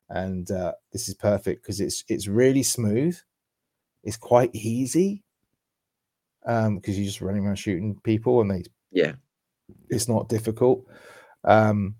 and 0.10 0.50
uh, 0.50 0.74
this 0.94 1.10
is 1.10 1.16
perfect 1.16 1.62
because 1.62 1.82
it's 1.82 2.04
it's 2.08 2.28
really 2.28 2.64
smooth. 2.64 3.18
It's 4.04 4.18
quite 4.18 4.52
easy 4.54 5.24
um 6.46 6.78
because 6.78 6.98
you're 6.98 7.06
just 7.06 7.20
running 7.20 7.46
around 7.46 7.58
shooting 7.58 8.00
people 8.06 8.40
and 8.40 8.50
they 8.50 8.64
Yeah. 8.92 9.12
it's 9.90 10.08
not 10.08 10.30
difficult. 10.30 10.86
Um, 11.44 11.96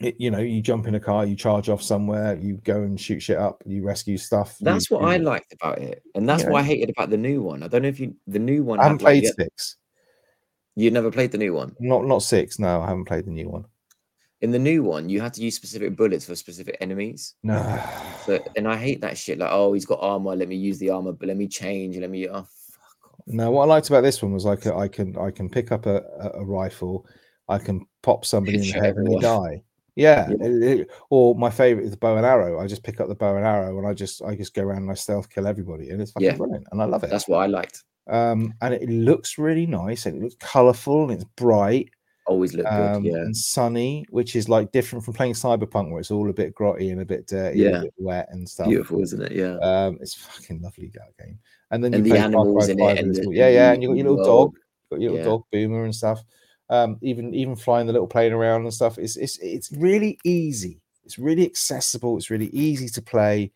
it, 0.00 0.16
you 0.18 0.30
know, 0.30 0.38
you 0.38 0.62
jump 0.62 0.86
in 0.86 0.94
a 0.94 1.00
car, 1.00 1.26
you 1.26 1.36
charge 1.36 1.68
off 1.68 1.82
somewhere, 1.82 2.36
you 2.36 2.56
go 2.64 2.82
and 2.82 3.00
shoot 3.00 3.20
shit 3.20 3.36
up, 3.36 3.62
you 3.66 3.84
rescue 3.84 4.16
stuff. 4.16 4.56
you 4.58 4.64
That's 4.64 4.90
what 4.90 5.00
do- 5.00 5.06
I 5.06 5.16
liked 5.18 5.52
about 5.52 5.78
it, 5.78 6.02
and 6.14 6.28
that's 6.28 6.44
what 6.44 6.60
I 6.60 6.62
hated 6.62 6.90
about 6.90 7.10
the 7.10 7.16
new 7.18 7.42
one. 7.42 7.62
I 7.62 7.68
don't 7.68 7.82
know 7.82 7.88
if 7.88 8.00
you 8.00 8.14
the 8.26 8.38
new 8.38 8.64
one. 8.64 8.80
I 8.80 8.84
haven't 8.84 9.00
had, 9.00 9.04
like, 9.04 9.22
played 9.22 9.34
six. 9.34 9.76
You 10.74 10.90
never 10.90 11.10
played 11.10 11.32
the 11.32 11.38
new 11.38 11.52
one. 11.52 11.76
Not 11.78 12.06
not 12.06 12.22
six. 12.22 12.58
No, 12.58 12.80
I 12.80 12.88
haven't 12.88 13.04
played 13.04 13.26
the 13.26 13.30
new 13.30 13.48
one. 13.48 13.66
In 14.40 14.50
the 14.50 14.58
new 14.58 14.82
one, 14.82 15.08
you 15.08 15.20
had 15.20 15.34
to 15.34 15.42
use 15.42 15.54
specific 15.54 15.94
bullets 15.94 16.24
for 16.24 16.34
specific 16.34 16.76
enemies. 16.80 17.34
No. 17.44 17.80
So, 18.26 18.42
and 18.56 18.66
I 18.66 18.76
hate 18.76 19.00
that 19.02 19.18
shit. 19.18 19.38
Like, 19.38 19.50
oh, 19.52 19.72
he's 19.72 19.84
got 19.84 19.98
armor. 20.00 20.34
Let 20.34 20.48
me 20.48 20.56
use 20.56 20.78
the 20.78 20.90
armor, 20.90 21.12
but 21.12 21.28
let 21.28 21.36
me 21.36 21.48
change. 21.48 21.96
Let 21.96 22.08
me. 22.08 22.28
Oh, 22.28 22.42
fuck 22.42 23.04
off. 23.04 23.20
No, 23.26 23.50
what 23.50 23.64
I 23.64 23.66
liked 23.66 23.88
about 23.88 24.02
this 24.02 24.22
one 24.22 24.32
was 24.32 24.46
I 24.46 24.56
can 24.56 24.72
I 24.72 24.88
can 24.88 25.16
I 25.18 25.30
can 25.30 25.50
pick 25.50 25.70
up 25.70 25.86
a, 25.86 26.02
a, 26.18 26.40
a 26.40 26.44
rifle, 26.44 27.06
I 27.48 27.58
can 27.58 27.86
pop 28.02 28.24
somebody 28.24 28.58
in 28.62 28.62
the 28.62 28.72
head 28.72 28.96
and 28.96 29.06
they 29.06 29.18
die. 29.18 29.62
Yeah. 29.96 30.28
Yeah. 30.30 30.46
it- 30.46 30.62
it- 30.80 30.90
or 31.10 31.34
my 31.34 31.50
favorite 31.50 31.84
is 31.84 31.90
the 31.90 31.96
bow 31.98 32.16
and 32.16 32.24
arrow. 32.26 32.58
I 32.60 32.66
just 32.66 32.82
pick 32.82 33.00
up 33.00 33.08
the 33.08 33.14
bow 33.14 33.36
and 33.36 33.44
arrow 33.46 33.76
and 33.78 33.86
I 33.86 33.92
just 33.94 34.22
I 34.22 34.34
just 34.34 34.54
go 34.54 34.62
around 34.62 34.82
and 34.82 34.90
I 34.90 34.94
stealth 34.94 35.28
kill 35.28 35.46
everybody 35.46 35.90
and 35.90 36.00
it's 36.00 36.12
fucking 36.12 36.28
Yeah. 36.30 36.36
brilliant 36.36 36.66
and 36.72 36.80
I 36.80 36.86
love 36.86 37.04
it. 37.04 37.10
That's 37.10 37.28
what 37.28 37.38
I 37.38 37.46
liked. 37.46 37.84
um 38.08 38.52
and 38.60 38.74
it 38.74 38.88
looks 38.88 39.38
really 39.38 39.64
nice 39.66 40.06
and 40.06 40.16
it 40.16 40.22
looks 40.22 40.34
colourful 40.40 41.04
and 41.04 41.12
it's 41.12 41.24
bright 41.36 41.88
Always 42.26 42.54
look 42.54 42.66
um, 42.66 43.02
good. 43.02 43.12
Yeah. 43.12 43.18
and 43.18 43.36
sunny, 43.36 44.04
which 44.10 44.36
is 44.36 44.48
like 44.48 44.70
different 44.72 45.04
from 45.04 45.14
playing 45.14 45.32
Cyberpunk 45.34 45.90
where 45.90 45.98
it's 46.00 46.10
all 46.12 46.30
a 46.30 46.32
bit 46.32 46.54
grotty 46.54 46.92
and 46.92 47.00
a 47.00 47.04
bit 47.04 47.26
dirty, 47.26 47.64
and 47.64 47.72
Yeah. 47.74 47.78
a 47.80 47.82
bit 47.82 47.94
wet 47.98 48.28
and 48.30 48.48
stuff. 48.48 48.68
Beautiful, 48.68 49.00
isn't 49.02 49.20
it? 49.22 49.32
Yeah. 49.32 49.56
Um, 49.58 49.98
it's 50.00 50.14
fucking 50.14 50.62
lovely 50.62 50.90
that 50.94 51.16
game. 51.18 51.38
And 51.72 51.82
then 51.82 51.92
And 51.94 52.06
you 52.06 52.12
the 52.12 52.16
play 52.18 52.24
animals 52.24 52.68
in 52.68 52.78
it 52.80 52.98
and 53.00 53.12
the- 53.14 53.28
yeah, 53.34 53.48
yeah, 53.48 53.72
and 53.72 53.82
you 53.82 53.88
got 53.88 53.96
your 53.98 54.10
little 54.10 54.24
dog, 54.24 54.54
got 54.90 55.00
your 55.00 55.10
little 55.12 55.24
Yeah. 55.26 55.30
dog 55.32 55.42
Boomer 55.50 55.84
and 55.84 55.94
stuff. 55.94 56.22
Um, 56.70 56.96
even 57.02 57.34
even 57.34 57.56
flying 57.56 57.86
the 57.86 57.92
little 57.92 58.08
plane 58.08 58.32
around 58.32 58.62
and 58.62 58.72
stuff. 58.72 58.98
It's 58.98 59.16
it's 59.16 59.38
it's 59.38 59.70
really 59.72 60.18
easy. 60.24 60.80
It's 61.04 61.18
really 61.18 61.44
accessible. 61.44 62.16
It's 62.16 62.30
really 62.30 62.48
easy 62.48 62.88
to 62.88 63.02
play. 63.02 63.52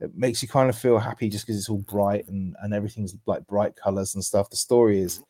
It 0.00 0.16
makes 0.16 0.42
you 0.42 0.48
kind 0.48 0.68
of 0.70 0.76
feel 0.78 0.98
happy 0.98 1.28
just 1.28 1.46
because 1.46 1.58
it's 1.58 1.68
all 1.68 1.78
bright 1.78 2.26
and 2.28 2.56
and 2.62 2.72
everything's 2.72 3.14
like 3.26 3.46
bright 3.46 3.76
colors 3.76 4.14
and 4.14 4.24
stuff. 4.24 4.50
The 4.50 4.56
story 4.56 5.00
is 5.00 5.22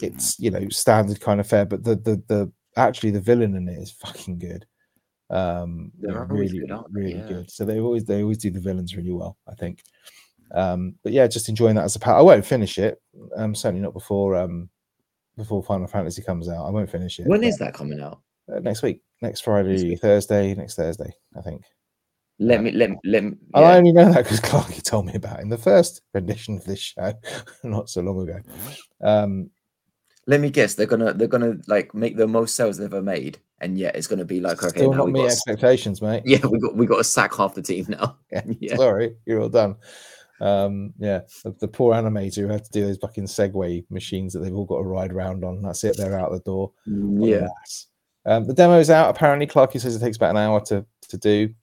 it's 0.00 0.38
you 0.38 0.50
know 0.50 0.68
standard 0.68 1.20
kind 1.20 1.40
of 1.40 1.46
fare, 1.46 1.66
but 1.66 1.84
the 1.84 1.96
the 1.96 2.22
the 2.28 2.52
actually 2.76 3.10
the 3.10 3.20
villain 3.20 3.54
in 3.56 3.68
it 3.68 3.78
is 3.78 3.90
fucking 3.92 4.38
good. 4.38 4.66
Um, 5.30 5.90
They're 5.98 6.24
really 6.24 6.60
good, 6.60 6.70
aren't 6.70 6.92
they? 6.92 7.00
really 7.00 7.14
Yeah. 7.16 7.26
good. 7.28 7.50
So 7.50 7.64
they 7.64 7.80
always 7.80 8.04
they 8.04 8.22
always 8.22 8.38
do 8.38 8.50
the 8.50 8.60
villains 8.60 8.96
really 8.96 9.12
well. 9.12 9.36
I 9.48 9.54
think. 9.54 9.82
Um, 10.52 10.96
but 11.02 11.12
yeah, 11.12 11.26
just 11.26 11.48
enjoying 11.48 11.74
that 11.76 11.84
as 11.84 11.96
a 11.96 12.00
pat. 12.00 12.16
I 12.16 12.22
won't 12.22 12.46
finish 12.46 12.78
it. 12.78 13.00
Um, 13.36 13.54
certainly 13.54 13.82
not 13.82 13.94
before 13.94 14.36
um 14.36 14.68
before 15.36 15.62
Final 15.62 15.86
Fantasy 15.86 16.22
comes 16.22 16.48
out. 16.48 16.66
I 16.66 16.70
won't 16.70 16.90
finish 16.90 17.18
it. 17.18 17.26
When 17.26 17.44
is 17.44 17.58
that 17.58 17.74
coming 17.74 18.00
out? 18.00 18.20
uh, 18.54 18.60
next 18.60 18.82
week? 18.82 19.02
Next 19.22 19.40
Friday, 19.40 19.90
week. 19.90 20.00
Thursday, 20.00 20.54
next 20.54 20.74
Thursday, 20.74 21.10
I 21.36 21.40
think. 21.40 21.62
Let 22.40 22.62
me 22.62 22.72
let 22.72 22.90
me 22.90 22.98
let 23.04 23.22
me. 23.24 23.36
And 23.54 23.64
I 23.64 23.76
only 23.76 23.92
know 23.92 24.12
that 24.12 24.24
because 24.24 24.40
Clarky 24.40 24.82
told 24.82 25.06
me 25.06 25.14
about 25.14 25.38
it 25.38 25.42
in 25.42 25.48
the 25.48 25.58
first 25.58 26.02
rendition 26.12 26.56
of 26.56 26.64
this 26.64 26.80
show 26.80 27.12
not 27.62 27.88
so 27.88 28.00
long 28.00 28.28
ago. 28.28 28.40
Um, 29.00 29.50
Let 30.26 30.40
me 30.40 30.50
guess. 30.50 30.74
They're 30.74 30.86
gonna 30.86 31.12
they're 31.12 31.28
gonna 31.28 31.56
like 31.68 31.94
make 31.94 32.16
the 32.16 32.26
most 32.26 32.56
sales 32.56 32.76
they've 32.76 32.92
ever 32.92 33.02
made, 33.02 33.38
and 33.60 33.78
yet 33.78 33.94
it's 33.94 34.08
gonna 34.08 34.24
be 34.24 34.40
like 34.40 34.62
okay, 34.64 34.76
still 34.76 34.92
not 34.92 35.06
we 35.06 35.12
meet 35.12 35.20
got 35.20 35.32
expectations, 35.32 36.02
mate. 36.02 36.22
yeah 36.26 36.44
we 36.44 36.58
got 36.58 36.74
we 36.74 36.86
got 36.86 36.98
to 36.98 37.04
sack 37.04 37.34
half 37.34 37.54
the 37.54 37.62
team 37.62 37.86
now. 37.88 38.18
Yeah, 38.32 38.42
Yeah. 38.58 38.76
Sorry, 38.76 39.14
you're 39.26 39.40
all 39.40 39.48
done. 39.48 39.76
Um, 40.40 40.92
yeah, 40.98 41.20
the, 41.42 41.54
the 41.60 41.68
poor 41.68 41.94
animator 41.94 42.42
who 42.42 42.48
had 42.48 42.64
to 42.64 42.70
do 42.70 42.84
those 42.86 42.98
fucking 42.98 43.26
Segway 43.26 43.84
machines 43.90 44.32
that 44.32 44.40
they've 44.40 44.54
all 44.54 44.64
got 44.64 44.78
to 44.78 44.84
ride 44.84 45.12
around 45.12 45.44
on. 45.44 45.62
That's 45.62 45.84
it, 45.84 45.96
they're 45.96 46.18
out 46.18 46.32
the 46.32 46.40
door. 46.40 46.72
Yeah, 46.86 47.48
Um, 48.26 48.46
the 48.46 48.54
demo 48.54 48.78
is 48.78 48.90
out. 48.90 49.10
Apparently, 49.10 49.46
Clarky 49.46 49.80
says 49.80 49.94
it 49.94 50.00
takes 50.00 50.16
about 50.16 50.30
an 50.30 50.38
hour 50.38 50.60
to 50.66 50.84
to 51.08 51.18
do, 51.18 51.54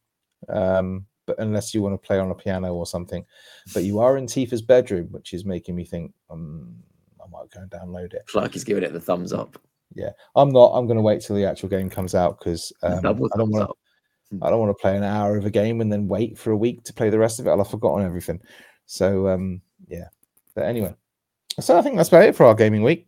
um, 0.50 1.06
but 1.26 1.40
unless 1.40 1.74
you 1.74 1.82
want 1.82 1.94
to 1.94 2.08
play 2.08 2.20
on 2.20 2.32
a 2.32 2.36
piano 2.36 2.74
or 2.74 2.86
something. 2.86 3.26
But 3.74 3.84
you 3.84 4.00
are 4.00 4.18
in 4.18 4.26
Tifa's 4.26 4.62
bedroom, 4.62 5.08
which 5.12 5.34
is 5.34 5.46
making 5.46 5.76
me 5.76 5.86
think 5.86 6.14
um, 6.30 6.76
I 7.22 7.28
might 7.30 7.50
go 7.52 7.62
and 7.62 7.70
download 7.70 8.14
it. 8.14 8.24
Clark 8.28 8.56
is 8.56 8.64
giving 8.64 8.84
it 8.84 8.94
the 8.94 9.00
thumbs 9.02 9.34
up. 9.34 9.58
Yeah, 9.94 10.12
I'm 10.36 10.52
not. 10.52 10.68
I'm 10.68 10.88
going 10.88 10.98
to 10.98 11.04
wait 11.04 11.22
till 11.22 11.36
the 11.36 11.46
actual 11.46 11.70
game 11.70 11.90
comes 11.90 12.16
out 12.16 12.40
because 12.40 12.72
um, 12.84 13.00
I 13.00 13.14
don't 13.14 13.52
want. 13.52 13.72
I 14.42 14.50
don't 14.50 14.60
want 14.60 14.70
to 14.76 14.82
play 14.82 14.96
an 14.96 15.04
hour 15.04 15.38
of 15.38 15.46
a 15.46 15.50
game 15.52 15.82
and 15.82 15.92
then 15.92 16.08
wait 16.08 16.38
for 16.38 16.52
a 16.52 16.58
week 16.58 16.84
to 16.86 16.94
play 16.94 17.10
the 17.10 17.20
rest 17.20 17.40
of 17.40 17.48
it. 17.48 17.50
I'll 17.50 17.58
have 17.58 17.70
forgotten 17.70 18.06
everything. 18.06 18.40
So 18.86 19.28
um, 19.28 19.62
yeah. 19.88 20.08
But 20.56 20.66
anyway, 20.66 20.94
so 21.60 21.78
I 21.78 21.82
think 21.82 21.96
that's 21.98 22.10
about 22.10 22.24
it 22.24 22.36
for 22.36 22.46
our 22.46 22.56
gaming 22.56 22.84
week. 22.84 23.08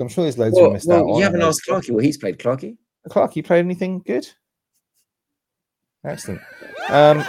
I'm 0.00 0.08
sure 0.08 0.24
there's 0.24 0.38
loads 0.38 0.56
we 0.56 0.62
Well, 0.62 0.72
missed 0.72 0.88
out 0.90 1.04
well 1.04 1.14
on. 1.14 1.18
you 1.18 1.24
haven't 1.24 1.42
asked 1.42 1.62
Clarky 1.68 1.90
what 1.90 2.04
he's 2.04 2.18
played. 2.18 2.38
Clarky. 2.38 2.76
Clark, 3.08 3.36
you 3.36 3.42
played 3.42 3.64
anything 3.64 4.00
good? 4.04 4.26
Excellent. 6.04 6.40
Um, 6.88 7.24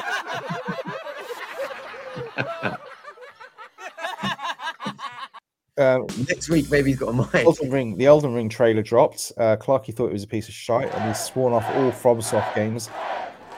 um, 5.77 6.07
Next 6.27 6.49
week, 6.49 6.69
maybe 6.71 6.91
he's 6.91 6.99
got 6.99 7.09
a 7.09 7.13
mic. 7.13 7.45
Elden 7.45 7.69
Ring, 7.71 7.97
the 7.97 8.05
Elden 8.05 8.33
Ring 8.33 8.49
trailer 8.49 8.81
dropped. 8.81 9.31
Uh, 9.37 9.55
Clarky 9.57 9.93
thought 9.93 10.07
it 10.07 10.13
was 10.13 10.23
a 10.23 10.27
piece 10.27 10.47
of 10.47 10.53
shite, 10.53 10.93
and 10.93 11.03
he's 11.07 11.19
sworn 11.19 11.53
off 11.53 11.65
all 11.75 11.91
FromSoft 11.91 12.55
games 12.55 12.89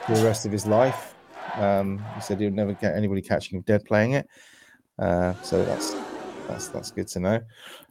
for 0.08 0.14
the 0.14 0.24
rest 0.24 0.46
of 0.46 0.52
his 0.52 0.66
life. 0.66 1.14
Um, 1.54 2.02
he 2.14 2.20
said 2.22 2.40
he'll 2.40 2.50
never 2.50 2.72
get 2.72 2.96
anybody 2.96 3.20
catching 3.20 3.58
him 3.58 3.64
dead 3.66 3.84
playing 3.84 4.12
it. 4.12 4.26
Uh, 4.98 5.34
so 5.42 5.62
that's 5.64 5.94
that's 6.48 6.68
that's 6.68 6.90
good 6.90 7.08
to 7.08 7.20
know. 7.20 7.40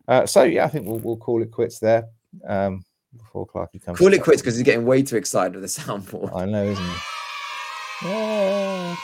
Uh, 0.08 0.26
so 0.26 0.44
yeah, 0.44 0.66
I 0.66 0.68
think 0.68 0.88
we'll 0.88 1.00
we'll 1.00 1.18
call 1.18 1.44
it 1.44 1.52
quits 1.52 1.78
there. 1.78 2.06
Um, 2.48 2.84
before 3.16 3.46
Clarky 3.46 3.84
comes. 3.84 4.00
Call 4.00 4.14
it 4.14 4.24
quits 4.24 4.42
because 4.42 4.56
he's 4.56 4.64
getting 4.64 4.86
way 4.86 5.04
too 5.04 5.16
excited 5.16 5.54
with 5.54 5.62
the 5.62 5.82
soundboard. 5.82 6.36
I 6.36 6.46
know, 6.46 6.64
isn't 6.64 6.84
he? 6.84 8.10
Yeah. 8.10 8.96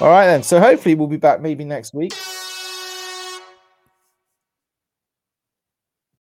All 0.00 0.08
right 0.08 0.26
then. 0.26 0.42
So 0.42 0.60
hopefully 0.60 0.94
we'll 0.94 1.08
be 1.08 1.16
back 1.16 1.40
maybe 1.40 1.64
next 1.64 1.94
week. 1.94 2.12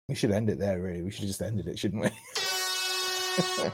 We 0.09 0.15
should 0.15 0.31
end 0.31 0.49
it 0.49 0.59
there, 0.59 0.79
really. 0.79 1.01
We 1.01 1.09
should 1.09 1.21
have 1.21 1.29
just 1.29 1.41
ended 1.41 1.67
it, 1.67 1.79
shouldn't 1.79 2.03
we? 2.03 2.09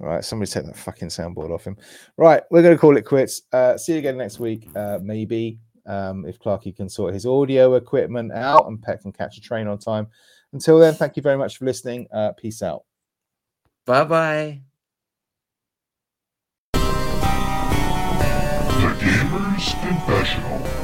All 0.00 0.08
right, 0.08 0.24
somebody 0.24 0.50
take 0.50 0.66
that 0.66 0.76
fucking 0.76 1.08
soundboard 1.08 1.50
off 1.50 1.64
him. 1.64 1.76
Right, 2.16 2.42
we're 2.50 2.62
going 2.62 2.74
to 2.74 2.80
call 2.80 2.96
it 2.96 3.02
quits. 3.02 3.42
Uh, 3.52 3.76
see 3.76 3.92
you 3.92 3.98
again 3.98 4.16
next 4.16 4.38
week, 4.38 4.68
uh, 4.76 4.98
maybe, 5.02 5.60
um, 5.86 6.24
if 6.26 6.38
Clarky 6.38 6.74
can 6.74 6.88
sort 6.88 7.14
his 7.14 7.26
audio 7.26 7.74
equipment 7.74 8.32
out 8.32 8.66
and 8.66 8.82
Pet 8.82 9.02
can 9.02 9.12
catch 9.12 9.36
a 9.36 9.40
train 9.40 9.66
on 9.66 9.78
time. 9.78 10.06
Until 10.52 10.78
then, 10.78 10.94
thank 10.94 11.16
you 11.16 11.22
very 11.22 11.36
much 11.36 11.58
for 11.58 11.64
listening. 11.64 12.06
Uh, 12.12 12.32
peace 12.32 12.62
out. 12.62 12.84
Bye 13.86 14.04
bye. 14.04 14.60
The 18.84 18.96
Gamer's 19.00 19.74
Confessional. 19.82 20.83